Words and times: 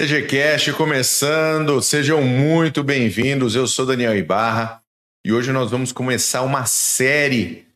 CGCast 0.00 0.72
começando, 0.72 1.82
sejam 1.82 2.22
muito 2.22 2.82
bem-vindos. 2.82 3.54
Eu 3.54 3.66
sou 3.66 3.84
Daniel 3.84 4.16
Ibarra 4.16 4.82
e 5.22 5.30
hoje 5.30 5.52
nós 5.52 5.70
vamos 5.70 5.92
começar 5.92 6.40
uma 6.40 6.64
série 6.64 7.66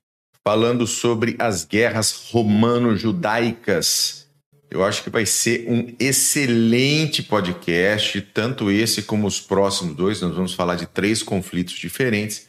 falando 0.43 0.87
sobre 0.87 1.37
as 1.39 1.67
guerras 1.67 2.31
romano-judaicas. 2.31 4.27
Eu 4.71 4.83
acho 4.83 5.05
que 5.05 5.11
vai 5.11 5.27
ser 5.27 5.67
um 5.69 5.95
excelente 6.01 7.23
podcast, 7.23 8.19
tanto 8.33 8.71
esse 8.71 9.03
como 9.03 9.27
os 9.27 9.39
próximos 9.39 9.95
dois. 9.95 10.23
Nós 10.23 10.35
vamos 10.35 10.55
falar 10.55 10.77
de 10.77 10.87
três 10.87 11.23
conflitos 11.23 11.75
diferentes 11.75 12.47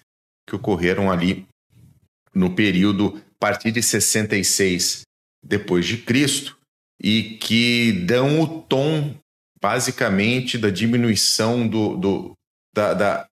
que 0.47 0.55
ocorreram 0.55 1.11
ali 1.11 1.45
no 2.33 2.55
período 2.55 3.21
a 3.35 3.37
partir 3.37 3.73
de 3.73 3.83
66 3.83 5.01
depois 5.45 5.85
de 5.85 5.97
Cristo 5.97 6.57
e 7.03 7.37
que 7.41 7.91
dão 7.91 8.39
o 8.39 8.61
tom 8.61 9.13
basicamente 9.65 10.59
da 10.59 10.69
diminuição 10.69 11.67
do, 11.67 11.97
do 11.97 12.33
da, 12.71 12.93
da 12.93 13.27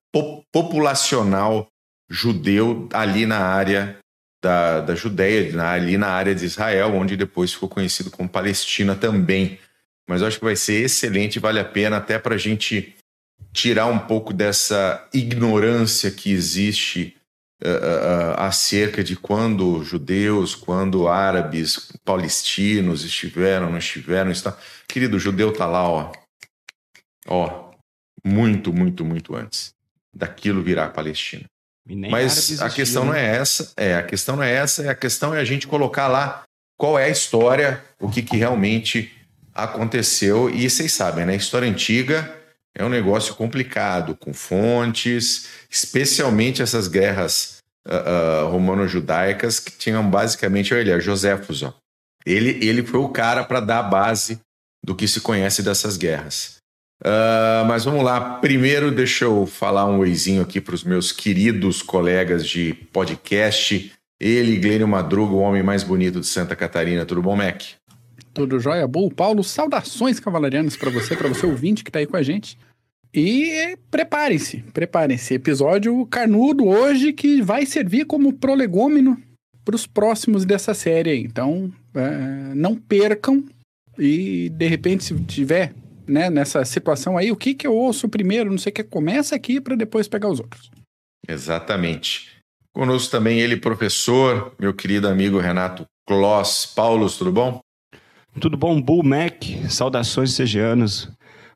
populacional 0.52 1.68
judeu 2.10 2.88
ali 2.92 3.24
na 3.24 3.38
área 3.38 3.96
da, 4.42 4.80
da 4.80 4.96
Judéia, 4.96 5.62
ali 5.62 5.96
na 5.96 6.08
área 6.08 6.34
de 6.34 6.44
Israel, 6.44 6.92
onde 6.92 7.16
depois 7.16 7.52
ficou 7.52 7.68
conhecido 7.68 8.10
como 8.10 8.28
Palestina 8.28 8.96
também. 8.96 9.60
Mas 10.08 10.22
eu 10.22 10.26
acho 10.26 10.40
que 10.40 10.44
vai 10.44 10.56
ser 10.56 10.82
excelente, 10.82 11.38
vale 11.38 11.60
a 11.60 11.64
pena 11.64 11.98
até 11.98 12.18
para 12.18 12.34
a 12.34 12.38
gente 12.38 12.96
tirar 13.52 13.86
um 13.86 14.00
pouco 14.00 14.32
dessa 14.32 15.08
ignorância 15.14 16.10
que 16.10 16.32
existe 16.32 17.16
uh, 17.62 17.68
uh, 17.68 18.34
acerca 18.38 19.04
de 19.04 19.14
quando 19.14 19.84
judeus, 19.84 20.56
quando 20.56 21.06
árabes, 21.06 21.92
palestinos 22.04 23.04
estiveram, 23.04 23.70
não 23.70 23.78
estiveram. 23.78 24.32
Está... 24.32 24.58
Querido, 24.88 25.16
o 25.16 25.20
judeu 25.20 25.50
está 25.50 25.64
lá, 25.64 25.88
ó, 25.88 26.23
Ó, 27.26 27.70
muito, 28.24 28.72
muito, 28.72 29.04
muito 29.04 29.34
antes 29.34 29.72
daquilo 30.14 30.62
virar 30.62 30.90
Palestina. 30.90 31.44
Mas 32.10 32.62
a 32.62 32.70
questão 32.70 33.04
não 33.04 33.14
é 33.14 33.32
né? 33.32 33.36
essa, 33.36 33.72
é, 33.76 33.94
a 33.96 34.02
questão 34.02 34.36
não 34.36 34.42
é 34.42 34.52
essa, 34.52 34.90
a 34.90 34.94
questão 34.94 35.34
é 35.34 35.40
a 35.40 35.44
gente 35.44 35.66
colocar 35.66 36.08
lá 36.08 36.42
qual 36.78 36.98
é 36.98 37.04
a 37.04 37.10
história, 37.10 37.84
o 38.00 38.08
que, 38.08 38.22
que 38.22 38.36
realmente 38.36 39.12
aconteceu. 39.52 40.48
E 40.48 40.68
vocês 40.68 40.92
sabem, 40.92 41.26
né? 41.26 41.34
A 41.34 41.36
história 41.36 41.68
antiga 41.68 42.34
é 42.74 42.84
um 42.84 42.88
negócio 42.88 43.34
complicado, 43.34 44.16
com 44.16 44.32
fontes, 44.32 45.48
especialmente 45.70 46.62
essas 46.62 46.88
guerras 46.88 47.58
uh, 47.86 48.46
uh, 48.46 48.50
romano-judaicas 48.50 49.60
que 49.60 49.72
tinham 49.72 50.08
basicamente, 50.08 50.72
olha, 50.74 51.00
Joséfos, 51.00 51.62
ó. 51.62 51.74
Ele, 52.26 52.66
ele 52.66 52.82
foi 52.82 53.00
o 53.00 53.10
cara 53.10 53.44
para 53.44 53.60
dar 53.60 53.80
a 53.80 53.82
base 53.82 54.40
do 54.82 54.96
que 54.96 55.06
se 55.06 55.20
conhece 55.20 55.62
dessas 55.62 55.98
guerras. 55.98 56.56
Uh, 57.02 57.64
mas 57.66 57.84
vamos 57.84 58.04
lá. 58.04 58.38
Primeiro, 58.38 58.90
deixa 58.90 59.24
eu 59.24 59.46
falar 59.46 59.86
um 59.86 59.98
oizinho 59.98 60.42
aqui 60.42 60.60
para 60.60 60.74
os 60.74 60.84
meus 60.84 61.12
queridos 61.12 61.82
colegas 61.82 62.46
de 62.46 62.74
podcast. 62.92 63.92
Ele, 64.20 64.56
Glênio 64.56 64.88
Madruga, 64.88 65.34
o 65.34 65.38
homem 65.38 65.62
mais 65.62 65.82
bonito 65.82 66.20
de 66.20 66.26
Santa 66.26 66.56
Catarina. 66.56 67.04
Tudo 67.04 67.22
bom, 67.22 67.36
Mac? 67.36 67.62
Tudo 68.32 68.58
jóia, 68.58 68.86
bom. 68.86 69.08
Paulo, 69.10 69.44
saudações 69.44 70.18
cavalarianas 70.18 70.76
para 70.76 70.90
você, 70.90 71.14
para 71.14 71.28
você 71.28 71.46
ouvinte 71.46 71.84
que 71.84 71.90
está 71.90 71.98
aí 71.98 72.06
com 72.06 72.16
a 72.16 72.22
gente. 72.22 72.58
E 73.12 73.76
preparem-se, 73.90 74.64
preparem-se. 74.72 75.34
Episódio 75.34 76.04
carnudo 76.06 76.66
hoje 76.66 77.12
que 77.12 77.40
vai 77.40 77.64
servir 77.64 78.06
como 78.06 78.32
prolegômeno 78.32 79.16
para 79.64 79.76
os 79.76 79.86
próximos 79.86 80.44
dessa 80.44 80.74
série. 80.74 81.20
Então, 81.20 81.72
é, 81.94 82.54
não 82.54 82.74
percam. 82.74 83.44
E 83.96 84.48
de 84.48 84.66
repente, 84.66 85.04
se 85.04 85.14
tiver 85.24 85.72
né, 86.06 86.30
nessa 86.30 86.64
situação 86.64 87.16
aí, 87.16 87.30
o 87.30 87.36
que 87.36 87.54
que 87.54 87.66
eu 87.66 87.74
ouço 87.74 88.08
primeiro, 88.08 88.50
não 88.50 88.58
sei 88.58 88.70
o 88.70 88.74
que, 88.74 88.84
começa 88.84 89.34
aqui 89.34 89.60
para 89.60 89.76
depois 89.76 90.08
pegar 90.08 90.28
os 90.28 90.40
outros. 90.40 90.70
Exatamente. 91.28 92.34
Conosco 92.72 93.10
também 93.10 93.40
ele, 93.40 93.56
professor, 93.56 94.52
meu 94.58 94.74
querido 94.74 95.08
amigo 95.08 95.38
Renato 95.38 95.84
Kloss. 96.06 96.66
Paulo, 96.66 97.08
tudo 97.08 97.32
bom? 97.32 97.60
Tudo 98.40 98.56
bom, 98.56 98.80
Bull 98.82 99.04
Mac, 99.04 99.44
saudações 99.68 100.32
segianas. 100.32 101.08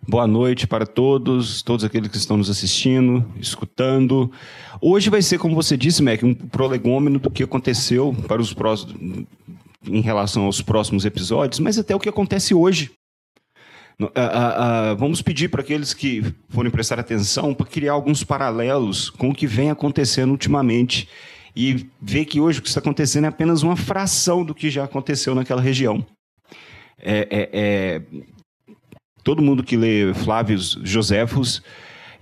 Boa 0.07 0.27
noite 0.27 0.67
para 0.67 0.87
todos, 0.87 1.61
todos 1.61 1.85
aqueles 1.85 2.09
que 2.09 2.17
estão 2.17 2.37
nos 2.37 2.49
assistindo, 2.49 3.31
escutando. 3.41 4.31
Hoje 4.81 5.11
vai 5.11 5.21
ser, 5.21 5.39
como 5.39 5.57
você 5.57 5.77
disse, 5.77 6.03
Mac, 6.03 6.23
um 6.23 6.33
prolegômeno 6.35 7.19
do 7.19 7.31
que 7.31 7.43
aconteceu 7.43 8.15
para 8.27 8.41
os 8.41 8.55
próximos, 8.55 9.27
em 9.87 10.01
relação 10.01 10.45
aos 10.45 10.63
próximos 10.63 11.05
episódios, 11.05 11.59
mas 11.59 11.79
até 11.79 11.95
o 11.95 12.01
que 12.01 12.09
acontece 12.09 12.55
hoje. 12.55 12.91
Uh, 14.01 14.05
uh, 14.05 14.93
uh, 14.93 14.97
vamos 14.97 15.21
pedir 15.21 15.49
para 15.49 15.61
aqueles 15.61 15.93
que 15.93 16.23
forem 16.51 16.71
prestar 16.71 17.01
atenção 17.01 17.53
para 17.53 17.67
criar 17.67 17.93
alguns 17.93 18.23
paralelos 18.23 19.11
com 19.11 19.31
o 19.31 19.35
que 19.35 19.45
vem 19.45 19.71
acontecendo 19.71 20.31
ultimamente 20.31 21.09
e 21.57 21.89
ver 22.01 22.25
que 22.25 22.39
hoje 22.41 22.61
o 22.61 22.63
que 22.63 22.69
está 22.69 22.79
acontecendo 22.79 23.25
é 23.25 23.29
apenas 23.29 23.65
uma 23.65 23.75
fração 23.75 24.45
do 24.45 24.55
que 24.55 24.71
já 24.71 24.85
aconteceu 24.85 25.35
naquela 25.35 25.61
região. 25.61 26.07
É, 26.97 27.27
é, 27.29 27.51
é... 27.53 28.03
Todo 29.25 29.43
mundo 29.43 29.65
que 29.65 29.77
lê 29.77 30.15
Flávio 30.15 30.57
Joséfos, 30.85 31.61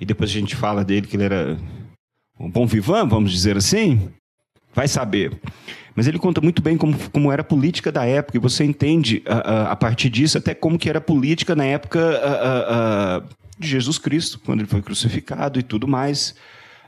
e 0.01 0.07
depois 0.07 0.31
a 0.31 0.33
gente 0.33 0.57
fala 0.57 0.83
dele 0.83 1.07
que 1.07 1.17
ele 1.17 1.25
era 1.25 1.59
um 2.41 2.51
bom 2.51 2.67
vivan, 2.67 3.07
vamos 3.07 3.31
dizer 3.31 3.59
assim, 3.59 4.11
vai 4.77 4.87
saber. 4.87 5.33
Mas 5.95 6.07
ele 6.07 6.19
conta 6.19 6.43
muito 6.43 6.61
bem 6.61 6.77
como, 6.77 6.95
como 7.11 7.33
era 7.33 7.41
a 7.41 7.45
política 7.45 7.91
da 7.91 8.05
época, 8.05 8.37
e 8.37 8.41
você 8.41 8.63
entende 8.63 9.23
a, 9.27 9.37
a, 9.37 9.73
a 9.73 9.77
partir 9.77 10.11
disso 10.11 10.37
até 10.37 10.55
como 10.55 10.79
que 10.79 10.91
era 10.91 10.99
a 10.99 11.01
política 11.01 11.57
na 11.57 11.65
época 11.65 11.99
a, 12.23 13.23
de 13.59 13.67
Jesus 13.67 13.97
Cristo, 13.97 14.39
quando 14.45 14.61
ele 14.61 14.69
foi 14.69 14.83
crucificado 14.83 15.59
e 15.59 15.63
tudo 15.63 15.89
mais. 15.89 16.35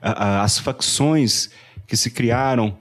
as 0.03 0.59
facções 0.59 1.49
que 1.87 1.97
se 1.97 2.11
criaram 2.11 2.77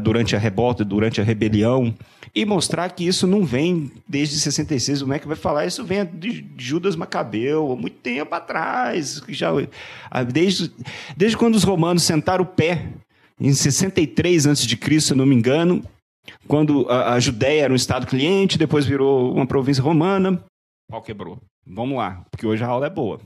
durante 0.00 0.36
a 0.36 0.38
revolta, 0.38 0.84
durante 0.84 1.20
a 1.20 1.24
rebelião, 1.24 1.92
e 2.32 2.46
mostrar 2.46 2.88
que 2.90 3.04
isso 3.04 3.26
não 3.26 3.44
vem 3.44 3.90
desde 4.08 4.38
66, 4.38 5.02
o 5.02 5.12
é 5.12 5.18
que 5.18 5.26
vai 5.26 5.36
falar, 5.36 5.66
isso 5.66 5.84
vem 5.84 6.06
de 6.06 6.46
Judas 6.56 6.94
Macabeu, 6.94 7.72
há 7.72 7.76
muito 7.76 7.96
tempo 7.96 8.32
atrás, 8.32 9.20
já, 9.28 9.50
desde, 10.32 10.70
desde 11.16 11.36
quando 11.36 11.56
os 11.56 11.64
romanos 11.64 12.04
sentaram 12.04 12.44
o 12.44 12.46
pé 12.46 12.86
em 13.40 13.52
63 13.52 14.46
a.C., 14.46 15.00
se 15.00 15.14
não 15.14 15.24
me 15.24 15.34
engano, 15.34 15.82
quando 16.46 16.86
a, 16.88 17.14
a 17.14 17.20
Judéia 17.20 17.62
era 17.62 17.72
um 17.72 17.76
estado 17.76 18.06
cliente, 18.06 18.58
depois 18.58 18.84
virou 18.84 19.32
uma 19.34 19.46
província 19.46 19.82
romana, 19.82 20.44
pau 20.90 21.00
quebrou. 21.00 21.38
Vamos 21.66 21.96
lá, 21.96 22.24
porque 22.30 22.46
hoje 22.46 22.64
a 22.64 22.66
aula 22.66 22.86
é 22.86 22.90
boa. 22.90 23.20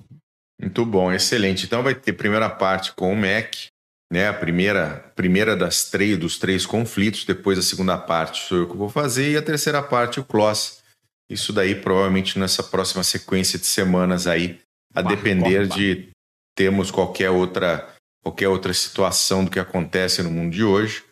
Muito 0.60 0.84
bom, 0.84 1.10
excelente. 1.10 1.64
Então 1.64 1.82
vai 1.82 1.94
ter 1.94 2.12
primeira 2.12 2.48
parte 2.48 2.92
com 2.92 3.12
o 3.12 3.16
MEC, 3.16 3.68
né? 4.12 4.28
A 4.28 4.34
primeira, 4.34 5.12
primeira 5.16 5.56
das 5.56 5.90
três 5.90 6.18
dos 6.18 6.38
três 6.38 6.66
conflitos, 6.66 7.24
depois 7.24 7.58
a 7.58 7.62
segunda 7.62 7.98
parte 7.98 8.46
sou 8.46 8.58
eu 8.58 8.68
que 8.68 8.76
vou 8.76 8.88
fazer 8.88 9.32
e 9.32 9.36
a 9.36 9.42
terceira 9.42 9.82
parte 9.82 10.20
o 10.20 10.24
Kloss. 10.24 10.82
Isso 11.28 11.52
daí 11.52 11.74
provavelmente 11.74 12.38
nessa 12.38 12.62
próxima 12.62 13.02
sequência 13.02 13.58
de 13.58 13.66
semanas 13.66 14.26
aí, 14.26 14.60
a 14.94 15.00
depender 15.00 15.66
de 15.66 16.08
termos 16.54 16.90
qualquer 16.90 17.30
outra 17.30 17.93
qualquer 18.24 18.48
outra 18.48 18.72
situação 18.72 19.44
do 19.44 19.50
que 19.50 19.58
acontece 19.58 20.22
no 20.22 20.30
mundo 20.30 20.50
de 20.50 20.64
hoje. 20.64 21.04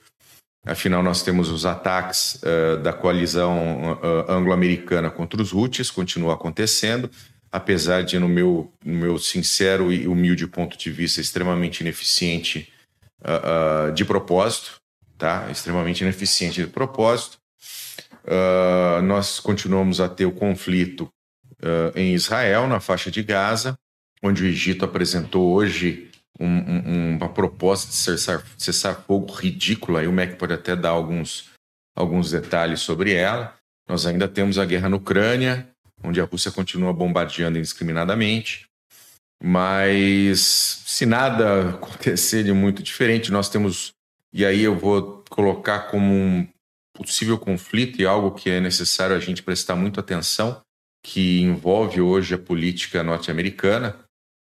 Afinal, 0.65 1.03
nós 1.03 1.23
temos 1.23 1.51
os 1.51 1.67
ataques 1.67 2.41
uh, 2.43 2.79
da 2.79 2.93
coalizão 2.93 3.93
uh, 3.93 4.31
anglo-americana 4.33 5.11
contra 5.11 5.43
os 5.43 5.53
Houthis, 5.53 5.91
continua 5.91 6.35
acontecendo, 6.35 7.11
apesar 7.51 8.03
de, 8.03 8.19
no 8.19 8.29
meu, 8.29 8.73
no 8.83 8.95
meu 8.95 9.19
sincero 9.19 9.93
e 9.93 10.09
humilde 10.09 10.47
ponto 10.47 10.79
de 10.79 10.91
vista, 10.91 11.21
extremamente 11.21 11.81
ineficiente 11.81 12.73
uh, 13.21 13.93
de 13.93 14.05
propósito, 14.07 14.81
tá? 15.19 15.51
extremamente 15.51 16.01
ineficiente 16.01 16.63
de 16.63 16.69
propósito. 16.69 17.37
nós 19.05 19.39
continuamos 19.39 20.01
a 20.01 20.09
ter 20.09 20.27
o 20.27 20.33
conflito 20.33 21.09
em 21.95 22.15
Israel, 22.15 22.67
na 22.67 22.81
faixa 22.81 23.11
de 23.11 23.23
Gaza, 23.23 23.77
onde 24.23 24.43
o 24.43 24.47
Egito 24.47 24.85
apresentou 24.85 25.53
hoje 25.53 26.12
um, 26.45 26.91
um, 26.91 27.17
uma 27.17 27.29
proposta 27.29 27.89
de 27.89 27.97
cessar, 27.97 28.43
cessar 28.59 29.03
fogo 29.07 29.33
ridícula, 29.33 30.03
e 30.03 30.07
o 30.07 30.13
MEC 30.13 30.37
pode 30.37 30.53
até 30.53 30.75
dar 30.75 30.91
alguns, 30.91 31.51
alguns 31.97 32.31
detalhes 32.31 32.81
sobre 32.81 33.13
ela. 33.13 33.55
Nós 33.89 34.07
ainda 34.07 34.29
temos 34.29 34.59
a 34.59 34.65
guerra 34.65 34.89
na 34.89 34.97
Ucrânia, 34.97 35.69
onde 36.03 36.21
a 36.21 36.25
Rússia 36.25 36.51
continua 36.51 36.93
bombardeando 36.93 37.59
indiscriminadamente. 37.59 38.67
Mas 39.43 40.41
se 40.87 41.05
nada 41.05 41.71
acontecer 41.77 42.45
de 42.45 42.53
muito 42.53 42.83
diferente, 42.83 43.33
nós 43.33 43.49
temos, 43.49 43.93
e 44.33 44.45
aí 44.45 44.63
eu 44.63 44.79
vou 44.79 45.25
colocar 45.31 45.91
como 45.91 46.15
um 46.15 46.49
possível 46.95 47.39
conflito 47.39 48.01
e 48.01 48.07
algo 48.07 48.33
que 48.33 48.51
é 48.51 48.61
necessário 48.61 49.17
a 49.17 49.19
gente 49.19 49.43
prestar 49.43 49.75
muito 49.75 49.99
atenção, 49.99 50.61
que 51.05 51.41
envolve 51.41 52.01
hoje 52.01 52.35
a 52.35 52.39
política 52.39 53.03
norte-americana, 53.03 53.99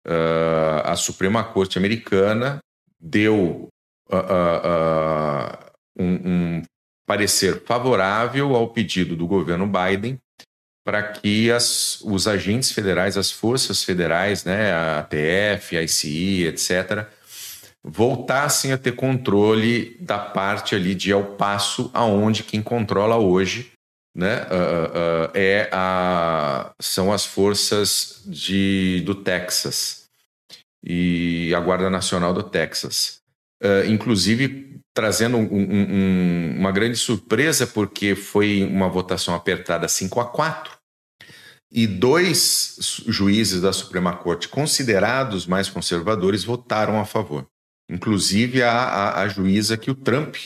uh, 0.06 0.82
a 0.84 0.96
Suprema 0.96 1.42
Corte 1.44 1.78
Americana 1.78 2.58
deu 2.98 3.68
uh, 4.10 5.72
um, 5.98 6.14
um 6.24 6.62
parecer 7.06 7.62
favorável 7.64 8.54
ao 8.54 8.68
pedido 8.68 9.16
do 9.16 9.26
governo 9.26 9.66
Biden 9.66 10.18
para 10.84 11.02
que 11.02 11.50
as, 11.50 12.00
os 12.02 12.28
agentes 12.28 12.70
federais, 12.70 13.16
as 13.16 13.30
forças 13.30 13.82
federais, 13.82 14.44
né, 14.44 14.72
a 14.72 15.00
ATF, 15.00 15.76
a 15.76 15.82
ICI, 15.82 16.46
etc., 16.46 17.06
voltassem 17.82 18.72
a 18.72 18.78
ter 18.78 18.92
controle 18.92 19.96
da 20.00 20.18
parte 20.18 20.74
ali 20.76 20.94
de 20.94 21.10
El 21.10 21.24
Paso, 21.36 21.90
aonde 21.92 22.44
quem 22.44 22.62
controla 22.62 23.16
hoje 23.16 23.72
né, 24.16 24.44
uh, 24.44 25.26
uh, 25.26 25.30
é 25.34 25.68
a, 25.70 26.72
são 26.80 27.12
as 27.12 27.26
forças 27.26 28.22
de, 28.24 29.02
do 29.04 29.14
Texas 29.14 30.08
e 30.82 31.52
a 31.54 31.60
Guarda 31.60 31.90
Nacional 31.90 32.32
do 32.32 32.42
Texas. 32.42 33.20
Uh, 33.62 33.84
inclusive 33.90 34.80
trazendo 34.94 35.36
um, 35.36 35.42
um, 35.42 36.56
uma 36.58 36.72
grande 36.72 36.96
surpresa, 36.96 37.66
porque 37.66 38.14
foi 38.14 38.64
uma 38.64 38.88
votação 38.88 39.34
apertada 39.34 39.86
5 39.86 40.18
a 40.18 40.24
4 40.24 40.72
e 41.70 41.86
dois 41.86 43.02
juízes 43.06 43.60
da 43.60 43.72
Suprema 43.74 44.16
Corte, 44.16 44.48
considerados 44.48 45.46
mais 45.46 45.68
conservadores, 45.68 46.44
votaram 46.44 46.98
a 46.98 47.04
favor. 47.04 47.46
Inclusive 47.90 48.62
a, 48.62 48.72
a, 48.72 49.22
a 49.22 49.28
juíza 49.28 49.76
que 49.76 49.90
o 49.90 49.94
Trump 49.94 50.36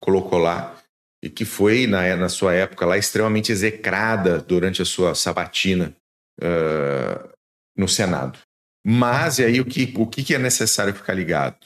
colocou 0.00 0.38
lá, 0.38 0.74
e 1.22 1.30
que 1.30 1.44
foi, 1.44 1.86
na, 1.86 2.16
na 2.16 2.28
sua 2.28 2.52
época 2.52 2.84
lá, 2.84 2.98
extremamente 2.98 3.52
execrada 3.52 4.40
durante 4.40 4.82
a 4.82 4.84
sua 4.84 5.14
sabatina 5.14 5.94
uh, 6.40 7.28
no 7.76 7.88
Senado. 7.88 8.38
Mas, 8.84 9.38
e 9.38 9.44
aí, 9.44 9.60
o 9.60 9.64
que, 9.64 9.94
o 9.96 10.06
que 10.06 10.34
é 10.34 10.38
necessário 10.38 10.92
ficar 10.92 11.14
ligado? 11.14 11.56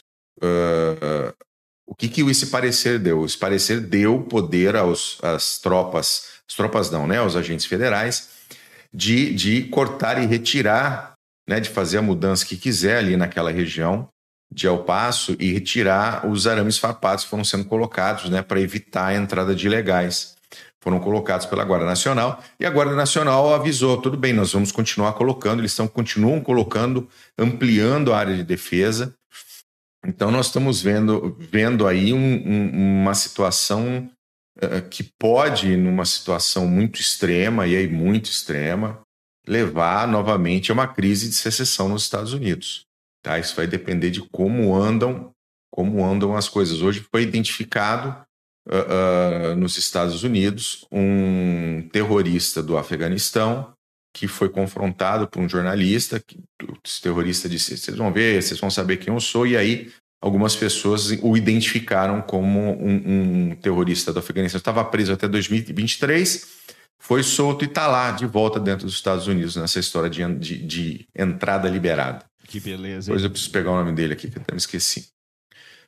Uh, 0.42 1.32
o 1.86 1.94
que, 1.94 2.08
que 2.08 2.20
esse 2.22 2.48
parecer 2.48 2.98
deu? 2.98 3.24
Esse 3.24 3.38
parecer 3.38 3.80
deu 3.80 4.22
poder 4.22 4.76
aos, 4.76 5.18
às 5.22 5.58
tropas, 5.58 6.40
as 6.46 6.54
tropas 6.54 6.90
não, 6.90 7.06
né? 7.06 7.18
Aos 7.18 7.36
agentes 7.36 7.64
federais, 7.64 8.28
de, 8.92 9.32
de 9.32 9.64
cortar 9.68 10.22
e 10.22 10.26
retirar, 10.26 11.14
né? 11.48 11.60
De 11.60 11.70
fazer 11.70 11.98
a 11.98 12.02
mudança 12.02 12.44
que 12.44 12.58
quiser 12.58 12.98
ali 12.98 13.16
naquela 13.16 13.50
região 13.50 14.08
de 14.52 14.66
El 14.66 14.78
Paso 14.78 15.36
e 15.38 15.52
retirar 15.52 16.26
os 16.26 16.46
arames 16.46 16.78
farpados 16.78 17.24
que 17.24 17.30
foram 17.30 17.44
sendo 17.44 17.64
colocados, 17.64 18.30
né? 18.30 18.42
Para 18.42 18.60
evitar 18.60 19.06
a 19.06 19.14
entrada 19.14 19.54
de 19.54 19.66
ilegais. 19.66 20.36
Foram 20.80 21.00
colocados 21.00 21.46
pela 21.46 21.64
Guarda 21.64 21.84
Nacional 21.84 22.42
e 22.60 22.64
a 22.64 22.70
Guarda 22.70 22.94
Nacional 22.94 23.52
avisou: 23.52 24.00
tudo 24.00 24.16
bem, 24.16 24.32
nós 24.32 24.52
vamos 24.52 24.70
continuar 24.70 25.12
colocando, 25.14 25.60
eles 25.60 25.72
estão, 25.72 25.88
continuam 25.88 26.40
colocando, 26.40 27.08
ampliando 27.36 28.12
a 28.12 28.18
área 28.18 28.36
de 28.36 28.44
defesa 28.44 29.12
então, 30.06 30.30
nós 30.30 30.46
estamos 30.46 30.80
vendo, 30.80 31.36
vendo 31.38 31.86
aí 31.86 32.12
um, 32.12 32.18
um, 32.18 33.02
uma 33.02 33.14
situação 33.14 34.08
uh, 34.58 34.88
que 34.88 35.02
pode, 35.02 35.76
numa 35.76 36.04
situação 36.04 36.66
muito 36.68 37.00
extrema, 37.00 37.66
e 37.66 37.76
aí 37.76 37.88
muito 37.88 38.26
extrema, 38.26 39.00
levar 39.46 40.06
novamente 40.06 40.70
a 40.70 40.74
uma 40.74 40.86
crise 40.86 41.28
de 41.28 41.34
secessão 41.34 41.88
nos 41.88 42.04
Estados 42.04 42.32
Unidos. 42.32 42.84
Tá? 43.26 43.40
Isso 43.40 43.56
vai 43.56 43.66
depender 43.66 44.12
de 44.12 44.22
como 44.22 44.72
andam, 44.72 45.32
como 45.68 46.06
andam 46.06 46.36
as 46.36 46.48
coisas. 46.48 46.80
Hoje 46.80 47.04
foi 47.10 47.22
identificado 47.22 48.16
uh, 48.68 49.50
uh, 49.52 49.56
nos 49.56 49.76
Estados 49.76 50.22
Unidos 50.22 50.86
um 50.92 51.88
terrorista 51.90 52.62
do 52.62 52.78
Afeganistão 52.78 53.72
que 54.14 54.28
foi 54.28 54.48
confrontado 54.48 55.26
por 55.26 55.42
um 55.42 55.48
jornalista, 55.48 56.22
que 56.24 56.38
o 56.62 56.78
terrorista 57.02 57.48
disse: 57.48 57.76
vocês 57.76 57.96
vão 57.96 58.12
ver, 58.12 58.40
vocês 58.40 58.60
vão 58.60 58.70
saber 58.70 58.98
quem 58.98 59.12
eu 59.12 59.18
sou, 59.18 59.44
e 59.44 59.56
aí 59.56 59.92
algumas 60.22 60.54
pessoas 60.54 61.10
o 61.20 61.36
identificaram 61.36 62.22
como 62.22 62.60
um, 62.80 63.50
um 63.50 63.56
terrorista 63.56 64.12
do 64.12 64.20
Afeganistão. 64.20 64.58
Estava 64.58 64.84
preso 64.84 65.12
até 65.12 65.26
2023, 65.26 66.46
foi 67.00 67.24
solto 67.24 67.64
e 67.64 67.68
está 67.68 67.88
lá, 67.88 68.12
de 68.12 68.24
volta 68.24 68.60
dentro 68.60 68.86
dos 68.86 68.94
Estados 68.94 69.26
Unidos, 69.26 69.56
nessa 69.56 69.80
história 69.80 70.08
de, 70.08 70.24
de, 70.36 70.58
de 70.64 71.08
entrada 71.12 71.68
liberada. 71.68 72.24
Que 72.56 72.60
beleza. 72.60 73.08
Depois 73.08 73.22
eu 73.22 73.30
preciso 73.30 73.52
pegar 73.52 73.70
o 73.70 73.76
nome 73.76 73.92
dele 73.92 74.14
aqui, 74.14 74.30
que 74.30 74.38
até 74.38 74.52
me 74.52 74.58
esqueci. 74.58 75.08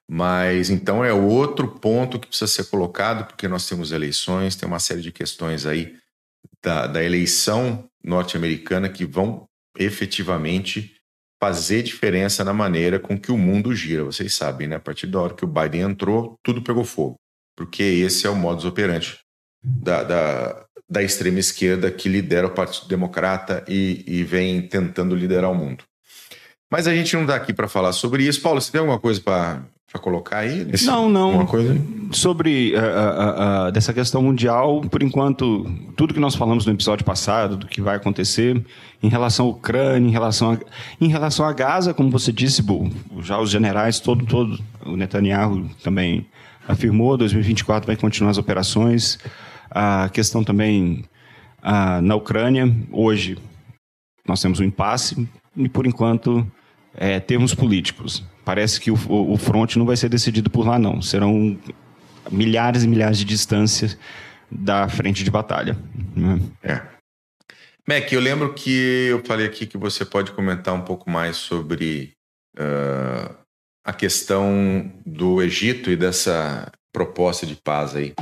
Mas 0.07 0.69
então 0.69 1.03
é 1.03 1.13
outro 1.13 1.67
ponto 1.67 2.19
que 2.19 2.29
precisa 2.29 2.47
ser 2.47 2.65
colocado, 2.65 3.27
porque 3.27 3.49
nós 3.49 3.67
temos 3.67 3.91
eleições, 3.91 4.55
tem 4.55 4.69
uma 4.69 4.79
série 4.79 5.01
de 5.01 5.11
questões 5.11 5.65
aí 5.65 5.97
da, 6.63 6.87
da 6.87 7.03
eleição 7.03 7.89
norte-americana 8.05 8.89
que 8.89 9.07
vão 9.07 9.47
efetivamente 9.79 10.95
fazer 11.43 11.83
diferença 11.83 12.45
na 12.45 12.53
maneira 12.53 12.99
com 12.99 13.19
que 13.19 13.33
o 13.33 13.39
mundo 13.39 13.75
gira. 13.75 14.05
Vocês 14.05 14.35
sabem, 14.35 14.69
né? 14.69 14.77
A 14.77 14.81
partir 14.81 15.07
da 15.07 15.21
hora 15.21 15.35
que 15.35 15.45
o 15.45 15.49
Biden 15.49 15.83
entrou, 15.83 16.37
tudo 16.43 16.61
pegou 16.61 16.85
fogo. 16.85 17.17
Porque 17.57 17.83
esse 17.83 18.27
é 18.27 18.31
o 18.31 18.37
modus 18.37 18.67
operandi 18.67 19.19
da, 19.65 20.03
da, 20.03 20.67
da 20.89 21.03
extrema 21.03 21.39
esquerda 21.39 21.91
que 21.91 22.11
lidera 22.11 22.47
o 22.47 22.55
Partido 22.55 22.89
Democrata 22.89 23.65
e, 23.67 24.05
e 24.07 24.23
vem 24.23 24.69
tentando 24.69 25.15
liderar 25.15 25.51
o 25.51 25.55
mundo. 25.55 25.88
Mas 26.71 26.87
a 26.87 26.95
gente 26.95 27.15
não 27.15 27.23
está 27.23 27.37
aqui 27.37 27.53
para 27.53 27.69
falar 27.69 27.93
sobre 27.93 28.25
isso. 28.25 28.41
Paulo, 28.41 28.61
você 28.61 28.71
tem 28.71 28.81
alguma 28.81 28.99
coisa 28.99 29.21
para 29.21 29.63
para 29.91 29.99
colocar 29.99 30.39
aí? 30.41 30.65
Nesse, 30.65 30.87
não, 30.87 31.09
não. 31.09 31.33
Uma 31.33 31.47
coisa? 31.47 31.75
Sobre 32.13 32.75
uh, 32.75 32.79
uh, 32.79 33.69
uh, 33.69 33.73
dessa 33.73 33.93
questão 33.95 34.23
mundial, 34.23 34.83
por 34.83 35.03
enquanto, 35.03 35.65
tudo 35.97 36.13
que 36.13 36.21
nós 36.21 36.35
falamos 36.35 36.67
no 36.67 36.73
episódio 36.73 37.05
passado, 37.07 37.57
do 37.57 37.67
que 37.67 37.81
vai 37.81 37.97
acontecer 37.97 38.63
em 39.03 39.09
relação 39.09 39.47
à 39.47 39.49
Ucrânia, 39.49 40.07
em 40.07 40.13
relação 40.13 40.53
a, 40.53 40.59
em 41.01 41.09
relação 41.09 41.47
a 41.47 41.53
Gaza, 41.55 41.95
como 41.95 42.11
você 42.11 42.31
disse, 42.31 42.63
Bu, 42.63 42.91
já 43.21 43.39
os 43.39 43.51
generais, 43.51 43.99
todo, 43.99 44.27
todo, 44.27 44.59
o 44.85 44.95
Netanyahu 44.95 45.71
também 45.83 46.27
afirmou, 46.67 47.17
2024 47.17 47.87
vai 47.87 47.97
continuar 47.97 48.31
as 48.31 48.39
operações. 48.39 49.19
A 49.71 50.11
questão 50.11 50.45
também 50.45 51.05
na 52.03 52.15
Ucrânia, 52.15 52.71
hoje 52.93 53.39
nós 54.27 54.41
temos 54.41 54.61
um 54.61 54.65
impasse 54.65 55.29
e, 55.57 55.69
por 55.69 55.87
enquanto, 55.87 56.47
é, 56.95 57.21
termos 57.21 57.55
políticos 57.55 58.25
parece 58.49 58.81
que 58.81 58.91
o, 58.91 58.95
o, 58.95 59.37
front 59.37 59.77
não 59.77 59.85
vai 59.85 59.95
ser 59.95 60.09
decidido 60.09 60.49
por 60.49 60.67
lá, 60.67 60.79
não. 60.79 61.03
Serão 61.03 61.59
milhares 62.31 62.83
e 62.83 62.89
milhares 62.89 63.19
de 63.19 63.27
distâncias 63.27 63.99
da 64.51 64.89
frente 64.89 65.23
de 65.23 65.31
batalha. 65.31 65.77
Né? 66.17 66.41
É. 66.63 66.81
Mac, 67.87 68.11
eu 68.11 68.21
lembro 68.21 68.55
que 68.55 69.07
eu 69.11 69.23
falei 69.23 69.47
aqui 69.47 69.67
que 69.67 69.77
você 69.77 70.03
pode 70.03 70.33
comentar 70.33 70.73
um 70.73 70.81
pouco 70.81 71.11
mais 71.11 71.37
sobre 71.37 72.15
uh, 72.59 73.35
a 73.85 73.93
questão 73.93 74.91
do 75.05 75.43
Egito 75.43 75.91
e 75.91 75.97
dessa 75.97 76.73
proposta 76.91 77.45
de 77.45 77.55
paz 77.55 77.95
aí. 77.95 78.15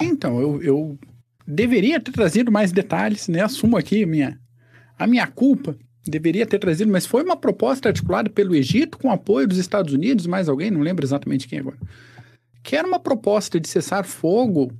Então, 0.00 0.40
eu, 0.40 0.62
eu 0.62 0.98
deveria 1.46 2.00
ter 2.00 2.12
trazido 2.12 2.50
mais 2.50 2.72
detalhes, 2.72 3.28
né? 3.28 3.42
Assumo 3.42 3.76
aqui 3.76 4.04
a 4.04 4.06
minha, 4.06 4.40
a 4.98 5.06
minha 5.06 5.26
culpa 5.26 5.76
deveria 6.06 6.46
ter 6.46 6.58
trazido, 6.58 6.90
mas 6.90 7.06
foi 7.06 7.22
uma 7.22 7.36
proposta 7.36 7.88
articulada 7.88 8.30
pelo 8.30 8.54
Egito 8.54 8.98
com 8.98 9.10
apoio 9.10 9.46
dos 9.46 9.58
Estados 9.58 9.92
Unidos, 9.92 10.26
mais 10.26 10.48
alguém, 10.48 10.70
não 10.70 10.80
lembro 10.80 11.04
exatamente 11.04 11.46
quem 11.46 11.58
agora. 11.58 11.78
Que 12.62 12.76
era 12.76 12.86
uma 12.86 12.98
proposta 12.98 13.60
de 13.60 13.68
cessar 13.68 14.04
fogo 14.04 14.72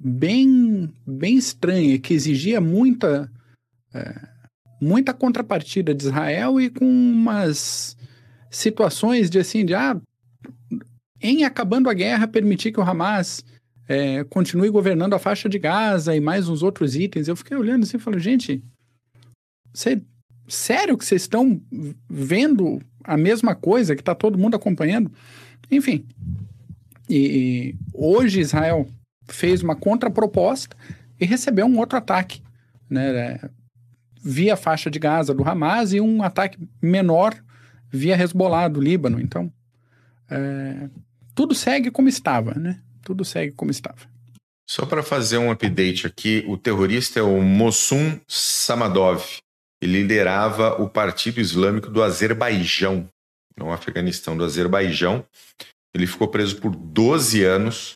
bem, 0.00 0.92
bem 1.06 1.36
estranha, 1.36 1.98
que 1.98 2.14
exigia 2.14 2.60
muita, 2.60 3.30
é, 3.92 4.28
muita 4.80 5.14
contrapartida 5.14 5.94
de 5.94 6.04
Israel 6.04 6.60
e 6.60 6.68
com 6.70 6.84
umas 6.84 7.96
situações 8.50 9.30
de 9.30 9.38
assim, 9.38 9.64
de 9.64 9.74
ah, 9.74 10.00
em 11.20 11.44
acabando 11.44 11.88
a 11.88 11.94
guerra, 11.94 12.28
permitir 12.28 12.72
que 12.72 12.80
o 12.80 12.82
Hamas 12.82 13.44
é, 13.88 14.24
continue 14.24 14.68
governando 14.68 15.14
a 15.14 15.18
faixa 15.18 15.48
de 15.48 15.58
Gaza 15.58 16.14
e 16.14 16.20
mais 16.20 16.48
uns 16.48 16.62
outros 16.62 16.96
itens. 16.96 17.28
Eu 17.28 17.36
fiquei 17.36 17.56
olhando 17.56 17.84
assim 17.84 17.96
e 17.96 18.00
falei, 18.00 18.20
gente, 18.20 18.62
você 19.72 20.02
sério 20.48 20.96
que 20.96 21.04
vocês 21.04 21.22
estão 21.22 21.60
vendo 22.08 22.80
a 23.02 23.16
mesma 23.16 23.54
coisa 23.54 23.94
que 23.94 24.02
está 24.02 24.14
todo 24.14 24.38
mundo 24.38 24.56
acompanhando? 24.56 25.10
Enfim. 25.70 26.06
E, 27.08 27.74
hoje 27.92 28.40
Israel 28.40 28.88
fez 29.28 29.62
uma 29.62 29.76
contraproposta 29.76 30.76
e 31.20 31.24
recebeu 31.24 31.66
um 31.66 31.78
outro 31.78 31.98
ataque, 31.98 32.42
né? 32.88 33.40
Via 34.22 34.56
faixa 34.56 34.90
de 34.90 34.98
Gaza 34.98 35.34
do 35.34 35.46
Hamas 35.46 35.92
e 35.92 36.00
um 36.00 36.22
ataque 36.22 36.58
menor 36.80 37.34
via 37.90 38.16
Hezbollah 38.16 38.68
do 38.68 38.80
Líbano. 38.80 39.20
Então, 39.20 39.52
é, 40.30 40.88
tudo 41.34 41.54
segue 41.54 41.90
como 41.90 42.08
estava, 42.08 42.54
né? 42.54 42.80
Tudo 43.02 43.24
segue 43.24 43.52
como 43.52 43.70
estava. 43.70 44.14
Só 44.66 44.86
para 44.86 45.02
fazer 45.02 45.36
um 45.36 45.50
update 45.50 46.06
aqui, 46.06 46.42
o 46.48 46.56
terrorista 46.56 47.20
é 47.20 47.22
o 47.22 47.42
Mossum 47.42 48.18
Samadov. 48.26 49.22
Ele 49.84 50.00
liderava 50.00 50.80
o 50.80 50.88
Partido 50.88 51.40
Islâmico 51.40 51.90
do 51.90 52.02
Azerbaijão, 52.02 53.06
no 53.54 53.70
Afeganistão, 53.70 54.34
do 54.34 54.42
Azerbaijão. 54.42 55.22
Ele 55.94 56.06
ficou 56.06 56.26
preso 56.28 56.56
por 56.56 56.74
12 56.74 57.44
anos 57.44 57.92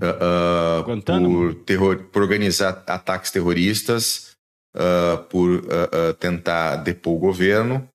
uh, 0.00 0.80
uh, 0.80 1.02
por, 1.04 1.54
terror, 1.66 2.04
por 2.04 2.22
organizar 2.22 2.82
ataques 2.86 3.30
terroristas, 3.30 4.30
uh, 4.74 5.22
por 5.24 5.62
tentar 6.18 6.76
depor 6.76 7.14
o 7.14 7.18
governo 7.18 7.86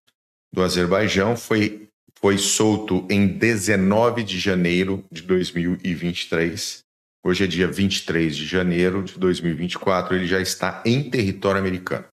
do 0.53 0.61
Azerbaijão. 0.61 1.35
Foi, 1.35 1.87
foi 2.19 2.37
solto 2.37 3.03
em 3.09 3.25
19 3.25 4.21
de 4.21 4.39
janeiro 4.39 5.03
de 5.11 5.23
2023, 5.23 6.85
Hoje 7.25 7.43
é 7.43 7.47
dia 7.47 7.67
23 7.67 8.33
de 8.33 8.45
janeiro 8.45 9.03
de 9.03 9.19
2024, 9.19 10.15
ele 10.15 10.25
já 10.25 10.39
está 10.39 10.81
em 10.85 11.09
território 11.09 11.59
americano. 11.59 12.05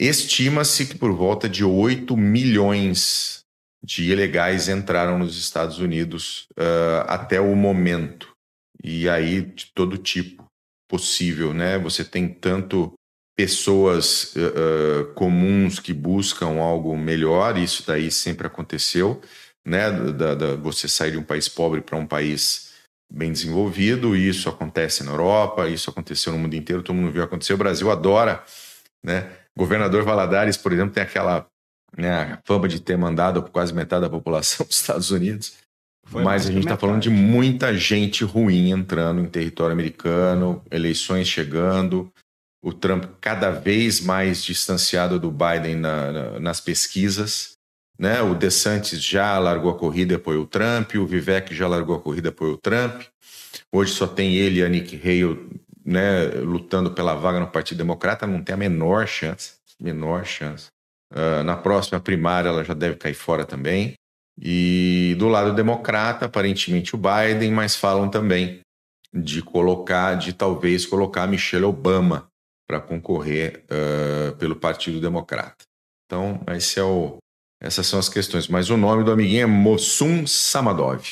Estima-se 0.00 0.86
que 0.86 0.94
por 0.94 1.12
volta 1.12 1.46
de 1.46 1.62
8 1.62 2.16
milhões 2.16 3.44
de 3.84 4.10
ilegais 4.10 4.66
entraram 4.66 5.18
nos 5.18 5.36
Estados 5.36 5.78
Unidos 5.78 6.46
uh, 6.52 7.04
até 7.06 7.38
o 7.38 7.54
momento. 7.54 8.32
E 8.82 9.06
aí, 9.10 9.42
de 9.42 9.66
todo 9.74 9.98
tipo 9.98 10.46
possível, 10.88 11.52
né? 11.52 11.78
Você 11.78 12.02
tem 12.02 12.26
tanto 12.26 12.94
pessoas 13.36 14.34
uh, 14.36 15.12
comuns 15.14 15.78
que 15.78 15.92
buscam 15.92 16.58
algo 16.58 16.96
melhor, 16.96 17.58
isso 17.58 17.86
daí 17.86 18.10
sempre 18.10 18.46
aconteceu, 18.46 19.20
né? 19.66 19.90
Da, 19.90 20.34
da, 20.34 20.56
você 20.56 20.88
sair 20.88 21.10
de 21.10 21.18
um 21.18 21.22
país 21.22 21.46
pobre 21.46 21.82
para 21.82 21.98
um 21.98 22.06
país 22.06 22.72
bem 23.12 23.30
desenvolvido, 23.30 24.16
isso 24.16 24.48
acontece 24.48 25.04
na 25.04 25.10
Europa, 25.10 25.68
isso 25.68 25.90
aconteceu 25.90 26.32
no 26.32 26.38
mundo 26.38 26.54
inteiro, 26.54 26.82
todo 26.82 26.96
mundo 26.96 27.12
viu 27.12 27.22
acontecer. 27.22 27.52
O 27.52 27.58
Brasil 27.58 27.90
adora, 27.90 28.42
né? 29.04 29.39
Governador 29.56 30.02
Valadares, 30.04 30.56
por 30.56 30.72
exemplo, 30.72 30.94
tem 30.94 31.02
aquela 31.02 31.46
né, 31.96 32.38
fama 32.44 32.68
de 32.68 32.80
ter 32.80 32.96
mandado 32.96 33.42
quase 33.42 33.74
metade 33.74 34.02
da 34.02 34.10
população 34.10 34.64
dos 34.66 34.76
Estados 34.76 35.10
Unidos. 35.10 35.54
Foi 36.06 36.24
Mas 36.24 36.46
a 36.46 36.52
gente 36.52 36.64
está 36.64 36.76
falando 36.76 37.02
de 37.02 37.10
muita 37.10 37.76
gente 37.76 38.24
ruim 38.24 38.70
entrando 38.70 39.20
em 39.20 39.26
território 39.26 39.72
americano, 39.72 40.62
eleições 40.70 41.28
chegando, 41.28 42.10
o 42.62 42.72
Trump 42.72 43.04
cada 43.20 43.50
vez 43.50 44.00
mais 44.00 44.42
distanciado 44.42 45.18
do 45.20 45.30
Biden 45.30 45.76
na, 45.76 46.12
na, 46.12 46.40
nas 46.40 46.60
pesquisas. 46.60 47.52
Né? 47.98 48.20
O 48.22 48.34
DeSantis 48.34 49.02
já 49.02 49.38
largou 49.38 49.70
a 49.70 49.78
corrida 49.78 50.14
e 50.14 50.16
apoiou 50.16 50.44
o 50.44 50.46
Trump, 50.46 50.94
o 50.94 51.06
Vivek 51.06 51.54
já 51.54 51.68
largou 51.68 51.94
a 51.94 52.00
corrida 52.00 52.28
e 52.28 52.30
apoiou 52.30 52.54
o 52.54 52.58
Trump. 52.58 53.02
Hoje 53.72 53.92
só 53.92 54.06
tem 54.06 54.34
ele 54.34 54.60
e 54.60 54.64
a 54.64 54.68
Nick 54.68 54.96
Haley 54.96 55.38
né, 55.84 56.24
lutando 56.42 56.92
pela 56.92 57.14
vaga 57.14 57.40
no 57.40 57.48
Partido 57.48 57.78
Democrata, 57.78 58.26
não 58.26 58.42
tem 58.42 58.54
a 58.54 58.58
menor 58.58 59.06
chance. 59.06 59.54
Menor 59.80 60.24
chance. 60.24 60.68
Uh, 61.12 61.42
na 61.42 61.56
próxima 61.56 61.98
primária 61.98 62.48
ela 62.48 62.62
já 62.62 62.74
deve 62.74 62.96
cair 62.96 63.14
fora 63.14 63.44
também. 63.44 63.94
E 64.40 65.14
do 65.18 65.28
lado 65.28 65.54
democrata, 65.54 66.26
aparentemente 66.26 66.94
o 66.94 66.98
Biden, 66.98 67.50
mas 67.50 67.76
falam 67.76 68.08
também 68.08 68.60
de 69.12 69.42
colocar, 69.42 70.14
de 70.14 70.32
talvez 70.32 70.86
colocar 70.86 71.26
Michelle 71.26 71.64
Obama 71.64 72.28
para 72.66 72.80
concorrer 72.80 73.64
uh, 73.64 74.36
pelo 74.36 74.54
Partido 74.54 75.00
Democrata. 75.00 75.64
Então, 76.06 76.40
esse 76.48 76.78
é 76.78 76.82
o, 76.84 77.18
essas 77.60 77.86
são 77.86 77.98
as 77.98 78.08
questões. 78.08 78.48
Mas 78.48 78.70
o 78.70 78.76
nome 78.76 79.04
do 79.04 79.10
amiguinho 79.10 79.42
é 79.42 79.46
Mossum 79.46 80.26
Samadov, 80.26 81.04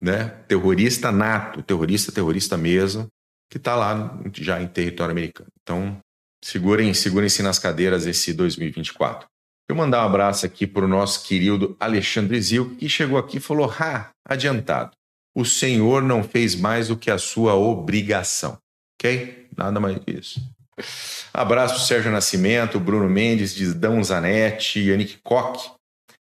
né? 0.00 0.28
Terrorista 0.48 1.12
nato, 1.12 1.62
terrorista, 1.62 2.12
terrorista 2.12 2.56
mesmo, 2.56 3.08
que 3.52 3.58
está 3.58 3.76
lá 3.76 4.18
já 4.32 4.62
em 4.62 4.66
território 4.66 5.12
americano. 5.12 5.50
Então, 5.62 5.98
segurem, 6.42 6.94
segurem-se 6.94 7.42
nas 7.42 7.58
cadeiras 7.58 8.06
esse 8.06 8.32
2024. 8.32 9.28
Eu 9.68 9.76
mandar 9.76 10.02
um 10.02 10.06
abraço 10.06 10.46
aqui 10.46 10.66
para 10.66 10.86
o 10.86 10.88
nosso 10.88 11.22
querido 11.22 11.76
Alexandre 11.78 12.40
Zil, 12.40 12.74
que 12.76 12.88
chegou 12.88 13.18
aqui 13.18 13.36
e 13.36 13.40
falou: 13.40 13.70
"Ha, 13.70 14.08
adiantado. 14.26 14.92
O 15.36 15.44
senhor 15.44 16.02
não 16.02 16.24
fez 16.24 16.54
mais 16.54 16.88
do 16.88 16.96
que 16.96 17.10
a 17.10 17.18
sua 17.18 17.54
obrigação." 17.54 18.56
OK? 18.98 19.48
Nada 19.54 19.78
mais 19.78 19.98
que 19.98 20.12
isso. 20.12 20.40
Abraço 21.34 21.74
para 21.74 21.84
Sérgio 21.84 22.10
Nascimento, 22.10 22.80
Bruno 22.80 23.06
Mendes, 23.06 23.54
Didão 23.54 24.02
Zanetti, 24.02 24.80
Yannick 24.80 25.18
Koch. 25.22 25.72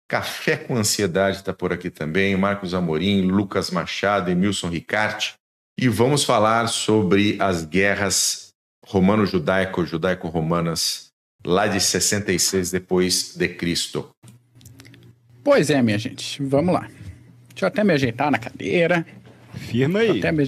Café 0.10 0.58
com 0.58 0.76
Ansiedade 0.76 1.38
está 1.38 1.54
por 1.54 1.72
aqui 1.72 1.90
também. 1.90 2.36
Marcos 2.36 2.74
Amorim, 2.74 3.22
Lucas 3.22 3.72
Machado, 3.72 4.30
Emilson 4.30 4.68
Ricarte. 4.68 5.36
E 5.80 5.88
vamos 5.88 6.24
falar 6.24 6.68
sobre 6.68 7.38
as 7.40 7.66
guerras 7.66 8.50
romano-judaico, 8.86 9.86
judaico-romanas, 9.86 11.08
lá 11.46 11.68
de 11.68 11.80
66 11.80 12.72
depois 12.72 13.36
de 13.36 13.48
Cristo. 13.50 14.10
Pois 15.44 15.70
é, 15.70 15.82
minha 15.82 15.98
gente. 15.98 16.42
Vamos 16.44 16.74
lá. 16.74 16.88
Deixa 17.50 17.66
eu 17.66 17.68
até 17.68 17.84
me 17.84 17.94
ajeitar 17.94 18.32
na 18.32 18.38
cadeira. 18.38 19.06
Firma 19.56 20.00
aí. 20.00 20.20
Até 20.20 20.32
me. 20.32 20.44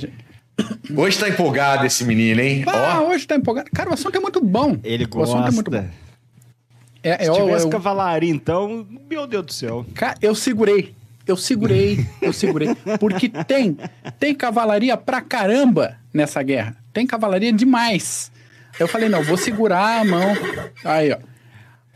Hoje 0.95 1.19
tá 1.19 1.27
empolgado 1.27 1.85
esse 1.85 2.05
menino, 2.05 2.39
hein? 2.39 2.63
Ah, 2.67 3.01
Ó. 3.01 3.09
hoje 3.09 3.27
tá 3.27 3.35
empolgado. 3.35 3.69
Cara, 3.73 3.89
o 3.89 3.93
assunto 3.93 4.15
é 4.15 4.19
muito 4.19 4.41
bom. 4.41 4.77
Ele 4.83 5.03
o 5.03 5.21
assunto 5.21 5.35
gosta. 5.37 5.49
é 5.49 5.51
muito 5.51 5.71
bom. 5.71 5.89
É, 7.03 7.23
Se 7.23 7.29
eu, 7.29 7.33
tivesse 7.35 7.65
eu, 7.65 7.69
cavalaria, 7.69 8.31
então, 8.31 8.87
meu 9.09 9.27
Deus 9.27 9.45
do 9.45 9.53
céu. 9.53 9.85
Ca- 9.93 10.15
eu 10.21 10.33
segurei. 10.33 10.95
Eu 11.27 11.35
segurei, 11.35 12.05
eu 12.21 12.31
segurei. 12.31 12.69
Porque 12.99 13.29
tem, 13.29 13.77
tem 14.19 14.35
cavalaria 14.35 14.95
pra 14.95 15.21
caramba 15.21 15.97
nessa 16.13 16.41
guerra. 16.43 16.77
Tem 16.93 17.05
cavalaria 17.05 17.51
demais. 17.51 18.31
Eu 18.79 18.87
falei, 18.87 19.09
não, 19.09 19.23
vou 19.23 19.37
segurar 19.37 20.01
a 20.01 20.05
mão. 20.05 20.33
Aí, 20.83 21.11
ó. 21.11 21.17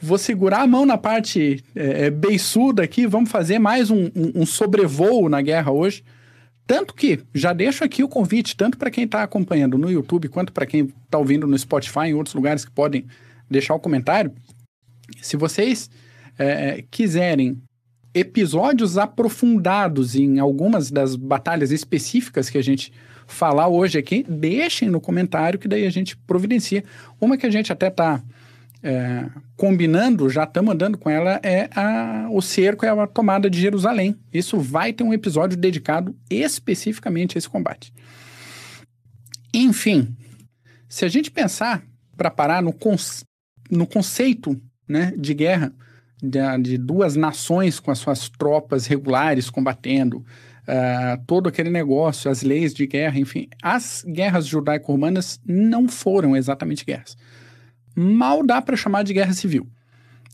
Vou 0.01 0.17
segurar 0.17 0.62
a 0.62 0.67
mão 0.67 0.86
na 0.86 0.98
parte 0.98 1.63
é, 1.75 2.05
é, 2.05 2.09
beiçuda 2.09 2.81
aqui. 2.81 3.05
Vamos 3.05 3.29
fazer 3.29 3.59
mais 3.59 3.91
um, 3.91 4.05
um, 4.15 4.41
um 4.41 4.45
sobrevoo 4.45 5.27
na 5.27 5.41
guerra 5.41 5.71
hoje. 5.71 6.03
Tanto 6.65 6.93
que, 6.93 7.19
já 7.33 7.51
deixo 7.51 7.83
aqui 7.83 8.03
o 8.03 8.07
convite, 8.07 8.55
tanto 8.55 8.77
para 8.77 8.91
quem 8.91 9.03
está 9.03 9.24
acompanhando 9.24 9.77
no 9.77 9.91
YouTube, 9.91 10.29
quanto 10.29 10.53
para 10.53 10.65
quem 10.65 10.93
está 11.03 11.17
ouvindo 11.17 11.45
no 11.48 11.57
Spotify, 11.57 12.07
em 12.07 12.13
outros 12.13 12.36
lugares 12.36 12.63
que 12.63 12.71
podem 12.71 13.05
deixar 13.50 13.74
o 13.74 13.79
comentário. 13.79 14.31
Se 15.21 15.36
vocês 15.36 15.89
é, 16.38 16.83
quiserem 16.89 17.62
episódios 18.13 18.97
aprofundados 18.97 20.15
em 20.15 20.39
algumas 20.39 20.89
das 20.89 21.15
batalhas 21.15 21.71
específicas 21.71 22.49
que 22.49 22.57
a 22.57 22.63
gente 22.63 22.91
falar 23.27 23.67
hoje 23.67 23.97
aqui, 23.97 24.25
deixem 24.27 24.89
no 24.89 24.99
comentário 24.99 25.59
que 25.59 25.67
daí 25.67 25.85
a 25.85 25.89
gente 25.89 26.17
providencia. 26.17 26.83
Uma 27.21 27.37
que 27.37 27.45
a 27.45 27.49
gente 27.49 27.71
até 27.71 27.87
está 27.87 28.21
é, 28.81 29.25
combinando, 29.55 30.29
já 30.29 30.43
estamos 30.43 30.73
andando 30.73 30.97
com 30.97 31.09
ela, 31.09 31.39
é 31.43 31.69
a, 31.75 32.27
o 32.31 32.41
cerco 32.41 32.85
e 32.85 32.87
a 32.87 33.07
tomada 33.07 33.49
de 33.49 33.59
Jerusalém. 33.59 34.15
Isso 34.33 34.57
vai 34.59 34.91
ter 34.93 35.03
um 35.03 35.13
episódio 35.13 35.57
dedicado 35.57 36.15
especificamente 36.29 37.37
a 37.37 37.39
esse 37.39 37.49
combate. 37.49 37.93
Enfim, 39.53 40.15
se 40.87 41.05
a 41.05 41.07
gente 41.07 41.29
pensar 41.29 41.83
para 42.17 42.31
parar 42.31 42.61
no, 42.61 42.75
no 43.69 43.87
conceito 43.87 44.59
né, 44.87 45.13
de 45.15 45.33
guerra, 45.33 45.71
de, 46.21 46.39
de, 46.61 46.77
duas 46.77 47.15
nações 47.15 47.79
com 47.79 47.91
as 47.91 47.99
suas 47.99 48.29
tropas 48.29 48.85
regulares 48.85 49.49
combatendo, 49.49 50.17
uh, 50.17 51.23
todo 51.25 51.49
aquele 51.49 51.69
negócio, 51.69 52.29
as 52.29 52.41
leis 52.43 52.73
de 52.73 52.85
guerra, 52.88 53.19
enfim, 53.19 53.47
as 53.61 54.03
guerras 54.07 54.45
judaico-romanas 54.45 55.39
não 55.45 55.88
foram 55.88 56.35
exatamente 56.35 56.85
guerras 56.85 57.15
mal 57.99 58.45
dá 58.45 58.61
para 58.61 58.77
chamar 58.77 59.03
de 59.03 59.13
guerra 59.13 59.33
civil. 59.33 59.67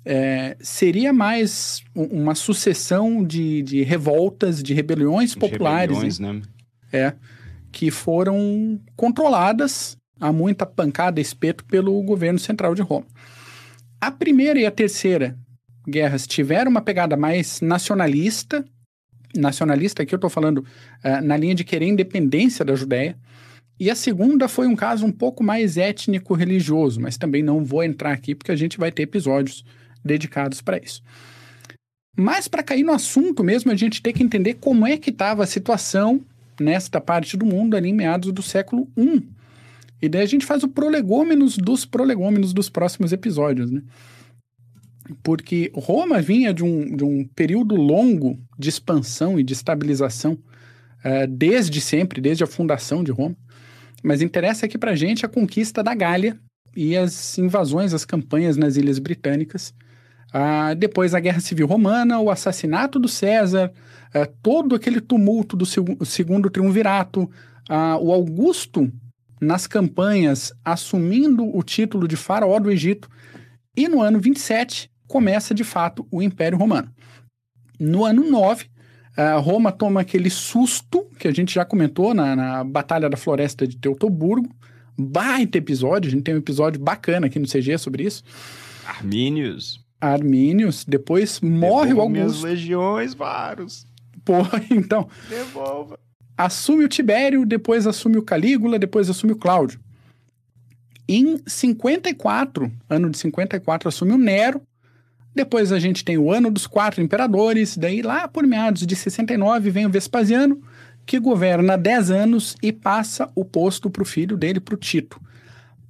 É, 0.08 0.56
seria 0.60 1.12
mais 1.12 1.84
uma 1.96 2.36
sucessão 2.36 3.24
de, 3.24 3.64
de 3.64 3.82
revoltas, 3.82 4.62
de 4.62 4.74
rebeliões 4.74 5.32
de 5.32 5.38
populares. 5.38 5.98
Rebeliões, 5.98 6.20
né? 6.20 6.42
É, 6.94 7.14
que 7.72 7.90
foram 7.90 8.80
controladas 8.96 9.98
a 10.20 10.32
muita 10.32 10.66
pancada 10.66 11.20
e 11.20 11.24
espeto 11.24 11.66
pelo 11.66 12.02
governo 12.04 12.38
central 12.38 12.76
de 12.76 12.84
Roma. 12.84 13.08
A 14.00 14.12
primeira 14.12 14.60
e 14.60 14.66
a 14.66 14.72
terceira 14.72 15.36
guerras 15.88 16.28
tiveram 16.28 16.72
uma 16.72 16.82
pegada 16.82 17.16
mais 17.16 17.62
nacionalista. 17.62 18.66
Nacionalista, 19.36 20.04
aqui 20.04 20.14
eu 20.14 20.18
estou 20.18 20.30
falando 20.30 20.60
uh, 20.60 21.22
na 21.24 21.36
linha 21.38 21.56
de 21.56 21.64
querer 21.64 21.88
independência 21.88 22.64
da 22.64 22.76
Judéia. 22.76 23.18
E 23.80 23.90
a 23.90 23.96
segunda 23.96 24.48
foi 24.48 24.68
um 24.68 24.76
caso 24.76 25.06
um 25.06 25.12
pouco 25.12 25.44
mais 25.44 25.78
étnico-religioso, 25.78 27.02
mas 27.02 27.18
também 27.18 27.44
não 27.44 27.64
vou 27.64 27.84
entrar 27.84 28.14
aqui 28.14 28.34
porque 28.34 28.52
a 28.52 28.56
gente 28.56 28.78
vai 28.78 28.92
ter 28.92 29.04
episódios 29.04 29.66
dedicados 30.04 30.62
para 30.62 30.78
isso. 30.78 31.02
Mas 32.18 32.48
para 32.48 32.64
cair 32.64 32.84
no 32.84 32.94
assunto 32.94 33.44
mesmo, 33.44 33.72
a 33.72 33.76
gente 33.76 34.02
tem 34.02 34.14
que 34.14 34.24
entender 34.24 34.56
como 34.56 34.88
é 34.88 34.96
que 34.96 35.10
estava 35.10 35.44
a 35.44 35.48
situação 35.48 36.22
nesta 36.60 37.02
parte 37.02 37.36
do 37.36 37.46
mundo 37.46 37.76
ali 37.76 37.90
em 37.90 37.94
meados 37.94 38.32
do 38.32 38.42
século 38.42 38.88
I. 38.98 39.28
E 40.02 40.08
daí 40.08 40.22
a 40.22 40.28
gente 40.28 40.46
faz 40.46 40.64
o 40.64 40.68
prolegômenos 40.70 41.58
dos 41.58 41.86
prolegômenos 41.86 42.54
dos 42.54 42.70
próximos 42.70 43.12
episódios, 43.12 43.70
né? 43.70 43.82
Porque 45.22 45.72
Roma 45.76 46.22
vinha 46.22 46.54
de 46.54 46.64
um, 46.64 46.96
de 46.96 47.04
um 47.04 47.26
período 47.36 47.76
longo 47.76 48.40
de 48.58 48.70
expansão 48.70 49.40
e 49.40 49.44
de 49.44 49.54
estabilização 49.54 50.34
uh, 50.34 51.28
desde 51.30 51.80
sempre, 51.80 52.20
desde 52.20 52.44
a 52.44 52.48
fundação 52.48 53.04
de 53.04 53.12
Roma. 53.12 53.36
Mas 54.04 54.22
interessa 54.22 54.66
aqui 54.66 54.78
para 54.78 54.92
a 54.92 54.96
gente 54.96 55.26
a 55.26 55.30
conquista 55.30 55.84
da 55.84 55.94
Gália 55.94 56.38
e 56.76 56.96
as 56.96 57.38
invasões, 57.38 57.94
as 57.94 58.06
campanhas 58.06 58.58
nas 58.58 58.76
Ilhas 58.76 59.00
Britânicas. 59.00 59.74
Ah, 60.34 60.74
depois 60.74 61.16
a 61.16 61.20
Guerra 61.20 61.40
Civil 61.40 61.66
Romana, 61.66 62.20
o 62.20 62.30
assassinato 62.30 63.00
do 63.00 63.08
César, 63.08 63.72
ah, 64.14 64.28
todo 64.44 64.76
aquele 64.76 65.00
tumulto 65.00 65.56
do 65.56 65.66
seg 65.66 65.98
Segundo 66.04 66.50
Triunvirato, 66.50 67.30
o 68.02 68.12
Augusto 68.12 68.92
nas 69.42 69.66
campanhas 69.66 70.54
assumindo 70.64 71.46
o 71.56 71.64
título 71.64 72.08
de 72.08 72.16
faraó 72.16 72.60
do 72.60 72.70
Egito, 72.70 73.10
e 73.76 73.88
no 73.88 74.02
ano 74.02 74.20
27 74.20 74.90
começa 75.08 75.54
de 75.54 75.64
fato 75.64 76.08
o 76.12 76.22
Império 76.22 76.58
Romano. 76.58 76.90
No 77.80 78.06
ano 78.06 78.30
9, 78.30 78.70
Uh, 79.18 79.40
Roma 79.40 79.72
toma 79.72 80.02
aquele 80.02 80.30
susto 80.30 81.08
que 81.18 81.26
a 81.26 81.32
gente 81.32 81.56
já 81.56 81.64
comentou 81.64 82.14
na, 82.14 82.36
na 82.36 82.64
Batalha 82.66 83.10
da 83.10 83.16
Floresta 83.16 83.66
de 83.66 83.78
Teutoburgo. 83.78 84.54
Baita 84.98 85.58
episódio, 85.58 86.10
a 86.10 86.12
gente 86.12 86.24
tem 86.24 86.36
um 86.36 86.40
episódio 86.40 86.82
bacana 86.82 87.28
aqui 87.28 87.40
no 87.40 87.48
CG 87.48 87.78
sobre 87.78 88.04
isso. 88.04 88.24
Armínios. 88.86 89.80
Armínios, 90.02 90.84
depois 90.86 91.40
morre 91.40 91.94
o 91.94 92.02
Augusto. 92.02 92.12
Minhas 92.12 92.42
legiões, 92.42 93.14
Varus. 93.14 93.88
Pô, 94.26 94.34
então. 94.70 95.08
Devolva. 95.30 95.98
Assume 96.38 96.84
o 96.84 96.90
Tibério, 96.90 97.46
depois 97.46 97.88
assume 97.88 98.18
o 98.18 98.22
Calígula, 98.22 98.78
depois 98.78 99.10
assume 99.10 99.32
o 99.32 99.38
Cláudio. 99.38 99.80
Em 101.08 101.40
54, 101.48 102.70
ano 102.90 103.10
de 103.10 103.18
54, 103.18 103.88
assume 103.88 104.12
o 104.12 104.18
Nero. 104.18 104.62
Depois 105.36 105.74
a 105.74 105.80
gente 105.80 106.06
tem 106.06 106.18
o 106.18 106.32
ano 106.32 106.50
dos 106.50 106.66
quatro 106.66 107.02
imperadores. 107.02 107.78
Daí, 107.78 108.02
lá 108.02 108.26
por 108.26 108.48
meados 108.48 108.88
de 108.88 108.96
69, 108.96 109.70
vem 109.70 109.86
o 109.86 109.90
Vespasiano, 109.90 110.62
que 111.06 111.20
governa 111.20 111.78
10 111.78 112.10
anos 112.10 112.56
e 112.64 112.72
passa 112.72 113.30
o 113.36 113.44
posto 113.44 113.90
para 113.90 114.02
o 114.02 114.06
filho 114.06 114.38
dele, 114.38 114.62
para 114.62 114.76
o 114.76 114.78
Tito. 114.78 115.22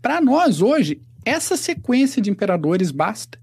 Para 0.01 0.19
nós, 0.19 0.61
hoje, 0.61 0.99
essa 1.23 1.55
sequência 1.55 2.21
de 2.21 2.31
imperadores 2.31 2.89
basta, 2.89 3.39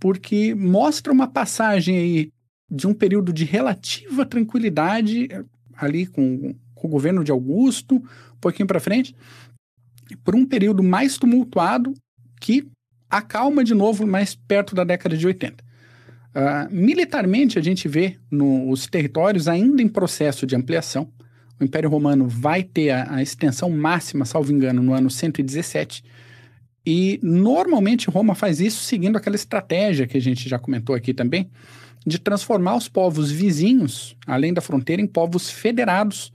porque 0.00 0.54
mostra 0.54 1.12
uma 1.12 1.28
passagem 1.28 1.96
aí 1.96 2.32
de 2.68 2.86
um 2.88 2.94
período 2.94 3.32
de 3.32 3.44
relativa 3.44 4.26
tranquilidade, 4.26 5.28
ali 5.76 6.06
com, 6.06 6.54
com 6.74 6.88
o 6.88 6.90
governo 6.90 7.22
de 7.22 7.30
Augusto, 7.30 7.96
um 7.96 8.40
pouquinho 8.40 8.66
para 8.66 8.80
frente, 8.80 9.14
por 10.24 10.34
um 10.34 10.44
período 10.44 10.82
mais 10.82 11.16
tumultuado 11.16 11.94
que 12.40 12.66
acalma 13.10 13.62
de 13.62 13.74
novo 13.74 14.06
mais 14.06 14.34
perto 14.34 14.74
da 14.74 14.84
década 14.84 15.16
de 15.16 15.26
80. 15.26 15.62
Uh, 15.62 15.66
ah, 16.34 16.68
militarmente, 16.70 17.58
a 17.58 17.62
gente 17.62 17.86
vê 17.86 18.16
no, 18.30 18.68
os 18.70 18.86
territórios 18.86 19.46
ainda 19.46 19.80
em 19.80 19.88
processo 19.88 20.46
de 20.46 20.56
ampliação. 20.56 21.08
O 21.60 21.64
Império 21.64 21.88
Romano 21.88 22.26
vai 22.26 22.62
ter 22.62 22.90
a, 22.90 23.16
a 23.16 23.22
extensão 23.22 23.70
máxima, 23.70 24.24
salvo 24.24 24.52
engano, 24.52 24.82
no 24.82 24.92
ano 24.92 25.08
117. 25.08 26.02
E 26.86 27.18
normalmente 27.22 28.10
Roma 28.10 28.34
faz 28.34 28.60
isso 28.60 28.82
seguindo 28.82 29.16
aquela 29.16 29.36
estratégia 29.36 30.06
que 30.06 30.16
a 30.16 30.20
gente 30.20 30.48
já 30.48 30.58
comentou 30.58 30.94
aqui 30.94 31.14
também, 31.14 31.50
de 32.06 32.18
transformar 32.18 32.76
os 32.76 32.88
povos 32.88 33.30
vizinhos, 33.30 34.16
além 34.26 34.52
da 34.52 34.60
fronteira, 34.60 35.00
em 35.00 35.06
povos 35.06 35.48
federados, 35.48 36.32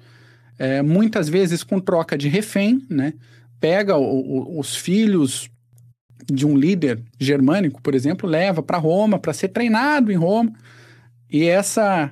é, 0.58 0.82
muitas 0.82 1.30
vezes 1.30 1.64
com 1.64 1.80
troca 1.80 2.18
de 2.18 2.28
refém, 2.28 2.82
né? 2.90 3.14
Pega 3.60 3.96
o, 3.98 4.04
o, 4.04 4.60
os 4.60 4.76
filhos 4.76 5.50
de 6.26 6.46
um 6.46 6.58
líder 6.58 7.02
germânico, 7.20 7.82
por 7.82 7.96
exemplo, 7.96 8.30
leva 8.30 8.62
para 8.62 8.78
Roma 8.78 9.20
para 9.20 9.34
ser 9.34 9.50
treinado 9.50 10.12
em 10.12 10.16
Roma, 10.16 10.54
e 11.30 11.46
essa, 11.46 12.12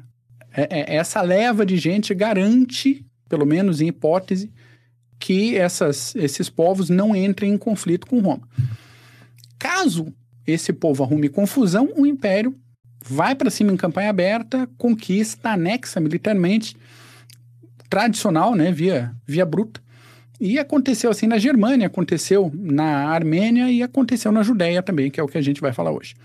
é, 0.53 0.93
é, 0.93 0.95
essa 0.95 1.21
leva 1.21 1.65
de 1.65 1.77
gente 1.77 2.13
garante, 2.13 3.05
pelo 3.27 3.45
menos 3.45 3.81
em 3.81 3.87
hipótese, 3.87 4.51
que 5.19 5.55
essas, 5.55 6.15
esses 6.15 6.49
povos 6.49 6.89
não 6.89 7.15
entrem 7.15 7.53
em 7.53 7.57
conflito 7.57 8.05
com 8.05 8.19
Roma. 8.19 8.47
Caso 9.57 10.13
esse 10.45 10.71
povo 10.71 11.03
arrume 11.03 11.27
confusão, 11.27 11.89
o 11.95 12.05
império 12.05 12.55
vai 13.03 13.35
para 13.35 13.49
cima 13.49 13.71
em 13.71 13.77
campanha 13.77 14.09
aberta, 14.09 14.69
conquista, 14.77 15.49
anexa 15.51 15.99
militarmente, 15.99 16.77
tradicional, 17.89 18.55
né, 18.55 18.71
via, 18.71 19.13
via 19.25 19.45
bruta. 19.45 19.81
E 20.39 20.59
aconteceu 20.59 21.09
assim 21.09 21.25
na 21.25 21.37
Germânia, 21.37 21.87
aconteceu 21.87 22.51
na 22.53 23.07
Armênia 23.09 23.71
e 23.71 23.81
aconteceu 23.81 24.31
na 24.31 24.43
Judéia 24.43 24.83
também, 24.83 25.09
que 25.09 25.19
é 25.19 25.23
o 25.23 25.27
que 25.27 25.37
a 25.37 25.41
gente 25.41 25.59
vai 25.59 25.73
falar 25.73 25.91
hoje. 25.91 26.15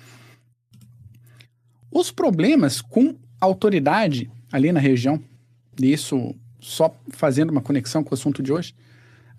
Os 1.91 2.11
problemas 2.11 2.81
com 2.81 3.15
autoridade 3.41 4.31
ali 4.51 4.71
na 4.71 4.81
região, 4.81 5.23
isso 5.81 6.35
só 6.61 6.95
fazendo 7.11 7.51
uma 7.51 7.61
conexão 7.61 8.05
com 8.05 8.11
o 8.11 8.15
assunto 8.15 8.43
de 8.43 8.53
hoje, 8.53 8.75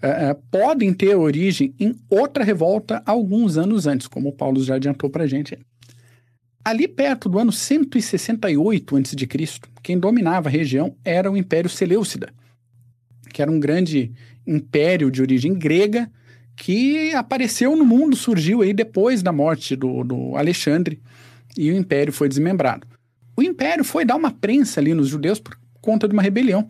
uh, 0.03 0.31
uh, 0.31 0.41
podem 0.51 0.93
ter 0.93 1.15
origem 1.15 1.73
em 1.79 1.95
outra 2.09 2.43
revolta 2.43 3.01
alguns 3.05 3.57
anos 3.57 3.87
antes, 3.87 4.07
como 4.07 4.29
o 4.29 4.33
Paulo 4.33 4.61
já 4.63 4.75
adiantou 4.75 5.09
para 5.09 5.23
a 5.23 5.27
gente. 5.27 5.57
Ali 6.65 6.87
perto 6.87 7.29
do 7.29 7.39
ano 7.39 7.51
168 7.51 8.97
a.C., 8.97 9.59
quem 9.81 9.99
dominava 9.99 10.47
a 10.47 10.51
região 10.51 10.95
era 11.03 11.31
o 11.31 11.37
Império 11.37 11.69
Seleucida, 11.69 12.33
que 13.33 13.41
era 13.41 13.51
um 13.51 13.59
grande 13.59 14.13
império 14.45 15.09
de 15.09 15.21
origem 15.21 15.53
grega 15.53 16.09
que 16.55 17.13
apareceu 17.13 17.75
no 17.75 17.85
mundo, 17.85 18.15
surgiu 18.15 18.61
aí 18.61 18.73
depois 18.73 19.23
da 19.23 19.31
morte 19.31 19.75
do, 19.75 20.03
do 20.03 20.35
Alexandre 20.35 21.01
e 21.57 21.71
o 21.71 21.75
império 21.75 22.13
foi 22.13 22.29
desmembrado. 22.29 22.87
O 23.35 23.41
império 23.41 23.83
foi 23.83 24.05
dar 24.05 24.15
uma 24.15 24.31
prensa 24.31 24.79
ali 24.79 24.93
nos 24.93 25.09
judeus 25.09 25.39
por 25.39 25.57
conta 25.81 26.07
de 26.07 26.13
uma 26.13 26.21
rebelião. 26.21 26.67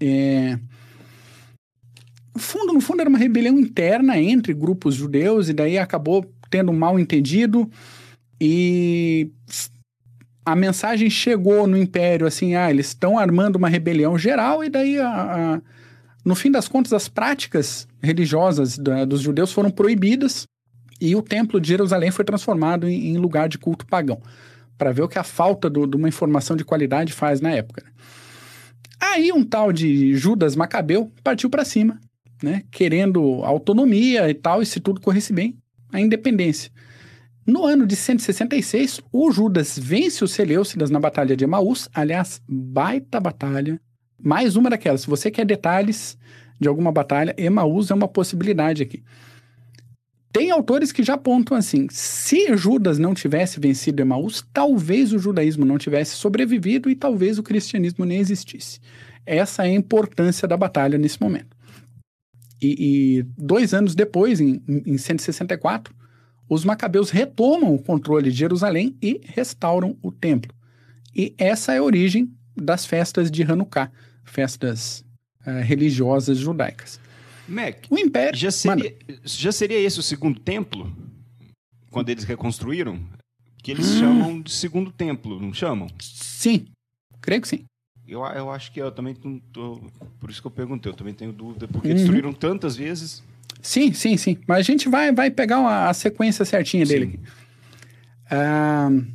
É... 0.00 0.58
No 2.34 2.40
fundo, 2.40 2.72
no 2.72 2.80
fundo, 2.80 3.00
era 3.00 3.10
uma 3.10 3.18
rebelião 3.18 3.58
interna 3.58 4.18
entre 4.18 4.54
grupos 4.54 4.94
judeus 4.94 5.48
e 5.48 5.52
daí 5.52 5.76
acabou 5.76 6.32
tendo 6.48 6.72
um 6.72 6.76
mal 6.76 6.98
entendido 6.98 7.70
e 8.40 9.30
a 10.44 10.56
mensagem 10.56 11.10
chegou 11.10 11.66
no 11.66 11.76
Império 11.76 12.26
assim, 12.26 12.54
ah, 12.54 12.70
eles 12.70 12.88
estão 12.88 13.18
armando 13.18 13.56
uma 13.56 13.68
rebelião 13.68 14.18
geral, 14.18 14.64
e 14.64 14.70
daí, 14.70 14.98
a, 14.98 15.08
a, 15.08 15.60
no 16.24 16.34
fim 16.34 16.50
das 16.50 16.68
contas, 16.68 16.92
as 16.92 17.08
práticas 17.08 17.88
religiosas 18.02 18.78
da, 18.78 19.04
dos 19.04 19.20
judeus 19.20 19.52
foram 19.52 19.70
proibidas 19.70 20.46
e 21.00 21.16
o 21.16 21.22
Templo 21.22 21.60
de 21.60 21.68
Jerusalém 21.68 22.10
foi 22.10 22.24
transformado 22.24 22.86
em, 22.86 23.08
em 23.08 23.16
lugar 23.16 23.48
de 23.48 23.58
culto 23.58 23.86
pagão, 23.86 24.20
para 24.76 24.92
ver 24.92 25.02
o 25.02 25.08
que 25.08 25.18
a 25.18 25.24
falta 25.24 25.70
do, 25.70 25.86
de 25.86 25.96
uma 25.96 26.08
informação 26.08 26.56
de 26.56 26.64
qualidade 26.64 27.12
faz 27.12 27.40
na 27.40 27.50
época. 27.50 27.82
Né? 27.84 27.90
Aí 29.00 29.32
um 29.32 29.42
tal 29.42 29.72
de 29.72 30.14
Judas 30.14 30.54
Macabeu 30.54 31.10
partiu 31.24 31.48
para 31.48 31.64
cima, 31.64 31.98
né, 32.42 32.64
querendo 32.70 33.42
autonomia 33.44 34.28
e 34.28 34.34
tal, 34.34 34.62
e 34.62 34.66
se 34.66 34.78
tudo 34.78 35.00
corresse 35.00 35.32
bem, 35.32 35.56
a 35.90 36.00
independência. 36.00 36.70
No 37.46 37.64
ano 37.64 37.86
de 37.86 37.96
166, 37.96 39.00
o 39.10 39.32
Judas 39.32 39.78
vence 39.78 40.22
os 40.22 40.32
Seleucidas 40.32 40.90
na 40.90 41.00
Batalha 41.00 41.34
de 41.34 41.44
Emaús. 41.44 41.88
Aliás, 41.92 42.40
baita 42.46 43.18
batalha. 43.18 43.80
Mais 44.22 44.56
uma 44.56 44.70
daquelas. 44.70 45.02
Se 45.02 45.06
você 45.06 45.30
quer 45.30 45.44
detalhes 45.44 46.16
de 46.58 46.68
alguma 46.68 46.92
batalha, 46.92 47.34
Emaús 47.36 47.90
é 47.90 47.94
uma 47.94 48.08
possibilidade 48.08 48.82
aqui. 48.82 49.02
Tem 50.32 50.50
autores 50.50 50.92
que 50.92 51.02
já 51.02 51.14
apontam 51.14 51.56
assim: 51.56 51.86
se 51.90 52.56
Judas 52.56 52.98
não 52.98 53.14
tivesse 53.14 53.58
vencido 53.58 54.02
Emaús, 54.02 54.44
talvez 54.52 55.12
o 55.12 55.18
judaísmo 55.18 55.64
não 55.64 55.78
tivesse 55.78 56.14
sobrevivido 56.14 56.88
e 56.88 56.94
talvez 56.94 57.38
o 57.38 57.42
cristianismo 57.42 58.04
nem 58.04 58.18
existisse. 58.18 58.78
Essa 59.26 59.66
é 59.66 59.70
a 59.70 59.74
importância 59.74 60.46
da 60.46 60.56
batalha 60.56 60.96
nesse 60.96 61.20
momento. 61.20 61.56
E, 62.62 63.18
e 63.18 63.22
dois 63.36 63.74
anos 63.74 63.94
depois, 63.94 64.40
em, 64.40 64.62
em 64.68 64.98
164, 64.98 65.94
os 66.48 66.64
macabeus 66.64 67.10
retomam 67.10 67.74
o 67.74 67.82
controle 67.82 68.30
de 68.30 68.36
Jerusalém 68.36 68.96
e 69.02 69.20
restauram 69.24 69.96
o 70.02 70.12
templo. 70.12 70.52
E 71.14 71.34
essa 71.38 71.72
é 71.72 71.78
a 71.78 71.82
origem 71.82 72.30
das 72.56 72.84
festas 72.84 73.30
de 73.30 73.42
Hanukkah, 73.42 73.90
festas 74.30 75.04
uh, 75.46 75.62
religiosas 75.62 76.38
judaicas. 76.38 77.00
Mac, 77.48 77.84
o 77.90 77.98
Império. 77.98 78.38
Já 78.38 78.50
seria, 78.50 78.96
já 79.24 79.52
seria 79.52 79.78
esse 79.78 79.98
o 79.98 80.02
segundo 80.02 80.38
templo? 80.38 80.90
Quando 81.90 82.08
eles 82.08 82.24
reconstruíram? 82.24 83.00
Que 83.62 83.72
eles 83.72 83.90
hum. 83.90 83.98
chamam 83.98 84.40
de 84.40 84.52
segundo 84.52 84.92
templo, 84.92 85.40
não 85.40 85.52
chamam? 85.52 85.88
Sim, 86.00 86.66
creio 87.20 87.42
que 87.42 87.48
sim. 87.48 87.64
Eu, 88.06 88.24
eu 88.24 88.50
acho 88.50 88.72
que 88.72 88.80
eu 88.80 88.90
também 88.90 89.14
tô, 89.52 89.80
por 90.18 90.30
isso 90.30 90.40
que 90.40 90.46
eu 90.46 90.50
perguntei, 90.50 90.90
eu 90.90 90.96
também 90.96 91.14
tenho 91.14 91.32
dúvida, 91.32 91.68
porque 91.68 91.88
uhum. 91.88 91.94
destruíram 91.94 92.32
tantas 92.32 92.74
vezes. 92.76 93.22
Sim, 93.62 93.92
sim, 93.92 94.16
sim. 94.16 94.38
Mas 94.48 94.58
a 94.58 94.62
gente 94.62 94.88
vai, 94.88 95.12
vai 95.12 95.30
pegar 95.30 95.58
uma, 95.60 95.88
a 95.88 95.94
sequência 95.94 96.44
certinha 96.44 96.86
sim. 96.86 96.92
dele. 96.92 97.20
Uh, 98.26 99.06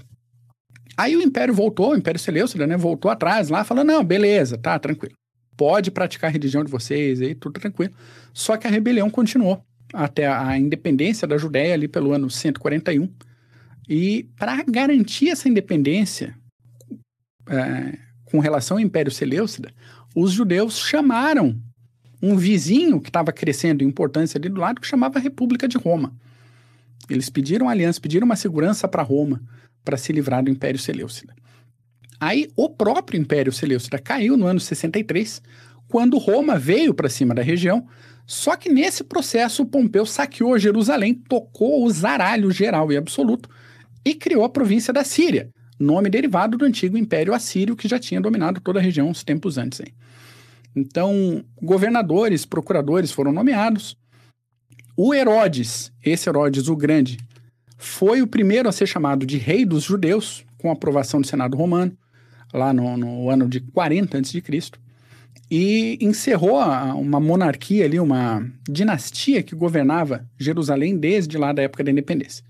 aí 0.97 1.15
o 1.15 1.21
Império 1.21 1.53
voltou, 1.53 1.91
o 1.91 1.97
Império 1.97 2.19
Seleucida, 2.19 2.65
né? 2.65 2.77
Voltou 2.77 3.11
atrás 3.11 3.49
lá, 3.49 3.63
falando, 3.63 3.87
não, 3.87 4.03
beleza, 4.03 4.57
tá, 4.57 4.77
tranquilo. 4.79 5.15
Pode 5.57 5.91
praticar 5.91 6.29
a 6.29 6.33
religião 6.33 6.63
de 6.63 6.71
vocês 6.71 7.21
aí, 7.21 7.33
tudo 7.33 7.59
tranquilo. 7.59 7.93
Só 8.33 8.57
que 8.57 8.67
a 8.67 8.69
rebelião 8.69 9.09
continuou 9.09 9.63
até 9.93 10.27
a 10.27 10.57
independência 10.57 11.27
da 11.27 11.37
Judéia 11.37 11.73
ali 11.73 11.87
pelo 11.87 12.11
ano 12.11 12.29
141. 12.29 13.09
E 13.87 14.29
para 14.37 14.63
garantir 14.63 15.29
essa 15.29 15.47
independência 15.47 16.35
é, 17.49 17.97
com 18.25 18.39
relação 18.39 18.77
ao 18.77 18.81
Império 18.81 19.11
Seleucida, 19.11 19.71
os 20.15 20.31
judeus 20.31 20.77
chamaram 20.79 21.59
um 22.21 22.35
vizinho 22.35 22.99
que 22.99 23.09
estava 23.09 23.31
crescendo 23.31 23.83
em 23.83 23.87
importância 23.87 24.37
ali 24.37 24.49
do 24.49 24.59
lado 24.59 24.81
que 24.81 24.87
chamava 24.87 25.19
República 25.19 25.67
de 25.67 25.77
Roma. 25.77 26.13
Eles 27.09 27.29
pediram 27.29 27.69
aliança, 27.69 28.01
pediram 28.01 28.25
uma 28.25 28.35
segurança 28.35 28.87
para 28.87 29.03
Roma 29.03 29.41
para 29.85 29.95
se 29.95 30.11
livrar 30.11 30.43
do 30.43 30.49
Império 30.49 30.79
Seleucida. 30.79 31.33
Aí 32.19 32.49
o 32.55 32.67
próprio 32.69 33.19
Império 33.19 33.51
Seleucida 33.51 33.99
caiu 33.99 34.35
no 34.35 34.47
ano 34.47 34.59
63, 34.59 35.41
quando 35.87 36.17
Roma 36.17 36.57
veio 36.57 36.93
para 36.93 37.07
cima 37.07 37.35
da 37.35 37.41
região. 37.41 37.87
Só 38.25 38.55
que 38.55 38.69
nesse 38.69 39.03
processo 39.03 39.65
Pompeu 39.65 40.05
saqueou 40.05 40.57
Jerusalém, 40.57 41.13
tocou 41.13 41.85
o 41.85 41.89
zaralho 41.91 42.49
geral 42.49 42.91
e 42.91 42.97
absoluto 42.97 43.47
e 44.03 44.15
criou 44.15 44.43
a 44.43 44.49
província 44.49 44.91
da 44.91 45.03
Síria, 45.03 45.49
nome 45.79 46.09
derivado 46.09 46.57
do 46.57 46.65
antigo 46.65 46.97
Império 46.97 47.33
Assírio, 47.33 47.75
que 47.75 47.87
já 47.87 47.99
tinha 47.99 48.19
dominado 48.19 48.59
toda 48.59 48.79
a 48.79 48.81
região 48.81 49.09
uns 49.09 49.23
tempos 49.23 49.57
antes. 49.57 49.81
Aí. 49.81 49.93
Então, 50.75 51.43
governadores, 51.61 52.45
procuradores 52.45 53.11
foram 53.11 53.31
nomeados. 53.31 53.95
O 54.97 55.13
Herodes, 55.13 55.91
esse 56.03 56.27
Herodes 56.27 56.67
o 56.67 56.75
Grande, 56.75 57.17
foi 57.77 58.21
o 58.21 58.27
primeiro 58.27 58.69
a 58.69 58.71
ser 58.71 58.87
chamado 58.87 59.25
de 59.25 59.37
rei 59.37 59.65
dos 59.65 59.83
judeus, 59.83 60.45
com 60.57 60.71
aprovação 60.71 61.21
do 61.21 61.27
Senado 61.27 61.57
Romano, 61.57 61.95
lá 62.53 62.73
no, 62.73 62.97
no 62.97 63.29
ano 63.29 63.47
de 63.47 63.59
40 63.59 64.17
a.C., 64.17 64.41
e 65.51 65.97
encerrou 66.01 66.57
uma 66.95 67.19
monarquia 67.19 67.85
ali, 67.85 67.99
uma 67.99 68.43
dinastia 68.67 69.43
que 69.43 69.55
governava 69.55 70.27
Jerusalém 70.39 70.97
desde 70.97 71.37
lá 71.37 71.53
da 71.53 71.61
época 71.61 71.83
da 71.83 71.91
independência. 71.91 72.43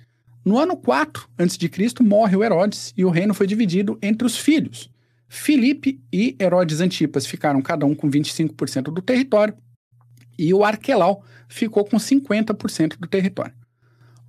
No 0.46 0.58
ano 0.58 0.78
4 0.78 1.28
a.C., 1.38 2.04
morre 2.04 2.38
o 2.38 2.44
Herodes 2.44 2.94
e 2.96 3.04
o 3.04 3.10
reino 3.10 3.34
foi 3.34 3.48
dividido 3.48 3.98
entre 4.02 4.26
os 4.26 4.38
filhos. 4.38 4.90
Filipe 5.28 6.00
e 6.14 6.36
Herodes 6.40 6.80
Antipas 6.80 7.26
ficaram 7.26 7.62
cada 7.62 7.86
um 7.86 7.96
com 7.96 8.10
25% 8.10 8.84
do 8.84 9.02
território 9.02 9.56
e 10.38 10.54
o 10.54 10.64
Arquelau 10.64 11.24
ficou 11.50 11.84
com 11.84 11.98
50% 11.98 12.98
do 13.00 13.08
território. 13.08 13.54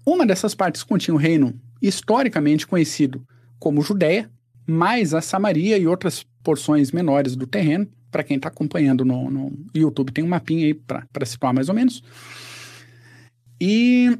Uma 0.06 0.24
dessas 0.24 0.54
partes 0.54 0.84
continha 0.84 1.16
o 1.16 1.18
reino 1.18 1.52
historicamente 1.82 2.64
conhecido 2.64 3.26
como 3.58 3.82
Judéia, 3.82 4.30
mais 4.64 5.12
a 5.12 5.20
Samaria 5.20 5.76
e 5.76 5.86
outras 5.88 6.24
porções 6.44 6.92
menores 6.92 7.34
do 7.34 7.44
terreno. 7.44 7.88
Para 8.08 8.22
quem 8.22 8.36
está 8.36 8.48
acompanhando 8.48 9.04
no, 9.04 9.28
no, 9.28 9.52
YouTube, 9.74 10.12
tem 10.12 10.22
um 10.22 10.28
mapinha 10.28 10.64
aí 10.64 10.74
para 10.74 11.26
situar 11.26 11.52
mais 11.52 11.68
ou 11.68 11.74
menos. 11.74 12.04
E 13.60 14.16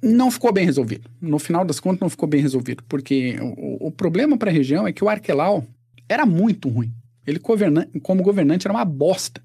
não 0.00 0.30
ficou 0.30 0.52
bem 0.52 0.64
resolvido. 0.64 1.10
No 1.20 1.40
final 1.40 1.64
das 1.64 1.80
contas, 1.80 2.00
não 2.00 2.08
ficou 2.08 2.28
bem 2.28 2.40
resolvido, 2.40 2.84
porque 2.88 3.36
o, 3.40 3.88
o 3.88 3.90
problema 3.90 4.38
para 4.38 4.48
a 4.48 4.54
região 4.54 4.86
é 4.86 4.92
que 4.92 5.02
o 5.02 5.08
Arquelau 5.08 5.66
era 6.08 6.24
muito 6.24 6.68
ruim. 6.68 6.92
Ele, 7.26 7.40
como 7.40 8.22
governante, 8.22 8.66
era 8.66 8.72
uma 8.72 8.84
bosta. 8.84 9.42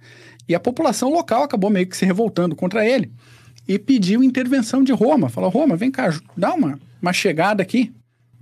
E 0.48 0.54
a 0.54 0.60
população 0.60 1.10
local 1.10 1.42
acabou 1.42 1.72
meio 1.72 1.88
que 1.88 1.98
se 1.98 2.06
revoltando 2.06 2.56
contra 2.56 2.88
ele 2.88 3.12
e 3.68 3.80
pediu 3.80 4.24
intervenção 4.24 4.84
de 4.84 4.92
Roma. 4.92 5.30
Falou: 5.30 5.50
Roma, 5.50 5.76
vem 5.76 5.92
cá, 5.92 6.14
dá 6.36 6.54
uma, 6.54 6.80
uma 7.02 7.14
chegada 7.14 7.62
aqui. 7.62 7.94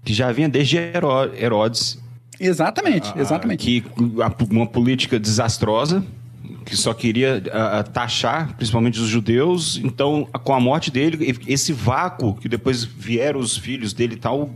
Que 0.03 0.13
já 0.13 0.31
vinha 0.31 0.49
desde 0.49 0.77
Herodes. 0.77 1.97
Exatamente, 2.39 3.11
ah, 3.15 3.21
exatamente. 3.21 3.63
Que 3.63 3.83
uma 4.49 4.67
política 4.67 5.19
desastrosa 5.19 6.03
que 6.65 6.75
só 6.77 6.93
queria 6.93 7.43
uh, 7.45 7.89
taxar, 7.91 8.55
principalmente 8.55 8.99
os 8.99 9.07
judeus. 9.07 9.79
Então, 9.83 10.27
com 10.43 10.53
a 10.53 10.59
morte 10.59 10.89
dele, 10.89 11.37
esse 11.47 11.73
vácuo 11.73 12.35
que 12.35 12.47
depois 12.47 12.83
vieram 12.83 13.39
os 13.39 13.57
filhos 13.57 13.93
dele 13.93 14.15
e 14.15 14.17
tal, 14.17 14.49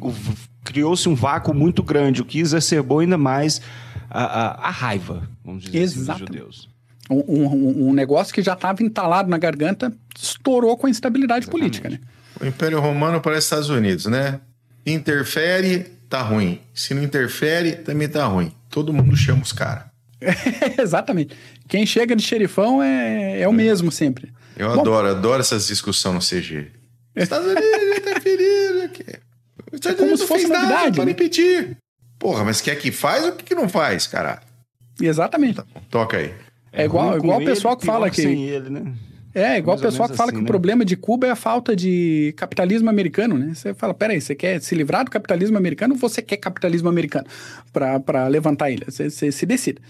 criou-se 0.64 1.08
um 1.08 1.16
vácuo 1.16 1.54
muito 1.54 1.84
grande, 1.84 2.22
o 2.22 2.26
que 2.26 2.40
exacerbou 2.40 3.00
ainda 3.00 3.18
mais 3.18 3.62
a, 4.10 4.24
a, 4.24 4.68
a 4.68 4.70
raiva, 4.70 5.30
vamos 5.44 5.64
dizer 5.64 5.80
Exato. 5.80 6.12
assim, 6.12 6.26
dos 6.26 6.40
judeus. 6.40 6.77
Um, 7.10 7.24
um, 7.28 7.88
um, 7.90 7.94
negócio 7.94 8.34
que 8.34 8.42
já 8.42 8.54
estava 8.54 8.84
entalado 8.84 9.30
na 9.30 9.38
garganta 9.38 9.94
estourou 10.18 10.76
com 10.78 10.88
a 10.88 10.90
instabilidade 10.90 11.46
Exatamente. 11.46 11.80
política, 11.82 11.90
né? 11.90 12.00
O 12.40 12.46
Império 12.46 12.80
Romano 12.80 13.22
parece 13.22 13.46
Estados 13.46 13.70
Unidos, 13.70 14.06
né? 14.08 14.40
Interfere, 14.86 15.86
tá 16.10 16.22
ruim. 16.22 16.60
Se 16.74 16.94
não 16.94 17.02
interfere, 17.02 17.74
também 17.78 18.08
tá 18.08 18.26
ruim. 18.26 18.52
Todo 18.70 18.94
mundo 18.94 19.16
chama 19.16 19.42
os 19.42 19.54
caras. 19.54 19.86
Exatamente. 20.78 21.36
Quem 21.68 21.86
chega 21.86 22.16
de 22.16 22.24
xerifão 22.24 22.82
é, 22.82 23.42
é 23.42 23.48
o 23.48 23.54
mesmo 23.54 23.92
sempre. 23.92 24.32
Eu 24.56 24.74
Bom, 24.74 24.82
adoro, 24.82 25.08
adoro 25.08 25.40
essas 25.40 25.68
discussões 25.68 26.16
no 26.16 26.20
CG. 26.22 26.72
Estados 27.16 27.48
Unidos 27.48 27.98
interferiram 27.98 28.84
aqui. 28.84 29.06
Estados 29.74 30.00
Unidos 30.00 30.00
como 30.00 30.18
se 30.18 30.28
fosse 30.28 30.48
novidade. 30.48 30.96
Para 30.96 31.06
né? 31.06 31.12
impedir. 31.12 31.78
Porra, 32.20 32.44
mas 32.44 32.62
quer 32.62 32.76
que 32.78 32.92
faz 32.92 33.24
ou 33.24 33.32
que 33.34 33.54
não 33.54 33.70
faz, 33.70 34.08
cara? 34.08 34.42
Exatamente. 35.00 35.56
Tá 35.56 35.66
toca 35.90 36.18
aí. 36.18 36.34
É, 36.78 36.84
é 36.84 36.86
igual, 36.86 37.18
igual 37.18 37.42
o 37.42 37.46
pessoal 37.46 37.76
que 37.76 37.86
fala 37.86 38.10
que. 38.10 38.22
Ele, 38.22 38.70
né? 38.70 38.94
É, 39.34 39.58
igual 39.58 39.78
o 39.78 39.80
pessoal 39.80 40.10
que 40.10 40.16
fala 40.16 40.32
assim, 40.32 40.38
que 40.38 40.44
né? 40.44 40.48
o 40.48 40.48
problema 40.48 40.86
de 40.86 40.96
Cuba 40.96 41.28
é 41.28 41.32
a 41.32 41.36
falta 41.36 41.76
de 41.76 42.34
capitalismo 42.38 42.90
americano, 42.90 43.38
né? 43.38 43.54
Você 43.54 43.74
fala, 43.74 43.94
peraí, 43.94 44.20
você 44.22 44.34
quer 44.34 44.62
se 44.62 44.74
livrar 44.74 45.06
do 45.06 45.12
capitalismo 45.12 45.58
americano 45.58 45.94
ou 45.94 46.00
você 46.00 46.22
quer 46.22 46.38
capitalismo 46.38 46.90
americano 46.90 47.28
para 47.72 48.28
levantar 48.28 48.66
a 48.66 48.72
ilha? 48.72 48.86
Você, 48.90 49.10
você 49.10 49.32
se 49.32 49.46
decida. 49.46 49.82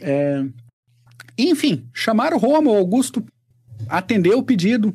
É... 0.00 0.44
Enfim, 1.36 1.84
chamaram 1.92 2.38
Roma, 2.38 2.70
o 2.70 2.76
Augusto 2.76 3.24
atendeu 3.88 4.38
o 4.38 4.42
pedido, 4.42 4.94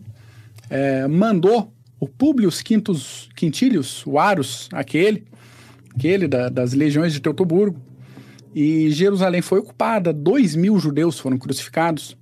é, 0.69 1.08
mandou 1.08 1.73
o 1.99 2.08
Quintus 2.63 3.30
Quintilius, 3.36 4.06
o 4.06 4.19
Arus, 4.19 4.69
aquele, 4.71 5.25
aquele 5.95 6.27
da, 6.27 6.49
das 6.49 6.73
legiões 6.73 7.13
de 7.13 7.19
Teutoburgo, 7.19 7.80
e 8.60 8.89
Jerusalém 8.89 9.39
foi 9.39 9.60
ocupada, 9.60 10.12
dois 10.12 10.56
mil 10.56 10.80
judeus 10.80 11.20
foram 11.20 11.38
crucificados. 11.38 12.17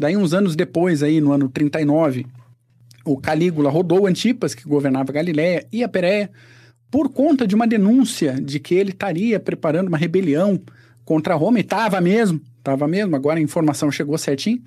Daí, 0.00 0.16
uns 0.16 0.32
anos 0.32 0.56
depois, 0.56 1.02
aí 1.02 1.20
no 1.20 1.30
ano 1.30 1.46
39, 1.46 2.24
o 3.04 3.18
Calígula 3.18 3.68
rodou 3.68 4.06
Antipas, 4.06 4.54
que 4.54 4.66
governava 4.66 5.12
Galiléia, 5.12 5.66
e 5.70 5.84
a 5.84 5.88
Pérea, 5.88 6.30
por 6.90 7.10
conta 7.10 7.46
de 7.46 7.54
uma 7.54 7.66
denúncia 7.66 8.32
de 8.32 8.58
que 8.58 8.74
ele 8.74 8.92
estaria 8.92 9.38
preparando 9.38 9.88
uma 9.88 9.98
rebelião 9.98 10.58
contra 11.04 11.34
Roma, 11.34 11.58
e 11.58 11.60
estava 11.60 12.00
mesmo, 12.00 12.40
estava 12.56 12.88
mesmo, 12.88 13.14
agora 13.14 13.38
a 13.38 13.42
informação 13.42 13.92
chegou 13.92 14.16
certinho. 14.16 14.62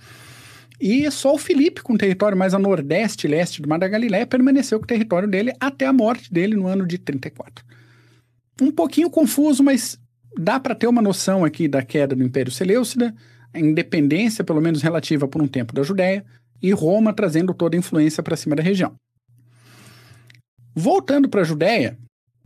E 0.80 1.10
só 1.10 1.34
o 1.34 1.40
Filipe, 1.40 1.82
com 1.82 1.98
território 1.98 2.38
mais 2.38 2.54
a 2.54 2.60
nordeste 2.60 3.26
e 3.26 3.30
leste 3.32 3.60
do 3.60 3.68
Mar 3.68 3.80
da 3.80 3.88
Galiléia, 3.88 4.28
permaneceu 4.28 4.78
com 4.78 4.86
o 4.86 4.88
território 4.88 5.28
dele 5.28 5.52
até 5.60 5.88
a 5.88 5.94
morte 5.94 6.32
dele 6.32 6.56
no 6.56 6.68
ano 6.68 6.86
de 6.86 7.00
34. 7.00 7.66
Um 8.62 8.70
pouquinho 8.70 9.10
confuso, 9.10 9.64
mas 9.64 10.00
dá 10.38 10.60
para 10.60 10.76
ter 10.76 10.88
uma 10.88 11.02
noção 11.02 11.44
aqui 11.44 11.68
da 11.68 11.82
queda 11.82 12.16
do 12.16 12.24
Império 12.24 12.52
Seleucida, 12.52 13.14
a 13.54 13.60
independência, 13.60 14.44
pelo 14.44 14.62
menos 14.62 14.82
relativa 14.82 15.28
por 15.28 15.42
um 15.42 15.48
tempo, 15.48 15.74
da 15.74 15.84
Judéia, 15.84 16.26
e 16.62 16.72
Roma 16.72 17.14
trazendo 17.14 17.54
toda 17.54 17.76
a 17.76 17.80
influência 17.80 18.24
para 18.24 18.36
cima 18.36 18.56
da 18.56 18.64
região. 18.64 18.94
Voltando 20.74 21.28
para 21.30 21.42
a 21.42 21.46
Judéia, 21.46 21.98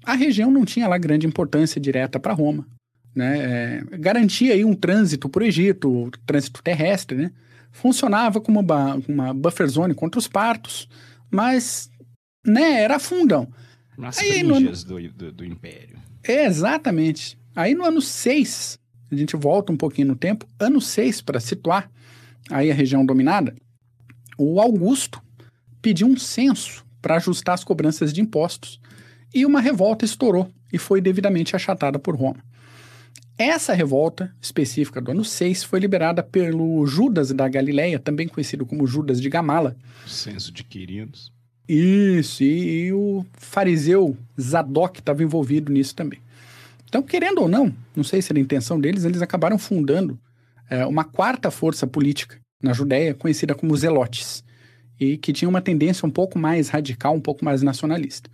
a 0.04 0.14
região 0.14 0.50
não 0.50 0.66
tinha 0.66 0.88
lá 0.88 0.98
grande 0.98 1.28
importância 1.28 1.80
direta 1.80 2.20
para 2.20 2.34
Roma. 2.34 2.66
Né? 3.14 3.84
É, 3.92 3.98
garantia 3.98 4.54
aí 4.54 4.64
um 4.64 4.74
trânsito 4.74 5.28
para 5.28 5.44
o 5.44 5.46
Egito, 5.46 6.10
trânsito 6.26 6.64
terrestre, 6.64 7.18
né? 7.18 7.32
funcionava 7.72 8.40
como 8.40 8.60
uma, 8.60 8.96
uma 9.08 9.34
buffer 9.34 9.68
zone 9.68 9.94
contra 9.94 10.20
os 10.20 10.28
partos, 10.28 10.88
mas 11.30 11.90
né, 12.46 12.82
era 12.82 13.00
fundão. 13.00 13.52
Nas 13.98 14.18
aí, 14.18 14.44
no... 14.44 14.60
do, 14.60 15.10
do, 15.14 15.32
do 15.32 15.46
Império. 15.46 15.98
É, 16.24 16.46
exatamente. 16.46 17.38
Aí 17.56 17.74
no 17.76 17.86
ano 17.86 18.02
6, 18.02 18.80
a 19.12 19.16
gente 19.16 19.36
volta 19.36 19.72
um 19.72 19.78
pouquinho 19.78 20.10
no 20.10 20.16
tempo, 20.16 20.46
ano 20.60 20.80
6, 20.80 21.22
para 21.22 21.40
situar 21.40 21.90
aí 22.50 22.72
a 22.72 22.74
região 22.74 23.06
dominada, 23.06 23.56
o 24.38 24.60
Augusto 24.60 25.22
pediu 25.82 26.08
um 26.08 26.18
censo 26.18 26.86
para 27.02 27.16
ajustar 27.16 27.56
as 27.56 27.64
cobranças 27.64 28.14
de 28.14 28.22
impostos 28.22 28.80
e 29.34 29.46
uma 29.46 29.60
revolta 29.60 30.06
estourou 30.06 30.50
e 30.72 30.78
foi 30.78 31.02
devidamente 31.02 31.56
achatada 31.56 32.00
por 32.00 32.16
Roma. 32.16 32.44
Essa 33.38 33.74
revolta 33.74 34.34
específica 34.40 35.02
do 35.02 35.12
ano 35.12 35.26
6 35.26 35.64
foi 35.64 35.80
liberada 35.80 36.22
pelo 36.22 36.86
Judas 36.86 37.32
da 37.32 37.48
Galileia, 37.48 37.98
também 37.98 38.28
conhecido 38.28 38.66
como 38.66 38.86
Judas 38.86 39.20
de 39.20 39.30
Gamala. 39.30 39.76
Censo 40.06 40.52
de 40.52 40.64
Quirinos. 40.64 41.32
Isso, 41.68 42.44
e, 42.44 42.86
e 42.86 42.94
o 42.94 43.26
fariseu 43.34 44.16
Zadok 44.40 45.00
estava 45.00 45.24
envolvido 45.24 45.72
nisso 45.72 45.96
também. 45.96 46.20
Então, 46.92 47.02
querendo 47.02 47.40
ou 47.40 47.48
não, 47.48 47.74
não 47.96 48.04
sei 48.04 48.22
se 48.22 48.34
era 48.34 48.38
a 48.38 48.42
intenção 48.42 48.78
deles, 48.78 49.06
eles 49.06 49.22
acabaram 49.22 49.58
fundando 49.58 50.20
é, 50.70 50.86
uma 50.86 51.06
quarta 51.06 51.50
força 51.50 51.88
política 51.88 52.38
na 52.62 52.74
Judéia, 52.74 53.14
conhecida 53.14 53.56
como 53.56 53.78
Zelotes, 53.78 54.44
e 55.00 55.16
que 55.16 55.32
tinha 55.32 55.48
uma 55.48 55.62
tendência 55.62 56.06
um 56.06 56.12
pouco 56.12 56.38
mais 56.38 56.68
radical, 56.68 57.16
um 57.16 57.22
pouco 57.22 57.46
mais 57.46 57.62
nacionalista. 57.62 58.30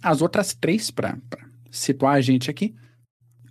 As 0.00 0.22
outras 0.22 0.54
três, 0.54 0.88
para 0.88 1.18
situar 1.68 2.14
a 2.14 2.20
gente 2.20 2.48
aqui, 2.48 2.76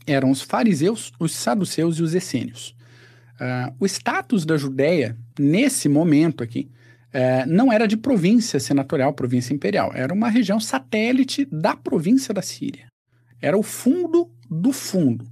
eram 0.08 0.32
os 0.32 0.42
fariseus, 0.42 1.12
os 1.20 1.34
saduceus 1.34 1.98
e 1.98 2.04
os 2.04 2.14
essênios. 2.14 2.74
Uh, 3.34 3.76
o 3.78 3.86
status 3.86 4.46
da 4.46 4.56
Judéia, 4.56 5.18
nesse 5.38 5.90
momento 5.90 6.42
aqui, 6.42 6.72
uh, 7.14 7.46
não 7.46 7.74
era 7.74 7.86
de 7.86 7.98
província 7.98 8.58
senatorial, 8.58 9.12
província 9.14 9.54
imperial, 9.54 9.92
era 9.94 10.14
uma 10.14 10.30
região 10.30 10.62
satélite 10.62 11.46
da 11.52 11.76
província 11.76 12.34
da 12.34 12.42
Síria. 12.42 12.88
Era 13.42 13.58
o 13.58 13.64
fundo 13.64 14.32
do 14.50 14.72
fundo. 14.72 15.26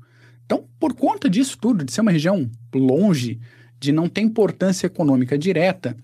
Então, 0.46 0.68
por 0.80 0.94
conta 0.94 1.30
disso 1.30 1.58
tudo, 1.60 1.84
de 1.84 1.92
ser 1.92 2.02
uma 2.02 2.12
região 2.12 2.50
longe, 2.74 3.40
de 3.80 3.92
não 3.92 4.08
ter 4.08 4.22
importância 4.22 4.88
econômica 4.88 5.38
direta, 5.38 5.96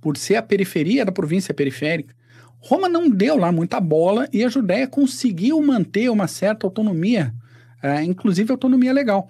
por 0.00 0.16
ser 0.16 0.36
a 0.36 0.42
periferia 0.42 1.04
da 1.04 1.12
província 1.12 1.54
periférica, 1.54 2.14
Roma 2.58 2.88
não 2.88 3.10
deu 3.10 3.36
lá 3.36 3.52
muita 3.52 3.78
bola 3.78 4.26
e 4.32 4.42
a 4.42 4.48
Judéia 4.48 4.86
conseguiu 4.86 5.60
manter 5.60 6.08
uma 6.10 6.26
certa 6.26 6.66
autonomia, 6.66 7.34
uh, 7.82 8.02
inclusive 8.02 8.50
autonomia 8.50 8.92
legal, 8.92 9.28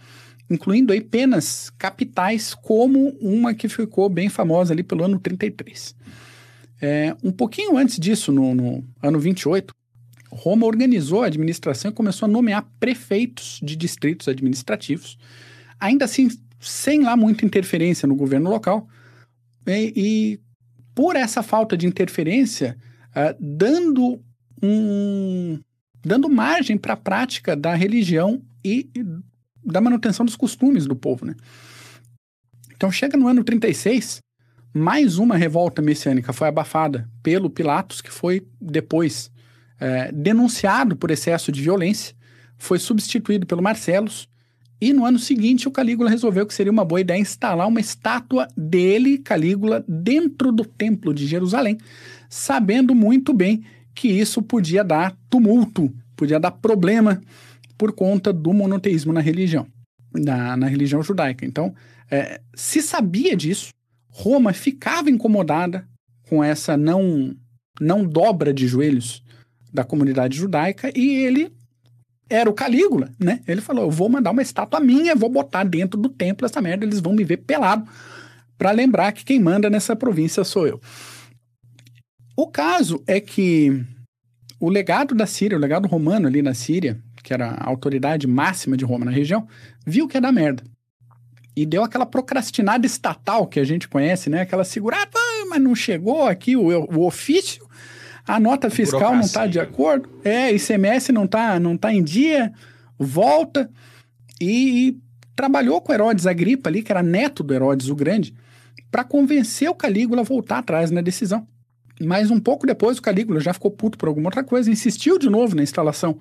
incluindo 0.48 0.92
aí 0.92 1.00
penas 1.00 1.70
capitais, 1.76 2.54
como 2.54 3.08
uma 3.20 3.52
que 3.52 3.68
ficou 3.68 4.08
bem 4.08 4.28
famosa 4.28 4.72
ali 4.72 4.84
pelo 4.84 5.04
ano 5.04 5.18
33. 5.18 5.96
É, 6.80 7.16
um 7.24 7.32
pouquinho 7.32 7.76
antes 7.76 7.98
disso, 7.98 8.30
no, 8.30 8.54
no 8.54 8.84
ano 9.02 9.18
28, 9.18 9.74
Roma 10.34 10.66
organizou 10.66 11.22
a 11.22 11.26
administração 11.26 11.90
e 11.90 11.94
começou 11.94 12.26
a 12.26 12.30
nomear 12.30 12.68
prefeitos 12.80 13.60
de 13.62 13.76
distritos 13.76 14.26
administrativos, 14.26 15.16
ainda 15.78 16.04
assim 16.04 16.28
sem 16.58 17.02
lá 17.02 17.16
muita 17.16 17.46
interferência 17.46 18.08
no 18.08 18.16
governo 18.16 18.50
local, 18.50 18.88
e, 19.66 19.92
e 19.96 20.40
por 20.94 21.14
essa 21.14 21.42
falta 21.42 21.76
de 21.76 21.86
interferência, 21.86 22.76
uh, 23.10 23.36
dando 23.38 24.20
um, 24.62 25.60
dando 26.04 26.28
margem 26.28 26.76
para 26.76 26.94
a 26.94 26.96
prática 26.96 27.54
da 27.54 27.74
religião 27.74 28.42
e, 28.64 28.90
e 28.94 29.04
da 29.64 29.80
manutenção 29.80 30.26
dos 30.26 30.36
costumes 30.36 30.86
do 30.86 30.96
povo, 30.96 31.24
né? 31.24 31.34
Então 32.76 32.90
chega 32.90 33.16
no 33.16 33.28
ano 33.28 33.44
36, 33.44 34.18
mais 34.72 35.16
uma 35.16 35.36
revolta 35.36 35.80
messiânica 35.80 36.32
foi 36.32 36.48
abafada 36.48 37.08
pelo 37.22 37.48
Pilatos, 37.48 38.02
que 38.02 38.10
foi 38.10 38.46
depois 38.60 39.30
é, 39.80 40.12
denunciado 40.12 40.96
por 40.96 41.10
excesso 41.10 41.50
de 41.50 41.60
violência, 41.62 42.14
foi 42.58 42.78
substituído 42.78 43.46
pelo 43.46 43.62
Marcelos, 43.62 44.28
e 44.80 44.92
no 44.92 45.04
ano 45.06 45.18
seguinte 45.18 45.66
o 45.66 45.70
Calígula 45.70 46.10
resolveu 46.10 46.46
que 46.46 46.52
seria 46.52 46.72
uma 46.72 46.84
boa 46.84 47.00
ideia 47.00 47.18
instalar 47.18 47.66
uma 47.66 47.80
estátua 47.80 48.46
dele, 48.56 49.18
Calígula, 49.18 49.84
dentro 49.88 50.52
do 50.52 50.64
Templo 50.64 51.14
de 51.14 51.26
Jerusalém, 51.26 51.78
sabendo 52.28 52.94
muito 52.94 53.32
bem 53.32 53.64
que 53.94 54.08
isso 54.08 54.42
podia 54.42 54.84
dar 54.84 55.16
tumulto, 55.30 55.90
podia 56.16 56.38
dar 56.38 56.50
problema 56.50 57.20
por 57.78 57.92
conta 57.92 58.32
do 58.32 58.52
monoteísmo 58.52 59.12
na 59.12 59.20
religião, 59.20 59.66
na, 60.12 60.56
na 60.56 60.66
religião 60.66 61.02
judaica. 61.02 61.46
Então, 61.46 61.74
é, 62.10 62.40
se 62.54 62.82
sabia 62.82 63.36
disso, 63.36 63.72
Roma 64.10 64.52
ficava 64.52 65.10
incomodada 65.10 65.88
com 66.28 66.42
essa 66.42 66.76
não, 66.76 67.34
não 67.80 68.04
dobra 68.04 68.52
de 68.52 68.66
joelhos 68.66 69.23
da 69.74 69.82
comunidade 69.82 70.38
judaica 70.38 70.92
e 70.94 71.16
ele 71.16 71.52
era 72.30 72.48
o 72.48 72.54
Calígula, 72.54 73.10
né? 73.18 73.40
Ele 73.46 73.60
falou: 73.60 73.84
Eu 73.84 73.90
vou 73.90 74.08
mandar 74.08 74.30
uma 74.30 74.40
estátua 74.40 74.78
minha, 74.78 75.16
vou 75.16 75.28
botar 75.28 75.64
dentro 75.64 76.00
do 76.00 76.08
templo 76.08 76.46
essa 76.46 76.62
merda, 76.62 76.84
eles 76.84 77.00
vão 77.00 77.12
me 77.12 77.24
ver 77.24 77.38
pelado 77.38 77.86
para 78.56 78.70
lembrar 78.70 79.12
que 79.12 79.24
quem 79.24 79.40
manda 79.40 79.68
nessa 79.68 79.96
província 79.96 80.44
sou 80.44 80.66
eu. 80.66 80.80
O 82.36 82.46
caso 82.46 83.02
é 83.06 83.20
que 83.20 83.84
o 84.60 84.68
legado 84.68 85.14
da 85.14 85.26
Síria, 85.26 85.58
o 85.58 85.60
legado 85.60 85.88
romano 85.88 86.26
ali 86.28 86.40
na 86.40 86.54
Síria, 86.54 86.98
que 87.22 87.34
era 87.34 87.50
a 87.50 87.68
autoridade 87.68 88.26
máxima 88.26 88.76
de 88.76 88.84
Roma 88.84 89.04
na 89.04 89.10
região, 89.10 89.46
viu 89.84 90.06
que 90.06 90.16
ia 90.16 90.20
dar 90.20 90.32
merda 90.32 90.62
e 91.56 91.64
deu 91.66 91.84
aquela 91.84 92.06
procrastinada 92.06 92.86
estatal 92.86 93.46
que 93.46 93.60
a 93.60 93.64
gente 93.64 93.88
conhece, 93.88 94.28
né? 94.30 94.40
Aquela 94.40 94.64
segurada, 94.64 95.10
ah, 95.14 95.46
mas 95.48 95.60
não 95.62 95.74
chegou 95.74 96.26
aqui 96.26 96.56
o, 96.56 96.66
o 96.68 97.06
ofício, 97.06 97.64
a 98.26 98.40
nota 98.40 98.70
fiscal 98.70 99.14
não 99.14 99.20
está 99.20 99.46
de 99.46 99.60
acordo, 99.60 100.08
é, 100.24 100.52
ICMS 100.52 101.12
não 101.12 101.24
está 101.24 101.60
não 101.60 101.76
tá 101.76 101.92
em 101.92 102.02
dia, 102.02 102.52
volta 102.98 103.70
e, 104.40 104.88
e 104.88 104.98
trabalhou 105.36 105.80
com 105.80 105.92
Herodes 105.92 106.26
Agripa 106.26 106.70
ali, 106.70 106.82
que 106.82 106.90
era 106.90 107.02
neto 107.02 107.42
do 107.42 107.52
Herodes 107.52 107.88
o 107.88 107.94
Grande, 107.94 108.34
para 108.90 109.04
convencer 109.04 109.68
o 109.68 109.74
Calígula 109.74 110.22
a 110.22 110.24
voltar 110.24 110.58
atrás 110.58 110.90
na 110.90 111.00
decisão. 111.00 111.46
Mas 112.00 112.30
um 112.30 112.40
pouco 112.40 112.66
depois 112.66 112.98
o 112.98 113.02
Calígula 113.02 113.40
já 113.40 113.52
ficou 113.52 113.70
puto 113.70 113.98
por 113.98 114.08
alguma 114.08 114.28
outra 114.28 114.42
coisa, 114.42 114.70
insistiu 114.70 115.18
de 115.18 115.28
novo 115.28 115.54
na 115.54 115.62
instalação 115.62 116.18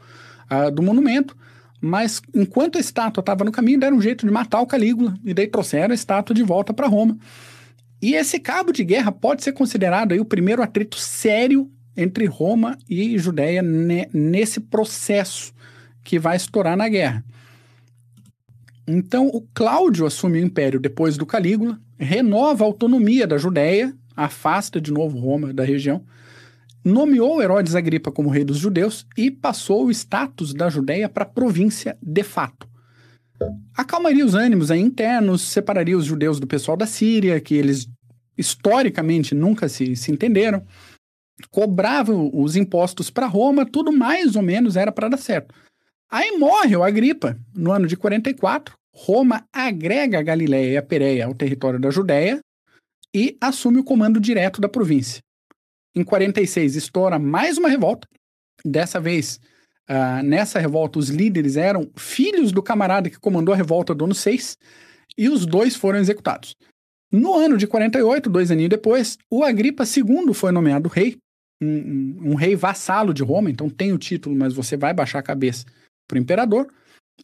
uh, 0.52 0.72
do 0.72 0.84
monumento, 0.84 1.36
mas 1.80 2.22
enquanto 2.34 2.78
a 2.78 2.82
estátua 2.82 3.22
estava 3.22 3.44
no 3.44 3.52
caminho, 3.52 3.80
deram 3.80 3.98
um 3.98 4.02
jeito 4.02 4.26
de 4.26 4.32
matar 4.32 4.62
o 4.62 4.68
Calígula 4.68 5.14
e 5.24 5.34
daí 5.34 5.48
trouxeram 5.48 5.92
a 5.92 5.96
estátua 5.96 6.34
de 6.34 6.44
volta 6.44 6.74
para 6.74 6.88
Roma. 6.88 7.18
E 8.02 8.16
esse 8.16 8.40
cabo 8.40 8.72
de 8.72 8.84
guerra 8.84 9.12
pode 9.12 9.44
ser 9.44 9.54
considerado 9.54 10.12
aí 10.12 10.20
o 10.20 10.26
primeiro 10.26 10.62
atrito 10.62 10.98
sério 10.98 11.72
entre 11.96 12.26
Roma 12.26 12.78
e 12.90 13.18
Judéia 13.18 13.62
ne 13.62 14.08
nesse 14.14 14.60
processo 14.60 15.54
que 16.04 16.20
vai 16.20 16.36
estourar 16.36 16.76
na 16.76 16.90
guerra. 16.90 17.24
Então, 18.88 19.28
o 19.28 19.42
Cláudio 19.54 20.06
assume 20.06 20.40
o 20.40 20.46
império 20.46 20.80
depois 20.80 21.16
do 21.16 21.26
Calígula, 21.26 21.80
renova 21.98 22.64
a 22.64 22.68
autonomia 22.68 23.26
da 23.26 23.38
Judéia, 23.38 23.96
afasta 24.16 24.82
de 24.82 24.92
novo 24.92 25.18
Roma 25.18 25.54
da 25.54 25.64
região, 25.64 26.04
nomeou 26.84 27.42
Herodes 27.42 27.76
Agripa 27.76 28.12
como 28.12 28.30
rei 28.30 28.44
dos 28.44 28.58
judeus 28.58 29.06
e 29.18 29.32
passou 29.32 29.86
o 29.86 29.92
status 29.92 30.54
da 30.54 30.70
Judéia 30.70 31.08
para 31.08 31.26
província 31.26 31.98
de 32.02 32.24
fato. 32.24 32.68
Acalmaria 33.76 34.26
os 34.26 34.36
ânimos 34.36 34.70
internos, 34.70 35.42
separaria 35.42 35.98
os 35.98 36.06
judeus 36.06 36.40
do 36.40 36.48
pessoal 36.48 36.76
da 36.76 36.86
Síria, 36.86 37.40
que 37.40 37.56
eles 37.56 37.88
historicamente 38.38 39.34
nunca 39.34 39.70
se, 39.70 39.96
se 39.96 40.12
entenderam, 40.12 40.64
cobravam 41.50 42.30
os 42.34 42.56
impostos 42.56 43.10
para 43.10 43.28
Roma, 43.28 43.66
tudo 43.66 43.92
mais 43.92 44.36
ou 44.36 44.42
menos 44.42 44.76
era 44.76 44.92
para 44.92 45.10
dar 45.10 45.18
certo. 45.18 45.54
Aí 46.10 46.38
morre 46.38 46.76
o 46.76 46.84
Agripa, 46.84 47.38
no 47.56 47.72
ano 47.72 47.88
de 47.88 47.98
44, 47.98 48.76
Roma 48.96 49.46
agrega 49.52 50.20
a 50.20 50.24
Galiléia 50.24 50.74
e 50.74 50.78
a 50.78 50.84
Pérea 50.84 51.26
ao 51.26 51.34
território 51.34 51.80
da 51.80 51.90
Judéia 51.90 52.40
e 53.14 53.36
assume 53.42 53.80
o 53.80 53.84
comando 53.84 54.20
direto 54.20 54.62
da 54.62 54.70
província. 54.70 55.22
Em 55.96 56.04
46, 56.04 56.76
estoura 56.76 57.18
mais 57.18 57.58
uma 57.58 57.70
revolta. 57.70 58.08
Dessa 58.64 59.00
vez, 59.00 59.40
uh, 59.90 60.24
nessa 60.24 60.60
revolta, 60.60 61.00
os 61.00 61.10
líderes 61.10 61.58
eram 61.58 61.90
filhos 61.96 62.52
do 62.52 62.64
camarada 62.64 63.10
que 63.10 63.20
comandou 63.20 63.54
a 63.54 63.58
revolta 63.58 63.94
do 63.94 64.06
ano 64.06 64.16
6, 64.16 64.58
e 65.18 65.30
os 65.30 65.46
dois 65.46 65.76
foram 65.76 66.00
executados. 66.00 66.56
No 67.12 67.36
ano 67.36 67.58
de 67.58 67.68
48, 67.68 68.30
dois 68.30 68.50
aninhos 68.50 68.72
depois, 68.72 69.18
o 69.30 69.44
Agripa 69.44 69.84
II 69.84 70.34
foi 70.34 70.52
nomeado 70.52 70.90
rei, 70.90 71.18
um, 71.64 72.32
um, 72.32 72.36
rei 72.36 72.56
vassalo 72.56 73.14
de 73.14 73.24
Roma, 73.24 73.50
então 73.50 73.70
tem 73.70 73.94
o 73.94 73.98
título, 73.98 74.36
mas 74.36 74.54
você 74.54 74.76
vai 74.76 74.94
baixar 74.94 75.20
a 75.20 75.24
cabeça 75.24 75.66
para 76.08 76.18
o 76.18 76.22
imperador. 76.22 76.68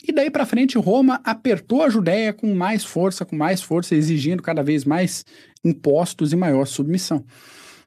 E 0.04 0.12
daí 0.12 0.30
para 0.30 0.46
frente, 0.46 0.78
Roma 0.78 1.20
apertou 1.24 1.84
a 1.84 1.90
Judéia 1.90 2.32
com 2.32 2.54
mais 2.54 2.84
força, 2.84 3.26
com 3.26 3.36
mais 3.36 3.62
força, 3.62 3.96
exigindo 3.96 4.42
cada 4.42 4.64
vez 4.64 4.86
mais 4.86 5.26
impostos 5.64 6.32
e 6.32 6.36
maior 6.36 6.66
submissão. 6.66 7.26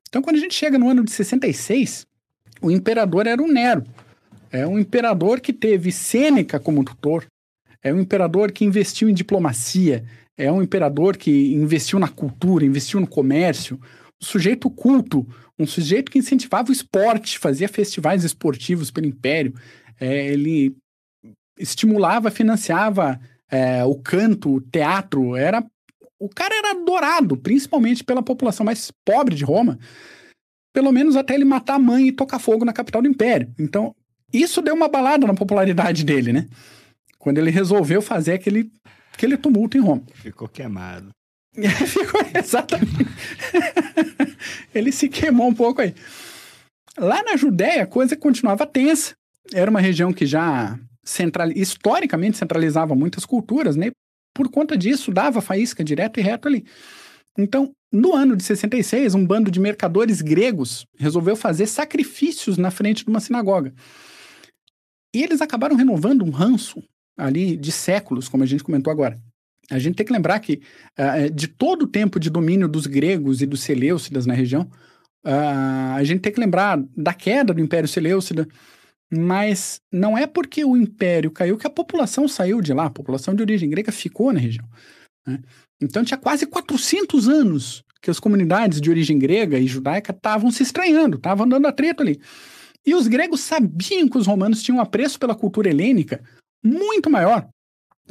Então, 0.09 0.21
quando 0.21 0.37
a 0.37 0.41
gente 0.41 0.55
chega 0.55 0.79
no 0.79 0.89
ano 0.89 1.05
de 1.05 1.11
66, 1.11 2.07
o 2.61 2.71
imperador 2.71 3.27
era 3.27 3.43
o 3.43 3.51
Nero. 3.51 3.85
É 4.51 4.67
um 4.67 4.79
imperador 4.79 5.41
que 5.41 5.53
teve 5.53 5.91
Sêneca 5.91 6.61
como 6.61 6.85
tutor, 6.85 7.25
é 7.83 7.93
um 7.93 8.01
imperador 8.01 8.53
que 8.53 8.65
investiu 8.65 9.09
em 9.09 9.15
diplomacia, 9.15 10.05
é 10.37 10.51
um 10.53 10.63
imperador 10.63 11.17
que 11.17 11.55
investiu 11.55 11.99
na 11.99 12.09
cultura, 12.09 12.65
investiu 12.65 13.01
no 13.01 13.07
comércio, 13.07 13.81
um 14.23 14.25
sujeito 14.25 14.71
culto, 14.71 15.27
um 15.63 15.67
sujeito 15.67 16.11
que 16.11 16.19
incentivava 16.19 16.71
o 16.71 16.73
esporte, 16.73 17.39
fazia 17.39 17.69
festivais 17.69 18.25
esportivos 18.25 18.91
pelo 18.91 19.07
império, 19.07 19.55
é, 20.01 20.29
ele 20.29 20.77
estimulava, 21.59 22.31
financiava 22.31 23.21
é, 23.51 23.85
o 23.85 23.95
canto, 23.95 24.57
o 24.57 24.61
teatro, 24.61 25.37
era 25.37 25.65
o 26.19 26.29
cara 26.29 26.55
era 26.57 26.71
adorado, 26.71 27.37
principalmente 27.37 28.05
pela 28.05 28.23
população 28.23 28.65
mais 28.65 28.93
pobre 29.05 29.35
de 29.35 29.45
Roma, 29.45 29.77
pelo 30.73 30.93
menos 30.93 31.17
até 31.17 31.35
ele 31.35 31.45
matar 31.45 31.75
a 31.75 31.79
mãe 31.81 32.09
e 32.09 32.13
tocar 32.13 32.39
fogo 32.39 32.65
na 32.65 32.73
capital 32.73 33.03
do 33.03 33.09
império. 33.09 33.53
Então, 33.59 33.93
isso 34.33 34.63
deu 34.63 34.75
uma 34.75 34.89
balada 34.89 35.27
na 35.27 35.35
popularidade 35.35 36.05
dele, 36.05 36.33
né? 36.33 36.47
Quando 37.19 37.39
ele 37.39 37.51
resolveu 37.51 38.01
fazer 38.01 38.35
aquele, 38.35 38.71
aquele 39.13 39.37
tumulto 39.37 39.77
em 39.77 39.81
Roma. 39.81 40.03
Ficou 40.15 40.49
queimado. 40.49 41.11
Ficou, 41.87 42.21
exatamente. 42.35 43.07
ele 44.75 44.93
se 44.93 45.09
queimou 45.09 45.49
um 45.49 45.55
pouco 45.55 45.83
aí. 45.83 45.95
Lá 46.99 47.23
na 47.23 47.37
Judéia, 47.37 47.83
a 47.83 47.87
coisa 47.87 48.17
continuava 48.17 48.67
tensa. 48.67 49.15
Era 49.53 49.71
uma 49.71 49.81
região 49.81 50.13
que 50.13 50.27
já 50.27 50.79
central, 51.05 51.51
historicamente 51.51 52.39
centralizava 52.39 52.95
muitas 52.95 53.25
culturas, 53.25 53.77
né? 53.77 53.91
por 54.35 54.49
conta 54.49 54.77
disso, 54.77 55.13
dava 55.13 55.41
faísca 55.41 55.85
direto 55.85 56.19
e 56.19 56.23
reto 56.23 56.49
ali. 56.49 56.65
Então, 57.39 57.73
no 57.91 58.15
ano 58.15 58.37
de 58.37 58.43
66, 58.43 59.15
um 59.15 59.27
bando 59.27 59.51
de 59.51 59.61
mercadores 59.61 60.21
gregos 60.21 60.87
resolveu 60.99 61.37
fazer 61.37 61.67
sacrifícios 61.67 62.57
na 62.57 62.71
frente 62.71 63.05
de 63.05 63.11
uma 63.11 63.21
sinagoga. 63.21 63.73
E 65.15 65.23
eles 65.23 65.41
acabaram 65.41 65.77
renovando 65.77 66.25
um 66.25 66.31
ranço 66.31 66.83
ali 67.17 67.57
de 67.57 67.71
séculos, 67.71 68.29
como 68.29 68.43
a 68.43 68.47
gente 68.47 68.65
comentou 68.65 68.91
agora. 68.91 69.21
A 69.71 69.79
gente 69.79 69.97
tem 69.97 70.05
que 70.05 70.13
lembrar 70.13 70.39
que, 70.41 70.61
uh, 70.99 71.31
de 71.33 71.47
todo 71.49 71.83
o 71.83 71.87
tempo 71.87 72.19
de 72.19 72.29
domínio 72.31 72.69
dos 72.69 72.87
gregos 72.87 73.41
e 73.43 73.47
dos 73.47 73.63
Seleucidas 73.63 74.27
na 74.27 74.35
região, 74.35 74.63
uh, 75.25 75.95
a 75.97 76.05
gente 76.05 76.21
tem 76.21 76.33
que 76.33 76.41
lembrar 76.41 76.83
da 76.97 77.15
queda 77.15 77.55
do 77.55 77.61
Império 77.61 77.89
Seleucida, 77.89 78.47
mas 79.11 79.81
não 79.93 80.17
é 80.17 80.27
porque 80.27 80.65
o 80.65 80.77
império 80.77 81.31
caiu 81.31 81.59
que 81.59 81.67
a 81.67 81.71
população 81.71 82.27
saiu 82.27 82.63
de 82.63 82.73
lá. 82.73 82.87
A 82.87 82.91
população 82.91 83.35
de 83.35 83.43
origem 83.43 83.69
grega 83.69 83.93
ficou 83.93 84.33
na 84.33 84.41
região. 84.41 84.67
Né? 85.27 85.39
Então 85.81 86.03
tinha 86.03 86.17
quase 86.17 86.47
400 86.47 87.29
anos 87.29 87.85
que 88.01 88.11
as 88.11 88.19
comunidades 88.19 88.81
de 88.81 88.91
origem 88.91 89.19
grega 89.19 89.59
e 89.59 89.67
judaica 89.67 90.13
estavam 90.13 90.51
se 90.51 90.63
estranhando, 90.63 91.19
estavam 91.19 91.47
dando 91.47 91.69
atrito 91.69 92.03
ali. 92.03 92.21
E 92.85 92.95
os 92.95 93.07
gregos 93.07 93.41
sabiam 93.41 94.09
que 94.09 94.19
os 94.19 94.27
romanos 94.27 94.63
tinham 94.63 94.79
um 94.79 94.81
apreço 94.81 95.21
pela 95.21 95.35
cultura 95.35 95.69
helênica 95.69 96.21
muito 96.65 97.11
maior 97.11 97.49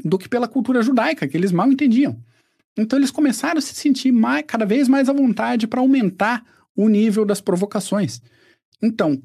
do 0.04 0.18
que 0.18 0.30
pela 0.30 0.48
cultura 0.48 0.82
judaica, 0.82 1.28
que 1.28 1.38
eles 1.38 1.52
mal 1.52 1.72
entendiam. 1.72 2.18
Então 2.78 2.98
eles 2.98 3.12
começaram 3.12 3.58
a 3.58 3.62
se 3.62 3.74
sentir 3.76 4.12
mais, 4.12 4.44
cada 4.48 4.66
vez 4.66 4.88
mais 4.88 5.10
à 5.10 5.14
vontade 5.14 5.68
para 5.68 5.82
aumentar 5.82 6.44
o 6.76 6.88
nível 6.88 7.26
das 7.26 7.42
provocações. 7.42 8.22
Então, 8.82 9.22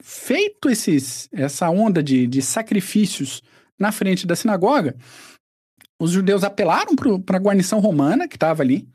feito 0.00 0.68
esses, 0.68 1.28
essa 1.32 1.68
onda 1.70 2.02
de, 2.02 2.26
de 2.26 2.42
sacrifícios 2.42 3.42
na 3.78 3.90
frente 3.90 4.26
da 4.26 4.36
sinagoga, 4.36 4.96
os 6.00 6.10
judeus 6.10 6.44
apelaram 6.44 6.94
para 6.96 7.36
a 7.36 7.40
guarnição 7.40 7.80
romana 7.80 8.28
que 8.28 8.36
estava 8.36 8.62
ali. 8.62 8.88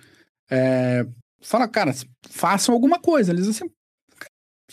É, 0.49 1.05
fala, 1.41 1.67
cara, 1.67 1.93
façam 2.29 2.73
alguma 2.73 2.99
coisa. 2.99 3.31
Eles 3.31 3.47
assim, 3.47 3.69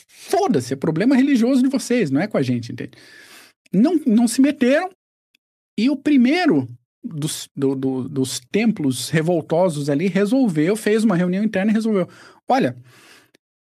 foda-se, 0.06 0.72
é 0.72 0.76
problema 0.76 1.16
religioso 1.16 1.62
de 1.62 1.68
vocês, 1.68 2.10
não 2.10 2.20
é 2.20 2.26
com 2.26 2.36
a 2.36 2.42
gente, 2.42 2.72
entende? 2.72 2.92
Não, 3.72 3.96
não 4.06 4.28
se 4.28 4.40
meteram. 4.40 4.90
E 5.76 5.90
o 5.90 5.96
primeiro 5.96 6.68
dos, 7.02 7.48
do, 7.54 7.74
do, 7.74 8.08
dos 8.08 8.40
templos 8.50 9.10
revoltosos 9.10 9.90
ali 9.90 10.06
resolveu, 10.06 10.74
fez 10.74 11.04
uma 11.04 11.16
reunião 11.16 11.44
interna 11.44 11.70
e 11.70 11.74
resolveu: 11.74 12.08
olha, 12.48 12.76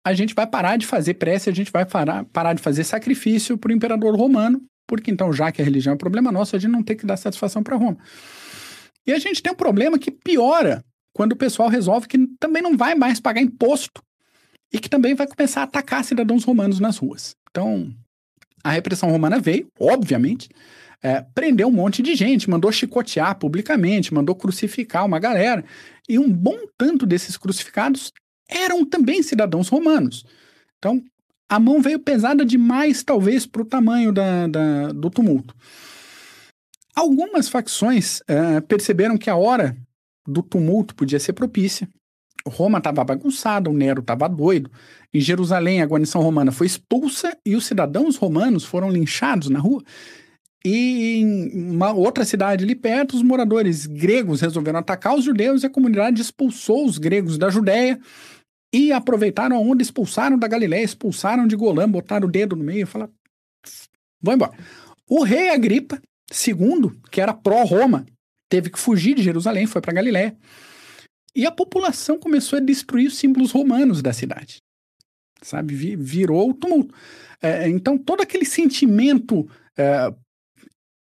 a 0.06 0.14
gente 0.14 0.34
vai 0.34 0.48
parar 0.48 0.78
de 0.78 0.86
fazer 0.86 1.14
prece, 1.14 1.50
a 1.50 1.54
gente 1.54 1.72
vai 1.72 1.86
parar, 1.86 2.26
parar 2.26 2.54
de 2.54 2.62
fazer 2.62 2.84
sacrifício 2.84 3.58
para 3.58 3.70
o 3.70 3.76
imperador 3.76 4.16
romano, 4.16 4.62
porque 4.88 5.12
então, 5.12 5.32
já 5.32 5.52
que 5.52 5.62
a 5.62 5.66
religião 5.66 5.94
é 5.94 5.96
um 5.96 5.98
problema 5.98 6.32
nosso, 6.32 6.56
a 6.56 6.60
gente 6.60 6.72
não 6.72 6.84
tem 6.84 6.98
que 6.98 7.06
dar 7.06 7.18
satisfação 7.18 7.64
para 7.64 7.78
Roma. 7.78 7.98
E 9.06 9.14
a 9.14 9.20
gente 9.20 9.42
tem 9.42 9.52
um 9.52 9.56
problema 9.56 9.98
que 9.98 10.12
piora 10.12 10.84
quando 11.14 11.34
o 11.34 11.38
pessoal 11.38 11.70
resolve 11.70 12.08
que 12.08 12.18
também 12.40 12.62
não 12.62 12.78
vai 12.78 12.96
mais 12.96 13.20
pagar 13.20 13.42
imposto 13.42 14.02
e 14.74 14.80
que 14.80 14.90
também 14.90 15.14
vai 15.14 15.28
começar 15.28 15.62
a 15.62 15.64
atacar 15.66 16.04
cidadãos 16.04 16.44
romanos 16.44 16.80
nas 16.80 16.98
ruas. 16.98 17.36
Então, 17.50 17.94
a 18.64 18.72
repressão 18.72 19.10
romana 19.10 19.40
veio, 19.40 19.68
obviamente, 19.80 20.50
é, 21.04 21.22
prendeu 21.34 21.68
um 21.68 21.72
monte 21.72 22.02
de 22.02 22.16
gente, 22.16 22.50
mandou 22.50 22.72
chicotear 22.72 23.38
publicamente, 23.38 24.14
mandou 24.14 24.36
crucificar 24.36 25.06
uma 25.06 25.20
galera. 25.20 25.64
E 26.08 26.20
um 26.20 26.32
bom 26.32 26.58
tanto 26.78 27.06
desses 27.06 27.38
crucificados 27.38 28.12
eram 28.48 28.86
também 28.86 29.24
cidadãos 29.24 29.68
romanos. 29.68 30.24
Então, 30.78 31.02
a 31.50 31.60
mão 31.60 31.82
veio 31.82 32.00
pesada 32.00 32.46
demais, 32.46 33.04
talvez, 33.04 33.46
para 33.46 33.62
o 33.62 33.66
tamanho 33.66 34.12
da, 34.12 34.48
da, 34.48 34.92
do 34.92 35.10
tumulto. 35.10 35.56
Algumas 36.96 37.50
facções 37.50 38.22
é, 38.28 38.62
perceberam 38.62 39.18
que 39.18 39.30
a 39.30 39.36
hora 39.36 39.76
do 40.28 40.44
tumulto 40.44 40.96
podia 40.96 41.20
ser 41.20 41.34
propícia. 41.34 41.90
Roma 42.48 42.80
estava 42.80 43.04
bagunçada, 43.04 43.70
o 43.70 43.74
Nero 43.74 44.02
estava 44.02 44.28
doido. 44.28 44.72
Em 45.14 45.20
Jerusalém, 45.20 45.82
a 45.82 45.86
guarnição 45.86 46.22
romana 46.22 46.52
foi 46.52 46.68
expulsa 46.68 47.38
e 47.46 47.56
os 47.56 47.66
cidadãos 47.66 48.16
romanos 48.16 48.66
foram 48.66 48.90
linchados 48.90 49.50
na 49.50 49.60
rua. 49.60 49.84
E 50.64 51.20
em 51.22 51.72
uma 51.72 51.92
outra 51.92 52.24
cidade 52.24 52.64
ali 52.64 52.76
perto, 52.76 53.16
os 53.16 53.24
moradores 53.24 53.86
gregos 53.86 54.42
resolveram 54.42 54.80
atacar 54.80 55.16
os 55.16 55.26
judeus 55.26 55.64
e 55.64 55.66
a 55.66 55.70
comunidade 55.70 56.22
expulsou 56.22 56.86
os 56.86 56.98
gregos 56.98 57.38
da 57.38 57.50
Judéia 57.50 58.00
e 58.74 58.92
aproveitaram 58.92 59.56
a 59.56 59.60
onda, 59.60 59.82
expulsaram 59.82 60.38
da 60.38 60.48
Galiléia, 60.48 60.84
expulsaram 60.84 61.48
de 61.48 61.56
Golã, 61.56 61.90
botaram 61.90 62.28
o 62.28 62.32
dedo 62.32 62.56
no 62.56 62.64
meio 62.64 62.84
e 62.84 62.86
falaram: 62.86 63.12
vão 64.22 64.36
embora. 64.36 64.54
O 65.10 65.24
rei 65.24 65.50
Agripa 65.50 66.02
II, 66.32 66.92
que 67.12 67.20
era 67.20 67.34
pró-Roma, 67.34 68.06
teve 68.48 68.70
que 68.70 68.80
fugir 68.80 69.16
de 69.16 69.24
Jerusalém, 69.24 69.66
foi 69.66 69.82
para 69.82 69.94
Galiléia. 69.94 70.38
E 71.36 71.46
a 71.46 71.52
população 71.52 72.20
começou 72.20 72.58
a 72.58 72.62
destruir 72.62 73.08
os 73.08 73.18
símbolos 73.18 73.52
romanos 73.52 74.02
da 74.02 74.12
cidade. 74.12 74.62
Sabe? 75.42 75.74
Virou 75.96 76.50
o 76.50 76.54
tumulto. 76.54 76.94
É, 77.42 77.68
então, 77.68 77.98
todo 77.98 78.22
aquele 78.22 78.46
sentimento 78.46 79.50
é, 79.78 80.14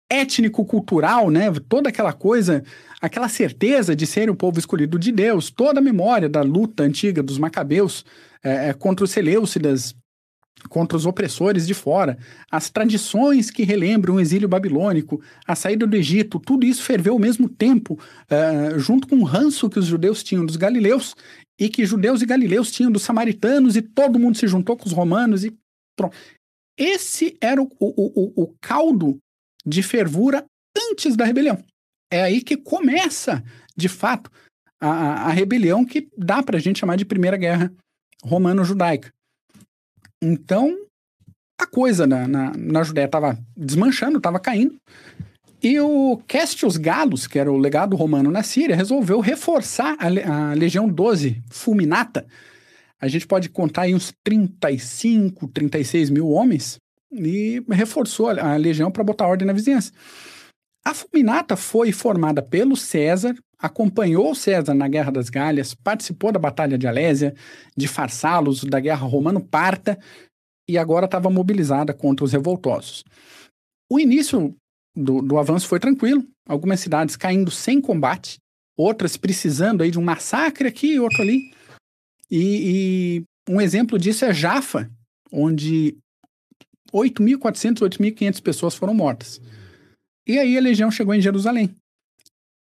étnico-cultural, 0.09 1.29
né? 1.29 1.51
Toda 1.67 1.89
aquela 1.89 2.13
coisa, 2.13 2.63
aquela 3.01 3.27
certeza 3.27 3.95
de 3.95 4.05
ser 4.05 4.29
o 4.29 4.35
povo 4.35 4.59
escolhido 4.59 4.97
de 4.97 5.11
Deus, 5.11 5.49
toda 5.49 5.79
a 5.79 5.83
memória 5.83 6.29
da 6.29 6.41
luta 6.41 6.83
antiga 6.83 7.23
dos 7.23 7.37
macabeus 7.37 8.05
é, 8.43 8.69
é, 8.69 8.73
contra 8.73 9.03
os 9.03 9.11
Seleucidas, 9.11 9.95
contra 10.67 10.97
os 10.97 11.05
opressores 11.05 11.65
de 11.65 11.73
fora, 11.73 12.17
as 12.51 12.69
tradições 12.69 13.49
que 13.49 13.63
relembram 13.63 14.15
o 14.15 14.19
exílio 14.19 14.47
babilônico, 14.47 15.21
a 15.45 15.55
saída 15.55 15.87
do 15.87 15.95
Egito, 15.95 16.39
tudo 16.39 16.65
isso 16.65 16.83
ferveu 16.83 17.13
ao 17.13 17.19
mesmo 17.19 17.49
tempo, 17.49 17.99
é, 18.29 18.77
junto 18.77 19.07
com 19.07 19.17
o 19.17 19.23
ranço 19.23 19.69
que 19.69 19.79
os 19.79 19.85
judeus 19.85 20.23
tinham 20.23 20.45
dos 20.45 20.55
galileus 20.55 21.15
e 21.59 21.69
que 21.69 21.85
judeus 21.85 22.21
e 22.21 22.25
galileus 22.25 22.71
tinham 22.71 22.91
dos 22.91 23.03
samaritanos 23.03 23.75
e 23.75 23.81
todo 23.81 24.19
mundo 24.19 24.37
se 24.37 24.47
juntou 24.47 24.77
com 24.77 24.85
os 24.85 24.93
romanos 24.93 25.43
e 25.43 25.55
pronto. 25.95 26.15
Esse 26.77 27.35
era 27.41 27.61
o, 27.61 27.67
o, 27.79 28.33
o, 28.39 28.43
o 28.43 28.55
caldo 28.61 29.17
de 29.65 29.81
fervura 29.81 30.45
antes 30.91 31.15
da 31.15 31.25
rebelião. 31.25 31.63
É 32.11 32.21
aí 32.21 32.41
que 32.41 32.55
começa, 32.55 33.43
de 33.75 33.89
fato, 33.89 34.31
a, 34.79 35.27
a 35.27 35.29
rebelião 35.29 35.83
que 35.83 36.07
dá 36.17 36.43
para 36.43 36.57
a 36.57 36.59
gente 36.59 36.79
chamar 36.79 36.95
de 36.95 37.05
Primeira 37.05 37.35
Guerra 37.35 37.73
Romano-Judaica. 38.23 39.11
Então, 40.21 40.75
a 41.59 41.65
coisa 41.65 42.05
na, 42.05 42.27
na, 42.27 42.51
na 42.55 42.83
Judéia 42.83 43.05
estava 43.05 43.37
desmanchando, 43.55 44.17
estava 44.17 44.39
caindo. 44.39 44.75
E 45.61 45.79
o 45.79 46.21
Castius 46.27 46.77
Galus, 46.77 47.25
que 47.25 47.39
era 47.39 47.51
o 47.51 47.57
legado 47.57 47.95
romano 47.95 48.29
na 48.29 48.43
Síria, 48.43 48.75
resolveu 48.75 49.19
reforçar 49.19 49.97
a, 49.99 50.51
a 50.51 50.53
Legião 50.53 50.87
12 50.87 51.41
Fulminata. 51.49 52.25
A 52.99 53.07
gente 53.07 53.27
pode 53.27 53.49
contar 53.49 53.83
aí 53.83 53.95
uns 53.95 54.13
35, 54.23 55.47
36 55.47 56.09
mil 56.09 56.29
homens 56.29 56.77
e 57.11 57.63
reforçou 57.69 58.29
a, 58.29 58.55
legião 58.55 58.91
para 58.91 59.03
botar 59.03 59.27
ordem 59.27 59.47
na 59.47 59.53
vizinhança. 59.53 59.91
A 60.85 60.93
Fulminata 60.93 61.55
foi 61.55 61.91
formada 61.91 62.41
pelo 62.41 62.75
César, 62.75 63.35
acompanhou 63.59 64.35
César 64.35 64.73
na 64.73 64.87
Guerra 64.87 65.11
das 65.11 65.29
Galhas, 65.29 65.73
participou 65.73 66.31
da 66.31 66.39
Batalha 66.39 66.77
de 66.77 66.87
Alésia, 66.87 67.35
de 67.75 67.87
Farsalos, 67.87 68.63
da 68.63 68.79
Guerra 68.79 69.05
Romano-Parta, 69.05 69.97
e 70.69 70.77
agora 70.77 71.05
estava 71.05 71.29
mobilizada 71.29 71.93
contra 71.93 72.25
os 72.25 72.31
revoltosos. 72.31 73.03
O 73.89 73.99
início 73.99 74.53
do, 74.95 75.21
do 75.21 75.37
avanço 75.37 75.67
foi 75.67 75.79
tranquilo, 75.79 76.25
algumas 76.47 76.79
cidades 76.79 77.15
caindo 77.15 77.49
sem 77.49 77.81
combate, 77.81 78.37
outras 78.77 79.17
precisando 79.17 79.81
aí 79.81 79.89
de 79.89 79.97
um 79.97 80.03
massacre 80.03 80.67
aqui 80.67 80.93
e 80.93 80.99
outro 80.99 81.21
ali. 81.21 81.51
E, 82.29 83.23
e 83.49 83.51
um 83.51 83.61
exemplo 83.61 83.97
disso 83.97 84.25
é 84.25 84.33
Jaffa, 84.33 84.91
onde 85.31 85.97
8.400, 86.93 87.79
8.500 87.79 88.41
pessoas 88.41 88.75
foram 88.75 88.93
mortas. 88.93 89.41
E 90.27 90.37
aí 90.37 90.57
a 90.57 90.61
legião 90.61 90.91
chegou 90.91 91.13
em 91.13 91.21
Jerusalém. 91.21 91.73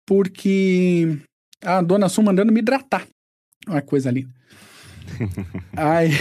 Porque 0.07 1.19
a 1.61 1.81
dona 1.81 2.09
Sul 2.09 2.23
mandando 2.23 2.51
me 2.51 2.59
hidratar. 2.59 3.05
Uma 3.67 3.81
coisa 3.81 4.09
ali. 4.09 4.27
aí, 5.75 6.11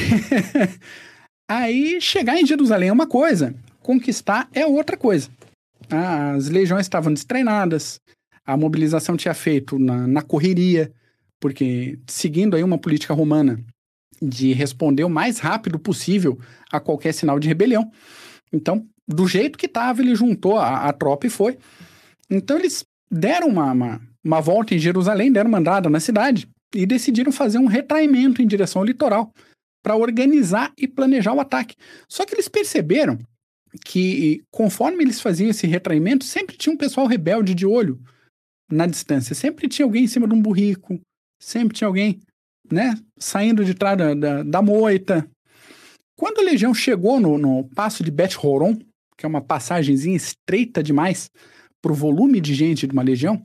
aí 1.48 2.00
chegar 2.00 2.38
em 2.38 2.46
Jerusalém 2.46 2.88
é 2.88 2.92
uma 2.92 3.06
coisa, 3.06 3.54
conquistar 3.80 4.48
é 4.52 4.66
outra 4.66 4.96
coisa. 4.96 5.30
As 5.88 6.48
legiões 6.48 6.86
estavam 6.86 7.14
destreinadas, 7.14 8.00
a 8.44 8.56
mobilização 8.56 9.16
tinha 9.16 9.34
feito 9.34 9.78
na, 9.78 10.06
na 10.06 10.22
correria, 10.22 10.92
porque 11.40 11.98
seguindo 12.08 12.56
aí 12.56 12.62
uma 12.62 12.78
política 12.78 13.14
romana 13.14 13.60
de 14.20 14.52
responder 14.52 15.04
o 15.04 15.10
mais 15.10 15.38
rápido 15.38 15.78
possível 15.78 16.38
a 16.70 16.80
qualquer 16.80 17.12
sinal 17.12 17.38
de 17.38 17.48
rebelião. 17.48 17.90
Então, 18.52 18.86
do 19.06 19.26
jeito 19.26 19.58
que 19.58 19.66
estava, 19.66 20.00
ele 20.00 20.14
juntou 20.14 20.56
a, 20.58 20.88
a, 20.88 20.92
tropa 20.92 21.26
e 21.26 21.30
foi. 21.30 21.58
Então, 22.30 22.58
eles 22.58 22.84
deram 23.10 23.48
uma, 23.48 23.72
uma, 23.72 24.00
uma 24.24 24.40
volta 24.40 24.74
em 24.74 24.78
Jerusalém, 24.78 25.32
deram 25.32 25.48
uma 25.48 25.58
andada 25.58 25.88
na 25.88 26.00
cidade 26.00 26.48
e 26.74 26.86
decidiram 26.86 27.32
fazer 27.32 27.58
um 27.58 27.66
retraimento 27.66 28.42
em 28.42 28.46
direção 28.46 28.82
ao 28.82 28.86
litoral 28.86 29.32
para 29.82 29.96
organizar 29.96 30.72
e 30.76 30.88
planejar 30.88 31.32
o 31.32 31.40
ataque. 31.40 31.76
Só 32.08 32.24
que 32.24 32.34
eles 32.34 32.48
perceberam 32.48 33.18
que, 33.84 34.42
conforme 34.50 35.04
eles 35.04 35.20
faziam 35.20 35.50
esse 35.50 35.66
retraimento, 35.66 36.24
sempre 36.24 36.56
tinha 36.56 36.72
um 36.72 36.76
pessoal 36.76 37.06
rebelde 37.06 37.54
de 37.54 37.64
olho 37.64 38.00
na 38.70 38.86
distância. 38.86 39.34
Sempre 39.34 39.68
tinha 39.68 39.86
alguém 39.86 40.04
em 40.04 40.08
cima 40.08 40.26
de 40.26 40.34
um 40.34 40.42
burrico, 40.42 41.00
sempre 41.40 41.76
tinha 41.76 41.86
alguém 41.86 42.20
né, 42.70 42.94
saindo 43.18 43.64
de 43.64 43.74
trás 43.74 43.96
da, 43.96 44.14
da, 44.14 44.42
da 44.42 44.62
moita. 44.62 45.28
Quando 46.18 46.40
a 46.40 46.44
legião 46.44 46.74
chegou 46.74 47.20
no, 47.20 47.38
no 47.38 47.68
passo 47.70 48.02
de 48.02 48.10
Bet 48.10 48.36
Horon, 48.42 48.76
que 49.16 49.24
é 49.24 49.28
uma 49.28 49.40
passagemzinha 49.40 50.16
estreita 50.16 50.82
demais 50.82 51.30
para 51.82 51.92
o 51.92 51.94
volume 51.94 52.40
de 52.40 52.54
gente 52.54 52.86
de 52.86 52.92
uma 52.92 53.02
legião, 53.02 53.42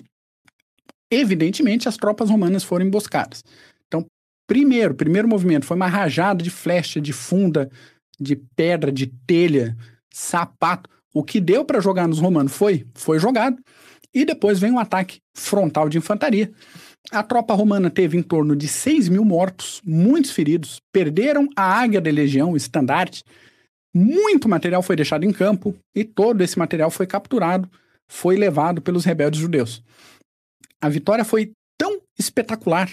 evidentemente 1.12 1.88
as 1.88 1.98
tropas 1.98 2.30
romanas 2.30 2.64
foram 2.64 2.86
emboscadas. 2.86 3.44
Então, 3.88 4.06
primeiro, 4.48 4.96
primeiro 4.96 5.28
movimento 5.28 5.66
foi 5.66 5.76
uma 5.76 5.88
rajada 5.88 6.44
de 6.44 6.50
flecha, 6.50 7.02
de 7.02 7.12
funda, 7.12 7.70
de 8.20 8.36
pedra, 8.56 8.92
de 8.92 9.08
telha, 9.28 9.76
sapato. 10.14 10.90
O 11.14 11.24
que 11.24 11.42
deu 11.42 11.66
para 11.66 11.82
jogar 11.82 12.08
nos 12.08 12.20
romanos 12.20 12.54
foi, 12.54 12.88
foi 12.96 13.20
jogado. 13.20 13.58
E 14.14 14.26
depois 14.26 14.60
vem 14.60 14.72
um 14.72 14.80
ataque 14.80 15.20
frontal 15.36 15.90
de 15.90 15.98
infantaria. 15.98 16.52
A 17.12 17.24
tropa 17.24 17.54
romana 17.54 17.90
teve 17.90 18.18
em 18.18 18.22
torno 18.22 18.56
de 18.56 18.68
6 18.68 19.10
mil 19.10 19.26
mortos, 19.26 19.82
muitos 19.86 20.32
feridos, 20.32 20.80
perderam 20.92 21.48
a 21.56 21.64
águia 21.82 22.00
da 22.00 22.12
legião, 22.12 22.52
o 22.52 22.58
estandarte. 22.58 23.24
Muito 23.94 24.48
material 24.48 24.82
foi 24.82 24.96
deixado 24.96 25.26
em 25.26 25.34
campo 25.34 25.76
e 25.96 26.04
todo 26.04 26.42
esse 26.42 26.60
material 26.60 26.92
foi 26.92 27.08
capturado, 27.08 27.70
foi 28.12 28.36
levado 28.36 28.82
pelos 28.82 29.06
rebeldes 29.06 29.40
judeus. 29.40 29.82
A 30.82 30.90
vitória 30.90 31.24
foi 31.24 31.54
tão 31.78 32.02
espetacular 32.20 32.92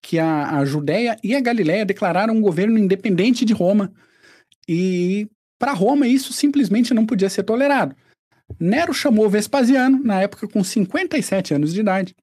que 0.00 0.18
a, 0.18 0.58
a 0.58 0.64
Judéia 0.64 1.14
e 1.22 1.36
a 1.36 1.40
Galiléia 1.40 1.84
declararam 1.84 2.34
um 2.34 2.40
governo 2.40 2.78
independente 2.78 3.44
de 3.44 3.52
Roma 3.52 3.92
E 4.66 5.28
para 5.58 5.74
Roma 5.74 6.06
isso 6.06 6.32
simplesmente 6.32 6.94
não 6.94 7.04
podia 7.04 7.28
ser 7.28 7.42
tolerado. 7.42 7.94
Nero 8.58 8.94
chamou 8.94 9.28
Vespasiano, 9.28 10.02
na 10.02 10.22
época 10.22 10.48
com 10.48 10.64
57 10.64 11.52
anos 11.52 11.74
de 11.74 11.80
idade. 11.80 12.14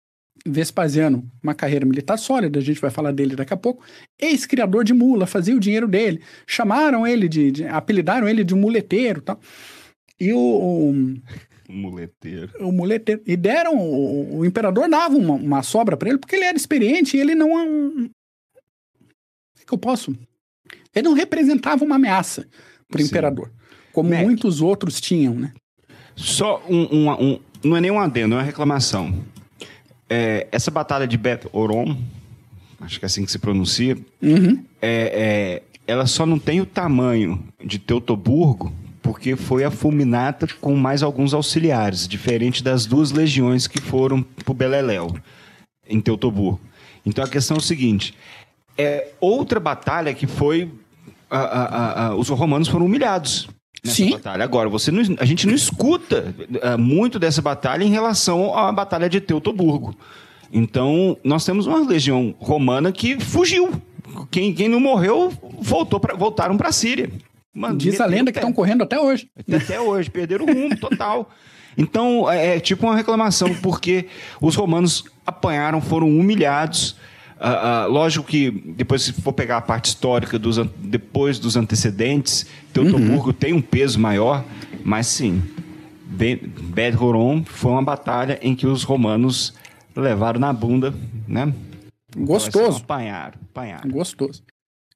Vespasiano, 0.44 1.30
uma 1.42 1.54
carreira 1.54 1.86
militar 1.86 2.18
sólida, 2.18 2.58
a 2.58 2.64
gente 2.64 2.82
vai 2.82 2.90
falar 2.90 3.12
dele 3.12 3.36
daqui 3.36 3.54
a 3.54 3.58
pouco. 3.58 3.86
Ex-criador 4.20 4.84
de 4.84 4.94
mula, 4.94 5.28
fazia 5.28 5.56
o 5.56 5.60
dinheiro 5.60 5.88
dele. 5.88 6.24
Chamaram 6.48 7.06
ele 7.06 7.30
de, 7.30 7.52
de 7.52 7.68
apelidaram 7.68 8.28
ele 8.28 8.44
de 8.44 8.56
muleteiro, 8.56 9.22
tal. 9.22 9.40
E 10.20 10.34
o, 10.34 10.40
o 10.40 11.16
muleteiro. 11.74 12.52
O 12.60 12.72
muleteiro. 12.72 13.22
E 13.26 13.36
deram, 13.36 13.78
o, 13.78 14.40
o 14.40 14.46
imperador 14.46 14.90
dava 14.90 15.16
uma, 15.16 15.34
uma 15.34 15.64
sobra 15.64 15.98
para 15.98 16.10
ele 16.10 16.18
porque 16.18 16.36
ele 16.36 16.46
era 16.46 16.58
experiente 16.58 17.18
e 17.18 17.20
ele 17.20 17.36
não 17.36 17.52
o 19.64 19.66
que 19.66 19.74
eu 19.74 19.78
posso? 19.78 20.16
Ele 20.94 21.08
não 21.08 21.14
representava 21.14 21.84
uma 21.84 21.96
ameaça 21.96 22.46
para 22.90 23.02
o 23.02 23.04
imperador, 23.04 23.52
como 23.92 24.10
Mac. 24.10 24.22
muitos 24.22 24.62
outros 24.62 25.00
tinham, 25.00 25.34
né? 25.34 25.54
Só 26.16 26.64
um, 26.70 26.84
um, 26.96 27.12
um, 27.12 27.40
Não 27.64 27.78
é 27.78 27.82
nem 27.82 27.90
um 27.90 28.00
adendo, 28.00 28.36
é 28.36 28.38
uma 28.38 28.44
reclamação. 28.44 29.24
É, 30.10 30.48
essa 30.52 30.70
batalha 30.70 31.08
de 31.08 31.18
Bet 31.18 31.48
Oron, 31.52 31.98
acho 32.82 33.00
que 33.00 33.06
é 33.06 33.08
assim 33.08 33.26
que 33.26 33.32
se 33.32 33.40
pronuncia, 33.40 33.98
uhum. 34.22 34.64
é, 34.82 35.62
é, 35.62 35.64
ela 35.88 36.06
só 36.06 36.26
não 36.26 36.38
tem 36.38 36.62
o 36.62 36.66
tamanho 36.66 37.44
de 37.64 37.80
Teutoburgo 37.80 38.72
porque 39.04 39.36
foi 39.36 39.66
a 39.66 39.70
fulminata 39.70 40.48
com 40.62 40.76
mais 40.76 41.04
alguns 41.04 41.34
auxiliares, 41.34 42.08
diferente 42.08 42.64
das 42.64 42.86
duas 42.86 43.12
legiões 43.12 43.68
que 43.68 43.80
foram 43.80 44.24
para 44.24 44.52
o 44.52 44.56
Beleléu, 44.56 45.14
em 45.88 46.00
Teutoburgo. 46.00 46.60
Então 47.06 47.24
a 47.24 47.28
questão 47.28 47.58
é 47.58 47.60
o 47.60 47.62
seguinte: 47.62 48.16
é 48.78 49.10
outra 49.20 49.60
batalha 49.60 50.14
que 50.14 50.26
foi. 50.26 50.72
A, 51.30 51.38
a, 51.38 52.06
a, 52.08 52.16
os 52.16 52.30
romanos 52.30 52.68
foram 52.68 52.86
humilhados 52.86 53.50
nessa 53.84 53.98
Sim. 53.98 54.12
batalha. 54.12 54.44
Agora, 54.44 54.70
você 54.70 54.92
não, 54.92 55.02
a 55.20 55.26
gente 55.26 55.48
não 55.48 55.54
escuta 55.54 56.34
uh, 56.40 56.78
muito 56.78 57.18
dessa 57.18 57.42
batalha 57.42 57.84
em 57.84 57.90
relação 57.90 58.56
à 58.56 58.72
batalha 58.72 59.10
de 59.10 59.20
Teutoburgo. 59.20 59.96
Então, 60.52 61.18
nós 61.24 61.44
temos 61.44 61.66
uma 61.66 61.80
legião 61.80 62.36
romana 62.40 62.92
que 62.92 63.20
fugiu. 63.20 63.72
Quem, 64.30 64.54
quem 64.54 64.70
não 64.70 64.80
morreu 64.80 65.34
voltou 65.60 66.00
pra, 66.00 66.16
voltaram 66.16 66.56
para 66.56 66.70
a 66.70 66.72
Síria. 66.72 67.10
Mano, 67.54 67.78
Diz 67.78 68.02
a 68.02 68.06
lenda 68.06 68.32
que 68.32 68.38
estão 68.38 68.52
correndo 68.52 68.84
até 68.84 69.00
hoje. 69.00 69.30
Até 69.52 69.80
hoje, 69.80 70.10
perderam 70.10 70.46
o 70.46 70.54
rumo 70.54 70.78
total. 70.78 71.30
Então, 71.76 72.30
é, 72.30 72.58
é 72.58 72.60
tipo 72.60 72.86
uma 72.86 72.96
reclamação, 72.96 73.52
porque 73.56 74.06
os 74.40 74.56
romanos 74.56 75.04
apanharam, 75.26 75.82
foram 75.82 76.08
humilhados. 76.08 76.92
Uh, 77.40 77.88
uh, 77.88 77.92
lógico 77.92 78.26
que 78.26 78.52
depois, 78.52 79.02
se 79.02 79.14
for 79.14 79.34
pegar 79.34 79.58
a 79.58 79.62
parte 79.62 79.86
histórica 79.86 80.38
dos, 80.38 80.58
depois 80.78 81.40
dos 81.40 81.58
antecedentes, 81.58 82.46
Teutoburgo 82.72 83.28
uhum. 83.28 83.34
tem 83.34 83.54
um 83.54 83.62
peso 83.62 84.00
maior, 84.00 84.46
mas 84.86 85.08
sim, 85.08 85.42
Bed 86.06 86.96
Horon 86.96 87.44
foi 87.44 87.72
uma 87.72 87.82
batalha 87.82 88.38
em 88.42 88.56
que 88.56 88.68
os 88.68 88.84
romanos 88.84 89.54
levaram 89.96 90.40
na 90.40 90.54
bunda, 90.54 90.94
né? 91.28 91.52
Gostoso. 92.16 92.84
Apanharam, 92.84 93.40
apanharam. 93.50 93.90
Gostoso. 93.90 94.44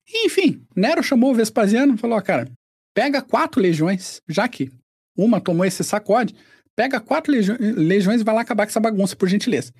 Enfim, 0.10 0.66
Nero 0.76 1.03
chamou 1.03 1.32
o 1.32 1.36
Vespasiano 1.36 1.95
e 1.95 1.97
falou: 1.97 2.22
cara, 2.22 2.49
pega 2.93 3.22
quatro 3.22 3.62
legiões, 3.62 4.22
já 4.28 4.47
que 4.47 4.72
uma 5.18 5.41
tomou 5.41 5.66
esse 5.66 5.84
sacode, 5.84 6.36
pega 6.76 6.99
quatro 6.99 7.32
legiões 7.32 8.22
e 8.22 8.24
vai 8.24 8.36
lá 8.36 8.41
acabar 8.41 8.66
com 8.66 8.70
essa 8.70 8.80
bagunça, 8.80 9.16
por 9.16 9.28
gentileza. 9.28 9.74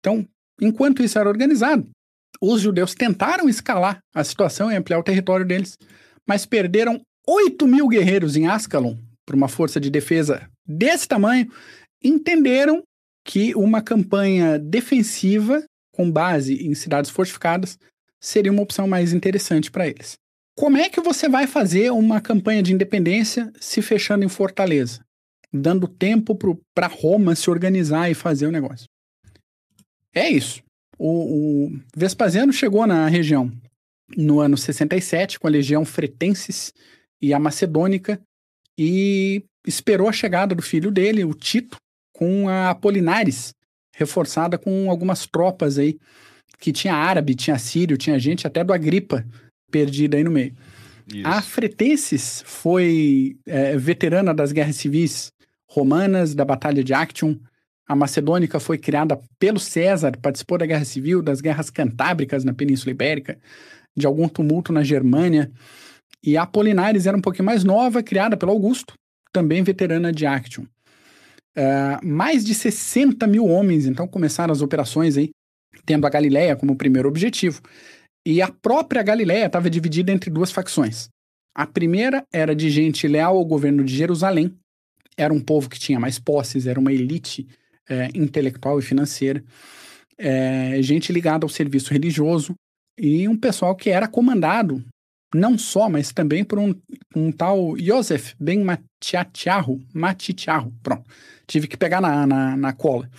Então, 0.00 0.26
Enquanto 0.60 1.02
isso 1.02 1.18
era 1.18 1.28
organizado, 1.28 1.88
os 2.40 2.60
judeus 2.60 2.94
tentaram 2.94 3.48
escalar 3.48 3.98
a 4.14 4.22
situação 4.22 4.70
e 4.70 4.76
ampliar 4.76 4.98
o 4.98 5.04
território 5.04 5.46
deles, 5.46 5.76
mas 6.26 6.46
perderam 6.46 7.00
8 7.26 7.66
mil 7.66 7.88
guerreiros 7.88 8.36
em 8.36 8.46
Ascalon 8.46 8.96
por 9.26 9.34
uma 9.34 9.48
força 9.48 9.80
de 9.80 9.90
defesa 9.90 10.48
desse 10.66 11.08
tamanho. 11.08 11.50
Entenderam 12.02 12.82
que 13.26 13.54
uma 13.54 13.82
campanha 13.82 14.58
defensiva 14.58 15.64
com 15.92 16.10
base 16.10 16.66
em 16.66 16.74
cidades 16.74 17.10
fortificadas 17.10 17.78
seria 18.24 18.50
uma 18.50 18.62
opção 18.62 18.88
mais 18.88 19.12
interessante 19.12 19.70
para 19.70 19.86
eles. 19.86 20.14
Como 20.56 20.78
é 20.78 20.88
que 20.88 21.00
você 21.00 21.28
vai 21.28 21.46
fazer 21.46 21.92
uma 21.92 22.20
campanha 22.20 22.62
de 22.62 22.72
independência 22.72 23.52
se 23.60 23.82
fechando 23.82 24.24
em 24.24 24.28
Fortaleza? 24.28 25.04
Dando 25.52 25.86
tempo 25.86 26.36
para 26.74 26.86
Roma 26.86 27.34
se 27.34 27.50
organizar 27.50 28.10
e 28.10 28.14
fazer 28.14 28.46
o 28.46 28.52
negócio. 28.52 28.86
É 30.14 30.28
isso. 30.28 30.62
O, 30.98 31.08
o, 31.66 31.80
Vespasiano 31.94 32.52
chegou 32.52 32.86
na 32.86 33.08
região 33.08 33.52
no 34.16 34.40
ano 34.40 34.56
67 34.56 35.40
com 35.40 35.46
a 35.46 35.50
legião 35.50 35.84
Fretensis 35.84 36.72
e 37.20 37.34
a 37.34 37.38
Macedônica 37.38 38.20
e 38.78 39.44
esperou 39.66 40.08
a 40.08 40.12
chegada 40.12 40.54
do 40.54 40.62
filho 40.62 40.90
dele, 40.90 41.24
o 41.24 41.34
Tito, 41.34 41.78
com 42.12 42.48
a 42.48 42.70
Apolinares, 42.70 43.52
reforçada 43.94 44.56
com 44.56 44.88
algumas 44.88 45.26
tropas 45.26 45.78
aí, 45.78 45.98
que 46.58 46.72
tinha 46.72 46.94
árabe, 46.94 47.34
tinha 47.34 47.58
sírio, 47.58 47.96
tinha 47.96 48.18
gente 48.18 48.46
até 48.46 48.62
do 48.62 48.72
Agripa 48.72 49.24
perdida 49.70 50.16
aí 50.16 50.24
no 50.24 50.30
meio. 50.30 50.54
Isso. 51.12 51.26
A 51.26 51.42
Fretensis 51.42 52.42
foi 52.46 53.36
é, 53.46 53.76
veterana 53.76 54.32
das 54.32 54.52
guerras 54.52 54.76
civis 54.76 55.32
romanas, 55.68 56.34
da 56.34 56.44
Batalha 56.44 56.82
de 56.82 56.94
Actium, 56.94 57.38
a 57.86 57.94
Macedônica 57.94 58.58
foi 58.58 58.78
criada 58.78 59.20
pelo 59.38 59.60
César, 59.60 60.16
participou 60.20 60.56
da 60.56 60.64
Guerra 60.64 60.84
Civil, 60.84 61.20
das 61.20 61.40
guerras 61.40 61.68
cantábricas 61.68 62.42
na 62.42 62.54
Península 62.54 62.92
Ibérica, 62.92 63.38
de 63.94 64.06
algum 64.06 64.26
tumulto 64.26 64.72
na 64.72 64.82
Germânia. 64.82 65.52
E 66.22 66.36
a 66.36 66.42
Apolinares 66.42 67.06
era 67.06 67.16
um 67.16 67.20
pouquinho 67.20 67.44
mais 67.44 67.62
nova, 67.62 68.02
criada 68.02 68.36
pelo 68.36 68.52
Augusto, 68.52 68.94
também 69.30 69.62
veterana 69.62 70.10
de 70.10 70.24
Actium. 70.24 70.64
Uh, 71.56 72.04
mais 72.04 72.44
de 72.44 72.54
60 72.54 73.26
mil 73.26 73.46
homens, 73.46 73.86
então, 73.86 74.08
começaram 74.08 74.50
as 74.50 74.62
operações 74.62 75.16
aí, 75.16 75.30
tendo 75.84 76.06
a 76.06 76.10
Galileia 76.10 76.56
como 76.56 76.76
primeiro 76.76 77.08
objetivo. 77.08 77.60
E 78.26 78.40
a 78.40 78.50
própria 78.50 79.02
Galileia 79.02 79.46
estava 79.46 79.68
dividida 79.68 80.10
entre 80.10 80.30
duas 80.30 80.50
facções. 80.50 81.08
A 81.54 81.66
primeira 81.66 82.24
era 82.32 82.54
de 82.54 82.68
gente 82.70 83.06
leal 83.06 83.36
ao 83.36 83.44
governo 83.44 83.84
de 83.84 83.94
Jerusalém, 83.94 84.52
era 85.16 85.32
um 85.32 85.40
povo 85.40 85.70
que 85.70 85.78
tinha 85.78 86.00
mais 86.00 86.18
posses, 86.18 86.66
era 86.66 86.80
uma 86.80 86.92
elite 86.92 87.46
é, 87.88 88.08
intelectual 88.14 88.78
e 88.78 88.82
financeira, 88.82 89.44
é, 90.18 90.80
gente 90.82 91.12
ligada 91.12 91.44
ao 91.44 91.48
serviço 91.48 91.92
religioso 91.92 92.54
e 92.98 93.28
um 93.28 93.36
pessoal 93.36 93.74
que 93.76 93.90
era 93.90 94.08
comandado 94.08 94.84
não 95.34 95.58
só, 95.58 95.88
mas 95.88 96.12
também 96.12 96.44
por 96.44 96.58
um, 96.60 96.72
um 97.14 97.32
tal 97.32 97.76
Joseph 97.76 98.34
Ben 98.38 98.62
Matitiarro, 98.62 99.80
Matitiarro, 99.92 100.72
pronto, 100.80 101.10
tive 101.46 101.66
que 101.66 101.76
pegar 101.76 102.00
na, 102.00 102.24
na, 102.24 102.56
na 102.56 102.72
cola. 102.72 103.10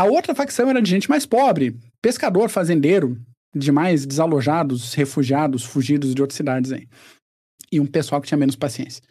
A 0.00 0.04
outra 0.04 0.34
facção 0.34 0.70
era 0.70 0.80
de 0.80 0.88
gente 0.88 1.10
mais 1.10 1.26
pobre, 1.26 1.78
pescador, 2.00 2.48
fazendeiro, 2.48 3.20
demais 3.54 4.06
desalojados, 4.06 4.94
refugiados, 4.94 5.62
fugidos 5.62 6.14
de 6.14 6.22
outras 6.22 6.38
cidades 6.38 6.72
aí. 6.72 6.88
E 7.70 7.78
um 7.78 7.84
pessoal 7.84 8.18
que 8.18 8.26
tinha 8.26 8.38
menos 8.38 8.56
paciência. 8.56 9.02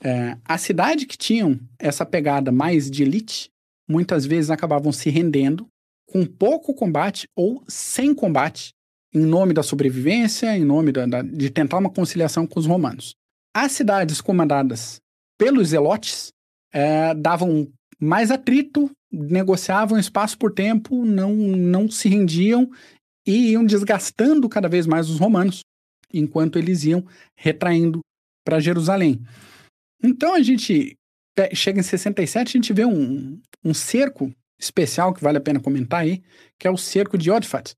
É, 0.00 0.38
a 0.44 0.56
cidade 0.56 1.06
que 1.06 1.18
tinham 1.18 1.58
essa 1.76 2.06
pegada 2.06 2.52
mais 2.52 2.88
de 2.88 3.02
elite 3.02 3.50
muitas 3.88 4.24
vezes 4.24 4.48
acabavam 4.48 4.92
se 4.92 5.10
rendendo 5.10 5.66
com 6.06 6.24
pouco 6.24 6.72
combate 6.72 7.26
ou 7.34 7.64
sem 7.66 8.14
combate, 8.14 8.70
em 9.12 9.26
nome 9.26 9.52
da 9.52 9.64
sobrevivência, 9.64 10.56
em 10.56 10.64
nome 10.64 10.92
da, 10.92 11.04
da, 11.04 11.20
de 11.20 11.50
tentar 11.50 11.78
uma 11.78 11.90
conciliação 11.90 12.46
com 12.46 12.60
os 12.60 12.66
romanos. 12.66 13.16
As 13.52 13.72
cidades 13.72 14.20
comandadas 14.20 15.00
pelos 15.36 15.70
zelotes 15.70 16.28
é, 16.72 17.12
davam 17.12 17.68
mais 18.00 18.30
atrito, 18.30 18.88
negociavam 19.10 19.98
espaço 19.98 20.36
por 20.38 20.52
tempo, 20.52 21.04
não, 21.04 21.34
não 21.34 21.90
se 21.90 22.08
rendiam 22.08 22.70
e 23.26 23.52
iam 23.52 23.64
desgastando 23.64 24.48
cada 24.48 24.68
vez 24.68 24.86
mais 24.86 25.08
os 25.08 25.18
romanos, 25.18 25.60
enquanto 26.12 26.58
eles 26.58 26.84
iam 26.84 27.04
retraindo 27.36 28.00
para 28.44 28.60
Jerusalém. 28.60 29.22
Então 30.02 30.34
a 30.34 30.42
gente 30.42 30.96
chega 31.54 31.80
em 31.80 31.82
67, 31.82 32.48
a 32.48 32.52
gente 32.52 32.72
vê 32.72 32.84
um, 32.84 33.40
um 33.64 33.74
cerco 33.74 34.32
especial 34.58 35.14
que 35.14 35.22
vale 35.22 35.38
a 35.38 35.40
pena 35.40 35.60
comentar 35.60 36.00
aí, 36.00 36.22
que 36.58 36.66
é 36.66 36.70
o 36.70 36.76
cerco 36.76 37.16
de 37.16 37.30
Odfat, 37.30 37.74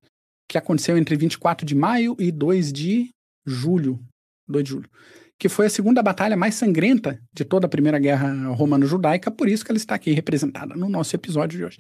que 0.49 0.57
aconteceu 0.57 0.97
entre 0.97 1.17
24 1.17 1.67
de 1.67 1.75
maio 1.75 2.17
e 2.19 2.33
2 2.33 2.73
de 2.73 3.11
julho, 3.45 4.01
2 4.49 4.65
de 4.65 4.71
julho, 4.71 4.91
que 5.41 5.49
foi 5.49 5.67
a 5.67 5.71
segunda 5.71 6.03
batalha 6.03 6.37
mais 6.37 6.55
sangrenta 6.55 7.19
de 7.33 7.47
toda 7.47 7.65
a 7.65 7.69
Primeira 7.69 7.99
Guerra 7.99 8.49
Romano-Judaica, 8.49 9.31
por 9.31 9.49
isso 9.49 9.65
que 9.65 9.73
ela 9.73 9.79
está 9.79 9.95
aqui 9.95 10.13
representada 10.13 10.77
no 10.77 10.87
nosso 10.87 11.17
episódio 11.17 11.59
de 11.59 11.65
hoje. 11.65 11.79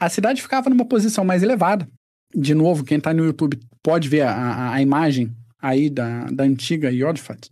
A 0.00 0.08
cidade 0.08 0.42
ficava 0.42 0.68
numa 0.68 0.84
posição 0.84 1.24
mais 1.24 1.44
elevada. 1.44 1.88
De 2.34 2.54
novo, 2.56 2.84
quem 2.84 2.98
está 2.98 3.14
no 3.14 3.24
YouTube 3.24 3.60
pode 3.84 4.08
ver 4.08 4.22
a, 4.22 4.32
a, 4.32 4.74
a, 4.74 4.82
imagem 4.82 5.32
aí 5.62 5.88
da, 5.88 6.24
da 6.24 6.42
antiga 6.42 6.90
Yodfat 6.90 7.48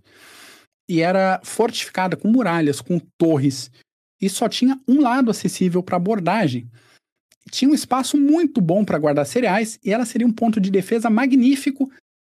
e 0.89 1.01
era 1.01 1.41
fortificada 1.45 2.17
com 2.17 2.27
muralhas, 2.27 2.81
com 2.81 2.99
torres, 3.17 3.71
e 4.21 4.29
só 4.29 4.49
tinha 4.49 4.79
um 4.87 5.01
lado 5.01 5.31
acessível 5.31 5.81
para 5.81 5.97
abordagem. 5.97 6.69
Tinha 7.53 7.71
um 7.71 7.75
espaço 7.75 8.19
muito 8.19 8.61
bom 8.61 8.85
para 8.85 8.99
guardar 8.99 9.27
cereais 9.27 9.79
e 9.85 9.93
ela 9.93 10.05
seria 10.05 10.27
um 10.27 10.33
ponto 10.33 10.61
de 10.61 10.73
defesa 10.73 11.09
magnífico 11.09 11.89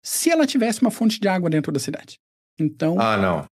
se 0.06 0.30
ela 0.30 0.46
tivesse 0.46 0.84
uma 0.84 0.92
fonte 0.92 1.20
de 1.20 1.28
água 1.28 1.50
dentro 1.50 1.72
da 1.72 1.80
cidade. 1.80 2.20
Então. 2.60 3.00
Ah, 3.00 3.18
não. 3.18 3.46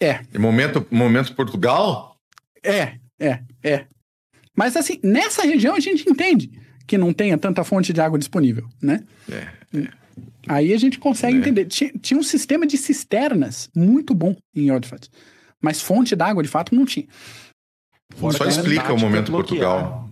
É. 0.00 0.20
Momento, 0.38 0.86
momento 0.90 1.34
Portugal? 1.34 2.16
É, 2.64 2.98
é, 3.18 3.42
é. 3.62 3.86
Mas 4.56 4.76
assim, 4.76 4.98
nessa 5.02 5.42
região 5.42 5.74
a 5.74 5.80
gente 5.80 6.08
entende 6.08 6.50
que 6.86 6.96
não 6.98 7.12
tenha 7.12 7.36
tanta 7.38 7.62
fonte 7.64 7.92
de 7.92 8.00
água 8.00 8.18
disponível, 8.18 8.68
né? 8.82 9.04
É. 9.30 9.48
Aí 10.48 10.72
a 10.72 10.78
gente 10.78 10.98
consegue 10.98 11.36
É. 11.36 11.40
entender. 11.40 11.66
Tinha, 11.66 11.92
tinha 12.00 12.18
um 12.18 12.22
sistema 12.22 12.66
de 12.66 12.76
cisternas 12.78 13.68
muito 13.76 14.14
bom 14.14 14.34
em 14.54 14.70
Ordfat, 14.70 15.08
mas 15.62 15.80
fonte 15.80 16.16
d'água 16.16 16.42
de 16.42 16.48
fato 16.48 16.74
não 16.74 16.84
tinha. 16.84 17.06
Fora 18.16 18.36
Só 18.36 18.44
explica 18.46 18.92
o 18.92 18.98
momento. 18.98 19.30
Portugal. 19.30 20.10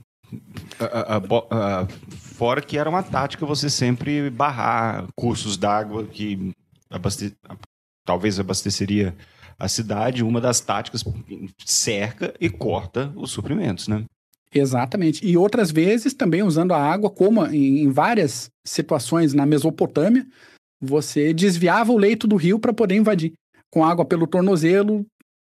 A- 0.78 1.16
a- 1.16 1.82
a 1.82 1.88
fora 2.16 2.60
que 2.60 2.78
era 2.78 2.88
uma 2.88 3.02
tática 3.02 3.44
você 3.46 3.68
sempre 3.70 4.30
barrar 4.30 5.06
cursos 5.16 5.56
d'água 5.56 6.06
que 6.06 6.52
abaste- 6.90 7.34
talvez 8.08 8.40
abasteceria 8.40 9.14
a 9.58 9.68
cidade. 9.68 10.24
Uma 10.24 10.40
das 10.40 10.60
táticas 10.62 11.04
cerca 11.66 12.32
e 12.40 12.48
corta 12.48 13.12
os 13.14 13.30
suprimentos, 13.30 13.86
né? 13.86 14.04
Exatamente. 14.54 15.26
E 15.26 15.36
outras 15.36 15.70
vezes 15.70 16.14
também 16.14 16.42
usando 16.42 16.72
a 16.72 16.80
água, 16.82 17.10
como 17.10 17.44
em, 17.46 17.90
várias 17.90 18.48
situações 18.66 19.34
na 19.34 19.44
Mesopotâmia, 19.44 20.26
você 20.80 21.34
desviava 21.34 21.92
o 21.92 21.98
leito 21.98 22.26
do 22.26 22.36
rio 22.36 22.58
para 22.58 22.72
poder 22.72 22.94
invadir, 22.96 23.34
com 23.70 23.84
água 23.84 24.06
pelo 24.06 24.26
tornozelo, 24.26 25.04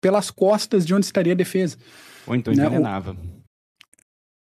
pelas 0.00 0.30
costas 0.30 0.86
de 0.86 0.94
onde 0.94 1.04
estaria 1.04 1.34
a 1.34 1.36
defesa. 1.36 1.76
Ou 2.26 2.34
então 2.34 2.54
Né, 2.54 2.62
o- 2.62 2.66
envenenava. 2.68 3.14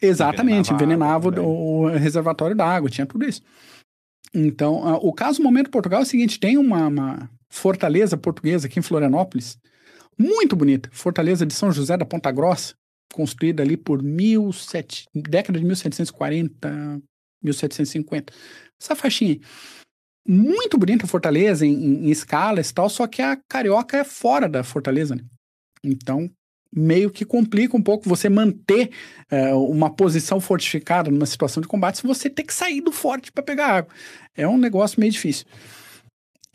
Exatamente, 0.02 0.70
Envenenava 0.74 1.28
envenenava 1.28 1.48
o, 1.48 1.84
o 1.84 1.88
reservatório 1.88 2.54
da 2.54 2.66
água, 2.66 2.90
tinha 2.90 3.06
tudo 3.06 3.24
isso. 3.26 3.40
Então, 4.34 4.86
ah, 4.86 4.98
o 4.98 5.10
caso 5.12 5.42
Momento 5.42 5.70
Portugal 5.70 6.00
é 6.00 6.02
o 6.02 6.06
seguinte: 6.06 6.38
tem 6.38 6.58
uma, 6.58 6.88
uma 6.88 7.30
fortaleza 7.54 8.16
portuguesa 8.16 8.66
aqui 8.66 8.80
em 8.80 8.82
Florianópolis, 8.82 9.56
muito 10.18 10.56
bonita, 10.56 10.88
Fortaleza 10.92 11.46
de 11.46 11.54
São 11.54 11.70
José 11.70 11.96
da 11.96 12.04
Ponta 12.04 12.30
Grossa, 12.30 12.74
construída 13.12 13.62
ali 13.62 13.76
por 13.76 14.02
17, 14.02 15.06
década 15.14 15.58
de 15.58 15.64
1740, 15.64 17.00
1750. 17.42 18.32
Essa 18.80 18.96
faixinha. 18.96 19.38
Muito 20.26 20.76
bonita 20.76 21.06
fortaleza, 21.06 21.64
em, 21.64 21.72
em, 21.72 22.06
em 22.06 22.10
escalas 22.10 22.70
e 22.70 22.74
tal, 22.74 22.88
só 22.88 23.06
que 23.06 23.22
a 23.22 23.38
carioca 23.48 23.98
é 23.98 24.04
fora 24.04 24.48
da 24.48 24.64
fortaleza, 24.64 25.14
né? 25.14 25.22
Então, 25.82 26.28
meio 26.74 27.10
que 27.10 27.24
complica 27.24 27.76
um 27.76 27.82
pouco 27.82 28.08
você 28.08 28.28
manter 28.28 28.90
é, 29.30 29.54
uma 29.54 29.94
posição 29.94 30.40
fortificada 30.40 31.10
numa 31.10 31.26
situação 31.26 31.60
de 31.60 31.68
combate 31.68 31.98
se 31.98 32.06
você 32.06 32.28
ter 32.28 32.42
que 32.42 32.54
sair 32.54 32.80
do 32.80 32.90
forte 32.90 33.30
para 33.30 33.44
pegar 33.44 33.68
água. 33.68 33.94
É 34.34 34.48
um 34.48 34.58
negócio 34.58 34.98
meio 34.98 35.12
difícil. 35.12 35.46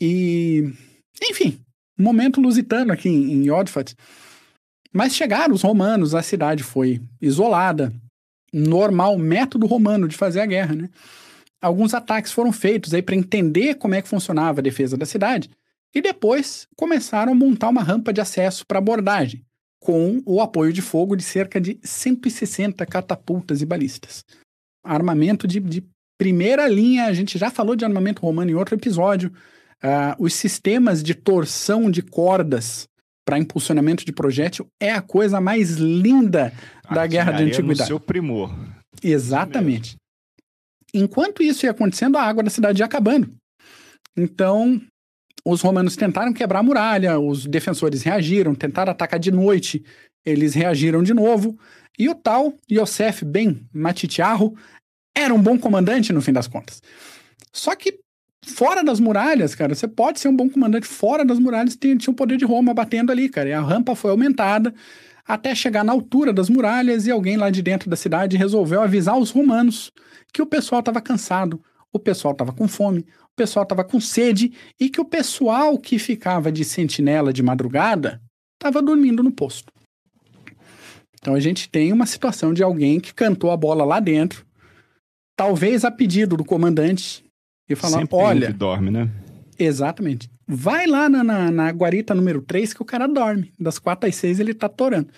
E, 0.00 0.72
enfim, 1.22 1.60
momento 1.98 2.40
lusitano 2.40 2.92
aqui 2.92 3.08
em, 3.08 3.32
em 3.32 3.48
Yodfat. 3.48 3.94
Mas 4.92 5.14
chegaram 5.14 5.54
os 5.54 5.62
romanos, 5.62 6.14
a 6.14 6.22
cidade 6.22 6.62
foi 6.62 7.00
isolada. 7.20 7.92
Normal 8.52 9.16
método 9.16 9.66
romano 9.66 10.08
de 10.08 10.16
fazer 10.16 10.40
a 10.40 10.46
guerra, 10.46 10.74
né? 10.74 10.90
Alguns 11.62 11.94
ataques 11.94 12.32
foram 12.32 12.52
feitos 12.52 12.92
aí 12.92 13.02
para 13.02 13.14
entender 13.14 13.74
como 13.74 13.94
é 13.94 14.02
que 14.02 14.08
funcionava 14.08 14.60
a 14.60 14.62
defesa 14.62 14.96
da 14.96 15.06
cidade 15.06 15.50
e 15.94 16.00
depois 16.00 16.66
começaram 16.76 17.32
a 17.32 17.34
montar 17.34 17.68
uma 17.68 17.82
rampa 17.82 18.12
de 18.12 18.20
acesso 18.20 18.66
para 18.66 18.78
abordagem 18.78 19.44
com 19.80 20.22
o 20.26 20.40
apoio 20.40 20.72
de 20.72 20.82
fogo 20.82 21.16
de 21.16 21.22
cerca 21.22 21.60
de 21.60 21.78
160 21.82 22.84
catapultas 22.86 23.62
e 23.62 23.66
balistas. 23.66 24.24
Armamento 24.84 25.48
de, 25.48 25.58
de 25.58 25.82
primeira 26.18 26.68
linha, 26.68 27.06
a 27.06 27.12
gente 27.12 27.38
já 27.38 27.50
falou 27.50 27.74
de 27.74 27.84
armamento 27.84 28.22
romano 28.22 28.50
em 28.50 28.54
outro 28.54 28.74
episódio. 28.74 29.32
Uh, 29.82 30.14
os 30.18 30.34
sistemas 30.34 31.02
de 31.02 31.14
torção 31.14 31.90
de 31.90 32.02
cordas 32.02 32.86
para 33.24 33.38
impulsionamento 33.38 34.04
de 34.04 34.12
projétil 34.12 34.66
é 34.78 34.92
a 34.92 35.00
coisa 35.00 35.40
mais 35.40 35.76
linda 35.76 36.52
da 36.90 37.06
Guerra 37.06 37.32
de 37.32 37.44
Antiguidade. 37.44 37.80
No 37.80 37.86
seu 37.86 38.00
primor. 38.00 38.54
Exatamente. 39.02 39.96
Enquanto 40.92 41.42
isso 41.42 41.64
ia 41.64 41.70
acontecendo, 41.70 42.18
a 42.18 42.22
água 42.22 42.42
da 42.42 42.50
cidade 42.50 42.82
ia 42.82 42.84
acabando. 42.84 43.32
Então, 44.16 44.80
os 45.44 45.62
romanos 45.62 45.96
tentaram 45.96 46.32
quebrar 46.32 46.58
a 46.58 46.62
muralha, 46.62 47.18
os 47.18 47.46
defensores 47.46 48.02
reagiram, 48.02 48.54
tentaram 48.54 48.92
atacar 48.92 49.18
de 49.18 49.30
noite, 49.30 49.82
eles 50.24 50.54
reagiram 50.54 51.02
de 51.02 51.14
novo, 51.14 51.58
e 51.98 52.08
o 52.08 52.14
tal 52.14 52.54
Yosef 52.70 53.24
Ben 53.24 53.66
Matitiarro 53.72 54.56
era 55.16 55.32
um 55.32 55.40
bom 55.40 55.58
comandante 55.58 56.12
no 56.12 56.20
fim 56.20 56.32
das 56.32 56.46
contas. 56.46 56.82
Só 57.52 57.74
que 57.74 58.00
fora 58.44 58.82
das 58.82 59.00
muralhas, 59.00 59.54
cara, 59.54 59.74
você 59.74 59.86
pode 59.86 60.20
ser 60.20 60.28
um 60.28 60.36
bom 60.36 60.48
comandante 60.48 60.86
fora 60.86 61.24
das 61.24 61.38
muralhas, 61.38 61.76
tinha, 61.76 61.96
tinha 61.96 62.12
o 62.12 62.16
poder 62.16 62.36
de 62.36 62.44
Roma 62.44 62.72
batendo 62.72 63.12
ali, 63.12 63.28
cara, 63.28 63.48
e 63.48 63.52
a 63.52 63.60
rampa 63.60 63.94
foi 63.94 64.10
aumentada 64.10 64.74
até 65.26 65.54
chegar 65.54 65.84
na 65.84 65.92
altura 65.92 66.32
das 66.32 66.48
muralhas 66.48 67.06
e 67.06 67.10
alguém 67.10 67.36
lá 67.36 67.50
de 67.50 67.62
dentro 67.62 67.88
da 67.88 67.96
cidade 67.96 68.36
resolveu 68.36 68.82
avisar 68.82 69.18
os 69.18 69.30
romanos 69.30 69.92
que 70.32 70.42
o 70.42 70.46
pessoal 70.46 70.80
estava 70.80 71.00
cansado, 71.00 71.62
o 71.92 71.98
pessoal 71.98 72.32
estava 72.32 72.52
com 72.52 72.66
fome, 72.66 73.00
o 73.00 73.36
pessoal 73.36 73.62
estava 73.62 73.84
com 73.84 74.00
sede 74.00 74.52
e 74.78 74.88
que 74.88 75.00
o 75.00 75.04
pessoal 75.04 75.78
que 75.78 75.98
ficava 75.98 76.50
de 76.50 76.64
sentinela 76.64 77.32
de 77.32 77.42
madrugada 77.42 78.20
estava 78.54 78.82
dormindo 78.82 79.22
no 79.22 79.30
posto. 79.30 79.72
Então 81.20 81.34
a 81.34 81.40
gente 81.40 81.68
tem 81.68 81.92
uma 81.92 82.06
situação 82.06 82.52
de 82.52 82.62
alguém 82.62 82.98
que 82.98 83.14
cantou 83.14 83.50
a 83.50 83.56
bola 83.56 83.84
lá 83.84 84.00
dentro, 84.00 84.44
talvez 85.36 85.84
a 85.84 85.90
pedido 85.90 86.36
do 86.36 86.44
comandante, 86.44 87.24
e 87.72 87.76
falou: 87.76 88.00
Sempre 88.00 88.16
tem 88.16 88.18
um 88.18 88.22
olha. 88.22 88.46
que 88.48 88.52
dorme, 88.52 88.90
né? 88.90 89.08
Exatamente. 89.58 90.28
Vai 90.46 90.86
lá 90.86 91.08
na, 91.08 91.22
na, 91.22 91.50
na, 91.50 91.70
guarita 91.70 92.14
número 92.14 92.42
3 92.42 92.74
que 92.74 92.82
o 92.82 92.84
cara 92.84 93.06
dorme. 93.06 93.52
Das 93.58 93.78
4 93.78 94.08
às 94.08 94.16
6 94.16 94.40
ele 94.40 94.54
tá 94.54 94.68
torando. 94.68 95.08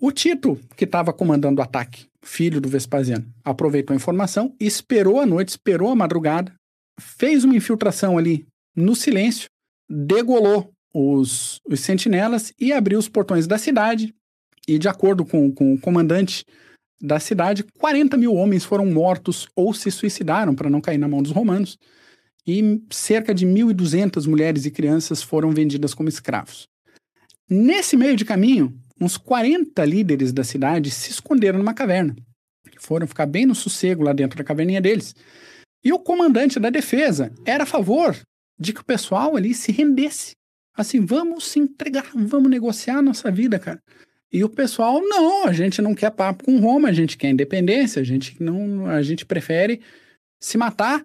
O 0.00 0.12
Tito, 0.12 0.60
que 0.76 0.84
estava 0.84 1.12
comandando 1.12 1.60
o 1.60 1.64
ataque, 1.64 2.06
filho 2.22 2.60
do 2.60 2.68
Vespasiano, 2.68 3.26
aproveitou 3.44 3.94
a 3.94 3.96
informação, 3.96 4.54
esperou 4.60 5.20
a 5.20 5.26
noite, 5.26 5.50
esperou 5.50 5.90
a 5.90 5.96
madrugada, 5.96 6.52
fez 7.00 7.42
uma 7.42 7.56
infiltração 7.56 8.18
ali 8.18 8.46
no 8.76 8.94
silêncio, 8.94 9.48
degolou 9.88 10.70
os, 10.94 11.60
os 11.66 11.80
sentinelas 11.80 12.52
e 12.60 12.72
abriu 12.72 12.98
os 12.98 13.08
portões 13.08 13.46
da 13.46 13.58
cidade. 13.58 14.14
E 14.66 14.78
de 14.78 14.88
acordo 14.88 15.24
com, 15.24 15.50
com 15.50 15.72
o 15.72 15.80
comandante 15.80 16.44
da 17.00 17.20
cidade, 17.20 17.64
40 17.78 18.16
mil 18.16 18.34
homens 18.34 18.64
foram 18.64 18.86
mortos 18.86 19.46
ou 19.54 19.72
se 19.72 19.90
suicidaram 19.90 20.54
para 20.54 20.70
não 20.70 20.80
cair 20.80 20.98
na 20.98 21.08
mão 21.08 21.22
dos 21.22 21.32
romanos 21.32 21.78
e 22.46 22.82
cerca 22.90 23.34
de 23.34 23.46
1.200 23.46 24.26
mulheres 24.26 24.64
e 24.64 24.70
crianças 24.70 25.22
foram 25.22 25.50
vendidas 25.50 25.94
como 25.94 26.08
escravos. 26.08 26.66
Nesse 27.48 27.96
meio 27.96 28.16
de 28.16 28.24
caminho, 28.24 28.74
uns 29.00 29.16
40 29.16 29.84
líderes 29.84 30.32
da 30.32 30.42
cidade 30.42 30.90
se 30.90 31.10
esconderam 31.10 31.58
numa 31.58 31.74
caverna. 31.74 32.16
Foram 32.80 33.06
ficar 33.06 33.26
bem 33.26 33.46
no 33.46 33.54
sossego 33.54 34.02
lá 34.02 34.12
dentro 34.12 34.38
da 34.38 34.44
caverninha 34.44 34.80
deles. 34.80 35.14
E 35.84 35.92
o 35.92 35.98
comandante 35.98 36.58
da 36.58 36.70
defesa 36.70 37.32
era 37.44 37.64
a 37.64 37.66
favor 37.66 38.16
de 38.58 38.72
que 38.72 38.80
o 38.80 38.84
pessoal 38.84 39.36
ali 39.36 39.54
se 39.54 39.70
rendesse. 39.70 40.32
Assim, 40.74 41.04
vamos 41.04 41.46
se 41.46 41.58
entregar, 41.58 42.10
vamos 42.14 42.50
negociar 42.50 42.98
a 42.98 43.02
nossa 43.02 43.30
vida, 43.30 43.58
cara. 43.58 43.80
E 44.32 44.44
o 44.44 44.48
pessoal, 44.48 45.00
não, 45.00 45.46
a 45.46 45.52
gente 45.52 45.80
não 45.80 45.94
quer 45.94 46.10
papo 46.10 46.44
com 46.44 46.58
Roma, 46.60 46.88
a 46.88 46.92
gente 46.92 47.16
quer 47.16 47.30
independência, 47.30 48.00
a 48.00 48.04
gente 48.04 48.42
não, 48.42 48.86
a 48.86 49.02
gente 49.02 49.24
prefere 49.24 49.80
se 50.38 50.58
matar 50.58 51.02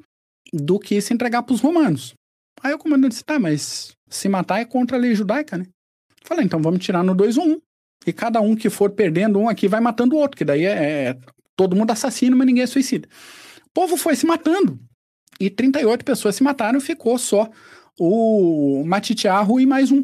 do 0.51 0.77
que 0.77 0.99
se 1.01 1.13
entregar 1.13 1.43
para 1.43 1.53
os 1.53 1.61
romanos. 1.61 2.13
Aí 2.61 2.73
o 2.73 2.77
comandante 2.77 3.11
disse, 3.11 3.23
tá, 3.23 3.39
mas 3.39 3.95
se 4.09 4.27
matar 4.27 4.59
é 4.59 4.65
contra 4.65 4.97
a 4.97 4.99
lei 4.99 5.15
judaica, 5.15 5.57
né? 5.57 5.65
Falei, 6.23 6.45
então 6.45 6.61
vamos 6.61 6.83
tirar 6.83 7.03
no 7.03 7.15
2 7.15 7.37
ou 7.37 7.45
1. 7.45 7.51
Um. 7.51 7.61
E 8.05 8.11
cada 8.11 8.41
um 8.41 8.55
que 8.55 8.69
for 8.69 8.91
perdendo 8.91 9.39
um 9.39 9.47
aqui 9.47 9.67
vai 9.67 9.79
matando 9.79 10.15
o 10.15 10.19
outro, 10.19 10.37
que 10.37 10.43
daí 10.43 10.65
é, 10.65 11.07
é 11.09 11.17
todo 11.55 11.75
mundo 11.75 11.91
assassino, 11.91 12.35
mas 12.35 12.45
ninguém 12.45 12.63
é 12.63 12.67
suicida. 12.67 13.07
O 13.65 13.69
povo 13.73 13.95
foi 13.95 14.15
se 14.15 14.25
matando. 14.25 14.79
E 15.39 15.49
38 15.49 16.03
pessoas 16.03 16.35
se 16.35 16.43
mataram, 16.43 16.79
ficou 16.79 17.17
só 17.17 17.49
o 17.97 18.83
Matitiarro 18.85 19.59
e 19.59 19.65
mais 19.65 19.91
um, 19.91 20.03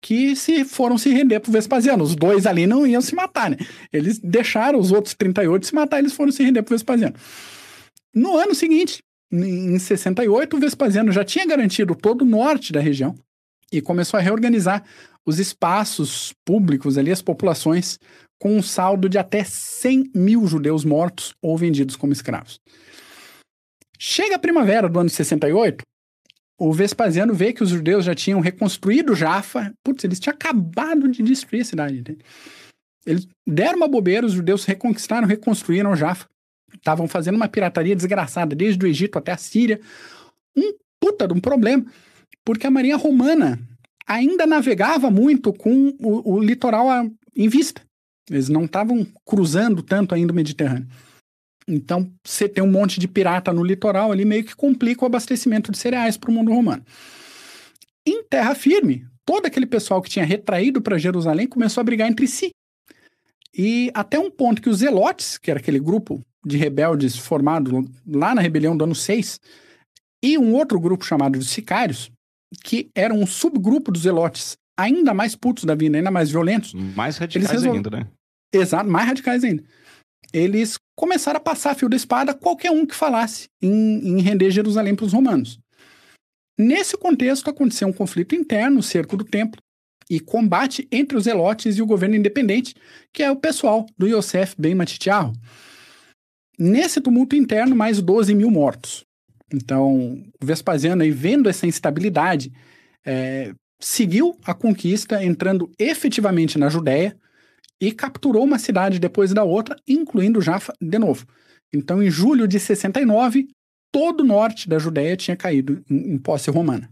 que 0.00 0.36
se 0.36 0.64
foram 0.64 0.96
se 0.96 1.10
render 1.10 1.40
pro 1.40 1.52
Vespasiano. 1.52 2.04
Os 2.04 2.14
dois 2.14 2.46
ali 2.46 2.66
não 2.66 2.86
iam 2.86 3.00
se 3.00 3.14
matar, 3.14 3.50
né? 3.50 3.56
Eles 3.92 4.18
deixaram 4.18 4.78
os 4.78 4.92
outros 4.92 5.14
38 5.14 5.66
se 5.66 5.74
matar, 5.74 5.98
eles 5.98 6.12
foram 6.12 6.30
se 6.30 6.42
render 6.42 6.62
pro 6.62 6.74
Vespasiano. 6.74 7.14
No 8.14 8.36
ano 8.36 8.54
seguinte, 8.54 9.02
em 9.30 9.78
68, 9.78 10.56
o 10.56 10.60
Vespasiano 10.60 11.12
já 11.12 11.24
tinha 11.24 11.46
garantido 11.46 11.94
todo 11.94 12.22
o 12.22 12.26
norte 12.26 12.72
da 12.72 12.80
região 12.80 13.14
e 13.72 13.80
começou 13.80 14.18
a 14.18 14.22
reorganizar 14.22 14.82
os 15.26 15.38
espaços 15.38 16.32
públicos 16.44 16.96
ali, 16.96 17.12
as 17.12 17.20
populações, 17.20 17.98
com 18.38 18.56
um 18.56 18.62
saldo 18.62 19.08
de 19.08 19.18
até 19.18 19.44
100 19.44 20.12
mil 20.14 20.46
judeus 20.46 20.84
mortos 20.84 21.34
ou 21.42 21.58
vendidos 21.58 21.96
como 21.96 22.12
escravos. 22.12 22.58
Chega 23.98 24.36
a 24.36 24.38
primavera 24.38 24.88
do 24.88 24.98
ano 24.98 25.10
68, 25.10 25.82
o 26.58 26.72
Vespasiano 26.72 27.32
vê 27.32 27.52
que 27.52 27.62
os 27.62 27.70
judeus 27.70 28.04
já 28.04 28.14
tinham 28.14 28.40
reconstruído 28.40 29.14
Jaffa. 29.14 29.72
Putz, 29.84 30.02
eles 30.02 30.18
tinham 30.18 30.34
acabado 30.34 31.08
de 31.08 31.22
destruir 31.22 31.62
a 31.62 31.64
cidade. 31.64 31.98
Entende? 31.98 32.18
Eles 33.06 33.28
deram 33.46 33.76
uma 33.76 33.88
bobeira, 33.88 34.26
os 34.26 34.32
judeus 34.32 34.64
reconquistaram, 34.64 35.26
reconstruíram 35.26 35.94
Jaffa. 35.94 36.26
Estavam 36.74 37.06
fazendo 37.06 37.36
uma 37.36 37.48
pirataria 37.48 37.94
desgraçada, 37.94 38.56
desde 38.56 38.84
o 38.84 38.88
Egito 38.88 39.16
até 39.16 39.32
a 39.32 39.36
Síria. 39.36 39.80
Um 40.56 40.74
puta 41.00 41.28
de 41.28 41.32
um 41.32 41.40
problema, 41.40 41.86
porque 42.44 42.66
a 42.66 42.70
marinha 42.70 42.96
romana 42.96 43.58
ainda 44.06 44.46
navegava 44.46 45.10
muito 45.10 45.52
com 45.52 45.94
o, 46.00 46.34
o 46.34 46.40
litoral 46.40 46.88
em 47.36 47.48
vista. 47.48 47.82
Eles 48.28 48.48
não 48.48 48.64
estavam 48.64 49.06
cruzando 49.24 49.80
tanto 49.80 50.14
ainda 50.14 50.32
o 50.32 50.36
Mediterrâneo. 50.36 50.88
Então, 51.68 52.10
você 52.24 52.48
tem 52.48 52.64
um 52.64 52.70
monte 52.70 52.98
de 52.98 53.06
pirata 53.06 53.52
no 53.52 53.62
litoral 53.62 54.10
ali, 54.10 54.24
meio 54.24 54.42
que 54.42 54.56
complica 54.56 55.02
o 55.02 55.06
abastecimento 55.06 55.70
de 55.70 55.76
cereais 55.76 56.16
para 56.16 56.30
o 56.30 56.32
mundo 56.32 56.50
romano. 56.50 56.82
Em 58.06 58.24
terra 58.24 58.54
firme, 58.54 59.06
todo 59.26 59.44
aquele 59.44 59.66
pessoal 59.66 60.00
que 60.00 60.08
tinha 60.08 60.24
retraído 60.24 60.80
para 60.80 60.96
Jerusalém 60.96 61.46
começou 61.46 61.82
a 61.82 61.84
brigar 61.84 62.08
entre 62.08 62.26
si. 62.26 62.50
E 63.54 63.90
até 63.92 64.18
um 64.18 64.30
ponto 64.30 64.62
que 64.62 64.70
os 64.70 64.78
Zelotes, 64.78 65.36
que 65.36 65.50
era 65.50 65.60
aquele 65.60 65.78
grupo 65.78 66.22
de 66.44 66.56
rebeldes 66.56 67.16
formado 67.18 67.84
lá 68.06 68.34
na 68.34 68.40
rebelião 68.40 68.74
do 68.74 68.84
ano 68.84 68.94
6, 68.94 69.38
e 70.22 70.38
um 70.38 70.54
outro 70.54 70.80
grupo 70.80 71.04
chamado 71.04 71.38
de 71.38 71.44
Sicários, 71.44 72.10
que 72.64 72.88
era 72.94 73.12
um 73.12 73.26
subgrupo 73.26 73.92
dos 73.92 74.02
Zelotes, 74.02 74.56
ainda 74.78 75.12
mais 75.12 75.36
putos 75.36 75.64
da 75.64 75.74
vida, 75.74 75.98
ainda 75.98 76.10
mais 76.10 76.30
violentos. 76.30 76.72
Mais 76.72 77.18
radicais 77.18 77.50
resol... 77.50 77.74
ainda, 77.74 77.90
né? 77.90 78.06
Exato, 78.52 78.88
mais 78.88 79.06
radicais 79.06 79.44
ainda. 79.44 79.62
Eles 80.32 80.76
começaram 80.96 81.38
a 81.38 81.40
passar 81.40 81.74
fio 81.74 81.88
da 81.88 81.96
espada 81.96 82.34
qualquer 82.34 82.70
um 82.70 82.84
que 82.84 82.94
falasse 82.94 83.48
em, 83.62 84.18
em 84.18 84.20
render 84.20 84.50
Jerusalém 84.50 84.94
para 84.94 85.06
os 85.06 85.12
romanos. 85.12 85.58
Nesse 86.58 86.96
contexto, 86.96 87.48
aconteceu 87.48 87.86
um 87.88 87.92
conflito 87.92 88.34
interno, 88.34 88.82
cerco 88.82 89.16
do 89.16 89.24
templo, 89.24 89.60
e 90.10 90.18
combate 90.18 90.88
entre 90.90 91.16
os 91.16 91.24
Zelotes 91.24 91.76
e 91.76 91.82
o 91.82 91.86
governo 91.86 92.16
independente, 92.16 92.74
que 93.12 93.22
é 93.22 93.30
o 93.30 93.36
pessoal 93.36 93.86
do 93.96 94.06
Yosef 94.06 94.54
Ben 94.58 94.74
Matitiarro. 94.74 95.32
Nesse 96.58 97.00
tumulto 97.00 97.36
interno, 97.36 97.76
mais 97.76 98.02
12 98.02 98.34
mil 98.34 98.50
mortos. 98.50 99.04
Então, 99.52 100.20
o 100.42 100.44
Vespasiano, 100.44 101.02
aí, 101.02 101.10
vendo 101.10 101.48
essa 101.48 101.66
instabilidade, 101.66 102.52
é, 103.06 103.52
seguiu 103.80 104.36
a 104.44 104.52
conquista, 104.52 105.22
entrando 105.22 105.70
efetivamente 105.78 106.58
na 106.58 106.68
Judéia 106.68 107.16
e 107.80 107.92
capturou 107.92 108.44
uma 108.44 108.58
cidade 108.58 108.98
depois 108.98 109.32
da 109.32 109.44
outra, 109.44 109.76
incluindo 109.86 110.40
Jaffa 110.40 110.72
de 110.80 110.98
novo. 110.98 111.26
Então, 111.72 112.02
em 112.02 112.10
julho 112.10 112.48
de 112.48 112.58
69, 112.58 113.48
todo 113.92 114.20
o 114.20 114.26
norte 114.26 114.68
da 114.68 114.78
Judéia 114.78 115.16
tinha 115.16 115.36
caído 115.36 115.82
em, 115.88 116.14
em 116.14 116.18
posse 116.18 116.50
romana. 116.50 116.88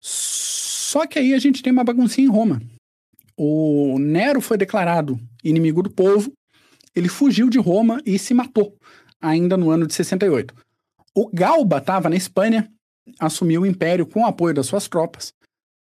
Só 0.00 1.06
que 1.06 1.18
aí 1.18 1.34
a 1.34 1.38
gente 1.38 1.62
tem 1.62 1.72
uma 1.72 1.84
baguncinha 1.84 2.26
em 2.26 2.30
Roma. 2.30 2.60
O 3.36 3.98
Nero 3.98 4.40
foi 4.40 4.58
declarado 4.58 5.18
inimigo 5.42 5.82
do 5.82 5.90
povo, 5.90 6.32
ele 6.94 7.08
fugiu 7.08 7.48
de 7.48 7.58
Roma 7.58 8.00
e 8.04 8.18
se 8.18 8.34
matou, 8.34 8.76
ainda 9.20 9.56
no 9.56 9.70
ano 9.70 9.86
de 9.86 9.94
68. 9.94 10.54
O 11.14 11.30
Galba 11.32 11.78
estava 11.78 12.08
na 12.10 12.16
Espanha, 12.16 12.70
assumiu 13.18 13.62
o 13.62 13.66
império 13.66 14.06
com 14.06 14.20
o 14.20 14.26
apoio 14.26 14.54
das 14.54 14.66
suas 14.66 14.88
tropas, 14.88 15.32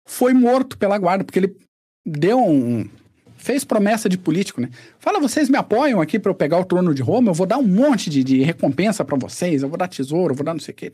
foi 0.06 0.32
morto 0.32 0.78
pela 0.78 0.98
guarda, 0.98 1.24
porque 1.24 1.38
ele 1.38 1.56
deu 2.04 2.38
um. 2.38 2.88
Fez 3.46 3.62
promessa 3.62 4.08
de 4.08 4.18
político, 4.18 4.60
né? 4.60 4.68
Fala, 4.98 5.20
vocês 5.20 5.48
me 5.48 5.56
apoiam 5.56 6.00
aqui 6.00 6.18
para 6.18 6.30
eu 6.32 6.34
pegar 6.34 6.58
o 6.58 6.64
trono 6.64 6.92
de 6.92 7.00
Roma, 7.00 7.30
eu 7.30 7.34
vou 7.34 7.46
dar 7.46 7.58
um 7.58 7.62
monte 7.62 8.10
de, 8.10 8.24
de 8.24 8.42
recompensa 8.42 9.04
para 9.04 9.16
vocês, 9.16 9.62
eu 9.62 9.68
vou 9.68 9.78
dar 9.78 9.86
tesouro, 9.86 10.32
eu 10.32 10.36
vou 10.36 10.44
dar 10.44 10.52
não 10.52 10.60
sei 10.60 10.74
o 10.74 10.76
quê. 10.76 10.92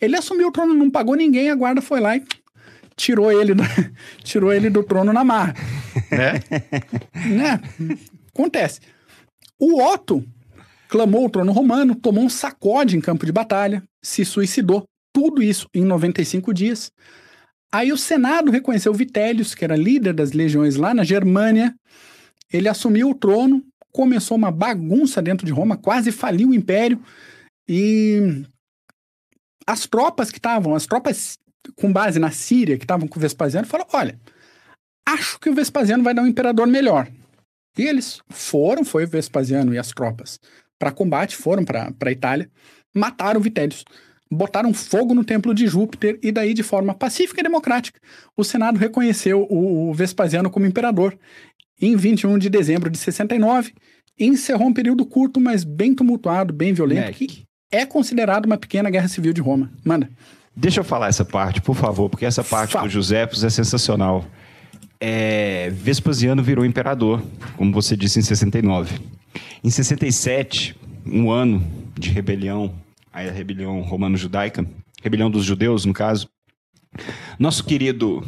Ele 0.00 0.16
assumiu 0.16 0.48
o 0.48 0.50
trono, 0.50 0.74
não 0.74 0.90
pagou 0.90 1.14
ninguém, 1.14 1.48
a 1.48 1.54
guarda 1.54 1.80
foi 1.80 2.00
lá 2.00 2.16
e 2.16 2.24
tirou 2.96 3.30
ele 3.30 3.54
do, 3.54 3.62
tirou 4.24 4.52
ele 4.52 4.68
do 4.68 4.82
trono 4.82 5.12
na 5.12 5.22
marra. 5.24 5.54
Né? 6.10 6.40
né? 7.28 7.60
Acontece. 8.34 8.80
O 9.58 9.80
Otto 9.80 10.24
clamou 10.88 11.26
o 11.26 11.30
trono 11.30 11.52
romano, 11.52 11.94
tomou 11.94 12.24
um 12.24 12.28
sacode 12.28 12.96
em 12.96 13.00
campo 13.00 13.24
de 13.24 13.32
batalha, 13.32 13.82
se 14.02 14.24
suicidou. 14.24 14.84
Tudo 15.12 15.42
isso 15.42 15.68
em 15.74 15.84
95 15.84 16.52
dias. 16.52 16.90
Aí 17.72 17.90
o 17.90 17.96
Senado 17.96 18.50
reconheceu 18.50 18.92
Vitélios, 18.92 19.54
que 19.54 19.64
era 19.64 19.74
líder 19.74 20.12
das 20.12 20.32
legiões 20.32 20.76
lá 20.76 20.92
na 20.92 21.04
Germânia. 21.04 21.74
Ele 22.52 22.68
assumiu 22.68 23.08
o 23.08 23.14
trono, 23.14 23.64
começou 23.90 24.36
uma 24.36 24.50
bagunça 24.50 25.22
dentro 25.22 25.46
de 25.46 25.52
Roma, 25.52 25.76
quase 25.76 26.12
faliu 26.12 26.50
o 26.50 26.54
império. 26.54 27.02
E 27.66 28.44
as 29.66 29.86
tropas 29.86 30.30
que 30.30 30.38
estavam, 30.38 30.74
as 30.74 30.86
tropas 30.86 31.38
com 31.74 31.90
base 31.90 32.18
na 32.18 32.30
Síria, 32.30 32.76
que 32.76 32.84
estavam 32.84 33.08
com 33.08 33.18
o 33.18 33.22
Vespasiano, 33.22 33.66
falaram: 33.66 33.90
olha, 33.94 34.20
acho 35.08 35.38
que 35.40 35.48
o 35.48 35.54
Vespasiano 35.54 36.04
vai 36.04 36.12
dar 36.12 36.22
um 36.22 36.26
imperador 36.26 36.66
melhor. 36.66 37.08
E 37.78 37.82
eles 37.82 38.20
foram, 38.28 38.84
foi 38.84 39.04
o 39.04 39.08
Vespasiano 39.08 39.72
e 39.72 39.78
as 39.78 39.88
tropas, 39.88 40.38
para 40.78 40.92
combate, 40.92 41.36
foram 41.36 41.64
para 41.64 41.90
a 42.04 42.12
Itália, 42.12 42.50
mataram 42.94 43.40
Vitélios, 43.40 43.82
botaram 44.32 44.72
fogo 44.72 45.14
no 45.14 45.22
templo 45.22 45.54
de 45.54 45.66
Júpiter 45.66 46.18
e 46.22 46.32
daí, 46.32 46.54
de 46.54 46.62
forma 46.62 46.94
pacífica 46.94 47.40
e 47.40 47.42
democrática, 47.42 48.00
o 48.36 48.42
Senado 48.42 48.78
reconheceu 48.78 49.46
o, 49.50 49.92
Vespasiano 49.92 50.50
como 50.50 50.66
imperador. 50.66 51.16
Em 51.80 51.94
21 51.96 52.38
de 52.38 52.48
dezembro 52.48 52.88
de 52.88 52.96
69, 52.96 53.74
encerrou 54.18 54.68
um 54.68 54.72
período 54.72 55.04
curto, 55.04 55.40
mas 55.40 55.64
bem 55.64 55.94
tumultuado, 55.94 56.52
bem 56.52 56.72
violento, 56.72 57.06
Mac. 57.06 57.14
que 57.14 57.42
é 57.70 57.84
considerado 57.84 58.46
uma 58.46 58.56
pequena 58.56 58.88
guerra 58.88 59.08
civil 59.08 59.32
de 59.32 59.40
Roma. 59.40 59.70
Manda. 59.84 60.08
Deixa 60.54 60.80
eu 60.80 60.84
falar 60.84 61.08
essa 61.08 61.24
parte, 61.24 61.60
por 61.60 61.74
favor, 61.74 62.08
porque 62.08 62.24
essa 62.24 62.44
parte 62.44 62.72
Fala. 62.72 62.86
do 62.86 62.90
Josepos 62.90 63.42
é 63.42 63.50
sensacional. 63.50 64.24
É, 65.00 65.70
Vespasiano 65.70 66.42
virou 66.42 66.64
imperador, 66.64 67.22
como 67.56 67.72
você 67.72 67.96
disse, 67.96 68.18
em 68.18 68.22
69. 68.22 69.00
Em 69.64 69.70
67, 69.70 70.76
um 71.04 71.30
ano 71.30 71.66
de 71.98 72.10
rebelião, 72.10 72.72
a 73.12 73.20
rebelião 73.20 73.80
romano-judaica, 73.82 74.66
rebelião 75.02 75.30
dos 75.30 75.44
judeus, 75.44 75.84
no 75.84 75.92
caso, 75.92 76.28
nosso 77.38 77.64
querido 77.64 78.26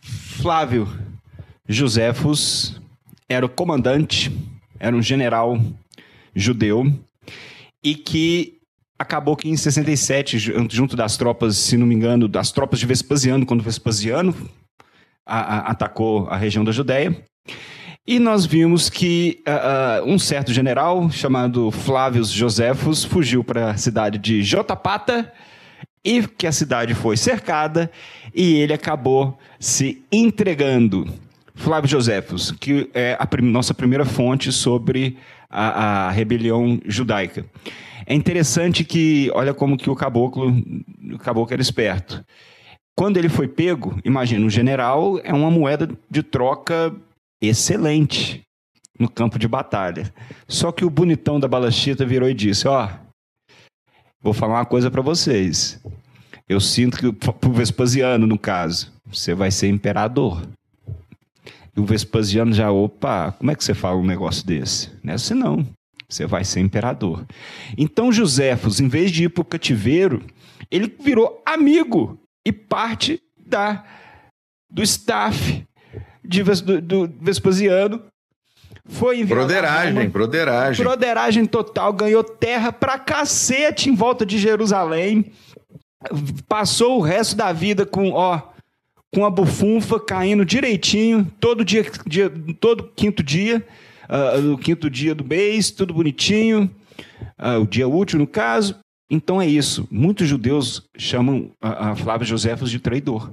Flávio 0.00 0.88
Josefos 1.68 2.80
era 3.28 3.46
o 3.46 3.48
comandante, 3.48 4.32
era 4.78 4.94
um 4.94 5.02
general 5.02 5.58
judeu, 6.34 6.92
e 7.82 7.94
que 7.94 8.58
acabou 8.98 9.36
que 9.36 9.48
em 9.48 9.56
67, 9.56 10.38
junto 10.70 10.96
das 10.96 11.16
tropas, 11.16 11.56
se 11.56 11.76
não 11.76 11.86
me 11.86 11.94
engano, 11.94 12.28
das 12.28 12.52
tropas 12.52 12.78
de 12.78 12.86
Vespasiano, 12.86 13.46
quando 13.46 13.62
Vespasiano 13.62 14.34
a, 15.26 15.38
a, 15.38 15.58
atacou 15.70 16.28
a 16.28 16.36
região 16.36 16.64
da 16.64 16.72
Judéia, 16.72 17.24
e 18.06 18.18
nós 18.18 18.44
vimos 18.44 18.90
que 18.90 19.42
uh, 19.46 20.04
uh, 20.04 20.12
um 20.12 20.18
certo 20.18 20.52
general 20.52 21.08
chamado 21.10 21.70
Flávio 21.70 22.24
Josefos 22.24 23.04
fugiu 23.04 23.44
para 23.44 23.70
a 23.70 23.76
cidade 23.76 24.18
de 24.18 24.42
Jotapata 24.42 25.32
e 26.04 26.26
que 26.26 26.46
a 26.46 26.52
cidade 26.52 26.94
foi 26.94 27.16
cercada 27.16 27.90
e 28.34 28.54
ele 28.54 28.72
acabou 28.72 29.38
se 29.60 30.02
entregando. 30.10 31.06
Flávio 31.54 31.88
Josefos, 31.88 32.50
que 32.50 32.90
é 32.92 33.16
a 33.20 33.26
prim 33.26 33.48
nossa 33.48 33.72
primeira 33.72 34.04
fonte 34.04 34.50
sobre 34.50 35.16
a, 35.48 36.06
a 36.06 36.10
rebelião 36.10 36.80
judaica. 36.86 37.46
É 38.04 38.14
interessante 38.14 38.82
que, 38.82 39.30
olha 39.32 39.54
como 39.54 39.76
que 39.76 39.88
o 39.88 39.94
caboclo, 39.94 40.52
o 41.12 41.18
caboclo 41.18 41.54
era 41.54 41.62
esperto. 41.62 42.24
Quando 42.96 43.16
ele 43.16 43.28
foi 43.28 43.46
pego, 43.46 43.96
imagina, 44.04 44.44
um 44.44 44.50
general 44.50 45.20
é 45.22 45.32
uma 45.32 45.50
moeda 45.50 45.88
de 46.10 46.22
troca 46.22 46.92
excelente 47.48 48.42
no 48.98 49.08
campo 49.08 49.38
de 49.38 49.48
batalha. 49.48 50.12
Só 50.46 50.70
que 50.70 50.84
o 50.84 50.90
bonitão 50.90 51.40
da 51.40 51.48
balachita 51.48 52.06
virou 52.06 52.28
e 52.28 52.34
disse: 52.34 52.68
Ó, 52.68 52.88
vou 54.20 54.32
falar 54.32 54.54
uma 54.54 54.66
coisa 54.66 54.90
para 54.90 55.02
vocês. 55.02 55.80
Eu 56.48 56.60
sinto 56.60 56.98
que, 56.98 57.12
pro 57.12 57.52
Vespasiano, 57.52 58.26
no 58.26 58.38
caso, 58.38 58.92
você 59.06 59.34
vai 59.34 59.50
ser 59.50 59.68
imperador. 59.68 60.46
E 61.74 61.80
o 61.80 61.84
Vespasiano 61.84 62.52
já, 62.52 62.70
opa, 62.70 63.32
como 63.32 63.50
é 63.50 63.54
que 63.54 63.64
você 63.64 63.74
fala 63.74 63.96
um 63.96 64.06
negócio 64.06 64.46
desse? 64.46 64.90
Não 65.02 65.12
é 65.12 65.16
assim 65.16 65.34
não. 65.34 65.66
Você 66.08 66.26
vai 66.26 66.44
ser 66.44 66.60
imperador. 66.60 67.26
Então 67.76 68.12
Joséfos, 68.12 68.80
em 68.80 68.88
vez 68.88 69.10
de 69.10 69.24
ir 69.24 69.28
para 69.30 69.40
o 69.40 69.46
cativeiro, 69.46 70.22
ele 70.70 70.94
virou 71.00 71.42
amigo 71.46 72.18
e 72.46 72.52
parte 72.52 73.18
da 73.46 73.82
do 74.70 74.82
staff 74.82 75.64
de, 76.24 76.42
do, 76.42 76.80
do 76.80 77.14
Vespasiano. 77.20 78.02
Foi 78.84 79.20
enviado. 79.20 79.40
Broderagem, 79.40 80.08
broderagem. 80.08 80.84
Broderagem 80.84 81.46
total, 81.46 81.92
ganhou 81.92 82.24
terra 82.24 82.72
pra 82.72 82.98
cacete 82.98 83.88
em 83.88 83.94
volta 83.94 84.26
de 84.26 84.38
Jerusalém. 84.38 85.32
Passou 86.48 86.98
o 86.98 87.02
resto 87.02 87.36
da 87.36 87.52
vida 87.52 87.86
com, 87.86 88.10
ó, 88.10 88.40
com 89.14 89.24
a 89.24 89.30
bufunfa 89.30 90.00
caindo 90.00 90.44
direitinho, 90.44 91.30
todo 91.38 91.64
dia, 91.64 91.84
dia 92.06 92.32
todo 92.58 92.90
quinto 92.96 93.22
dia 93.22 93.64
uh, 94.12 94.40
no 94.40 94.58
quinto 94.58 94.90
dia 94.90 95.14
do 95.14 95.24
mês, 95.24 95.70
tudo 95.70 95.94
bonitinho, 95.94 96.70
uh, 97.38 97.60
o 97.60 97.66
dia 97.66 97.88
útil 97.88 98.18
no 98.18 98.26
caso. 98.26 98.76
Então 99.10 99.40
é 99.40 99.46
isso. 99.46 99.86
Muitos 99.90 100.28
judeus 100.28 100.88
chamam 100.96 101.50
a, 101.60 101.90
a 101.90 101.96
Flávio 101.96 102.26
Josefos 102.26 102.70
de 102.70 102.78
traidor, 102.78 103.32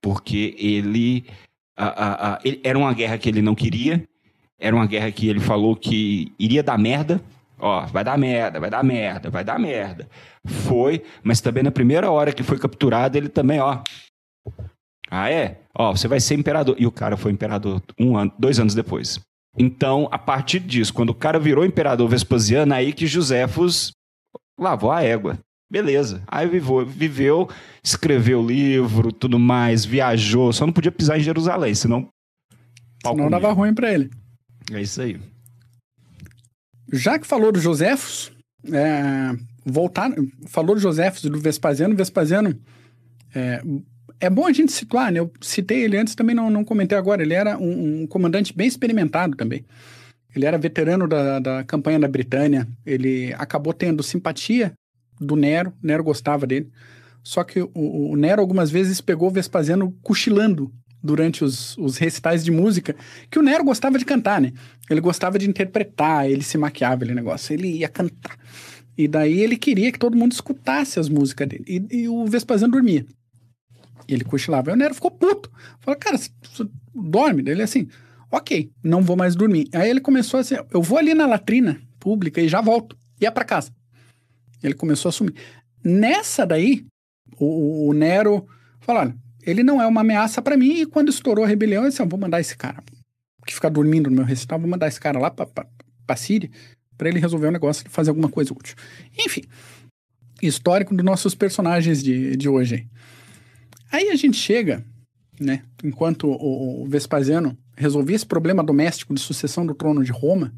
porque 0.00 0.54
ele, 0.58 1.26
a, 1.76 2.34
a, 2.34 2.40
ele 2.44 2.60
era 2.64 2.78
uma 2.78 2.92
guerra 2.92 3.18
que 3.18 3.28
ele 3.28 3.42
não 3.42 3.54
queria, 3.54 4.02
era 4.58 4.74
uma 4.74 4.86
guerra 4.86 5.10
que 5.10 5.28
ele 5.28 5.40
falou 5.40 5.76
que 5.76 6.32
iria 6.38 6.62
dar 6.62 6.78
merda, 6.78 7.20
Ó, 7.58 7.86
vai 7.86 8.04
dar 8.04 8.18
merda, 8.18 8.60
vai 8.60 8.68
dar 8.70 8.84
merda, 8.84 9.30
vai 9.30 9.42
dar 9.42 9.58
merda. 9.58 10.08
Foi, 10.44 11.02
mas 11.22 11.40
também 11.40 11.62
na 11.62 11.70
primeira 11.70 12.10
hora 12.10 12.32
que 12.32 12.42
foi 12.42 12.58
capturado, 12.58 13.16
ele 13.16 13.28
também, 13.28 13.60
ó, 13.60 13.78
Ah, 15.10 15.30
é? 15.30 15.60
Ó, 15.74 15.92
você 15.92 16.08
vai 16.08 16.20
ser 16.20 16.34
imperador. 16.34 16.76
E 16.78 16.86
o 16.86 16.92
cara 16.92 17.16
foi 17.16 17.32
imperador 17.32 17.80
um 17.98 18.16
ano, 18.16 18.32
dois 18.38 18.58
anos 18.58 18.74
depois. 18.74 19.20
Então, 19.56 20.08
a 20.10 20.18
partir 20.18 20.60
disso, 20.60 20.92
quando 20.92 21.10
o 21.10 21.14
cara 21.14 21.38
virou 21.38 21.64
imperador 21.64 22.08
Vespasiano, 22.08 22.74
aí 22.74 22.92
que 22.92 23.06
Joséfos 23.06 23.92
lavou 24.58 24.90
a 24.90 25.02
égua. 25.02 25.38
Beleza. 25.70 26.22
Aí 26.26 26.48
viveu, 26.48 26.86
viveu, 26.86 27.50
escreveu 27.82 28.44
livro, 28.44 29.12
tudo 29.12 29.38
mais, 29.38 29.84
viajou, 29.84 30.52
só 30.52 30.64
não 30.64 30.72
podia 30.72 30.92
pisar 30.92 31.18
em 31.18 31.22
Jerusalém, 31.22 31.74
senão. 31.74 32.08
Senão 33.04 33.28
dava 33.28 33.52
ruim 33.52 33.74
para 33.74 33.92
ele. 33.92 34.10
É 34.72 34.80
isso 34.80 35.00
aí. 35.02 35.18
Já 36.92 37.18
que 37.18 37.26
falou 37.26 37.50
do 37.50 37.60
Joséfos, 37.60 38.32
é, 38.72 39.36
voltar, 39.64 40.12
falou 40.46 40.76
do 40.76 40.80
Joséfos 40.80 41.24
e 41.24 41.30
do 41.30 41.40
Vespasiano, 41.40 41.96
Vespasiano 41.96 42.56
é, 43.34 43.60
é 44.20 44.30
bom 44.30 44.46
a 44.46 44.52
gente 44.52 44.72
situar, 44.72 45.10
né? 45.12 45.18
Eu 45.18 45.32
citei 45.40 45.82
ele 45.82 45.96
antes, 45.96 46.14
também 46.14 46.34
não, 46.34 46.48
não 46.48 46.64
comentei 46.64 46.96
agora. 46.96 47.22
Ele 47.22 47.34
era 47.34 47.58
um, 47.58 48.02
um 48.02 48.06
comandante 48.06 48.54
bem 48.54 48.66
experimentado 48.66 49.36
também. 49.36 49.64
Ele 50.34 50.46
era 50.46 50.58
veterano 50.58 51.08
da, 51.08 51.38
da 51.38 51.64
campanha 51.64 51.98
da 51.98 52.08
Britânia. 52.08 52.68
Ele 52.84 53.34
acabou 53.34 53.72
tendo 53.72 54.02
simpatia 54.02 54.72
do 55.20 55.36
Nero. 55.36 55.72
Nero 55.82 56.04
gostava 56.04 56.46
dele. 56.46 56.70
Só 57.22 57.42
que 57.42 57.60
o, 57.60 57.70
o 57.74 58.16
Nero 58.16 58.40
algumas 58.40 58.70
vezes 58.70 59.00
pegou 59.00 59.28
o 59.28 59.32
Vespasiano 59.32 59.96
cochilando 60.02 60.72
durante 61.02 61.44
os, 61.44 61.76
os 61.78 61.96
recitais 61.96 62.44
de 62.44 62.50
música, 62.50 62.94
que 63.30 63.38
o 63.38 63.42
Nero 63.42 63.64
gostava 63.64 63.98
de 63.98 64.04
cantar, 64.04 64.40
né? 64.40 64.52
Ele 64.90 65.00
gostava 65.00 65.38
de 65.38 65.48
interpretar, 65.48 66.28
ele 66.28 66.42
se 66.42 66.58
maquiava, 66.58 66.96
aquele 66.96 67.14
negócio, 67.14 67.52
ele 67.52 67.68
ia 67.78 67.88
cantar. 67.88 68.36
E 68.98 69.06
daí 69.06 69.40
ele 69.40 69.56
queria 69.56 69.92
que 69.92 69.98
todo 69.98 70.16
mundo 70.16 70.32
escutasse 70.32 70.98
as 70.98 71.08
músicas 71.08 71.48
dele. 71.48 71.64
E, 71.66 72.02
e 72.02 72.08
o 72.08 72.26
Vespasiano 72.26 72.72
dormia. 72.72 73.06
E 74.08 74.14
ele 74.14 74.24
cochilava. 74.24 74.70
E 74.70 74.72
o 74.72 74.76
Nero 74.76 74.94
ficou 74.94 75.10
puto. 75.10 75.50
Falou, 75.80 75.98
cara, 75.98 76.18
dorme? 76.94 77.42
Ele 77.46 77.62
assim, 77.62 77.88
ok, 78.30 78.70
não 78.82 79.02
vou 79.02 79.16
mais 79.16 79.36
dormir. 79.36 79.68
Aí 79.72 79.90
ele 79.90 80.00
começou 80.00 80.40
assim, 80.40 80.56
eu 80.72 80.82
vou 80.82 80.98
ali 80.98 81.14
na 81.14 81.26
latrina 81.26 81.80
pública 81.98 82.40
e 82.40 82.48
já 82.48 82.60
volto. 82.60 82.96
Ia 83.20 83.30
para 83.30 83.44
casa. 83.44 83.70
Ele 84.66 84.74
começou 84.74 85.08
a 85.08 85.12
sumir. 85.12 85.34
Nessa 85.82 86.46
daí, 86.46 86.84
o, 87.38 87.88
o 87.88 87.92
Nero 87.92 88.46
falou, 88.80 89.02
olha, 89.02 89.16
ele 89.42 89.62
não 89.62 89.80
é 89.80 89.86
uma 89.86 90.00
ameaça 90.00 90.42
para 90.42 90.56
mim. 90.56 90.80
E 90.80 90.86
quando 90.86 91.08
estourou 91.08 91.44
a 91.44 91.48
rebelião, 91.48 91.84
eu 91.84 91.90
disse, 91.90 92.04
vou 92.04 92.18
mandar 92.18 92.40
esse 92.40 92.56
cara 92.56 92.82
que 93.46 93.54
fica 93.54 93.70
dormindo 93.70 94.10
no 94.10 94.16
meu 94.16 94.24
recital, 94.24 94.58
vou 94.58 94.68
mandar 94.68 94.88
esse 94.88 95.00
cara 95.00 95.20
lá 95.20 95.30
pra, 95.30 95.46
pra 95.46 96.16
Síria 96.16 96.50
para 96.96 97.08
ele 97.08 97.20
resolver 97.20 97.46
o 97.46 97.50
um 97.50 97.52
negócio 97.52 97.84
e 97.86 97.90
fazer 97.90 98.10
alguma 98.10 98.28
coisa 98.28 98.52
útil. 98.52 98.74
Enfim, 99.18 99.42
histórico 100.42 100.94
dos 100.94 101.04
nossos 101.04 101.34
personagens 101.34 102.02
de, 102.02 102.36
de 102.36 102.48
hoje. 102.48 102.88
Aí 103.92 104.10
a 104.10 104.16
gente 104.16 104.36
chega, 104.36 104.84
né, 105.38 105.62
enquanto 105.84 106.26
o, 106.26 106.82
o 106.82 106.86
Vespasiano 106.86 107.56
resolvia 107.76 108.16
esse 108.16 108.26
problema 108.26 108.64
doméstico 108.64 109.14
de 109.14 109.20
sucessão 109.20 109.66
do 109.66 109.74
trono 109.74 110.02
de 110.02 110.10
Roma, 110.10 110.52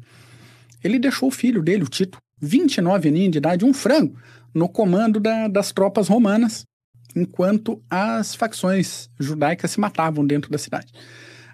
ele 0.83 0.97
deixou 0.97 1.27
o 1.27 1.31
filho 1.31 1.61
dele, 1.61 1.83
o 1.83 1.89
Tito, 1.89 2.17
29 2.39 3.09
aninhos 3.09 3.31
de 3.31 3.37
idade, 3.37 3.65
um 3.65 3.73
frango, 3.73 4.15
no 4.53 4.67
comando 4.67 5.19
da, 5.19 5.47
das 5.47 5.71
tropas 5.71 6.07
romanas, 6.07 6.63
enquanto 7.15 7.81
as 7.89 8.35
facções 8.35 9.09
judaicas 9.19 9.71
se 9.71 9.79
matavam 9.79 10.25
dentro 10.25 10.51
da 10.51 10.57
cidade. 10.57 10.91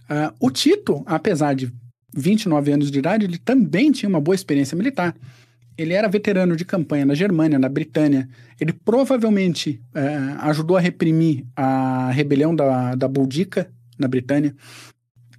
Uh, 0.03 0.35
o 0.39 0.51
Tito, 0.51 1.03
apesar 1.05 1.55
de 1.55 1.71
29 2.15 2.71
anos 2.71 2.91
de 2.91 2.99
idade, 2.99 3.25
ele 3.25 3.37
também 3.37 3.91
tinha 3.91 4.09
uma 4.09 4.21
boa 4.21 4.35
experiência 4.35 4.77
militar 4.77 5.15
ele 5.77 5.93
era 5.93 6.07
veterano 6.07 6.55
de 6.55 6.63
campanha 6.63 7.05
na 7.05 7.13
Germânia, 7.13 7.59
na 7.59 7.67
Britânia. 7.67 8.29
Ele 8.59 8.71
provavelmente 8.71 9.81
é, 9.93 10.17
ajudou 10.39 10.77
a 10.77 10.79
reprimir 10.79 11.45
a 11.55 12.11
rebelião 12.11 12.55
da, 12.55 12.95
da 12.95 13.07
Boudica 13.07 13.69
na 13.99 14.07
Britânia. 14.07 14.55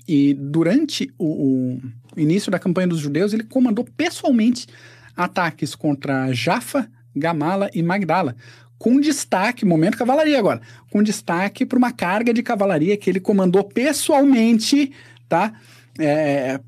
E 0.06 0.34
durante 0.34 1.12
o, 1.18 1.78
o, 1.78 2.20
início 2.20 2.50
da 2.50 2.58
campanha 2.58 2.88
dos 2.88 3.00
judeus, 3.00 3.32
ele 3.32 3.44
comandou 3.44 3.84
pessoalmente 3.96 4.66
ataques 5.16 5.74
contra 5.74 6.32
Jaffa, 6.32 6.88
Gamala 7.14 7.70
e 7.74 7.82
Magdala, 7.82 8.36
com 8.78 9.00
destaque, 9.00 9.64
momento 9.64 9.96
cavalaria 9.96 10.38
agora, 10.38 10.60
com 10.90 11.02
destaque 11.02 11.64
para 11.64 11.78
uma 11.78 11.92
carga 11.92 12.32
de 12.32 12.42
cavalaria 12.42 12.96
que 12.96 13.08
ele 13.08 13.20
comandou 13.20 13.64
pessoalmente, 13.64 14.92
tá? 15.28 15.52
É, 15.98 16.60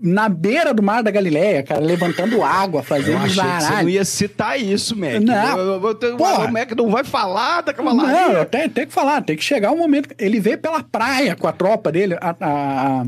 na 0.00 0.28
beira 0.28 0.74
do 0.74 0.82
mar 0.82 1.02
da 1.02 1.10
Galileia, 1.10 1.62
cara, 1.62 1.80
levantando 1.80 2.42
água, 2.42 2.82
fazendo 2.82 3.24
eu 3.24 3.30
zaralho. 3.30 3.64
você 3.64 3.82
não 3.82 3.88
ia 3.88 4.04
citar 4.04 4.60
isso, 4.60 4.96
Mac. 4.96 5.20
Não. 5.20 5.58
Eu, 5.58 5.82
eu, 5.82 5.98
eu, 6.02 6.16
o 6.16 6.52
Mac 6.52 6.70
não 6.72 6.90
vai 6.90 7.02
falar 7.02 7.62
da 7.62 7.72
cavalaria. 7.72 8.38
Não, 8.38 8.44
tenho, 8.44 8.68
tenho 8.68 8.86
que 8.86 8.92
falar, 8.92 9.22
tem 9.22 9.36
que 9.36 9.44
chegar 9.44 9.72
o 9.72 9.74
um 9.74 9.78
momento. 9.78 10.14
Ele 10.18 10.38
veio 10.38 10.58
pela 10.58 10.82
praia 10.82 11.34
com 11.34 11.48
a 11.48 11.52
tropa 11.52 11.90
dele, 11.90 12.14
a, 12.20 12.36
a, 12.40 13.06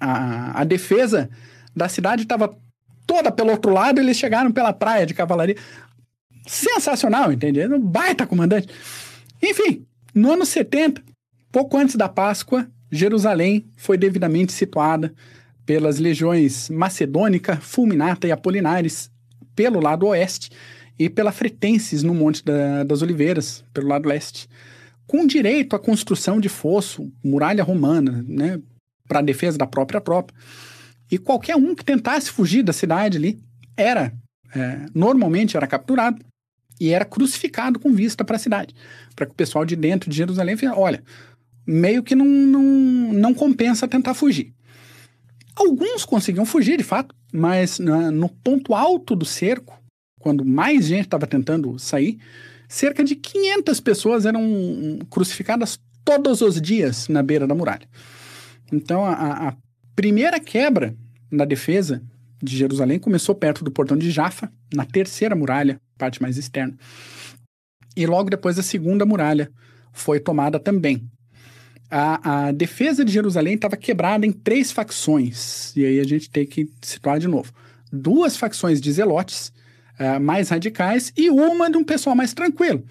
a, 0.00 0.60
a 0.60 0.64
defesa 0.64 1.30
da 1.74 1.88
cidade 1.88 2.24
estava 2.24 2.54
toda 3.06 3.30
pelo 3.30 3.50
outro 3.50 3.72
lado, 3.72 4.00
eles 4.00 4.16
chegaram 4.16 4.52
pela 4.52 4.72
praia 4.72 5.06
de 5.06 5.14
cavalaria. 5.14 5.56
Sensacional, 6.46 7.32
entende? 7.32 7.64
Um 7.66 7.80
baita 7.80 8.26
comandante. 8.26 8.68
Enfim, 9.42 9.86
no 10.14 10.32
ano 10.32 10.44
70, 10.44 11.02
pouco 11.52 11.76
antes 11.76 11.96
da 11.96 12.08
Páscoa, 12.08 12.68
Jerusalém 12.90 13.66
foi 13.76 13.96
devidamente 13.96 14.52
situada 14.52 15.14
pelas 15.64 15.98
legiões 15.98 16.68
Macedônica, 16.68 17.56
Fulminata 17.56 18.26
e 18.26 18.32
Apolinares 18.32 19.10
pelo 19.54 19.80
lado 19.80 20.06
oeste 20.06 20.50
e 20.98 21.08
pela 21.08 21.32
Fretenses 21.32 22.02
no 22.02 22.14
Monte 22.14 22.44
da, 22.44 22.82
das 22.84 23.02
Oliveiras, 23.02 23.64
pelo 23.72 23.88
lado 23.88 24.08
leste, 24.08 24.48
com 25.06 25.26
direito 25.26 25.74
à 25.74 25.78
construção 25.78 26.40
de 26.40 26.48
fosso, 26.48 27.10
muralha 27.22 27.64
romana, 27.64 28.24
né, 28.26 28.60
para 29.08 29.22
defesa 29.22 29.56
da 29.56 29.66
própria 29.66 30.00
tropa. 30.00 30.32
E 31.10 31.18
qualquer 31.18 31.56
um 31.56 31.74
que 31.74 31.84
tentasse 31.84 32.30
fugir 32.30 32.62
da 32.62 32.72
cidade 32.72 33.18
ali 33.18 33.40
era, 33.76 34.12
é, 34.54 34.86
normalmente 34.94 35.56
era 35.56 35.66
capturado 35.66 36.24
e 36.80 36.90
era 36.90 37.04
crucificado 37.04 37.78
com 37.78 37.92
vista 37.92 38.24
para 38.24 38.36
a 38.36 38.38
cidade, 38.38 38.74
para 39.14 39.26
que 39.26 39.32
o 39.32 39.36
pessoal 39.36 39.64
de 39.64 39.76
dentro 39.76 40.08
de 40.08 40.16
Jerusalém 40.16 40.56
falasse, 40.56 40.80
olha, 40.80 41.02
meio 41.66 42.02
que 42.02 42.14
não, 42.14 42.24
não, 42.24 42.62
não 43.12 43.34
compensa 43.34 43.88
tentar 43.88 44.14
fugir. 44.14 44.54
Alguns 45.54 46.04
conseguiam 46.04 46.46
fugir, 46.46 46.78
de 46.78 46.84
fato, 46.84 47.14
mas 47.32 47.78
na, 47.78 48.10
no 48.10 48.28
ponto 48.28 48.74
alto 48.74 49.14
do 49.14 49.26
cerco, 49.26 49.78
quando 50.20 50.44
mais 50.44 50.86
gente 50.86 51.04
estava 51.04 51.26
tentando 51.26 51.78
sair, 51.78 52.18
cerca 52.68 53.04
de 53.04 53.14
500 53.16 53.80
pessoas 53.80 54.24
eram 54.24 54.98
crucificadas 55.10 55.78
todos 56.04 56.40
os 56.40 56.60
dias 56.60 57.08
na 57.08 57.22
beira 57.22 57.46
da 57.46 57.54
muralha. 57.54 57.86
Então, 58.72 59.04
a, 59.04 59.48
a 59.48 59.56
primeira 59.94 60.40
quebra 60.40 60.96
na 61.30 61.44
defesa 61.44 62.02
de 62.42 62.56
Jerusalém 62.56 62.98
começou 62.98 63.34
perto 63.34 63.62
do 63.62 63.70
portão 63.70 63.96
de 63.96 64.10
Jaffa, 64.10 64.50
na 64.74 64.84
terceira 64.84 65.34
muralha, 65.34 65.80
parte 65.98 66.22
mais 66.22 66.36
externa. 66.38 66.76
E 67.96 68.06
logo 68.06 68.30
depois 68.30 68.58
a 68.58 68.62
segunda 68.62 69.04
muralha 69.04 69.50
foi 69.92 70.20
tomada 70.20 70.58
também, 70.58 71.10
a, 71.90 72.46
a 72.46 72.52
defesa 72.52 73.04
de 73.04 73.12
Jerusalém 73.12 73.54
estava 73.54 73.76
quebrada 73.76 74.24
em 74.24 74.30
três 74.30 74.70
facções. 74.70 75.74
E 75.76 75.84
aí 75.84 75.98
a 75.98 76.04
gente 76.04 76.30
tem 76.30 76.46
que 76.46 76.70
situar 76.80 77.18
de 77.18 77.26
novo. 77.26 77.52
Duas 77.92 78.36
facções 78.36 78.80
de 78.80 78.92
zelotes 78.92 79.52
uh, 79.98 80.20
mais 80.20 80.50
radicais 80.50 81.12
e 81.16 81.28
uma 81.28 81.68
de 81.68 81.76
um 81.76 81.82
pessoal 81.82 82.14
mais 82.14 82.32
tranquilo. 82.32 82.84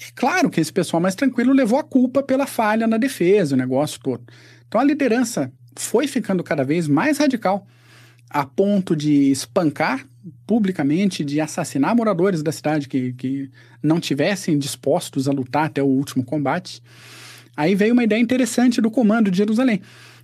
E 0.00 0.12
claro 0.12 0.48
que 0.48 0.60
esse 0.60 0.72
pessoal 0.72 1.00
mais 1.00 1.16
tranquilo 1.16 1.52
levou 1.52 1.80
a 1.80 1.82
culpa 1.84 2.22
pela 2.22 2.46
falha 2.46 2.86
na 2.86 2.96
defesa, 2.96 3.56
o 3.56 3.58
negócio 3.58 3.98
todo. 4.00 4.22
Então 4.68 4.80
a 4.80 4.84
liderança 4.84 5.52
foi 5.78 6.06
ficando 6.06 6.42
cada 6.42 6.64
vez 6.64 6.88
mais 6.88 7.18
radical, 7.18 7.66
a 8.28 8.44
ponto 8.44 8.94
de 8.94 9.30
espancar 9.30 10.04
publicamente, 10.46 11.24
de 11.24 11.40
assassinar 11.40 11.96
moradores 11.96 12.42
da 12.42 12.52
cidade 12.52 12.88
que, 12.88 13.12
que 13.14 13.50
não 13.82 13.98
tivessem 14.00 14.58
dispostos 14.58 15.28
a 15.28 15.32
lutar 15.32 15.66
até 15.66 15.82
o 15.82 15.86
último 15.86 16.24
combate. 16.24 16.82
Aí 17.56 17.74
veio 17.74 17.92
uma 17.92 18.04
ideia 18.04 18.20
interessante 18.20 18.80
do 18.80 18.90
comando 18.90 19.30
de 19.30 19.38
Jerusalém. 19.38 19.80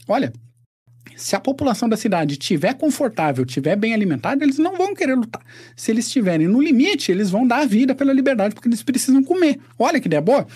Olha, 0.06 0.32
se 1.16 1.36
a 1.36 1.40
população 1.40 1.88
da 1.88 1.96
cidade 1.96 2.34
estiver 2.34 2.74
confortável, 2.74 3.44
estiver 3.44 3.76
bem 3.76 3.94
alimentada, 3.94 4.44
eles 4.44 4.58
não 4.58 4.76
vão 4.76 4.94
querer 4.94 5.14
lutar. 5.14 5.42
Se 5.76 5.90
eles 5.90 6.06
estiverem 6.06 6.48
no 6.48 6.60
limite, 6.60 7.10
eles 7.10 7.30
vão 7.30 7.46
dar 7.46 7.60
a 7.60 7.64
vida 7.64 7.94
pela 7.94 8.12
liberdade, 8.12 8.54
porque 8.54 8.68
eles 8.68 8.82
precisam 8.82 9.22
comer. 9.22 9.58
Olha 9.78 10.00
que 10.00 10.08
ideia 10.08 10.20
boa. 10.20 10.46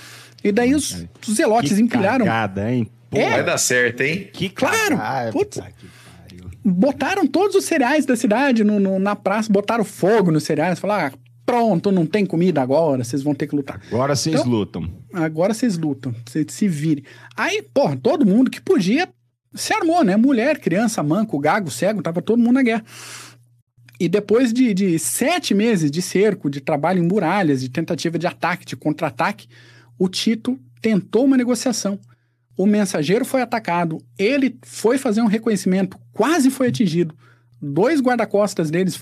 E 0.42 0.53
daí 0.53 0.74
os, 0.74 1.07
os 1.26 1.34
zelotes 1.34 1.72
que 1.72 1.82
empilharam. 1.82 2.26
Cagada, 2.26 2.72
hein? 2.72 2.90
Pô, 3.11 3.18
é, 3.18 3.30
vai 3.30 3.44
dar 3.44 3.59
certo, 3.59 4.02
hein? 4.02 4.28
Que 4.32 4.48
claro! 4.48 4.98
Putz, 5.32 5.61
botaram 6.64 7.26
todos 7.26 7.56
os 7.56 7.64
cereais 7.64 8.04
da 8.04 8.16
cidade 8.16 8.62
no, 8.62 8.78
no, 8.78 8.98
na 8.98 9.16
praça, 9.16 9.52
botaram 9.52 9.84
fogo 9.84 10.30
nos 10.30 10.44
cereais, 10.44 10.78
falaram, 10.78 11.14
ah, 11.14 11.18
pronto, 11.46 11.90
não 11.90 12.04
tem 12.04 12.26
comida 12.26 12.61
agora, 12.61 13.02
vocês 13.02 13.22
vão 13.22 13.34
ter 13.34 13.46
que 13.46 13.56
lutar. 13.56 13.80
Agora 13.90 14.14
vocês 14.14 14.40
então, 14.40 14.50
lutam. 14.50 14.90
Agora 15.12 15.54
vocês 15.54 15.78
lutam, 15.78 16.14
vocês 16.26 16.46
se 16.50 16.68
virem. 16.68 17.04
Aí, 17.36 17.62
porra, 17.62 17.96
todo 17.96 18.26
mundo 18.26 18.50
que 18.50 18.61
podia 18.61 19.09
se 19.54 19.72
armou, 19.72 20.04
né? 20.04 20.16
Mulher, 20.16 20.59
criança, 20.59 21.02
manco, 21.02 21.38
gago, 21.38 21.70
cego, 21.70 22.02
tava 22.02 22.20
todo 22.20 22.38
mundo 22.38 22.54
na 22.54 22.62
guerra. 22.62 22.84
E 23.98 24.09
depois 24.09 24.52
de, 24.52 24.72
de 24.74 24.98
sete 24.98 25.54
meses 25.54 25.90
de 25.90 26.00
cerco, 26.00 26.48
de 26.48 26.61
trabalho 26.61 27.02
em 27.02 27.09
muralhas, 27.09 27.61
de 27.61 27.68
tentativa 27.68 28.18
de 28.18 28.26
ataque, 28.26 28.64
de 28.64 28.76
contra-ataque, 28.76 29.48
o 29.98 30.09
Tito 30.09 30.59
tentou 30.80 31.24
uma 31.24 31.36
negociação. 31.36 31.98
O 32.59 32.66
mensageiro 32.66 33.24
foi 33.24 33.40
atacado, 33.40 33.98
ele 34.18 34.59
foi 34.64 34.98
fazer 34.98 35.22
um 35.22 35.28
reconhecimento, 35.28 35.96
quase 36.12 36.50
foi 36.50 36.66
atingido. 36.66 37.14
Dois 37.62 38.00
guarda-costas 38.00 38.68
deles 38.68 39.00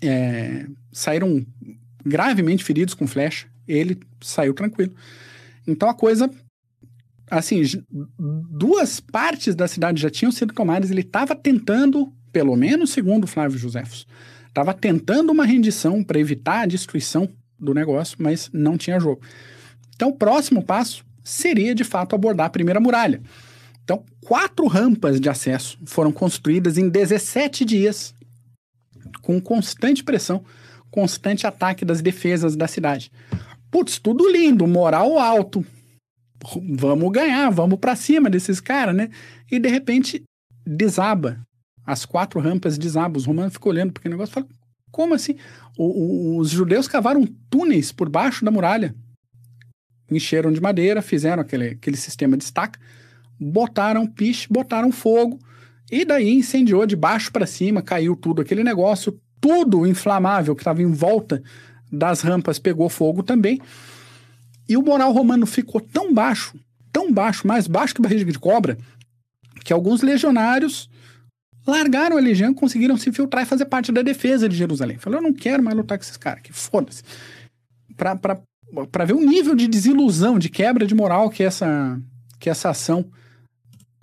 é, 0.00 0.66
saíram 0.92 1.44
gravemente 2.06 2.62
feridos 2.62 2.94
com 2.94 3.04
flecha. 3.04 3.48
Ele 3.66 3.98
saiu 4.20 4.54
tranquilo. 4.54 4.94
Então 5.66 5.88
a 5.88 5.94
coisa. 5.94 6.30
Assim, 7.28 7.62
duas 8.48 9.00
partes 9.00 9.56
da 9.56 9.66
cidade 9.66 10.00
já 10.00 10.10
tinham 10.10 10.30
sido 10.30 10.54
tomadas. 10.54 10.90
Ele 10.90 11.00
estava 11.00 11.34
tentando, 11.34 12.12
pelo 12.30 12.54
menos 12.54 12.90
segundo 12.90 13.26
Flávio 13.26 13.58
Josefos, 13.58 14.06
estava 14.46 14.72
tentando 14.72 15.32
uma 15.32 15.44
rendição 15.44 16.04
para 16.04 16.20
evitar 16.20 16.60
a 16.60 16.66
destruição 16.66 17.28
do 17.58 17.74
negócio, 17.74 18.18
mas 18.20 18.50
não 18.52 18.76
tinha 18.76 19.00
jogo. 19.00 19.20
Então, 19.96 20.10
o 20.10 20.16
próximo 20.16 20.62
passo 20.62 21.04
seria, 21.22 21.74
de 21.74 21.84
fato, 21.84 22.14
abordar 22.14 22.46
a 22.46 22.50
primeira 22.50 22.80
muralha. 22.80 23.20
Então, 23.84 24.04
quatro 24.24 24.66
rampas 24.66 25.20
de 25.20 25.28
acesso 25.28 25.78
foram 25.84 26.12
construídas 26.12 26.78
em 26.78 26.88
17 26.88 27.64
dias, 27.64 28.14
com 29.20 29.40
constante 29.40 30.04
pressão, 30.04 30.44
constante 30.90 31.46
ataque 31.46 31.84
das 31.84 32.00
defesas 32.00 32.54
da 32.54 32.68
cidade. 32.68 33.10
Putz, 33.70 33.98
tudo 33.98 34.30
lindo, 34.30 34.66
moral 34.66 35.18
alto. 35.18 35.64
Vamos 36.76 37.10
ganhar, 37.10 37.50
vamos 37.50 37.78
para 37.78 37.96
cima 37.96 38.28
desses 38.28 38.60
caras, 38.60 38.94
né? 38.94 39.10
E 39.50 39.58
de 39.58 39.68
repente 39.68 40.22
desaba. 40.66 41.40
As 41.84 42.04
quatro 42.04 42.38
rampas 42.38 42.78
desabam. 42.78 43.16
Os 43.16 43.24
romanos 43.24 43.54
ficam 43.54 43.70
olhando 43.70 43.92
porque 43.92 44.08
o 44.08 44.10
negócio 44.10 44.34
fala: 44.34 44.46
como 44.90 45.14
assim? 45.14 45.36
O, 45.76 45.84
o, 45.84 46.38
os 46.38 46.50
judeus 46.50 46.86
cavaram 46.86 47.26
túneis 47.48 47.90
por 47.90 48.08
baixo 48.08 48.44
da 48.44 48.50
muralha. 48.50 48.94
Encheram 50.16 50.52
de 50.52 50.60
madeira, 50.60 51.02
fizeram 51.02 51.42
aquele, 51.42 51.68
aquele 51.70 51.96
sistema 51.96 52.36
de 52.36 52.44
estaca, 52.44 52.78
botaram 53.38 54.06
piche, 54.06 54.46
botaram 54.50 54.92
fogo, 54.92 55.38
e 55.90 56.04
daí 56.04 56.30
incendiou 56.30 56.86
de 56.86 56.96
baixo 56.96 57.32
para 57.32 57.46
cima, 57.46 57.82
caiu 57.82 58.16
tudo 58.16 58.42
aquele 58.42 58.62
negócio, 58.62 59.18
tudo 59.40 59.86
inflamável 59.86 60.54
que 60.54 60.62
estava 60.62 60.82
em 60.82 60.90
volta 60.90 61.42
das 61.90 62.22
rampas 62.22 62.58
pegou 62.58 62.88
fogo 62.88 63.22
também. 63.22 63.60
E 64.68 64.76
o 64.76 64.82
moral 64.82 65.12
romano 65.12 65.44
ficou 65.44 65.80
tão 65.80 66.14
baixo, 66.14 66.58
tão 66.92 67.12
baixo, 67.12 67.46
mais 67.46 67.66
baixo 67.66 67.94
que 67.94 68.00
barriga 68.00 68.30
de 68.30 68.38
cobra, 68.38 68.78
que 69.64 69.72
alguns 69.72 70.00
legionários 70.00 70.88
largaram 71.66 72.16
a 72.16 72.20
legião 72.20 72.54
conseguiram 72.54 72.96
se 72.96 73.10
infiltrar 73.10 73.44
e 73.44 73.46
fazer 73.46 73.66
parte 73.66 73.92
da 73.92 74.02
defesa 74.02 74.48
de 74.48 74.56
Jerusalém. 74.56 74.98
Falou, 74.98 75.18
eu 75.18 75.22
não 75.22 75.32
quero 75.32 75.62
mais 75.62 75.76
lutar 75.76 75.98
com 75.98 76.04
esses 76.04 76.16
caras, 76.16 76.42
que 76.42 76.52
foda-se. 76.52 77.02
Para 78.90 79.04
ver 79.04 79.12
o 79.12 79.20
nível 79.20 79.54
de 79.54 79.66
desilusão, 79.68 80.38
de 80.38 80.48
quebra 80.48 80.86
de 80.86 80.94
moral 80.94 81.28
que 81.28 81.42
essa, 81.42 82.00
que 82.38 82.48
essa 82.48 82.70
ação 82.70 83.04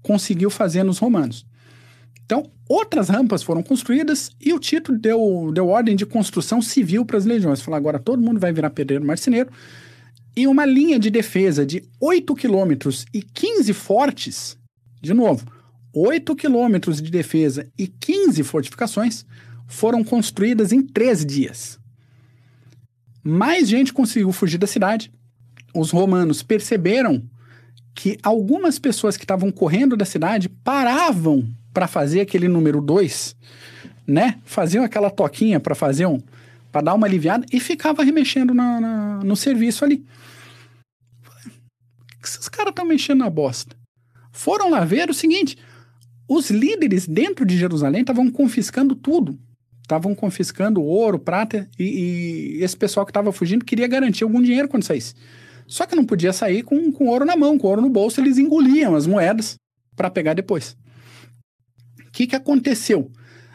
conseguiu 0.02 0.50
fazer 0.50 0.84
nos 0.84 1.00
romanos. 1.00 1.46
Então, 2.24 2.52
outras 2.68 3.10
rampas 3.10 3.42
foram 3.42 3.64
construídas 3.64 4.30
e 4.40 4.54
o 4.54 4.60
Tito 4.60 4.96
deu, 4.96 5.50
deu 5.52 5.68
ordem 5.68 5.96
de 5.96 6.06
construção 6.06 6.62
civil 6.62 7.04
para 7.04 7.18
as 7.18 7.26
legiões. 7.26 7.62
Falou, 7.62 7.78
agora 7.78 7.98
todo 7.98 8.22
mundo 8.22 8.40
vai 8.40 8.54
virar 8.54 8.70
pedreiro 8.70 9.04
marceneiro. 9.04 9.50
E 10.36 10.46
uma 10.46 10.66
linha 10.66 11.00
de 11.00 11.10
defesa 11.10 11.66
de 11.66 11.84
8 12.00 12.36
quilômetros 12.36 13.06
e 13.12 13.24
15 13.24 13.74
fortes, 13.74 14.58
de 15.02 15.14
novo, 15.14 15.48
8 15.92 16.36
quilômetros 16.36 17.02
de 17.02 17.10
defesa 17.10 17.68
e 17.76 17.88
15 17.88 18.44
fortificações 18.44 19.26
foram 19.68 20.04
construídas 20.04 20.72
em 20.72 20.84
três 20.84 21.26
dias. 21.26 21.79
Mais 23.24 23.68
gente 23.68 23.94
conseguiu 23.94 24.32
fugir 24.32 24.58
da 24.58 24.68
cidade. 24.68 25.12
Os 25.74 25.92
romanos 25.92 26.42
perceberam 26.42 27.24
que 27.94 28.18
algumas 28.24 28.80
pessoas 28.80 29.18
que 29.18 29.24
estavam 29.24 29.52
correndo 29.52 29.98
da 29.98 30.06
cidade 30.06 30.48
paravam 30.48 31.48
para 31.74 31.88
fazer 31.88 32.22
aquele 32.22 32.48
número 32.48 32.82
2, 32.82 33.36
né? 34.08 34.40
Faziam 34.46 34.84
aquela 34.84 35.10
toquinha 35.10 35.60
para 35.60 35.76
fazer 35.76 36.06
um 36.06 36.20
para 36.72 36.82
dar 36.82 36.94
uma 36.94 37.08
aliviada 37.08 37.46
e 37.52 37.60
ficava 37.60 38.04
remexendo 38.04 38.54
na, 38.54 38.80
na, 38.80 39.20
no 39.24 39.36
serviço 39.36 39.84
ali. 39.84 40.06
Esses 42.24 42.48
caras 42.48 42.72
estão 42.72 42.86
mexendo 42.86 43.20
na 43.20 43.30
bosta? 43.30 43.76
Foram 44.32 44.70
lá 44.70 44.86
ver 44.86 45.10
o 45.10 45.14
seguinte: 45.14 45.58
os 46.28 46.50
líderes 46.50 47.08
dentro 47.08 47.46
de 47.46 47.58
Jerusalém 47.58 48.02
estavam 48.02 48.30
confiscando 48.30 48.96
tudo. 48.96 49.40
Estavam 49.90 50.14
confiscando 50.14 50.84
ouro, 50.84 51.18
prata, 51.18 51.68
e, 51.80 52.60
e 52.60 52.64
esse 52.64 52.78
pessoal 52.78 53.08
que 53.08 53.10
estava 53.10 53.32
fugindo 53.32 53.66
queria 53.66 53.88
garantir 53.88 54.24
algum 54.24 54.40
dinheiro 54.40 54.70
quando 54.70 54.84
saísse. 54.84 55.16
Só 55.66 55.88
que 55.88 55.96
não 55.96 56.06
podia 56.06 56.32
sair 56.32 56.62
com, 56.62 56.92
com 56.92 57.08
ouro 57.08 57.26
na 57.26 57.36
mão, 57.36 57.58
com 57.58 57.66
ouro 57.66 57.82
no 57.82 57.90
bolso, 57.90 58.22
eles 58.22 58.38
engoliam 58.38 58.94
as 58.94 59.08
moedas 59.08 59.56
para 59.96 60.12
pegar 60.12 60.36
depois. 60.36 60.78
O 62.08 62.12
que, 62.12 62.28
que 62.28 62.36
aconteceu? 62.36 63.12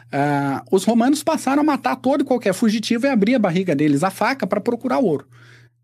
Uh, 0.07 0.59
os 0.69 0.83
romanos 0.83 1.23
passaram 1.23 1.61
a 1.61 1.65
matar 1.65 1.95
todo 1.95 2.19
e 2.19 2.25
qualquer 2.25 2.53
fugitivo 2.53 3.05
e 3.05 3.09
abrir 3.09 3.35
a 3.35 3.39
barriga 3.39 3.73
deles, 3.73 4.03
a 4.03 4.09
faca, 4.09 4.45
para 4.45 4.59
procurar 4.59 4.99
ouro. 4.99 5.25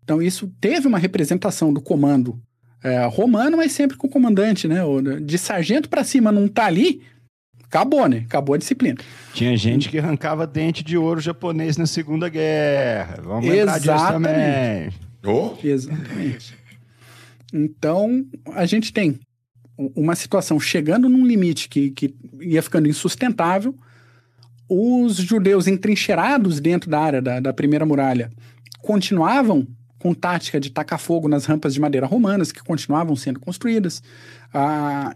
Então, 0.04 0.20
isso 0.20 0.52
teve 0.60 0.86
uma 0.86 0.98
representação 0.98 1.72
do 1.72 1.80
comando 1.80 2.38
é, 2.84 3.06
romano, 3.06 3.56
mas 3.56 3.72
sempre 3.72 3.96
com 3.96 4.06
o 4.06 4.10
comandante, 4.10 4.68
né? 4.68 4.80
De 5.22 5.38
sargento 5.38 5.88
para 5.88 6.04
cima 6.04 6.30
não 6.30 6.46
tá 6.46 6.66
ali, 6.66 7.00
acabou, 7.72 8.06
né? 8.06 8.24
Acabou 8.26 8.54
a 8.54 8.58
disciplina. 8.58 8.98
Tinha 9.32 9.56
gente 9.56 9.88
que 9.88 9.98
arrancava 9.98 10.46
dente 10.46 10.84
de 10.84 10.98
ouro 10.98 11.20
japonês 11.20 11.78
na 11.78 11.86
Segunda 11.86 12.28
Guerra. 12.28 13.18
Vamos 13.22 13.48
lembrar 13.48 13.80
disso 13.80 14.06
também. 14.08 14.90
Oh. 15.24 15.56
Exatamente. 15.64 16.54
Então, 17.52 18.26
a 18.52 18.66
gente 18.66 18.92
tem 18.92 19.18
uma 19.96 20.14
situação 20.14 20.60
chegando 20.60 21.08
num 21.08 21.26
limite 21.26 21.68
que, 21.68 21.90
que 21.90 22.14
ia 22.40 22.62
ficando 22.62 22.88
insustentável, 22.88 23.74
os 24.68 25.16
judeus 25.16 25.66
entrincheirados 25.66 26.60
dentro 26.60 26.90
da 26.90 27.00
área 27.00 27.22
da, 27.22 27.40
da 27.40 27.52
primeira 27.52 27.86
muralha 27.86 28.30
continuavam 28.80 29.66
com 29.98 30.12
tática 30.12 30.58
de 30.58 30.70
tacar 30.70 30.98
fogo 30.98 31.28
nas 31.28 31.44
rampas 31.44 31.72
de 31.72 31.80
madeira 31.80 32.06
romanas 32.06 32.50
que 32.50 32.62
continuavam 32.62 33.14
sendo 33.14 33.38
construídas. 33.38 34.02
Ah, 34.52 35.14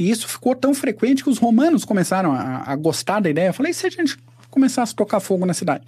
e 0.00 0.10
isso 0.10 0.26
ficou 0.26 0.56
tão 0.56 0.72
frequente 0.72 1.22
que 1.22 1.28
os 1.28 1.36
romanos 1.36 1.84
começaram 1.84 2.32
a, 2.32 2.72
a 2.72 2.74
gostar 2.74 3.20
da 3.20 3.28
ideia. 3.28 3.48
Eu 3.48 3.52
falei, 3.52 3.72
e 3.72 3.74
se 3.74 3.86
a 3.86 3.90
gente 3.90 4.16
começasse 4.48 4.94
a 4.94 4.96
tocar 4.96 5.20
fogo 5.20 5.44
na 5.44 5.52
cidade? 5.52 5.84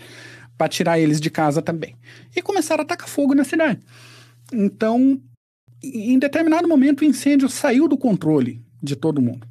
Para 0.58 0.68
tirar 0.68 0.98
eles 0.98 1.18
de 1.18 1.30
casa 1.30 1.62
também. 1.62 1.96
E 2.36 2.42
começaram 2.42 2.82
a 2.82 2.86
tacar 2.86 3.08
fogo 3.08 3.34
na 3.34 3.42
cidade. 3.42 3.80
Então, 4.52 5.18
em 5.82 6.18
determinado 6.18 6.68
momento, 6.68 7.00
o 7.00 7.04
incêndio 7.06 7.48
saiu 7.48 7.88
do 7.88 7.96
controle 7.96 8.62
de 8.82 8.94
todo 8.94 9.22
mundo. 9.22 9.46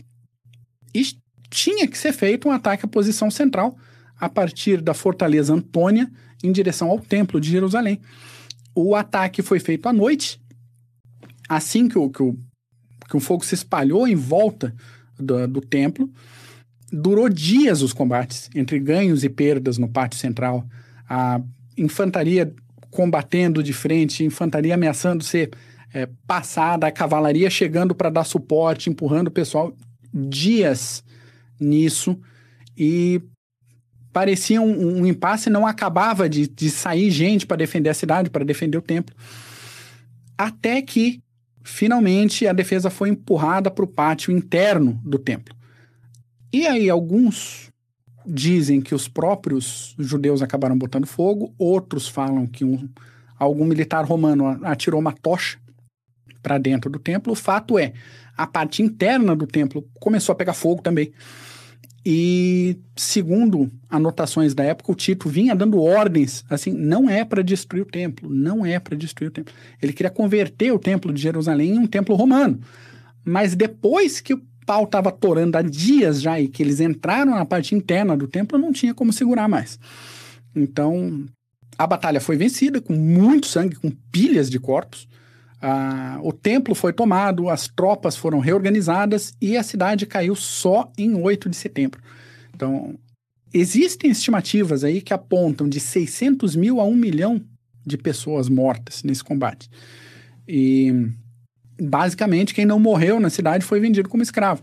E 0.93 1.01
tinha 1.49 1.87
que 1.87 1.97
ser 1.97 2.13
feito 2.13 2.47
um 2.47 2.51
ataque 2.51 2.85
à 2.85 2.87
posição 2.87 3.31
central 3.31 3.75
a 4.19 4.29
partir 4.29 4.79
da 4.79 4.93
fortaleza 4.93 5.55
Antônia 5.55 6.07
em 6.43 6.51
direção 6.51 6.91
ao 6.91 6.99
templo 6.99 7.41
de 7.41 7.49
Jerusalém. 7.49 7.99
O 8.75 8.93
ataque 8.93 9.41
foi 9.41 9.59
feito 9.59 9.89
à 9.89 9.93
noite, 9.93 10.39
assim 11.49 11.89
que 11.89 11.97
o, 11.97 12.11
que 12.11 12.21
o, 12.21 12.37
que 13.11 13.17
o 13.17 13.19
fogo 13.19 13.45
se 13.45 13.53
espalhou 13.53 14.07
em 14.07 14.15
volta 14.15 14.73
do, 15.19 15.45
do 15.45 15.59
templo. 15.59 16.09
Durou 16.89 17.27
dias 17.27 17.81
os 17.81 17.91
combates, 17.91 18.49
entre 18.55 18.79
ganhos 18.79 19.25
e 19.25 19.29
perdas 19.29 19.77
no 19.77 19.89
pátio 19.89 20.17
central. 20.17 20.65
A 21.09 21.41
infantaria 21.77 22.53
combatendo 22.89 23.61
de 23.61 23.73
frente, 23.73 24.23
infantaria 24.23 24.73
ameaçando 24.73 25.25
ser 25.25 25.51
é, 25.93 26.07
passada, 26.25 26.87
a 26.87 26.91
cavalaria 26.91 27.49
chegando 27.49 27.93
para 27.93 28.09
dar 28.09 28.23
suporte, 28.23 28.89
empurrando 28.89 29.27
o 29.27 29.31
pessoal. 29.31 29.75
Dias 30.13 31.03
nisso. 31.59 32.17
E 32.77 33.21
parecia 34.13 34.61
um, 34.61 35.01
um 35.01 35.05
impasse, 35.05 35.49
não 35.49 35.67
acabava 35.67 36.29
de, 36.29 36.47
de 36.47 36.69
sair 36.69 37.11
gente 37.11 37.45
para 37.45 37.57
defender 37.57 37.89
a 37.89 37.93
cidade, 37.93 38.29
para 38.29 38.45
defender 38.45 38.77
o 38.77 38.81
templo. 38.81 39.13
Até 40.37 40.81
que, 40.81 41.21
finalmente, 41.63 42.47
a 42.47 42.53
defesa 42.53 42.89
foi 42.89 43.09
empurrada 43.09 43.69
para 43.69 43.85
o 43.85 43.87
pátio 43.87 44.31
interno 44.31 44.99
do 45.03 45.17
templo. 45.17 45.55
E 46.53 46.67
aí, 46.67 46.89
alguns 46.89 47.71
dizem 48.25 48.81
que 48.81 48.93
os 48.93 49.07
próprios 49.07 49.95
judeus 49.97 50.41
acabaram 50.41 50.77
botando 50.77 51.05
fogo, 51.05 51.53
outros 51.57 52.07
falam 52.07 52.45
que 52.45 52.63
um, 52.63 52.87
algum 53.37 53.65
militar 53.65 54.05
romano 54.05 54.59
atirou 54.63 54.99
uma 54.99 55.13
tocha 55.13 55.57
para 56.41 56.57
dentro 56.57 56.89
do 56.89 56.99
templo. 56.99 57.33
O 57.33 57.35
fato 57.35 57.77
é, 57.77 57.93
a 58.35 58.45
parte 58.47 58.81
interna 58.81 59.35
do 59.35 59.47
templo 59.47 59.87
começou 59.99 60.33
a 60.33 60.35
pegar 60.35 60.53
fogo 60.53 60.81
também. 60.81 61.11
E, 62.03 62.79
segundo 62.95 63.71
anotações 63.87 64.55
da 64.55 64.63
época, 64.63 64.91
o 64.91 64.95
Tito 64.95 65.29
vinha 65.29 65.55
dando 65.55 65.79
ordens, 65.79 66.43
assim, 66.49 66.71
não 66.71 67.07
é 67.07 67.23
para 67.23 67.43
destruir 67.43 67.83
o 67.83 67.85
templo, 67.85 68.27
não 68.29 68.65
é 68.65 68.79
para 68.79 68.97
destruir 68.97 69.27
o 69.27 69.31
templo. 69.31 69.53
Ele 69.81 69.93
queria 69.93 70.09
converter 70.09 70.71
o 70.71 70.79
templo 70.79 71.13
de 71.13 71.21
Jerusalém 71.21 71.75
em 71.75 71.79
um 71.79 71.85
templo 71.85 72.15
romano. 72.15 72.59
Mas 73.23 73.55
depois 73.55 74.19
que 74.19 74.33
o 74.33 74.41
pau 74.65 74.85
estava 74.85 75.11
torando 75.11 75.57
há 75.57 75.61
dias 75.61 76.21
já 76.21 76.39
e 76.39 76.47
que 76.47 76.63
eles 76.63 76.79
entraram 76.79 77.35
na 77.35 77.45
parte 77.45 77.75
interna 77.75 78.17
do 78.17 78.27
templo, 78.27 78.57
não 78.57 78.73
tinha 78.73 78.95
como 78.95 79.13
segurar 79.13 79.47
mais. 79.47 79.79
Então, 80.55 81.25
a 81.77 81.85
batalha 81.85 82.19
foi 82.19 82.35
vencida 82.35 82.81
com 82.81 82.93
muito 82.93 83.47
sangue, 83.47 83.75
com 83.75 83.91
pilhas 84.11 84.49
de 84.49 84.59
corpos. 84.59 85.07
Ah, 85.61 86.19
o 86.23 86.33
templo 86.33 86.73
foi 86.73 86.91
tomado, 86.91 87.47
as 87.47 87.67
tropas 87.67 88.15
foram 88.15 88.39
reorganizadas 88.39 89.33
e 89.39 89.55
a 89.55 89.61
cidade 89.61 90.07
caiu 90.07 90.35
só 90.35 90.91
em 90.97 91.13
8 91.15 91.49
de 91.49 91.55
setembro. 91.55 92.01
Então, 92.55 92.97
existem 93.53 94.09
estimativas 94.09 94.83
aí 94.83 95.01
que 95.01 95.13
apontam 95.13 95.69
de 95.69 95.79
600 95.79 96.55
mil 96.55 96.81
a 96.81 96.83
1 96.83 96.95
milhão 96.95 97.41
de 97.85 97.97
pessoas 97.97 98.49
mortas 98.49 99.03
nesse 99.03 99.23
combate. 99.23 99.69
E 100.47 101.09
basicamente 101.79 102.53
quem 102.53 102.65
não 102.65 102.79
morreu 102.79 103.19
na 103.19 103.29
cidade 103.29 103.63
foi 103.63 103.79
vendido 103.79 104.09
como 104.09 104.23
escravo. 104.23 104.61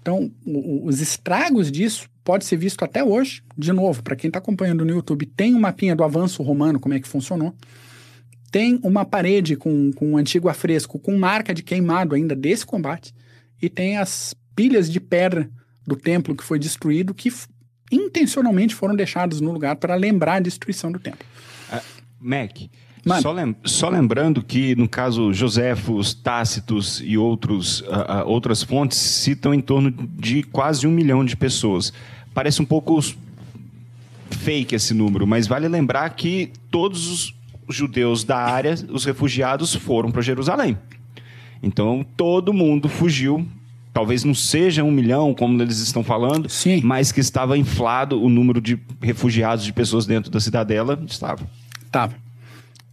Então, 0.00 0.30
o, 0.44 0.86
os 0.86 1.00
estragos 1.00 1.70
disso 1.70 2.08
pode 2.22 2.44
ser 2.44 2.56
visto 2.56 2.84
até 2.84 3.02
hoje. 3.02 3.42
De 3.58 3.72
novo, 3.72 4.02
para 4.02 4.14
quem 4.14 4.28
está 4.28 4.38
acompanhando 4.38 4.84
no 4.84 4.92
YouTube, 4.92 5.26
tem 5.26 5.54
um 5.54 5.60
mapinha 5.60 5.96
do 5.96 6.04
avanço 6.04 6.42
romano, 6.42 6.78
como 6.78 6.94
é 6.94 7.00
que 7.00 7.08
funcionou. 7.08 7.52
Tem 8.56 8.80
uma 8.82 9.04
parede 9.04 9.54
com, 9.54 9.92
com 9.92 10.12
um 10.12 10.16
antigo 10.16 10.48
afresco, 10.48 10.98
com 10.98 11.18
marca 11.18 11.52
de 11.52 11.62
queimado 11.62 12.14
ainda 12.14 12.34
desse 12.34 12.64
combate. 12.64 13.12
E 13.60 13.68
tem 13.68 13.98
as 13.98 14.34
pilhas 14.54 14.90
de 14.90 14.98
pedra 14.98 15.50
do 15.86 15.94
templo 15.94 16.34
que 16.34 16.42
foi 16.42 16.58
destruído, 16.58 17.12
que 17.12 17.30
intencionalmente 17.92 18.74
foram 18.74 18.96
deixadas 18.96 19.42
no 19.42 19.52
lugar 19.52 19.76
para 19.76 19.94
lembrar 19.94 20.36
a 20.36 20.40
destruição 20.40 20.90
do 20.90 20.98
templo. 20.98 21.20
Uh, 21.70 21.82
Mac, 22.18 22.56
só, 23.20 23.30
lem 23.30 23.54
só, 23.62 23.90
lembrando 23.90 24.42
que, 24.42 24.74
no 24.74 24.88
caso, 24.88 25.34
Joséfos, 25.34 26.14
Tácitos 26.14 27.02
e 27.04 27.18
outros, 27.18 27.80
uh, 27.82 27.84
uh, 28.24 28.26
outras 28.26 28.62
fontes 28.62 28.96
citam 28.96 29.52
em 29.52 29.60
torno 29.60 29.90
de 29.90 30.42
quase 30.42 30.86
um 30.86 30.90
milhão 30.90 31.22
de 31.26 31.36
pessoas. 31.36 31.92
Parece 32.32 32.62
um 32.62 32.64
pouco 32.64 32.98
fake 34.30 34.74
esse 34.74 34.94
número, 34.94 35.26
mas 35.26 35.46
vale 35.46 35.68
lembrar 35.68 36.08
que 36.08 36.50
todos 36.70 37.06
os 37.06 37.35
judeus 37.68 38.24
da 38.24 38.36
área, 38.36 38.74
os 38.90 39.04
refugiados, 39.04 39.74
foram 39.74 40.10
para 40.10 40.22
Jerusalém. 40.22 40.78
Então, 41.62 42.04
todo 42.16 42.52
mundo 42.52 42.88
fugiu 42.88 43.46
talvez 43.96 44.24
não 44.24 44.34
seja 44.34 44.84
um 44.84 44.90
milhão, 44.90 45.32
como 45.32 45.62
eles 45.62 45.78
estão 45.78 46.04
falando, 46.04 46.50
Sim. 46.50 46.82
mas 46.84 47.10
que 47.10 47.18
estava 47.18 47.56
inflado 47.56 48.22
o 48.22 48.28
número 48.28 48.60
de 48.60 48.78
refugiados, 49.00 49.64
de 49.64 49.72
pessoas 49.72 50.04
dentro 50.04 50.30
da 50.30 50.38
cidadela, 50.38 51.02
estava. 51.06 51.48
Estava. 51.82 52.14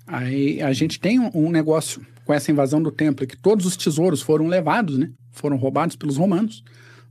Aí 0.08 0.62
a 0.62 0.72
gente 0.72 1.02
tem 1.02 1.20
um, 1.20 1.52
negócio 1.52 2.02
com 2.24 2.34
essa 2.34 2.50
invasão 2.52 2.82
do 2.82 2.90
templo, 2.90 3.28
que 3.28 3.36
todos 3.36 3.66
os 3.66 3.76
tesouros 3.76 4.22
foram 4.22 4.48
levados, 4.48 4.98
né? 4.98 5.10
Foram 5.34 5.58
roubados 5.58 5.98
pelos 5.98 6.16
romanos, 6.16 6.64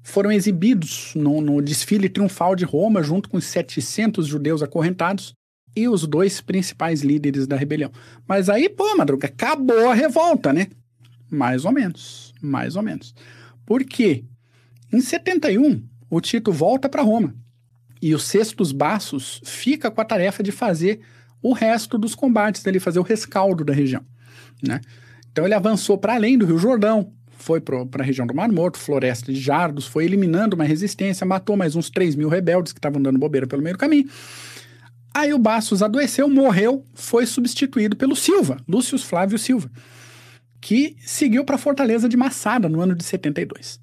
foram 0.02 0.32
exibidos 0.32 1.12
no, 1.14 1.42
no 1.42 1.60
desfile 1.60 2.08
triunfal 2.08 2.56
de 2.56 2.64
Roma, 2.64 3.02
junto 3.02 3.28
com 3.28 3.36
os 3.36 3.44
700 3.44 4.26
judeus 4.26 4.62
acorrentados 4.62 5.34
e 5.74 5.88
os 5.88 6.06
dois 6.06 6.40
principais 6.40 7.02
líderes 7.02 7.46
da 7.46 7.56
rebelião. 7.56 7.90
Mas 8.26 8.48
aí, 8.48 8.68
pô, 8.68 8.96
Madruga, 8.96 9.26
acabou 9.26 9.88
a 9.88 9.94
revolta, 9.94 10.52
né? 10.52 10.68
Mais 11.30 11.64
ou 11.64 11.72
menos, 11.72 12.34
mais 12.40 12.76
ou 12.76 12.82
menos. 12.82 13.14
Por 13.64 13.84
quê? 13.84 14.24
Em 14.92 15.00
71, 15.00 15.82
o 16.10 16.20
Tito 16.20 16.52
volta 16.52 16.88
para 16.88 17.02
Roma 17.02 17.34
e 18.02 18.14
o 18.14 18.18
Sextus 18.18 18.72
Bassos 18.72 19.40
fica 19.44 19.90
com 19.90 20.00
a 20.00 20.04
tarefa 20.04 20.42
de 20.42 20.50
fazer 20.50 21.00
o 21.40 21.52
resto 21.52 21.96
dos 21.96 22.14
combates 22.14 22.62
dele, 22.62 22.80
fazer 22.80 22.98
o 22.98 23.02
rescaldo 23.02 23.64
da 23.64 23.72
região. 23.72 24.02
Né? 24.62 24.80
Então 25.30 25.44
ele 25.44 25.54
avançou 25.54 25.96
para 25.96 26.14
além 26.14 26.36
do 26.36 26.44
Rio 26.44 26.58
Jordão, 26.58 27.12
foi 27.30 27.60
para 27.60 27.86
a 27.98 28.02
região 28.02 28.26
do 28.26 28.34
Mar 28.34 28.50
Morto, 28.50 28.78
Floresta 28.78 29.32
de 29.32 29.40
Jardos, 29.40 29.86
foi 29.86 30.04
eliminando 30.04 30.54
uma 30.54 30.64
resistência, 30.64 31.26
matou 31.26 31.56
mais 31.56 31.74
uns 31.74 31.90
3 31.90 32.14
mil 32.14 32.28
rebeldes 32.28 32.72
que 32.72 32.78
estavam 32.78 33.00
dando 33.00 33.18
bobeira 33.18 33.46
pelo 33.46 33.62
meio 33.62 33.74
do 33.74 33.78
caminho. 33.78 34.08
Aí 35.14 35.32
o 35.34 35.38
Bassos 35.38 35.82
adoeceu, 35.82 36.28
morreu, 36.28 36.86
foi 36.94 37.26
substituído 37.26 37.96
pelo 37.96 38.16
Silva, 38.16 38.56
Lúcio 38.66 38.98
Flávio 38.98 39.38
Silva 39.38 39.70
que 40.62 40.96
seguiu 41.00 41.44
para 41.44 41.56
a 41.56 41.58
Fortaleza 41.58 42.08
de 42.08 42.16
Massada 42.16 42.68
no 42.68 42.80
ano 42.80 42.94
de 42.94 43.02
72. 43.02 43.80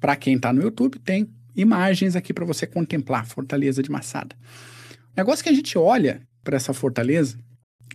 Para 0.00 0.16
quem 0.16 0.34
está 0.34 0.50
no 0.50 0.62
YouTube, 0.62 0.98
tem 0.98 1.28
imagens 1.54 2.16
aqui 2.16 2.32
para 2.32 2.46
você 2.46 2.66
contemplar 2.66 3.26
Fortaleza 3.26 3.82
de 3.82 3.90
Massada. 3.90 4.34
O 5.14 5.14
negócio 5.14 5.44
que 5.44 5.50
a 5.50 5.54
gente 5.54 5.76
olha 5.76 6.22
para 6.42 6.56
essa 6.56 6.72
fortaleza, 6.72 7.38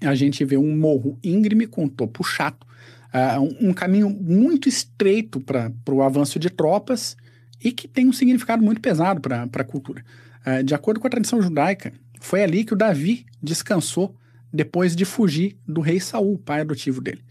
a 0.02 0.14
gente 0.14 0.46
vê 0.46 0.56
um 0.56 0.78
morro 0.78 1.18
íngreme 1.24 1.66
com 1.66 1.90
topo 1.90 2.24
chato, 2.24 2.64
uh, 3.12 3.42
um, 3.42 3.70
um, 3.70 3.74
caminho 3.74 4.08
muito 4.08 4.70
estreito 4.70 5.42
para 5.42 5.74
o 5.90 6.04
avanço 6.04 6.38
de 6.38 6.52
tropas 6.52 7.18
e 7.62 7.72
que 7.72 7.88
tem 7.88 8.08
um 8.08 8.14
significado 8.14 8.64
muito 8.64 8.80
pesado 8.80 9.20
para 9.20 9.50
a 9.52 9.64
cultura. 9.64 10.06
Uh, 10.46 10.64
de 10.64 10.76
acordo 10.76 11.00
com 11.00 11.08
a 11.08 11.10
tradição 11.10 11.42
judaica, 11.42 11.92
foi 12.28 12.44
ali 12.44 12.66
que 12.66 12.74
o 12.74 12.78
Davi 12.78 13.26
descansou 13.42 14.14
depois 14.52 14.94
de 14.98 15.06
fugir 15.06 15.56
do 15.66 15.80
rei 15.80 15.98
Saul, 15.98 16.38
pai 16.38 16.60
adotivo 16.60 17.00
dele. 17.00 17.22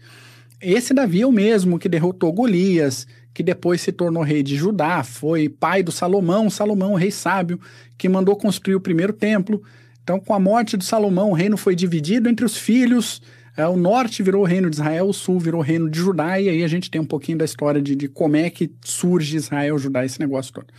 Esse 0.59 0.91
Davi 0.91 1.21
é 1.21 1.27
o 1.27 1.31
mesmo 1.31 1.77
que 1.77 1.87
derrotou 1.87 2.33
Golias, 2.33 3.05
que 3.31 3.43
depois 3.43 3.79
se 3.79 3.91
tornou 3.91 4.23
rei 4.23 4.41
de 4.41 4.55
Judá, 4.55 5.03
foi 5.03 5.49
pai 5.49 5.83
do 5.83 5.91
Salomão, 5.91 6.49
Salomão, 6.49 6.95
rei 6.95 7.11
sábio, 7.11 7.59
que 7.95 8.09
mandou 8.09 8.35
construir 8.35 8.73
o 8.73 8.81
primeiro 8.81 9.13
templo. 9.13 9.61
Então, 10.01 10.19
com 10.19 10.33
a 10.33 10.39
morte 10.39 10.75
de 10.75 10.83
Salomão, 10.83 11.29
o 11.29 11.35
reino 11.35 11.57
foi 11.57 11.75
dividido 11.75 12.27
entre 12.27 12.43
os 12.43 12.57
filhos. 12.57 13.21
É, 13.55 13.67
o 13.67 13.77
norte 13.77 14.23
virou 14.23 14.41
o 14.41 14.47
reino 14.47 14.67
de 14.67 14.77
Israel, 14.77 15.09
o 15.09 15.13
sul 15.13 15.39
virou 15.39 15.61
o 15.61 15.63
reino 15.63 15.87
de 15.87 15.99
Judá, 15.99 16.41
e 16.41 16.49
aí 16.49 16.63
a 16.63 16.67
gente 16.67 16.89
tem 16.89 16.99
um 16.99 17.05
pouquinho 17.05 17.37
da 17.37 17.45
história 17.45 17.79
de, 17.79 17.95
de 17.95 18.07
como 18.07 18.35
é 18.35 18.49
que 18.49 18.71
surge 18.83 19.37
Israel, 19.37 19.77
Judá, 19.77 20.03
esse 20.03 20.19
negócio 20.19 20.51
todo. 20.51 20.73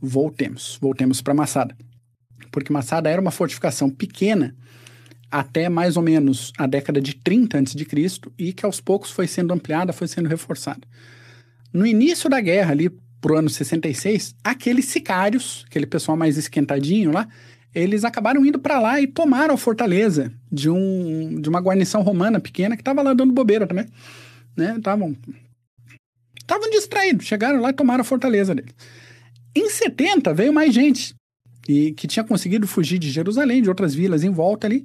Voltemos, 0.00 0.78
voltemos 0.80 1.20
para 1.20 1.34
Massada. 1.34 1.74
Porque 2.54 2.72
Massada 2.72 3.10
era 3.10 3.20
uma 3.20 3.32
fortificação 3.32 3.90
pequena, 3.90 4.54
até 5.28 5.68
mais 5.68 5.96
ou 5.96 6.04
menos 6.04 6.52
a 6.56 6.68
década 6.68 7.00
de 7.00 7.16
30 7.16 7.58
a.C. 7.58 8.20
e 8.38 8.52
que 8.52 8.64
aos 8.64 8.80
poucos 8.80 9.10
foi 9.10 9.26
sendo 9.26 9.52
ampliada, 9.52 9.92
foi 9.92 10.06
sendo 10.06 10.28
reforçada. 10.28 10.86
No 11.72 11.84
início 11.84 12.30
da 12.30 12.40
guerra, 12.40 12.70
ali 12.70 12.88
pro 13.20 13.36
ano 13.36 13.50
66, 13.50 14.36
aqueles 14.44 14.84
sicários, 14.84 15.64
aquele 15.66 15.84
pessoal 15.84 16.16
mais 16.16 16.38
esquentadinho 16.38 17.10
lá, 17.10 17.26
eles 17.74 18.04
acabaram 18.04 18.46
indo 18.46 18.60
para 18.60 18.78
lá 18.78 19.00
e 19.00 19.08
tomaram 19.08 19.54
a 19.54 19.58
fortaleza 19.58 20.32
de, 20.52 20.70
um, 20.70 21.40
de 21.40 21.48
uma 21.48 21.58
guarnição 21.58 22.02
romana 22.02 22.38
pequena 22.38 22.76
que 22.76 22.82
estava 22.82 23.02
lá 23.02 23.14
dando 23.14 23.32
bobeira 23.32 23.66
também. 23.66 23.88
Né? 24.56 24.76
Estavam 24.76 25.16
estavam 26.38 26.70
distraídos, 26.70 27.26
chegaram 27.26 27.60
lá 27.60 27.70
e 27.70 27.72
tomaram 27.72 28.02
a 28.02 28.04
fortaleza 28.04 28.54
deles. 28.54 28.72
Em 29.56 29.68
70 29.68 30.32
veio 30.32 30.52
mais 30.52 30.72
gente 30.72 31.16
e 31.68 31.92
que 31.92 32.06
tinha 32.06 32.24
conseguido 32.24 32.66
fugir 32.66 32.98
de 32.98 33.10
Jerusalém, 33.10 33.62
de 33.62 33.68
outras 33.68 33.94
vilas 33.94 34.22
em 34.22 34.30
volta 34.30 34.66
ali. 34.66 34.84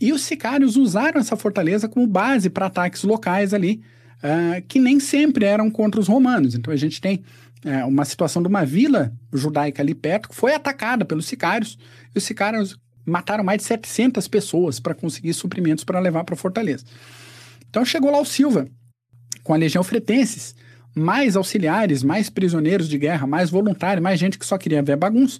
E 0.00 0.12
os 0.12 0.22
sicários 0.22 0.76
usaram 0.76 1.20
essa 1.20 1.36
fortaleza 1.36 1.88
como 1.88 2.06
base 2.06 2.50
para 2.50 2.66
ataques 2.66 3.02
locais 3.02 3.54
ali, 3.54 3.82
uh, 4.18 4.62
que 4.68 4.78
nem 4.78 5.00
sempre 5.00 5.44
eram 5.44 5.70
contra 5.70 6.00
os 6.00 6.08
romanos. 6.08 6.54
Então 6.54 6.72
a 6.72 6.76
gente 6.76 7.00
tem 7.00 7.24
uh, 7.64 7.88
uma 7.88 8.04
situação 8.04 8.42
de 8.42 8.48
uma 8.48 8.64
vila 8.64 9.12
judaica 9.32 9.82
ali 9.82 9.94
perto 9.94 10.28
que 10.28 10.34
foi 10.34 10.54
atacada 10.54 11.04
pelos 11.04 11.26
sicários, 11.26 11.78
e 12.14 12.18
os 12.18 12.24
sicários 12.24 12.78
mataram 13.04 13.44
mais 13.44 13.58
de 13.58 13.64
700 13.64 14.26
pessoas 14.28 14.80
para 14.80 14.94
conseguir 14.94 15.32
suprimentos 15.32 15.84
para 15.84 16.00
levar 16.00 16.24
para 16.24 16.34
a 16.34 16.38
fortaleza. 16.38 16.84
Então 17.70 17.84
chegou 17.84 18.10
lá 18.10 18.20
o 18.20 18.24
Silva, 18.24 18.68
com 19.42 19.54
a 19.54 19.56
legião 19.56 19.84
fretenses, 19.84 20.54
mais 20.94 21.36
auxiliares, 21.36 22.02
mais 22.02 22.30
prisioneiros 22.30 22.88
de 22.88 22.98
guerra, 22.98 23.26
mais 23.26 23.50
voluntários, 23.50 24.02
mais 24.02 24.18
gente 24.18 24.38
que 24.38 24.46
só 24.46 24.56
queria 24.56 24.82
ver 24.82 24.96
bagunça. 24.96 25.38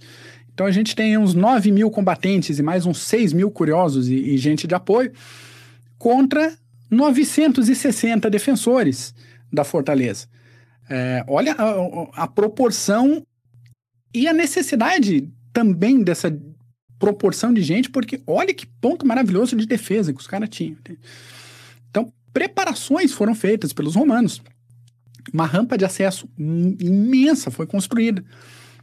Então 0.57 0.64
a 0.64 0.70
gente 0.70 0.96
tem 0.96 1.18
uns 1.18 1.34
9 1.34 1.70
mil 1.70 1.90
combatentes 1.90 2.59
e 2.59 2.62
mais 2.62 2.86
uns 2.86 3.02
6 3.02 3.34
mil 3.34 3.50
curiosos 3.50 4.09
e, 4.09 4.14
e 4.14 4.38
gente 4.38 4.66
de 4.66 4.74
apoio 4.74 5.12
contra 5.98 6.57
960 6.90 8.30
defensores 8.30 9.14
da 9.52 9.64
fortaleza. 9.64 10.26
É, 10.88 11.22
olha 11.28 11.54
a, 11.59 12.22
a, 12.22 12.26
proporção 12.26 13.22
e 14.14 14.26
a 14.26 14.32
necessidade 14.32 15.30
também 15.52 16.02
dessa 16.02 16.34
proporção 16.98 17.52
de 17.52 17.61
gente, 17.61 17.90
porque 17.90 18.22
olha 18.26 18.54
que 18.54 18.64
ponto 18.80 19.07
maravilhoso 19.07 19.54
de 19.57 19.66
defesa 19.66 20.11
que 20.11 20.20
os 20.20 20.26
caras 20.26 20.48
tinham. 20.48 20.78
Então, 21.90 22.11
preparações 22.32 23.12
foram 23.12 23.34
feitas 23.34 23.74
pelos 23.74 23.94
romanos. 23.94 24.40
Uma 25.34 25.44
rampa 25.44 25.76
de 25.76 25.84
acesso 25.84 26.26
imensa 26.38 27.50
foi 27.50 27.66
construída 27.66 28.24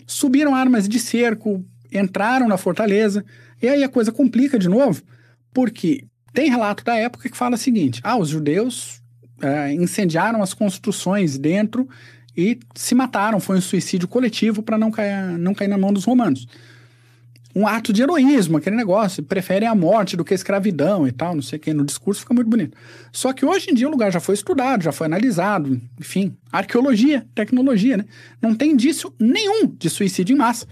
subiram 0.07 0.55
armas 0.55 0.87
de 0.87 0.99
cerco, 0.99 1.63
entraram 1.91 2.47
na 2.47 2.57
fortaleza, 2.57 3.23
e 3.61 3.67
aí 3.67 3.83
a 3.83 3.89
coisa 3.89 4.11
complica 4.11 4.57
de 4.57 4.67
novo, 4.67 5.01
porque 5.53 6.05
tem 6.33 6.49
relato 6.49 6.83
da 6.83 6.95
época 6.95 7.29
que 7.29 7.37
fala 7.37 7.55
o 7.55 7.57
seguinte: 7.57 8.01
ah, 8.03 8.17
os 8.17 8.29
judeus 8.29 9.01
é, 9.41 9.73
incendiaram 9.73 10.41
as 10.41 10.53
construções 10.53 11.37
dentro 11.37 11.87
e 12.35 12.59
se 12.75 12.95
mataram, 12.95 13.39
foi 13.39 13.57
um 13.57 13.61
suicídio 13.61 14.07
coletivo 14.07 14.63
para 14.63 14.77
não 14.77 14.89
cair, 14.89 15.37
não 15.37 15.53
cair 15.53 15.67
na 15.67 15.77
mão 15.77 15.93
dos 15.93 16.05
romanos 16.05 16.47
um 17.55 17.67
ato 17.67 17.93
de 17.93 18.01
heroísmo, 18.01 18.57
aquele 18.57 18.75
negócio, 18.75 19.21
preferem 19.21 19.67
a 19.67 19.75
morte 19.75 20.17
do 20.17 20.25
que 20.25 20.33
a 20.33 20.35
escravidão 20.35 21.07
e 21.07 21.11
tal, 21.11 21.35
não 21.35 21.41
sei 21.41 21.57
o 21.57 21.59
que, 21.59 21.73
no 21.73 21.85
discurso 21.85 22.21
fica 22.21 22.33
muito 22.33 22.49
bonito. 22.49 22.75
Só 23.11 23.31
que 23.31 23.45
hoje 23.45 23.69
em 23.69 23.73
dia 23.75 23.87
o 23.87 23.91
lugar 23.91 24.11
já 24.11 24.19
foi 24.19 24.33
estudado, 24.33 24.83
já 24.83 24.91
foi 24.91 25.05
analisado, 25.05 25.79
enfim, 25.99 26.35
arqueologia, 26.51 27.27
tecnologia, 27.35 27.97
né? 27.97 28.05
Não 28.41 28.55
tem 28.55 28.71
indício 28.71 29.13
nenhum 29.19 29.67
de 29.67 29.89
suicídio 29.89 30.33
em 30.33 30.37
massa. 30.37 30.65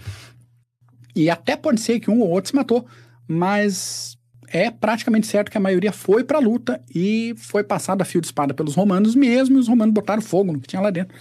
E 1.15 1.29
até 1.29 1.55
pode 1.55 1.81
ser 1.81 1.99
que 1.99 2.09
um 2.09 2.21
ou 2.21 2.29
outro 2.29 2.49
se 2.49 2.55
matou, 2.55 2.85
mas 3.27 4.17
é 4.47 4.71
praticamente 4.71 5.27
certo 5.27 5.51
que 5.51 5.57
a 5.57 5.61
maioria 5.61 5.91
foi 5.91 6.23
para 6.23 6.37
a 6.37 6.41
luta 6.41 6.81
e 6.93 7.33
foi 7.37 7.63
passado 7.63 8.01
a 8.01 8.05
fio 8.05 8.19
de 8.19 8.27
espada 8.27 8.53
pelos 8.53 8.75
romanos 8.75 9.13
mesmo, 9.13 9.57
e 9.57 9.59
os 9.59 9.67
romanos 9.67 9.93
botaram 9.93 10.21
fogo 10.21 10.51
no 10.51 10.59
que 10.59 10.67
tinha 10.67 10.81
lá 10.81 10.89
dentro, 10.89 11.15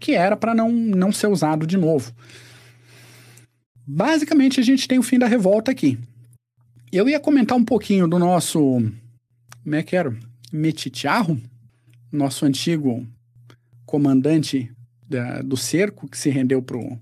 que 0.00 0.12
era 0.12 0.36
para 0.36 0.54
não, 0.54 0.70
não 0.70 1.12
ser 1.12 1.28
usado 1.28 1.66
de 1.66 1.76
novo. 1.76 2.12
Basicamente, 3.86 4.60
a 4.60 4.62
gente 4.62 4.88
tem 4.88 4.98
o 4.98 5.02
fim 5.02 5.18
da 5.18 5.26
revolta 5.26 5.70
aqui. 5.70 5.98
Eu 6.90 7.08
ia 7.08 7.20
comentar 7.20 7.56
um 7.56 7.64
pouquinho 7.64 8.08
do 8.08 8.18
nosso. 8.18 8.60
Como 9.62 9.74
é 9.74 9.82
que 9.82 9.96
era? 9.96 10.16
Metitiarro, 10.52 11.40
nosso 12.10 12.44
antigo 12.44 13.06
comandante 13.84 14.70
da, 15.08 15.42
do 15.42 15.56
cerco 15.56 16.08
que 16.08 16.16
se 16.16 16.30
rendeu 16.30 16.62
pro, 16.62 16.98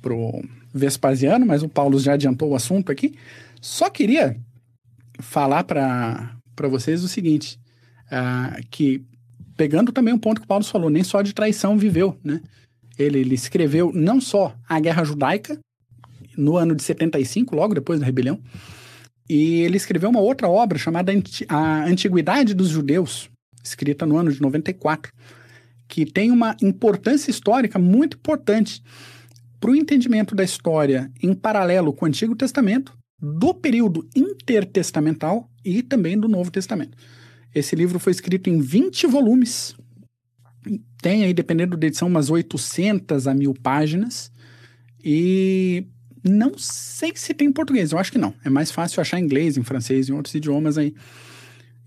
pro 0.00 0.42
Vespasiano, 0.72 1.46
mas 1.46 1.62
o 1.62 1.68
Paulo 1.68 1.98
já 1.98 2.14
adiantou 2.14 2.50
o 2.50 2.54
assunto 2.54 2.92
aqui. 2.92 3.14
Só 3.60 3.88
queria 3.88 4.36
falar 5.20 5.64
para 5.64 6.68
vocês 6.68 7.02
o 7.02 7.08
seguinte, 7.08 7.58
uh, 8.06 8.62
que 8.70 9.02
pegando 9.56 9.92
também 9.92 10.12
um 10.12 10.18
ponto 10.18 10.40
que 10.40 10.44
o 10.44 10.48
Paulo 10.48 10.64
falou, 10.64 10.90
nem 10.90 11.02
só 11.04 11.22
de 11.22 11.32
traição 11.32 11.78
viveu, 11.78 12.18
né? 12.22 12.40
Ele, 12.98 13.20
ele 13.20 13.34
escreveu 13.34 13.92
não 13.92 14.20
só 14.20 14.54
a 14.68 14.78
Guerra 14.78 15.04
Judaica, 15.04 15.58
no 16.36 16.56
ano 16.56 16.74
de 16.74 16.82
75, 16.82 17.54
logo 17.54 17.74
depois 17.74 18.00
da 18.00 18.06
rebelião, 18.06 18.40
e 19.28 19.62
ele 19.62 19.76
escreveu 19.76 20.10
uma 20.10 20.20
outra 20.20 20.48
obra 20.48 20.78
chamada 20.78 21.12
A 21.48 21.84
Antiguidade 21.84 22.54
dos 22.54 22.68
Judeus, 22.68 23.30
escrita 23.62 24.04
no 24.04 24.16
ano 24.16 24.32
de 24.32 24.40
94, 24.40 25.12
que 25.88 26.04
tem 26.04 26.30
uma 26.30 26.56
importância 26.62 27.30
histórica 27.30 27.78
muito 27.78 28.16
importante 28.16 28.82
para 29.58 29.70
o 29.70 29.76
entendimento 29.76 30.34
da 30.34 30.44
história 30.44 31.10
em 31.22 31.32
paralelo 31.32 31.92
com 31.92 32.04
o 32.04 32.08
Antigo 32.08 32.36
Testamento, 32.36 32.92
do 33.18 33.54
período 33.54 34.06
intertestamental 34.14 35.48
e 35.64 35.82
também 35.82 36.18
do 36.18 36.28
Novo 36.28 36.50
Testamento. 36.50 36.96
Esse 37.54 37.74
livro 37.74 37.98
foi 37.98 38.12
escrito 38.12 38.50
em 38.50 38.60
20 38.60 39.06
volumes, 39.06 39.74
tem 41.00 41.24
aí, 41.24 41.32
dependendo 41.32 41.76
da 41.76 41.86
edição, 41.86 42.08
umas 42.08 42.28
800 42.30 43.26
a 43.26 43.34
mil 43.34 43.54
páginas, 43.54 44.30
e 45.02 45.86
não 46.24 46.56
sei 46.56 47.12
se 47.14 47.34
tem 47.34 47.48
em 47.48 47.52
português, 47.52 47.92
eu 47.92 47.98
acho 47.98 48.10
que 48.10 48.18
não. 48.18 48.34
É 48.42 48.48
mais 48.48 48.70
fácil 48.70 49.00
achar 49.00 49.20
em 49.20 49.24
inglês, 49.24 49.58
em 49.58 49.62
francês, 49.62 50.08
em 50.08 50.12
outros 50.12 50.34
idiomas 50.34 50.78
aí. 50.78 50.94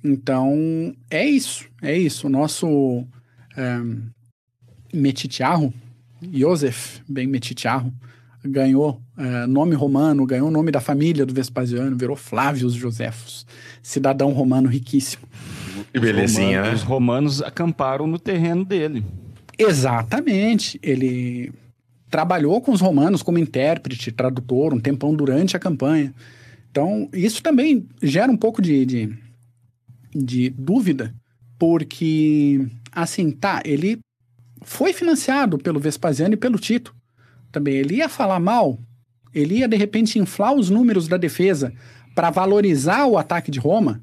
Então, 0.03 0.95
é 1.09 1.25
isso. 1.25 1.65
É 1.81 1.97
isso. 1.97 2.27
O 2.27 2.29
nosso 2.29 2.67
um, 2.67 4.01
Metitiarro, 4.93 5.73
Joseph 6.31 6.99
Ben 7.09 7.25
Metitiarro, 7.25 7.91
ganhou 8.45 9.01
uh, 9.17 9.47
nome 9.47 9.75
romano, 9.75 10.25
ganhou 10.25 10.47
o 10.47 10.51
nome 10.51 10.71
da 10.71 10.79
família 10.79 11.25
do 11.25 11.33
Vespasiano, 11.33 11.97
virou 11.97 12.15
Flávios 12.15 12.73
Josefos, 12.73 13.45
cidadão 13.81 14.31
romano 14.31 14.69
riquíssimo. 14.69 15.27
Que 15.91 15.99
belezinha, 15.99 16.61
os 16.61 16.61
romanos, 16.61 16.69
né? 16.69 16.73
Os 16.75 16.83
romanos 16.83 17.41
acamparam 17.41 18.07
no 18.07 18.19
terreno 18.19 18.63
dele. 18.63 19.03
Exatamente. 19.57 20.79
Ele 20.83 21.51
trabalhou 22.09 22.61
com 22.61 22.71
os 22.71 22.81
romanos 22.81 23.21
como 23.21 23.37
intérprete, 23.37 24.11
tradutor, 24.11 24.73
um 24.73 24.79
tempão 24.79 25.13
durante 25.13 25.55
a 25.55 25.59
campanha. 25.59 26.13
Então, 26.71 27.09
isso 27.13 27.41
também 27.41 27.87
gera 28.01 28.31
um 28.31 28.37
pouco 28.37 28.61
de, 28.61 28.85
de, 28.85 29.17
de 30.13 30.49
dúvida, 30.49 31.13
porque, 31.57 32.67
assim, 32.91 33.31
tá, 33.31 33.61
ele 33.65 33.99
foi 34.61 34.93
financiado 34.93 35.57
pelo 35.57 35.79
Vespasiano 35.79 36.33
e 36.33 36.37
pelo 36.37 36.59
Tito. 36.59 36.95
Também 37.51 37.75
ele 37.75 37.95
ia 37.95 38.09
falar 38.09 38.39
mal, 38.39 38.77
ele 39.33 39.59
ia 39.59 39.67
de 39.67 39.77
repente 39.77 40.19
inflar 40.19 40.53
os 40.53 40.69
números 40.69 41.07
da 41.07 41.17
defesa 41.17 41.73
para 42.13 42.29
valorizar 42.29 43.05
o 43.05 43.17
ataque 43.17 43.49
de 43.49 43.59
Roma, 43.59 44.01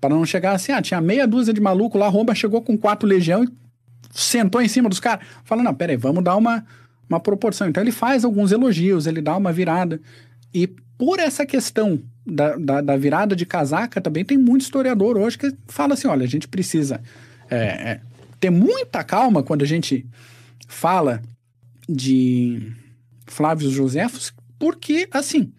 para 0.00 0.14
não 0.14 0.26
chegar 0.26 0.52
assim, 0.52 0.72
ah, 0.72 0.82
tinha 0.82 1.00
meia 1.00 1.26
dúzia 1.26 1.54
de 1.54 1.60
maluco 1.60 1.96
lá, 1.96 2.08
Roma 2.08 2.34
chegou 2.34 2.60
com 2.60 2.76
quatro 2.76 3.08
legião 3.08 3.44
e 3.44 3.48
sentou 4.10 4.60
em 4.60 4.68
cima 4.68 4.88
dos 4.88 4.98
caras. 4.98 5.24
Fala, 5.44 5.62
não, 5.62 5.74
peraí, 5.74 5.96
vamos 5.96 6.24
dar 6.24 6.36
uma 6.36 6.64
uma 7.08 7.20
proporção. 7.20 7.68
Então 7.68 7.82
ele 7.82 7.92
faz 7.92 8.24
alguns 8.24 8.52
elogios, 8.52 9.06
ele 9.06 9.20
dá 9.20 9.36
uma 9.36 9.52
virada. 9.52 10.00
E 10.54 10.66
por 10.98 11.18
essa 11.18 11.44
questão 11.44 12.00
da, 12.26 12.56
da, 12.56 12.80
da 12.80 12.96
virada 12.96 13.34
de 13.34 13.44
casaca, 13.44 14.00
também 14.00 14.24
tem 14.24 14.38
muito 14.38 14.62
historiador 14.62 15.16
hoje 15.16 15.38
que 15.38 15.52
fala 15.66 15.94
assim: 15.94 16.08
olha, 16.08 16.24
a 16.24 16.28
gente 16.28 16.46
precisa 16.48 17.00
é, 17.50 17.56
é, 17.56 18.00
ter 18.38 18.50
muita 18.50 19.02
calma 19.04 19.42
quando 19.42 19.62
a 19.62 19.66
gente 19.66 20.06
fala 20.68 21.22
de 21.88 22.72
Flávio 23.26 23.70
Josefos, 23.70 24.32
porque, 24.58 25.08
assim, 25.10 25.52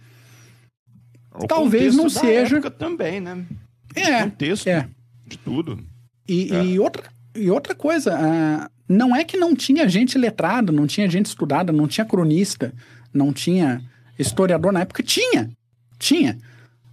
O 1.35 1.47
talvez 1.47 1.95
não 1.95 2.09
seja. 2.09 2.61
também, 2.71 3.19
né? 3.19 3.45
É, 3.95 4.21
o 4.21 4.23
contexto 4.23 4.67
é. 4.67 4.87
de 5.27 5.37
tudo. 5.37 5.79
E, 6.27 6.53
É. 6.53 6.65
e 6.65 6.79
outra, 6.79 7.03
e 7.35 7.49
outra 7.49 7.75
coisa, 7.75 8.15
ah, 8.15 8.69
não 8.87 9.15
é 9.15 9.23
que 9.23 9.37
não 9.37 9.55
tinha 9.55 9.87
gente 9.87 10.17
letrada, 10.17 10.71
não 10.71 10.85
tinha 10.85 11.09
gente 11.09 11.27
estudada, 11.27 11.71
não 11.71 11.87
tinha 11.87 12.05
cronista, 12.05 12.73
não 13.13 13.31
tinha 13.31 13.81
historiador 14.17 14.71
na 14.71 14.81
época. 14.81 15.01
Tinha, 15.01 15.49
tinha. 15.97 16.37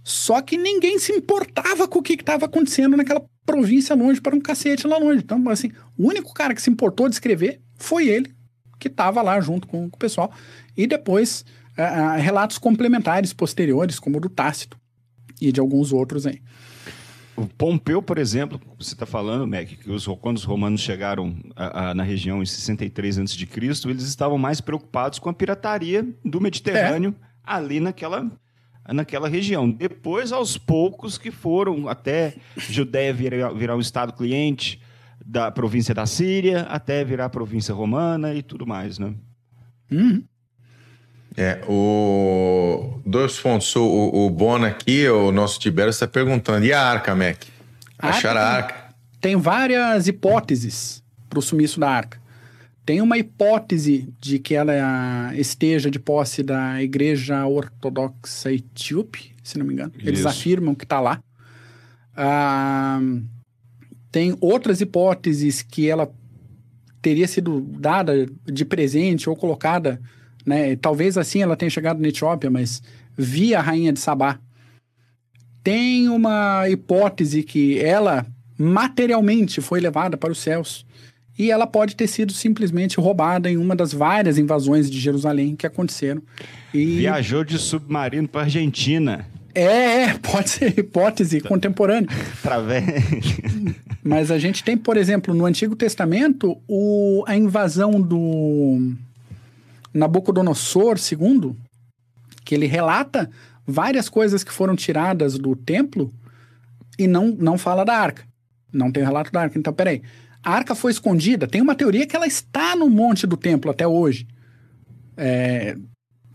Só 0.03 0.41
que 0.41 0.57
ninguém 0.57 0.97
se 0.97 1.11
importava 1.11 1.87
com 1.87 1.99
o 1.99 2.01
que 2.01 2.13
estava 2.13 2.45
acontecendo 2.45 2.97
naquela 2.97 3.23
província 3.45 3.95
longe 3.95 4.21
para 4.21 4.35
um 4.35 4.41
cacete 4.41 4.87
lá 4.87 4.97
longe. 4.97 5.19
Então, 5.19 5.47
assim, 5.49 5.71
o 5.97 6.07
único 6.07 6.33
cara 6.33 6.53
que 6.55 6.61
se 6.61 6.69
importou 6.69 7.07
de 7.07 7.15
escrever 7.15 7.61
foi 7.77 8.07
ele, 8.07 8.33
que 8.79 8.87
estava 8.87 9.21
lá 9.21 9.39
junto 9.41 9.67
com, 9.67 9.89
com 9.89 9.95
o 9.95 9.99
pessoal. 9.99 10.31
E 10.75 10.87
depois, 10.87 11.45
ah, 11.77 11.83
ah, 11.83 12.15
relatos 12.15 12.57
complementares 12.57 13.33
posteriores, 13.33 13.99
como 13.99 14.17
o 14.17 14.21
do 14.21 14.29
Tácito 14.29 14.77
e 15.39 15.51
de 15.51 15.59
alguns 15.59 15.91
outros 15.91 16.25
aí. 16.25 16.41
O 17.35 17.45
Pompeu, 17.47 18.01
por 18.01 18.17
exemplo, 18.17 18.59
você 18.77 18.93
está 18.93 19.05
falando, 19.05 19.47
Mac, 19.47 19.65
que 19.67 19.89
os, 19.89 20.05
quando 20.19 20.37
os 20.37 20.43
romanos 20.43 20.81
chegaram 20.81 21.35
a- 21.55 21.89
a- 21.89 21.93
na 21.95 22.03
região 22.03 22.41
em 22.43 22.45
63 22.45 23.17
a.C., 23.19 23.47
eles 23.89 24.03
estavam 24.03 24.37
mais 24.37 24.59
preocupados 24.61 25.17
com 25.17 25.29
a 25.29 25.33
pirataria 25.33 26.05
do 26.25 26.41
Mediterrâneo 26.41 27.15
ali 27.43 27.79
naquela, 27.79 28.29
naquela 28.89 29.29
região. 29.29 29.69
Depois, 29.69 30.31
aos 30.31 30.57
poucos, 30.57 31.17
que 31.17 31.31
foram 31.31 31.87
até 31.87 32.35
Judéia 32.57 33.13
virar, 33.13 33.53
virar 33.53 33.75
um 33.77 33.81
estado 33.81 34.13
cliente 34.13 34.81
da 35.25 35.49
província 35.51 35.93
da 35.95 36.05
Síria, 36.05 36.63
até 36.63 37.03
virar 37.03 37.29
província 37.29 37.73
romana 37.73 38.33
e 38.33 38.43
tudo 38.43 38.67
mais, 38.67 38.99
né? 38.99 39.13
Uhum. 39.91 40.23
É, 41.37 41.61
o 41.67 42.99
Dois 43.05 43.37
Fontes, 43.37 43.73
o, 43.75 43.81
o 43.83 44.29
Bona 44.29 44.67
aqui, 44.67 45.07
o 45.07 45.31
nosso 45.31 45.59
Tibério, 45.59 45.89
está 45.89 46.07
perguntando: 46.07 46.65
e 46.65 46.73
a 46.73 46.81
arca, 46.81 47.15
Mac? 47.15 47.37
A 47.97 48.09
Acharam 48.09 48.41
a 48.41 48.43
arca 48.43 48.73
arca? 48.73 48.95
Tem 49.21 49.35
várias 49.35 50.07
hipóteses 50.07 51.03
para 51.29 51.39
o 51.39 51.41
sumiço 51.41 51.79
da 51.79 51.89
arca. 51.89 52.19
Tem 52.83 52.99
uma 52.99 53.17
hipótese 53.17 54.11
de 54.19 54.39
que 54.39 54.55
ela 54.55 54.73
esteja 55.35 55.89
de 55.91 55.99
posse 55.99 56.41
da 56.41 56.81
Igreja 56.81 57.45
Ortodoxa 57.45 58.51
Etíope, 58.51 59.33
se 59.43 59.57
não 59.59 59.65
me 59.65 59.73
engano. 59.73 59.93
Eles 59.99 60.19
Isso. 60.19 60.27
afirmam 60.27 60.73
que 60.73 60.83
está 60.83 60.99
lá. 60.99 61.21
Ah, 62.15 62.99
tem 64.11 64.35
outras 64.41 64.81
hipóteses 64.81 65.61
que 65.61 65.87
ela 65.87 66.11
teria 67.01 67.27
sido 67.27 67.61
dada 67.61 68.27
de 68.45 68.65
presente 68.65 69.29
ou 69.29 69.35
colocada, 69.35 70.01
né? 70.45 70.75
Talvez 70.75 71.17
assim 71.17 71.41
ela 71.41 71.55
tenha 71.55 71.69
chegado 71.69 72.01
na 72.01 72.07
Etiópia, 72.07 72.49
mas 72.49 72.81
via 73.17 73.59
a 73.59 73.61
rainha 73.61 73.93
de 73.93 73.99
Sabá. 73.99 74.39
Tem 75.63 76.09
uma 76.09 76.67
hipótese 76.69 77.43
que 77.43 77.79
ela 77.79 78.25
materialmente 78.57 79.61
foi 79.61 79.79
levada 79.79 80.17
para 80.17 80.31
os 80.31 80.39
céus 80.39 80.85
e 81.37 81.49
ela 81.49 81.65
pode 81.65 81.95
ter 81.95 82.07
sido 82.07 82.33
simplesmente 82.33 82.99
roubada 82.99 83.49
em 83.49 83.57
uma 83.57 83.75
das 83.75 83.93
várias 83.93 84.37
invasões 84.37 84.89
de 84.89 84.99
Jerusalém 84.99 85.55
que 85.55 85.65
aconteceram. 85.65 86.21
E 86.73 86.97
Viajou 86.97 87.43
de 87.43 87.57
submarino 87.57 88.27
para 88.27 88.41
Argentina. 88.41 89.25
é, 89.53 90.03
é, 90.03 90.13
pode 90.13 90.49
ser 90.49 90.77
hipótese 90.77 91.41
contemporânea. 91.41 92.09
Através... 92.43 92.85
Mas 94.03 94.31
a 94.31 94.39
gente 94.39 94.63
tem, 94.63 94.75
por 94.75 94.97
exemplo, 94.97 95.33
no 95.33 95.45
Antigo 95.45 95.75
Testamento, 95.75 96.57
o, 96.67 97.23
a 97.27 97.35
invasão 97.35 98.01
do 98.01 98.95
Nabucodonosor 99.93 100.97
II, 100.97 101.55
que 102.43 102.55
ele 102.55 102.65
relata 102.65 103.29
várias 103.65 104.09
coisas 104.09 104.43
que 104.43 104.51
foram 104.51 104.75
tiradas 104.75 105.37
do 105.37 105.55
templo 105.55 106.11
e 106.97 107.07
não, 107.07 107.27
não 107.27 107.57
fala 107.57 107.83
da 107.83 107.97
arca. 107.97 108.23
Não 108.71 108.91
tem 108.91 109.03
o 109.03 109.05
relato 109.05 109.31
da 109.31 109.41
arca. 109.41 109.57
Então, 109.57 109.73
peraí. 109.73 110.01
A 110.43 110.53
arca 110.53 110.73
foi 110.73 110.91
escondida. 110.91 111.47
Tem 111.47 111.61
uma 111.61 111.75
teoria 111.75 112.07
que 112.07 112.15
ela 112.15 112.25
está 112.25 112.75
no 112.75 112.89
monte 112.89 113.27
do 113.27 113.37
templo 113.37 113.69
até 113.69 113.85
hoje. 113.85 114.25
É, 115.15 115.75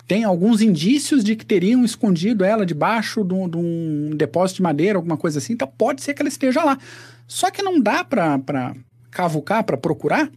tem 0.06 0.22
alguns 0.22 0.60
indícios 0.60 1.24
de 1.24 1.34
que 1.34 1.44
teriam 1.44 1.84
escondido 1.84 2.44
ela 2.44 2.64
debaixo 2.64 3.24
de 3.24 3.34
um- 3.34 4.10
de 4.10 4.16
depósito 4.16 4.58
de 4.58 4.62
madeira, 4.62 4.98
alguma 4.98 5.16
coisa 5.16 5.38
assim. 5.38 5.54
Então 5.54 5.66
pode 5.66 6.02
ser 6.02 6.14
que 6.14 6.22
ela 6.22 6.28
esteja 6.28 6.62
lá. 6.62 6.78
Só 7.26 7.50
que 7.50 7.62
não 7.62 7.80
dá 7.80 8.04
para 8.04 8.74
cavucar, 9.10 9.64
para 9.64 9.76
procurar, 9.76 10.30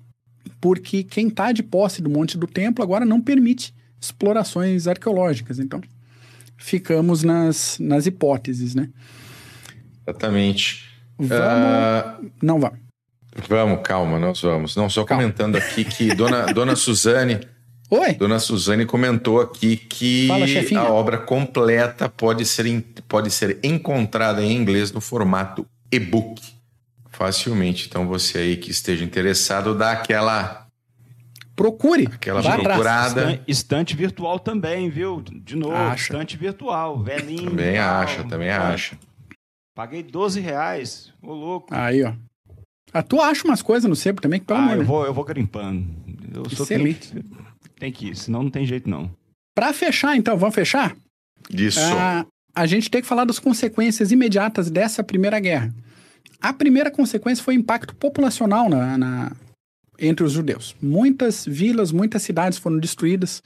porque 0.61 1.03
quem 1.03 1.27
está 1.27 1.51
de 1.51 1.63
posse 1.63 2.01
do 2.01 2.09
monte 2.09 2.37
do 2.37 2.47
templo 2.47 2.83
agora 2.83 3.05
não 3.05 3.21
permite 3.21 3.73
explorações 3.99 4.87
arqueológicas. 4.87 5.59
Então 5.59 5.81
ficamos 6.57 7.23
nas, 7.23 7.77
nas 7.79 8.05
hipóteses, 8.05 8.75
né? 8.75 8.89
Exatamente. 10.05 10.85
Vamos. 11.17 11.37
Ah, 11.37 12.19
Não 12.41 12.59
vamos. 12.59 12.79
vamos, 13.47 13.79
calma, 13.83 14.19
nós 14.19 14.41
vamos. 14.41 14.75
Não, 14.75 14.89
só 14.89 15.03
Calma. 15.03 15.23
comentando 15.23 15.55
aqui 15.55 15.83
que 15.83 16.13
Dona, 16.15 16.45
Dona 16.53 16.75
Suzane, 16.75 17.39
Oi? 17.91 18.13
Dona 18.13 18.39
Suzane 18.39 18.85
comentou 18.85 19.41
aqui 19.41 19.75
que 19.75 20.27
Fala, 20.27 20.81
a 20.81 20.91
obra 20.91 21.17
completa 21.17 22.07
pode 22.07 22.45
ser, 22.45 22.83
pode 23.07 23.31
ser 23.31 23.59
encontrada 23.63 24.43
em 24.43 24.55
inglês 24.55 24.91
no 24.91 25.01
formato 25.01 25.65
e-book. 25.91 26.41
Facilmente. 27.19 27.87
Então, 27.87 28.07
você 28.07 28.37
aí 28.37 28.57
que 28.57 28.71
esteja 28.71 29.03
interessado, 29.03 29.75
dá 29.77 29.91
aquela, 29.91 30.65
Procure. 31.53 32.07
aquela 32.07 32.41
Vá 32.41 32.57
procurada. 32.57 33.31
Estan- 33.33 33.43
Estante 33.45 33.95
virtual 33.95 34.39
também, 34.39 34.89
viu? 34.89 35.21
De 35.21 35.57
novo, 35.57 35.75
Acha. 35.75 36.03
estante 36.03 36.37
virtual, 36.37 37.03
velhinho. 37.03 37.49
Também 37.49 37.75
tal. 37.75 37.95
acha, 38.01 38.23
também 38.23 38.47
Pô, 38.49 38.55
acha. 38.63 38.97
Paguei 39.75 40.01
12 40.01 40.39
reais. 40.39 41.11
Ô, 41.21 41.33
louco. 41.33 41.67
Aí, 41.75 42.01
ó. 42.03 42.13
Ah, 42.93 43.03
tu 43.03 43.21
acha 43.21 43.43
umas 43.43 43.61
coisas 43.61 43.87
no 43.89 43.95
sebo 43.97 44.21
também 44.21 44.39
que, 44.39 44.45
pelo 44.45 44.59
Ah, 44.59 44.63
amor 44.63 44.75
eu 44.75 44.79
de 44.81 44.85
vou, 44.87 45.05
eu 45.05 45.13
vou 45.13 45.23
garimpando. 45.25 45.85
Eu 46.33 46.49
sou 46.49 46.63
Excelente. 46.63 47.11
Tem, 47.11 47.23
tem 47.79 47.91
que 47.91 48.07
ir, 48.11 48.15
senão 48.15 48.43
não 48.43 48.49
tem 48.49 48.65
jeito 48.65 48.89
não. 48.89 49.11
Pra 49.53 49.73
fechar, 49.73 50.15
então, 50.15 50.37
vamos 50.37 50.55
fechar? 50.55 50.95
Isso. 51.51 51.79
Ah, 51.81 52.25
a 52.55 52.65
gente 52.65 52.89
tem 52.89 53.01
que 53.01 53.07
falar 53.07 53.25
das 53.25 53.39
consequências 53.39 54.11
imediatas 54.13 54.71
dessa 54.71 55.03
primeira 55.03 55.37
guerra. 55.41 55.73
A 56.41 56.53
primeira 56.53 56.89
consequência 56.89 57.43
foi 57.43 57.55
o 57.55 57.59
impacto 57.59 57.95
populacional 57.95 58.69
na, 58.69 58.97
na- 58.97 59.31
entre 59.97 60.23
os 60.25 60.31
judeus. 60.31 60.75
Muitas 60.81 61.45
vilas, 61.45 61.91
muitas 61.91 62.21
cidades 62.21 62.57
foram 62.57 62.79
destruídas, 62.79 63.43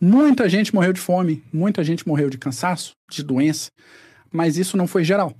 muita 0.00 0.48
gente 0.48 0.74
morreu 0.74 0.92
de 0.92 1.00
fome, 1.00 1.42
muita 1.52 1.84
gente 1.84 2.06
morreu 2.08 2.30
de 2.30 2.38
cansaço, 2.38 2.92
de 3.10 3.22
doença, 3.22 3.70
mas 4.32 4.56
isso 4.56 4.76
não 4.76 4.86
foi 4.86 5.04
geral. 5.04 5.34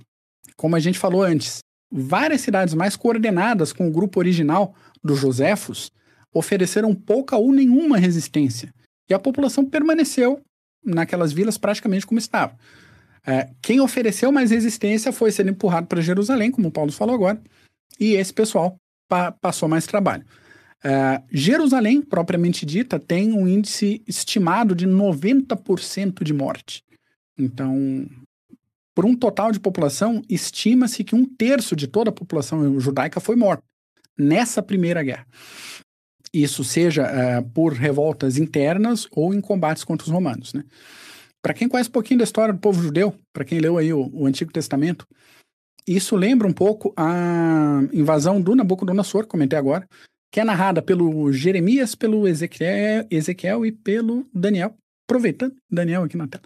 Como 0.55 0.75
a 0.75 0.79
gente 0.79 0.99
falou 0.99 1.23
antes, 1.23 1.59
várias 1.91 2.41
cidades 2.41 2.73
mais 2.75 2.95
coordenadas 2.95 3.73
com 3.73 3.87
o 3.87 3.91
grupo 3.91 4.19
original 4.19 4.75
dos 5.03 5.19
Josefos 5.19 5.91
ofereceram 6.33 6.93
pouca 6.93 7.35
ou 7.35 7.51
nenhuma 7.51 7.97
resistência. 7.97 8.71
E 9.09 9.13
a 9.13 9.19
população 9.19 9.65
permaneceu 9.65 10.39
naquelas 10.85 11.33
vilas 11.33 11.57
praticamente 11.57 12.05
como 12.05 12.19
estava. 12.19 12.55
É, 13.25 13.49
quem 13.61 13.79
ofereceu 13.79 14.31
mais 14.31 14.51
resistência 14.51 15.11
foi 15.11 15.31
sendo 15.31 15.51
empurrado 15.51 15.87
para 15.87 16.01
Jerusalém, 16.01 16.51
como 16.51 16.69
o 16.69 16.71
Paulo 16.71 16.91
falou 16.91 17.15
agora, 17.15 17.41
e 17.99 18.13
esse 18.13 18.33
pessoal 18.33 18.75
pa- 19.07 19.31
passou 19.31 19.69
mais 19.69 19.85
trabalho. 19.85 20.25
É, 20.83 21.21
Jerusalém, 21.31 22.01
propriamente 22.01 22.65
dita, 22.65 22.99
tem 22.99 23.31
um 23.33 23.47
índice 23.47 24.01
estimado 24.07 24.73
de 24.73 24.87
90% 24.87 26.23
de 26.23 26.33
morte. 26.33 26.83
Então, 27.37 28.07
por 28.95 29.05
um 29.05 29.15
total 29.15 29.51
de 29.51 29.59
população, 29.59 30.23
estima-se 30.27 31.03
que 31.03 31.15
um 31.15 31.25
terço 31.25 31.75
de 31.75 31.87
toda 31.87 32.09
a 32.09 32.13
população 32.13 32.79
judaica 32.79 33.19
foi 33.19 33.35
morta 33.35 33.63
nessa 34.17 34.61
primeira 34.61 35.03
guerra. 35.03 35.25
Isso 36.33 36.63
seja 36.63 37.03
eh, 37.03 37.41
por 37.53 37.73
revoltas 37.73 38.37
internas 38.37 39.07
ou 39.11 39.33
em 39.33 39.41
combates 39.41 39.83
contra 39.83 40.05
os 40.05 40.11
romanos. 40.11 40.53
Né? 40.53 40.63
Para 41.41 41.53
quem 41.53 41.67
conhece 41.67 41.89
um 41.89 41.93
pouquinho 41.93 42.19
da 42.19 42.23
história 42.23 42.53
do 42.53 42.59
povo 42.59 42.81
judeu, 42.81 43.15
para 43.33 43.43
quem 43.43 43.59
leu 43.59 43.77
aí 43.77 43.91
o, 43.91 44.09
o 44.13 44.25
Antigo 44.25 44.51
Testamento, 44.51 45.05
isso 45.87 46.15
lembra 46.15 46.47
um 46.47 46.53
pouco 46.53 46.93
a 46.95 47.81
invasão 47.91 48.39
do 48.39 48.55
Nabucodonosor, 48.55 49.25
comentei 49.25 49.57
agora, 49.57 49.87
que 50.31 50.39
é 50.39 50.43
narrada 50.43 50.81
pelo 50.81 51.31
Jeremias, 51.33 51.95
pelo 51.95 52.27
Ezequiel, 52.27 53.05
Ezequiel 53.09 53.65
e 53.65 53.71
pelo 53.71 54.25
Daniel. 54.33 54.75
Aproveitando, 55.09 55.55
Daniel 55.69 56.03
aqui 56.03 56.15
na 56.15 56.27
tela. 56.27 56.43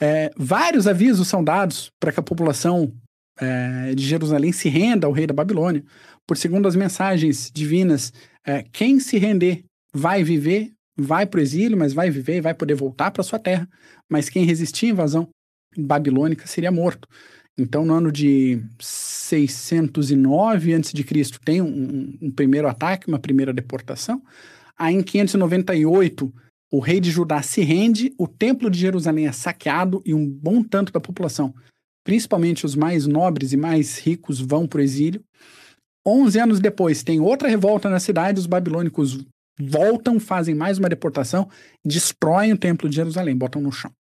É, 0.00 0.30
vários 0.36 0.86
avisos 0.86 1.28
são 1.28 1.42
dados 1.44 1.90
para 2.00 2.12
que 2.12 2.20
a 2.20 2.22
população 2.22 2.92
é, 3.38 3.94
de 3.94 4.02
Jerusalém 4.06 4.52
se 4.52 4.68
renda 4.68 5.06
ao 5.06 5.12
rei 5.12 5.26
da 5.26 5.34
Babilônia. 5.34 5.84
Por 6.26 6.36
segundo 6.36 6.66
as 6.66 6.76
mensagens 6.76 7.50
divinas, 7.52 8.12
é, 8.46 8.64
quem 8.72 8.98
se 9.00 9.18
render 9.18 9.64
vai 9.92 10.22
viver, 10.22 10.72
vai 10.98 11.24
para 11.24 11.38
o 11.38 11.42
exílio, 11.42 11.78
mas 11.78 11.92
vai 11.92 12.10
viver 12.10 12.38
e 12.38 12.40
vai 12.40 12.54
poder 12.54 12.74
voltar 12.74 13.10
para 13.10 13.22
sua 13.22 13.38
terra. 13.38 13.68
Mas 14.10 14.28
quem 14.28 14.44
resistir 14.44 14.86
à 14.86 14.90
invasão 14.90 15.28
babilônica 15.76 16.46
seria 16.46 16.72
morto. 16.72 17.08
Então, 17.56 17.84
no 17.84 17.94
ano 17.94 18.12
de 18.12 18.62
609 18.80 20.74
a.C., 20.74 21.04
tem 21.44 21.60
um, 21.60 22.16
um, 22.22 22.30
primeiro 22.30 22.68
ataque, 22.68 23.08
uma 23.08 23.18
primeira 23.18 23.52
deportação. 23.52 24.22
Aí, 24.76 24.94
em 24.94 25.02
598, 25.02 26.32
o 26.70 26.78
rei 26.78 27.00
de 27.00 27.10
Judá 27.10 27.42
se 27.42 27.62
rende, 27.62 28.12
o 28.16 28.28
templo 28.28 28.70
de 28.70 28.78
Jerusalém 28.78 29.26
é 29.26 29.32
saqueado 29.32 30.02
e 30.04 30.14
um 30.14 30.28
bom 30.28 30.62
tanto 30.62 30.92
da 30.92 31.00
população, 31.00 31.52
principalmente 32.04 32.64
os 32.64 32.76
mais 32.76 33.06
nobres 33.06 33.52
e 33.52 33.56
mais 33.56 33.98
ricos, 33.98 34.40
vão 34.40 34.66
para 34.66 34.78
o 34.78 34.82
exílio. 34.82 35.22
11 36.06 36.38
anos 36.38 36.60
depois, 36.60 37.02
tem 37.02 37.20
outra 37.20 37.48
revolta 37.48 37.90
na 37.90 37.98
cidade, 37.98 38.38
os 38.38 38.46
babilônicos 38.46 39.18
voltam, 39.58 40.20
fazem 40.20 40.54
mais 40.54 40.78
uma 40.78 40.88
deportação, 40.88 41.48
destroem 41.84 42.52
o 42.52 42.58
templo 42.58 42.88
de 42.88 42.96
Jerusalém, 42.96 43.36
botam 43.36 43.60
no 43.60 43.72
chão. 43.72 43.92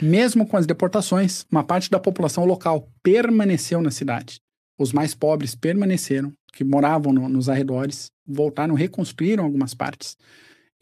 Mesmo 0.00 0.46
com 0.46 0.56
as 0.56 0.66
deportações, 0.66 1.46
uma 1.50 1.62
parte 1.62 1.88
da 1.88 2.00
população 2.00 2.44
local 2.44 2.88
permaneceu 3.02 3.80
na 3.80 3.90
cidade. 3.90 4.40
Os 4.78 4.92
mais 4.92 5.14
pobres 5.14 5.54
permaneceram, 5.54 6.32
que 6.52 6.64
moravam 6.64 7.12
no, 7.12 7.28
nos 7.28 7.48
arredores, 7.48 8.10
voltaram, 8.26 8.74
reconstruíram 8.74 9.44
algumas 9.44 9.72
partes. 9.72 10.16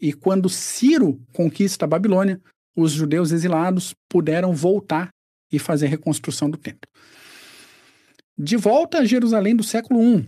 E 0.01 0.13
quando 0.13 0.49
Ciro 0.49 1.21
conquista 1.31 1.85
a 1.85 1.87
Babilônia, 1.87 2.41
os 2.75 2.91
judeus 2.91 3.31
exilados 3.31 3.93
puderam 4.09 4.53
voltar 4.53 5.09
e 5.51 5.59
fazer 5.59 5.85
a 5.85 5.89
reconstrução 5.89 6.49
do 6.49 6.57
templo. 6.57 6.89
De 8.35 8.57
volta 8.57 8.97
a 8.99 9.05
Jerusalém 9.05 9.55
do 9.55 9.63
século 9.63 10.01
I, 10.01 10.27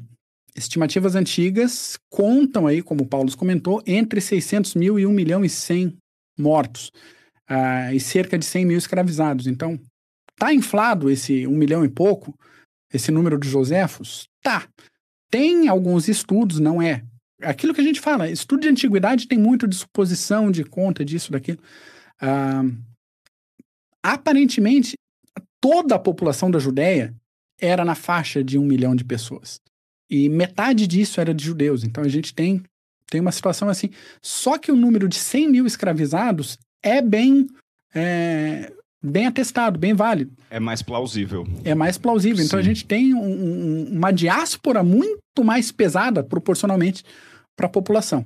estimativas 0.55 1.15
antigas 1.15 1.99
contam 2.09 2.65
aí, 2.65 2.81
como 2.81 3.03
o 3.03 3.07
Paulo 3.07 3.35
comentou, 3.35 3.83
entre 3.85 4.21
600 4.21 4.75
mil 4.75 4.97
e 4.97 5.05
1 5.05 5.11
milhão 5.11 5.43
e 5.43 5.49
100 5.49 5.97
mortos 6.39 6.91
uh, 7.49 7.93
e 7.93 7.99
cerca 7.99 8.37
de 8.37 8.45
100 8.45 8.65
mil 8.65 8.77
escravizados. 8.77 9.47
Então, 9.47 9.79
tá 10.37 10.53
inflado 10.53 11.09
esse 11.09 11.45
1 11.45 11.51
milhão 11.51 11.83
e 11.83 11.89
pouco, 11.89 12.37
esse 12.93 13.11
número 13.11 13.37
de 13.37 13.49
Josefos? 13.49 14.27
Tá. 14.41 14.67
Tem 15.29 15.67
alguns 15.67 16.07
estudos, 16.07 16.59
não 16.59 16.81
é? 16.81 17.03
Aquilo 17.41 17.73
que 17.73 17.81
a 17.81 17.83
gente 17.83 17.99
fala, 17.99 18.29
estudo 18.29 18.61
de 18.61 18.69
antiguidade 18.69 19.27
tem 19.27 19.37
muito 19.37 19.67
de 19.67 19.75
suposição, 19.75 20.49
de 20.49 20.63
conta, 20.63 21.03
disso, 21.03 21.31
daquilo. 21.31 21.59
Uh, 22.21 22.73
aparentemente, 24.01 24.95
toda 25.59 25.95
a 25.95 25.99
população 25.99 26.49
da 26.49 26.59
Judéia 26.59 27.13
era 27.59 27.83
na 27.83 27.95
faixa 27.95 28.41
de 28.41 28.57
um 28.57 28.63
milhão 28.63 28.95
de 28.95 29.03
pessoas. 29.03 29.59
E 30.09 30.29
metade 30.29 30.87
disso 30.87 31.19
era 31.19 31.33
de 31.33 31.43
judeus. 31.43 31.83
Então 31.83 32.03
a 32.03 32.07
gente 32.07 32.33
tem, 32.33 32.61
tem 33.09 33.21
uma 33.21 33.31
situação 33.31 33.69
assim. 33.69 33.89
Só 34.21 34.57
que 34.57 34.71
o 34.71 34.75
número 34.75 35.07
de 35.07 35.15
100 35.15 35.49
mil 35.49 35.65
escravizados 35.65 36.57
é 36.83 37.01
bem, 37.01 37.47
é, 37.93 38.71
bem 39.03 39.25
atestado, 39.25 39.79
bem 39.79 39.93
válido. 39.93 40.31
É 40.49 40.59
mais 40.59 40.81
plausível. 40.81 41.47
É 41.63 41.73
mais 41.73 41.97
plausível. 41.97 42.43
Então 42.43 42.59
Sim. 42.59 42.63
a 42.63 42.67
gente 42.67 42.85
tem 42.85 43.13
um, 43.13 43.23
um, 43.23 43.87
uma 43.93 44.11
diáspora 44.11 44.83
muito 44.83 45.43
mais 45.43 45.71
pesada 45.71 46.23
proporcionalmente 46.23 47.03
para 47.55 47.65
a 47.65 47.69
população. 47.69 48.25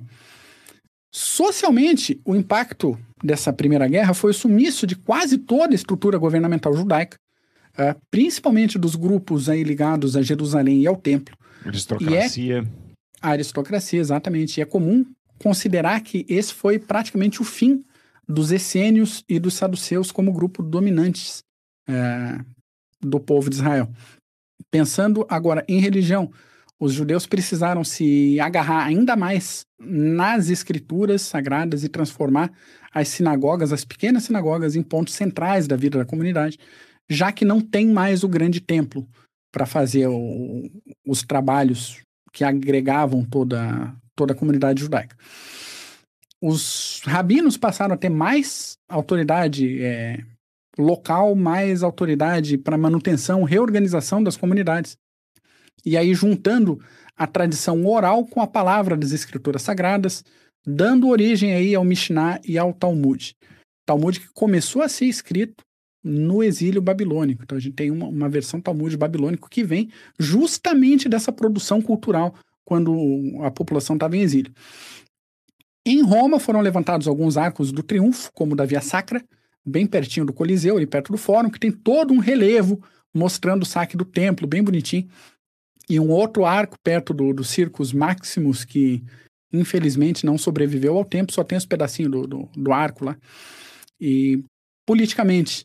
Socialmente, 1.12 2.20
o 2.24 2.36
impacto 2.36 2.96
dessa 3.22 3.52
primeira 3.52 3.88
guerra 3.88 4.14
foi 4.14 4.30
o 4.30 4.34
sumiço 4.34 4.86
de 4.86 4.94
quase 4.94 5.38
toda 5.38 5.72
a 5.72 5.74
estrutura 5.74 6.16
governamental 6.18 6.72
judaica, 6.72 7.16
uh, 7.74 8.00
principalmente 8.10 8.78
dos 8.78 8.94
grupos 8.94 9.48
aí 9.48 9.64
ligados 9.64 10.16
a 10.16 10.22
Jerusalém 10.22 10.82
e 10.82 10.86
ao 10.86 10.96
templo. 10.96 11.36
Aristocracia. 11.64 12.64
A 13.20 13.30
aristocracia, 13.30 14.00
exatamente. 14.00 14.58
E 14.58 14.62
é 14.62 14.64
comum 14.64 15.04
considerar 15.38 16.00
que 16.00 16.24
esse 16.28 16.52
foi 16.52 16.78
praticamente 16.78 17.40
o 17.40 17.44
fim 17.44 17.84
dos 18.28 18.52
essênios 18.52 19.24
e 19.28 19.38
dos 19.38 19.54
saduceus 19.54 20.12
como 20.12 20.32
grupo 20.32 20.62
dominantes 20.62 21.42
é, 21.88 22.38
do 23.00 23.18
povo 23.18 23.50
de 23.50 23.56
Israel. 23.56 23.90
Pensando 24.70 25.26
agora 25.28 25.64
em 25.66 25.80
religião, 25.80 26.30
os 26.78 26.92
judeus 26.92 27.26
precisaram 27.26 27.84
se 27.84 28.38
agarrar 28.40 28.84
ainda 28.84 29.16
mais 29.16 29.66
nas 29.78 30.48
escrituras 30.48 31.22
sagradas 31.22 31.84
e 31.84 31.88
transformar 31.88 32.50
as 32.92 33.08
sinagogas, 33.08 33.72
as 33.72 33.84
pequenas 33.84 34.24
sinagogas, 34.24 34.76
em 34.76 34.82
pontos 34.82 35.14
centrais 35.14 35.66
da 35.66 35.76
vida 35.76 35.98
da 35.98 36.04
comunidade, 36.04 36.58
já 37.08 37.32
que 37.32 37.44
não 37.44 37.60
tem 37.60 37.88
mais 37.88 38.22
o 38.22 38.28
grande 38.28 38.60
templo 38.60 39.06
para 39.52 39.66
fazer 39.66 40.06
o, 40.06 40.70
os 41.06 41.22
trabalhos 41.22 42.00
que 42.32 42.44
agregavam 42.44 43.24
toda, 43.24 43.94
toda 44.14 44.32
a 44.32 44.36
comunidade 44.36 44.82
judaica. 44.82 45.16
Os 46.40 47.02
rabinos 47.04 47.56
passaram 47.56 47.94
a 47.94 47.98
ter 47.98 48.08
mais 48.08 48.78
autoridade 48.88 49.82
é, 49.82 50.24
local, 50.78 51.34
mais 51.34 51.82
autoridade 51.82 52.56
para 52.56 52.78
manutenção, 52.78 53.44
reorganização 53.44 54.22
das 54.22 54.36
comunidades. 54.36 54.96
E 55.84 55.96
aí, 55.96 56.14
juntando 56.14 56.80
a 57.16 57.26
tradição 57.26 57.84
oral 57.86 58.24
com 58.24 58.40
a 58.40 58.46
palavra 58.46 58.96
das 58.96 59.12
escrituras 59.12 59.62
sagradas, 59.62 60.24
dando 60.66 61.08
origem 61.08 61.52
aí 61.52 61.74
ao 61.74 61.84
Mishnah 61.84 62.40
e 62.44 62.56
ao 62.56 62.72
Talmud. 62.72 63.34
Talmud 63.86 64.20
que 64.20 64.28
começou 64.32 64.82
a 64.82 64.88
ser 64.88 65.06
escrito 65.06 65.64
no 66.02 66.42
exílio 66.42 66.80
babilônico. 66.80 67.42
Então 67.42 67.58
a 67.58 67.60
gente 67.60 67.74
tem 67.74 67.90
uma, 67.90 68.06
uma 68.06 68.28
versão 68.28 68.60
Talmud 68.60 68.96
babilônico 68.96 69.48
que 69.48 69.62
vem 69.62 69.90
justamente 70.18 71.08
dessa 71.08 71.30
produção 71.30 71.80
cultural 71.82 72.34
quando 72.64 72.94
a 73.42 73.50
população 73.50 73.96
estava 73.96 74.16
em 74.16 74.20
exílio. 74.20 74.52
Em 75.84 76.02
Roma 76.02 76.38
foram 76.38 76.60
levantados 76.60 77.08
alguns 77.08 77.36
arcos 77.36 77.72
do 77.72 77.82
triunfo, 77.82 78.30
como 78.32 78.52
o 78.52 78.56
da 78.56 78.64
Via 78.64 78.80
Sacra, 78.80 79.24
bem 79.64 79.86
pertinho 79.86 80.26
do 80.26 80.32
Coliseu, 80.32 80.76
ali 80.76 80.86
perto 80.86 81.12
do 81.12 81.18
Fórum, 81.18 81.50
que 81.50 81.58
tem 81.58 81.72
todo 81.72 82.12
um 82.12 82.18
relevo 82.18 82.82
mostrando 83.14 83.62
o 83.62 83.66
saque 83.66 83.96
do 83.96 84.04
templo, 84.04 84.46
bem 84.46 84.62
bonitinho. 84.62 85.08
E 85.88 85.98
um 85.98 86.10
outro 86.10 86.44
arco 86.44 86.76
perto 86.84 87.12
do, 87.12 87.32
do 87.32 87.42
Circus 87.42 87.92
Maximus, 87.92 88.64
que 88.64 89.02
infelizmente 89.52 90.24
não 90.24 90.38
sobreviveu 90.38 90.96
ao 90.96 91.04
tempo, 91.04 91.32
só 91.32 91.42
tem 91.42 91.58
os 91.58 91.66
pedacinhos 91.66 92.12
do, 92.12 92.26
do, 92.26 92.48
do 92.54 92.72
arco 92.72 93.04
lá. 93.04 93.16
E 94.00 94.44
politicamente, 94.86 95.64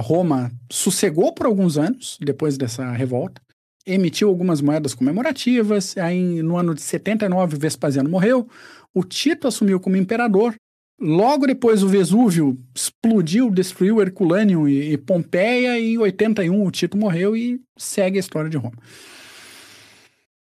Roma 0.00 0.50
sossegou 0.70 1.32
por 1.32 1.46
alguns 1.46 1.78
anos 1.78 2.18
depois 2.20 2.58
dessa 2.58 2.90
revolta, 2.92 3.40
emitiu 3.86 4.28
algumas 4.28 4.60
moedas 4.60 4.94
comemorativas. 4.94 5.96
Aí, 5.96 6.42
no 6.42 6.56
ano 6.56 6.74
de 6.74 6.82
79, 6.82 7.56
Vespasiano 7.56 8.10
morreu. 8.10 8.48
O 8.94 9.04
Tito 9.04 9.46
assumiu 9.46 9.78
como 9.80 9.96
imperador. 9.96 10.54
Logo 11.00 11.46
depois, 11.46 11.82
o 11.82 11.88
Vesúvio 11.88 12.58
explodiu, 12.74 13.50
destruiu 13.50 14.00
Herculâneo 14.00 14.68
e, 14.68 14.92
e 14.92 14.98
Pompeia. 14.98 15.78
E 15.78 15.94
em 15.94 15.98
81, 15.98 16.66
o 16.66 16.70
Tito 16.70 16.96
morreu 16.96 17.36
e 17.36 17.60
segue 17.76 18.18
a 18.18 18.20
história 18.20 18.50
de 18.50 18.56
Roma. 18.56 18.76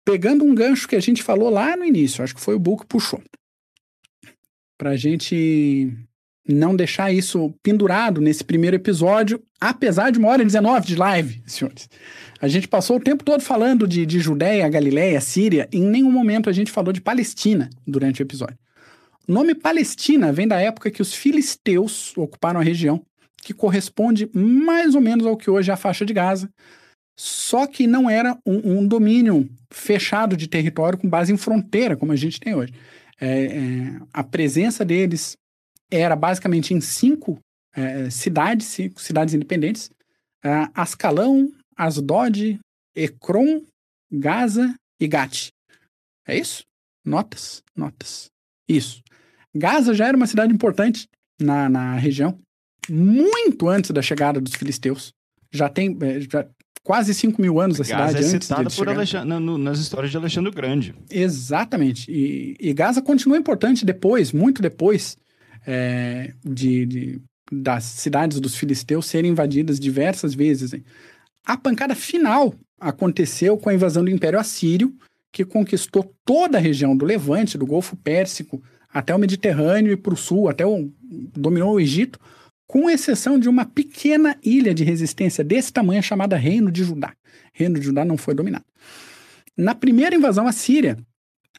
Pegando 0.05 0.45
um 0.45 0.55
gancho 0.55 0.89
que 0.89 0.97
a 0.97 1.01
gente 1.01 1.23
falou 1.23 1.51
lá 1.51 1.77
no 1.77 1.85
início, 1.85 2.25
acho 2.25 2.35
que 2.35 2.41
foi 2.41 2.55
o 2.55 2.59
Buco 2.59 2.83
que 2.83 2.89
puxou. 2.89 3.23
Para 4.77 4.91
a 4.91 4.97
gente 4.97 5.95
não 6.55 6.75
deixar 6.75 7.13
isso 7.13 7.55
pendurado 7.63 8.21
nesse 8.21 8.45
primeiro 8.45 8.77
episódio, 8.77 9.43
apesar 9.61 10.11
de 10.11 10.19
uma 10.19 10.29
hora 10.29 10.43
e 10.43 10.47
19 10.47 10.87
de 10.87 10.97
live, 10.97 11.43
senhores. 11.47 11.89
A 12.41 12.49
gente 12.49 12.69
passou 12.69 12.97
o 12.97 13.01
tempo 13.01 13.23
todo 13.23 13.43
falando 13.43 13.87
de, 13.87 14.07
de 14.07 14.19
Judéia, 14.19 14.69
Galiléia, 14.69 15.21
Síria, 15.21 15.69
em 15.73 15.83
nenhum 15.83 16.11
momento 16.11 16.49
a 16.49 16.53
gente 16.53 16.71
falou 16.71 16.93
de 16.93 17.01
Palestina 17.01 17.69
durante 17.87 18.23
o 18.23 18.25
episódio. 18.25 18.59
O 19.29 19.33
nome 19.33 19.55
Palestina 19.55 20.33
vem 20.33 20.49
da 20.49 20.59
época 20.61 20.91
que 20.91 21.03
os 21.03 21.15
filisteus 21.15 22.17
ocuparam 22.17 22.59
a 22.59 22.63
região, 22.63 23.03
que 23.43 23.55
corresponde 23.55 24.29
mais 24.35 24.95
ou 24.95 25.01
menos 25.01 25.27
ao 25.27 25.37
que 25.37 25.51
hoje 25.51 25.71
é 25.71 25.75
a 25.75 25.77
faixa 25.77 26.05
de 26.05 26.13
Gaza, 26.13 26.51
só 27.17 27.67
que 27.67 27.87
não 27.87 28.09
era 28.09 28.39
um, 28.47 28.79
um 28.79 28.87
domínio 28.87 29.49
fechado 29.71 30.37
de 30.37 30.49
território 30.49 30.99
com 30.99 31.09
base 31.09 31.33
em 31.33 31.37
fronteira, 31.37 31.97
como 31.97 32.13
a 32.13 32.17
gente 32.17 32.41
tem 32.41 32.55
hoje. 32.55 32.73
É, 33.21 33.45
é, 33.45 34.01
a 34.15 34.25
presença 34.25 34.85
deles 34.85 35.37
era 35.91 36.15
basicamente 36.15 36.73
em 36.73 36.81
cinco 36.81 37.39
é, 37.75 38.11
cidades, 38.11 38.67
cinco 38.67 39.01
cidades 39.01 39.35
independentes: 39.35 39.91
é, 40.45 40.69
Ascalão, 40.75 41.53
Asdod, 41.77 42.59
Ekron, 42.95 43.62
Gaza 44.11 44.75
e 45.01 45.07
Gati. 45.09 45.51
É 46.27 46.39
isso? 46.39 46.62
Notas, 47.05 47.62
notas. 47.75 48.31
Isso. 48.69 49.03
Gaza 49.55 49.95
já 49.95 50.07
era 50.07 50.17
uma 50.17 50.27
cidade 50.27 50.53
importante 50.53 51.09
na, 51.41 51.69
na 51.69 51.95
região, 51.97 52.39
muito 52.89 53.69
antes 53.69 53.91
da 53.91 54.03
chegada 54.03 54.41
dos 54.41 54.55
filisteus. 54.55 55.12
Já 55.53 55.69
tem 55.69 55.97
é, 56.03 56.21
já, 56.21 56.47
quase 56.85 57.12
5 57.15 57.41
mil 57.41 57.61
anos 57.61 57.81
a 57.81 57.85
Gaza 57.85 58.19
cidade. 58.19 58.37
é 58.37 58.41
citada 58.41 58.71
por 58.71 58.89
Alexandre, 58.89 59.41
no, 59.41 59.59
nas 59.59 59.79
histórias 59.79 60.11
de 60.11 60.17
Alexandre 60.17 60.51
o 60.51 60.55
Grande. 60.55 60.95
Exatamente. 61.11 62.11
E, 62.11 62.57
e 62.61 62.73
Gaza 62.73 63.03
continua 63.03 63.37
importante 63.37 63.85
depois, 63.85 64.33
muito 64.33 64.62
depois 64.62 65.17
é, 65.66 66.32
de, 66.45 66.87
de, 66.87 67.23
das 67.51 67.85
cidades 67.85 68.41
dos 68.41 68.57
filisteus 68.57 69.07
serem 69.07 69.31
invadidas 69.32 69.78
diversas 69.78 70.35
vezes. 70.35 70.73
A 71.45 71.57
pancada 71.57 71.95
final 71.95 72.55
aconteceu 72.78 73.57
com 73.57 73.69
a 73.69 73.74
invasão 73.74 74.05
do 74.05 74.11
Império 74.11 74.39
Assírio, 74.39 74.95
que 75.32 75.45
conquistou 75.45 76.15
toda 76.24 76.59
a 76.59 76.61
região 76.61 76.97
do 76.97 77.05
Levante, 77.05 77.59
do 77.59 77.66
Golfo 77.66 77.97
Pérsico, 77.97 78.62
até 78.93 79.15
o 79.15 79.19
Mediterrâneo 79.19 79.93
e 79.93 79.97
para 79.97 80.15
o 80.15 80.16
sul, 80.16 80.49
até 80.49 80.66
o, 80.66 80.91
dominou 81.03 81.74
o 81.74 81.81
Egito, 81.81 82.19
com 82.66 82.89
exceção 82.89 83.39
de 83.39 83.49
uma 83.49 83.65
pequena 83.65 84.37
ilha 84.43 84.73
de 84.73 84.85
resistência 84.85 85.43
desse 85.43 85.73
tamanho 85.73 86.03
chamada 86.03 86.37
Reino 86.37 86.70
de 86.70 86.85
Judá. 86.85 87.12
Reino 87.53 87.78
de 87.78 87.87
Judá 87.87 88.05
não 88.05 88.16
foi 88.16 88.35
dominado. 88.35 88.65
Na 89.57 89.74
primeira 89.74 90.15
invasão 90.15 90.47
assíria, 90.47 90.97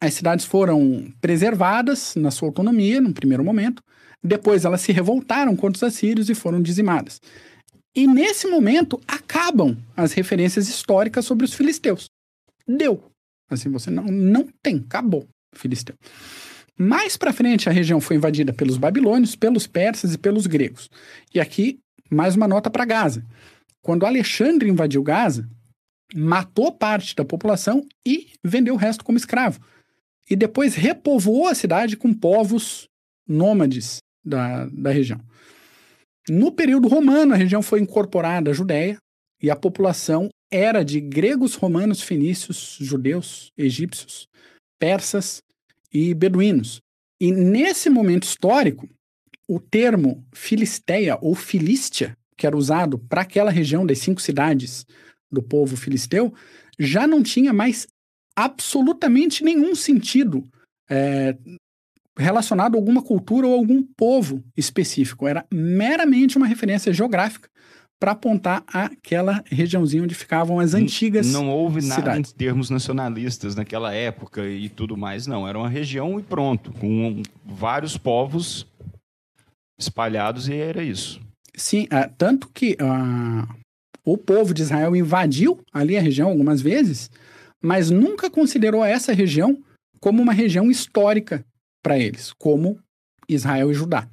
as 0.02 0.16
cidades 0.16 0.46
foram 0.46 1.14
preservadas 1.22 2.16
na 2.16 2.32
sua 2.32 2.48
autonomia, 2.48 3.00
no 3.00 3.14
primeiro 3.14 3.46
momento. 3.46 3.84
Depois 4.24 4.66
elas 4.66 4.82
se 4.82 4.92
revoltaram 4.92 5.56
contra 5.56 5.78
os 5.78 5.84
assírios 5.84 6.28
e 6.28 6.34
foram 6.34 6.60
dizimadas. 6.60 7.22
E 7.96 8.08
nesse 8.08 8.48
momento 8.48 9.00
acabam 9.08 9.78
as 9.96 10.14
referências 10.14 10.68
históricas 10.68 11.26
sobre 11.26 11.46
os 11.46 11.54
filisteus. 11.54 12.10
Deu. 12.68 13.04
Assim, 13.50 13.70
você 13.70 13.92
não, 13.92 14.06
não 14.06 14.48
tem, 14.64 14.78
acabou 14.78 15.28
filisteu. 15.54 15.96
Mais 16.78 17.16
para 17.16 17.34
frente, 17.34 17.70
a 17.70 17.72
região 17.72 18.02
foi 18.02 18.16
invadida 18.16 18.54
pelos 18.54 18.78
babilônios, 18.78 19.36
pelos 19.36 19.68
persas 19.68 20.14
e 20.14 20.18
pelos 20.18 20.48
gregos. 20.48 20.90
E 21.34 21.40
aqui, 21.40 21.80
mais 22.10 22.36
uma 22.36 22.48
nota 22.48 22.70
para 22.72 22.86
Gaza. 22.86 23.24
Quando 23.84 24.06
Alexandre 24.06 24.70
invadiu 24.70 25.04
Gaza, 25.04 25.48
matou 26.16 26.72
parte 26.72 27.16
da 27.16 27.26
população 27.26 27.86
e 28.08 28.32
vendeu 28.44 28.74
o 28.74 28.78
resto 28.78 29.04
como 29.04 29.18
escravo 29.18 29.60
e 30.30 30.36
depois 30.36 30.76
repovoou 30.76 31.48
a 31.48 31.56
cidade 31.56 31.98
com 31.98 32.14
povos 32.14 32.88
nômades 33.28 33.98
da, 34.24 34.66
da 34.68 34.92
região. 34.92 35.20
No 36.30 36.52
período 36.52 36.88
romano, 36.88 37.34
a 37.34 37.38
região 37.38 37.62
foi 37.62 37.80
incorporada 37.80 38.52
à 38.52 38.54
Judéia 38.54 38.98
e 39.42 39.50
a 39.50 39.56
população 39.56 40.30
era 40.52 40.84
de 40.84 41.00
gregos, 41.00 41.56
romanos, 41.56 42.02
fenícios, 42.02 42.78
judeus, 42.80 43.52
egípcios, 43.58 44.28
persas 44.78 45.42
e 45.92 46.14
beduínos. 46.14 46.80
E 47.20 47.32
nesse 47.32 47.90
momento 47.90 48.24
histórico, 48.24 48.88
o 49.48 49.60
termo 49.60 50.26
Filisteia 50.34 51.18
ou 51.22 51.36
Filístia, 51.36 52.16
que 52.38 52.46
era 52.46 52.58
usado 52.58 52.98
para 52.98 53.22
aquela 53.22 53.52
região 53.52 53.86
das 53.86 54.00
cinco 54.00 54.22
cidades 54.22 54.86
do 55.32 55.42
povo 55.42 55.78
filisteu, 55.78 56.34
já 56.80 57.08
não 57.08 57.22
tinha 57.22 57.54
mais 57.54 57.88
absolutamente 58.36 59.44
nenhum 59.44 59.76
sentido 59.76 60.44
é, 60.90 61.36
relacionado 62.18 62.76
a 62.76 62.78
alguma 62.78 63.02
cultura 63.02 63.48
ou 63.48 63.54
algum 63.54 63.84
povo 63.84 64.44
específico. 64.56 65.28
Era 65.28 65.46
meramente 65.52 66.38
uma 66.38 66.48
referência 66.48 66.94
geográfica 66.94 67.50
para 68.00 68.14
apontar 68.14 68.64
aquela 68.68 69.44
regiãozinha 69.46 70.02
onde 70.02 70.16
ficavam 70.16 70.60
as 70.60 70.74
antigas 70.74 71.32
Não 71.32 71.52
houve 71.52 71.82
nada 71.82 72.02
cidades. 72.02 72.32
em 72.32 72.36
termos 72.36 72.72
nacionalistas 72.72 73.56
naquela 73.56 73.94
época 73.94 74.44
e 74.48 74.70
tudo 74.70 74.98
mais, 74.98 75.28
não. 75.28 75.48
Era 75.48 75.60
uma 75.60 75.70
região 75.70 76.20
e 76.20 76.24
pronto, 76.24 76.74
com 76.74 77.22
vários 77.46 77.98
povos 77.98 78.66
espalhados 79.80 80.48
e 80.48 80.56
era 80.56 80.84
isso. 80.84 81.22
Sim, 81.56 81.88
é, 81.92 82.08
tanto 82.18 82.50
que 82.52 82.76
uh, 82.82 83.48
o 84.04 84.18
povo 84.18 84.52
de 84.52 84.64
Israel 84.64 84.96
invadiu 84.96 85.60
ali 85.72 85.96
a 85.96 86.02
região 86.02 86.30
algumas 86.30 86.60
vezes, 86.60 87.10
mas 87.62 87.90
nunca 87.90 88.30
considerou 88.30 88.84
essa 88.84 89.14
região 89.14 89.62
como 90.00 90.22
uma 90.22 90.34
região 90.34 90.72
histórica 90.72 91.46
para 91.84 91.98
eles, 91.98 92.34
como 92.34 92.80
Israel 93.30 93.72
e 93.72 93.74
Judá. 93.74 94.10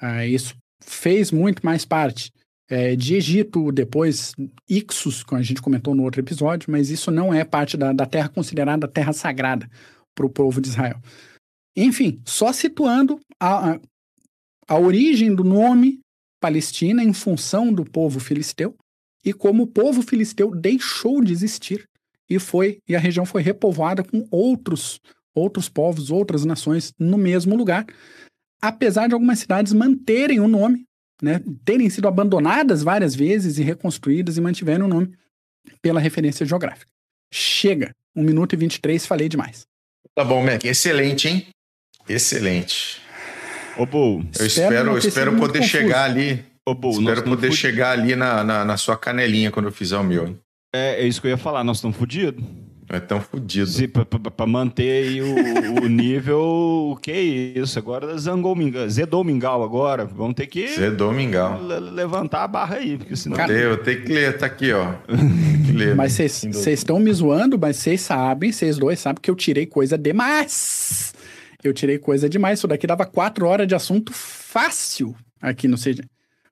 Ah, 0.00 0.26
isso 0.26 0.56
fez 0.82 1.30
muito 1.30 1.64
mais 1.64 1.84
parte 1.84 2.32
é, 2.68 2.94
de 2.94 3.14
Egito, 3.14 3.72
depois 3.72 4.34
Ixos, 4.68 5.22
como 5.22 5.40
a 5.40 5.42
gente 5.42 5.62
comentou 5.62 5.94
no 5.94 6.02
outro 6.02 6.20
episódio, 6.20 6.70
mas 6.70 6.90
isso 6.90 7.10
não 7.10 7.32
é 7.32 7.44
parte 7.44 7.76
da, 7.76 7.92
da 7.92 8.06
terra 8.06 8.28
considerada 8.28 8.86
terra 8.86 9.12
sagrada 9.12 9.68
para 10.14 10.26
o 10.26 10.30
povo 10.30 10.60
de 10.60 10.68
Israel. 10.68 11.00
Enfim, 11.76 12.20
só 12.26 12.52
situando 12.52 13.20
a, 13.40 13.72
a, 13.72 13.80
a 14.68 14.78
origem 14.78 15.34
do 15.34 15.44
nome 15.44 16.00
Palestina 16.40 17.02
em 17.02 17.12
função 17.12 17.72
do 17.72 17.84
povo 17.84 18.20
filisteu 18.20 18.74
e 19.24 19.32
como 19.32 19.64
o 19.64 19.66
povo 19.66 20.02
filisteu 20.02 20.50
deixou 20.50 21.22
de 21.22 21.32
existir 21.32 21.84
e 22.28 22.38
foi 22.38 22.80
e 22.88 22.94
a 22.94 22.98
região 22.98 23.24
foi 23.24 23.42
repovoada 23.42 24.02
com 24.02 24.26
outros 24.30 25.00
outros 25.34 25.68
povos, 25.68 26.10
outras 26.10 26.44
nações 26.44 26.92
no 26.98 27.16
mesmo 27.16 27.54
lugar, 27.56 27.86
apesar 28.60 29.06
de 29.06 29.14
algumas 29.14 29.38
cidades 29.38 29.72
manterem 29.72 30.40
o 30.40 30.48
nome, 30.48 30.84
né, 31.22 31.40
terem 31.64 31.88
sido 31.88 32.08
abandonadas 32.08 32.82
várias 32.82 33.14
vezes 33.14 33.56
e 33.58 33.62
reconstruídas 33.62 34.36
e 34.36 34.40
mantiveram 34.40 34.86
o 34.86 34.88
nome 34.88 35.12
pela 35.80 36.00
referência 36.00 36.44
geográfica. 36.44 36.90
Chega, 37.32 37.94
1 38.16 38.22
minuto 38.22 38.54
e 38.54 38.56
23, 38.56 39.06
falei 39.06 39.28
demais. 39.28 39.66
Tá 40.14 40.24
bom, 40.24 40.42
Mac, 40.44 40.64
excelente, 40.64 41.28
hein? 41.28 41.46
Excelente. 42.08 43.00
Ô, 43.76 43.86
Bo, 43.86 44.24
Eu 44.38 44.46
espero, 44.46 44.90
eu 44.90 44.98
espero 44.98 45.36
poder 45.36 45.62
chegar 45.62 46.04
ali. 46.04 46.44
ô, 46.66 46.74
Bo, 46.74 46.90
espero 46.90 47.22
poder 47.22 47.52
chegar 47.52 47.92
ali 47.92 48.16
na, 48.16 48.42
na, 48.42 48.64
na 48.64 48.76
sua 48.76 48.96
canelinha 48.96 49.52
quando 49.52 49.66
eu 49.66 49.72
fizer 49.72 49.96
o 49.96 50.02
meu, 50.02 50.26
hein? 50.26 50.38
É, 50.72 51.02
é 51.02 51.06
isso 51.06 51.20
que 51.20 51.26
eu 51.26 51.30
ia 51.30 51.38
falar, 51.38 51.64
nós 51.64 51.78
estamos 51.78 51.96
fodidos. 51.96 52.44
É 52.90 52.98
tão 52.98 53.20
fodido. 53.20 53.70
Para 54.34 54.46
manter 54.46 55.04
aí 55.04 55.20
o, 55.20 55.84
o, 55.84 55.88
nível, 55.88 56.40
o 56.92 56.96
que 56.96 57.10
é 57.10 57.20
isso? 57.20 57.78
Agora 57.78 58.16
zangou 58.16 58.56
Mingau, 58.56 58.88
zedou 58.88 59.22
Mingau 59.22 59.62
agora. 59.62 60.06
Vamos 60.06 60.34
ter 60.34 60.46
que 60.46 60.68
zedou 60.68 61.12
Mingau. 61.12 61.60
levantar 61.62 62.44
a 62.44 62.48
barra 62.48 62.76
aí, 62.76 62.96
porque 62.96 63.14
senão... 63.14 63.36
Cara, 63.36 63.52
eu 63.52 63.76
tenho 63.82 64.04
que 64.04 64.12
ler, 64.12 64.38
tá 64.38 64.46
aqui, 64.46 64.72
ó. 64.72 64.94
Ler, 65.74 65.94
mas 65.94 66.14
vocês 66.14 66.66
estão 66.66 66.98
me 66.98 67.12
zoando, 67.12 67.58
mas 67.58 67.76
vocês 67.76 68.00
sabem, 68.00 68.50
vocês 68.50 68.78
dois 68.78 68.98
sabem 68.98 69.20
que 69.20 69.30
eu 69.30 69.36
tirei 69.36 69.66
coisa 69.66 69.98
demais. 69.98 71.12
Eu 71.62 71.74
tirei 71.74 71.98
coisa 71.98 72.26
demais. 72.26 72.58
Isso 72.58 72.66
daqui 72.66 72.86
dava 72.86 73.04
quatro 73.04 73.46
horas 73.46 73.68
de 73.68 73.74
assunto 73.74 74.12
fácil 74.14 75.14
aqui 75.42 75.68
no 75.68 75.76
seja 75.76 76.02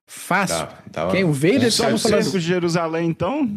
Fácil. 0.05 0.55
Tá, 0.55 0.83
tava... 0.91 1.11
Quem 1.11 1.25
o 1.25 1.33
Vader 1.33 1.65
estava 1.65 1.97
falando... 1.97 2.31
de 2.31 2.39
Jerusalém, 2.39 3.09
então... 3.09 3.49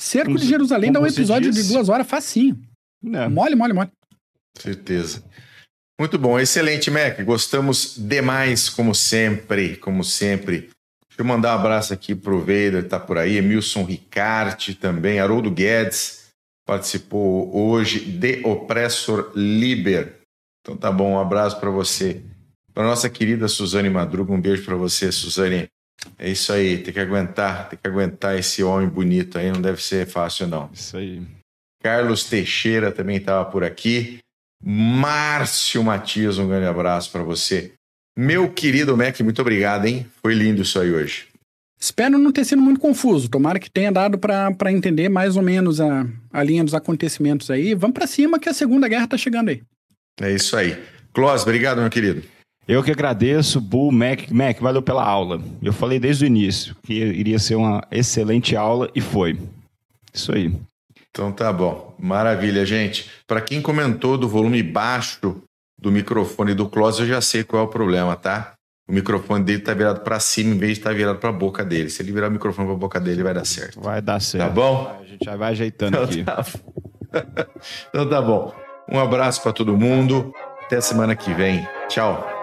Cerco 0.00 0.36
de 0.36 0.46
Jerusalém 0.46 0.90
dá 0.90 1.00
um 1.00 1.06
episódio 1.06 1.50
de 1.52 1.62
duas 1.64 1.88
horas 1.88 2.06
facinho. 2.06 2.60
É. 3.04 3.28
Mole, 3.28 3.54
mole, 3.54 3.72
mole. 3.72 3.90
Certeza. 4.56 5.22
Muito 6.00 6.18
bom, 6.18 6.38
excelente, 6.38 6.90
Mac. 6.90 7.20
Gostamos 7.22 7.96
demais, 7.98 8.70
como 8.70 8.94
sempre, 8.94 9.76
como 9.76 10.02
sempre. 10.02 10.70
Deixa 11.08 11.20
eu 11.20 11.24
mandar 11.24 11.54
um 11.54 11.60
abraço 11.60 11.92
aqui 11.92 12.14
pro 12.14 12.40
Vader, 12.40 12.88
tá 12.88 12.98
por 12.98 13.18
aí, 13.18 13.36
Emilson 13.36 13.84
Ricarte 13.84 14.74
também, 14.74 15.20
Haroldo 15.20 15.50
Guedes 15.50 16.20
participou 16.70 17.50
hoje 17.52 17.98
de 17.98 18.46
Opressor 18.46 19.32
Liber. 19.34 20.20
Então 20.60 20.76
tá 20.76 20.92
bom, 20.92 21.14
um 21.14 21.18
abraço 21.18 21.58
para 21.58 21.68
você. 21.68 22.22
Para 22.72 22.84
nossa 22.84 23.10
querida 23.10 23.48
Suzane 23.48 23.90
Madruga, 23.90 24.32
um 24.32 24.40
beijo 24.40 24.64
para 24.64 24.76
você, 24.76 25.10
Suzane. 25.10 25.66
É 26.18 26.30
isso 26.30 26.52
aí, 26.52 26.78
tem 26.78 26.92
que 26.92 27.00
aguentar, 27.00 27.68
tem 27.68 27.78
que 27.82 27.88
aguentar 27.88 28.38
esse 28.38 28.62
homem 28.62 28.88
bonito 28.88 29.38
aí, 29.38 29.50
não 29.50 29.60
deve 29.60 29.82
ser 29.82 30.06
fácil 30.06 30.46
não. 30.46 30.70
Isso 30.72 30.96
aí. 30.96 31.22
Carlos 31.82 32.24
Teixeira 32.24 32.92
também 32.92 33.16
estava 33.16 33.50
por 33.50 33.64
aqui. 33.64 34.18
Márcio 34.62 35.82
Matias, 35.82 36.38
um 36.38 36.46
grande 36.46 36.66
abraço 36.66 37.10
para 37.10 37.22
você. 37.22 37.72
Meu 38.18 38.52
querido 38.52 38.96
Mac, 38.96 39.18
muito 39.20 39.40
obrigado, 39.40 39.86
hein? 39.86 40.06
Foi 40.22 40.34
lindo 40.34 40.60
isso 40.60 40.78
aí 40.78 40.92
hoje. 40.92 41.28
Espero 41.80 42.18
não 42.18 42.30
ter 42.30 42.44
sido 42.44 42.60
muito 42.60 42.78
confuso. 42.78 43.30
Tomara 43.30 43.58
que 43.58 43.70
tenha 43.70 43.90
dado 43.90 44.18
para 44.18 44.70
entender 44.70 45.08
mais 45.08 45.36
ou 45.36 45.42
menos 45.42 45.80
a, 45.80 46.06
a 46.30 46.42
linha 46.42 46.62
dos 46.62 46.74
acontecimentos 46.74 47.50
aí. 47.50 47.74
Vamos 47.74 47.94
para 47.94 48.06
cima 48.06 48.38
que 48.38 48.50
a 48.50 48.54
Segunda 48.54 48.86
Guerra 48.86 49.04
está 49.04 49.16
chegando 49.16 49.48
aí. 49.48 49.62
É 50.20 50.30
isso 50.30 50.54
aí. 50.54 50.78
Clós, 51.14 51.42
obrigado, 51.42 51.80
meu 51.80 51.88
querido. 51.88 52.22
Eu 52.70 52.84
que 52.84 52.92
agradeço, 52.92 53.60
Bu, 53.60 53.90
Mac, 53.90 54.30
Mac, 54.30 54.60
valeu 54.60 54.80
pela 54.80 55.04
aula. 55.04 55.42
Eu 55.60 55.72
falei 55.72 55.98
desde 55.98 56.24
o 56.24 56.26
início 56.28 56.76
que 56.84 56.94
iria 56.94 57.36
ser 57.36 57.56
uma 57.56 57.82
excelente 57.90 58.54
aula 58.54 58.88
e 58.94 59.00
foi. 59.00 59.36
Isso 60.14 60.32
aí. 60.32 60.54
Então 61.10 61.32
tá 61.32 61.52
bom. 61.52 61.96
Maravilha, 61.98 62.64
gente. 62.64 63.10
Para 63.26 63.40
quem 63.40 63.60
comentou 63.60 64.16
do 64.16 64.28
volume 64.28 64.62
baixo 64.62 65.42
do 65.76 65.90
microfone 65.90 66.54
do 66.54 66.68
Close, 66.68 67.00
eu 67.00 67.08
já 67.08 67.20
sei 67.20 67.42
qual 67.42 67.64
é 67.64 67.66
o 67.66 67.68
problema, 67.68 68.14
tá? 68.14 68.52
O 68.88 68.92
microfone 68.92 69.42
dele 69.42 69.62
tá 69.62 69.74
virado 69.74 70.02
para 70.02 70.20
cima 70.20 70.54
em 70.54 70.58
vez 70.58 70.74
de 70.74 70.78
estar 70.78 70.90
tá 70.90 70.96
virado 70.96 71.18
para 71.18 71.30
a 71.30 71.32
boca 71.32 71.64
dele. 71.64 71.90
Se 71.90 72.00
ele 72.02 72.12
virar 72.12 72.28
o 72.28 72.30
microfone 72.30 72.68
para 72.68 72.76
a 72.76 72.78
boca 72.78 73.00
dele, 73.00 73.24
vai 73.24 73.34
dar 73.34 73.44
certo. 73.44 73.80
Vai 73.80 74.00
dar 74.00 74.20
certo. 74.20 74.46
Tá 74.46 74.48
bom? 74.48 74.96
A 75.00 75.04
gente 75.04 75.24
já 75.24 75.34
vai 75.34 75.50
ajeitando 75.50 75.96
então, 75.96 76.04
aqui. 76.04 76.22
Tá... 76.22 76.46
então 77.90 78.08
tá 78.08 78.22
bom. 78.22 78.54
Um 78.88 79.00
abraço 79.00 79.42
para 79.42 79.52
todo 79.52 79.76
mundo. 79.76 80.32
Até 80.64 80.80
semana 80.80 81.16
que 81.16 81.34
vem. 81.34 81.66
Tchau. 81.88 82.39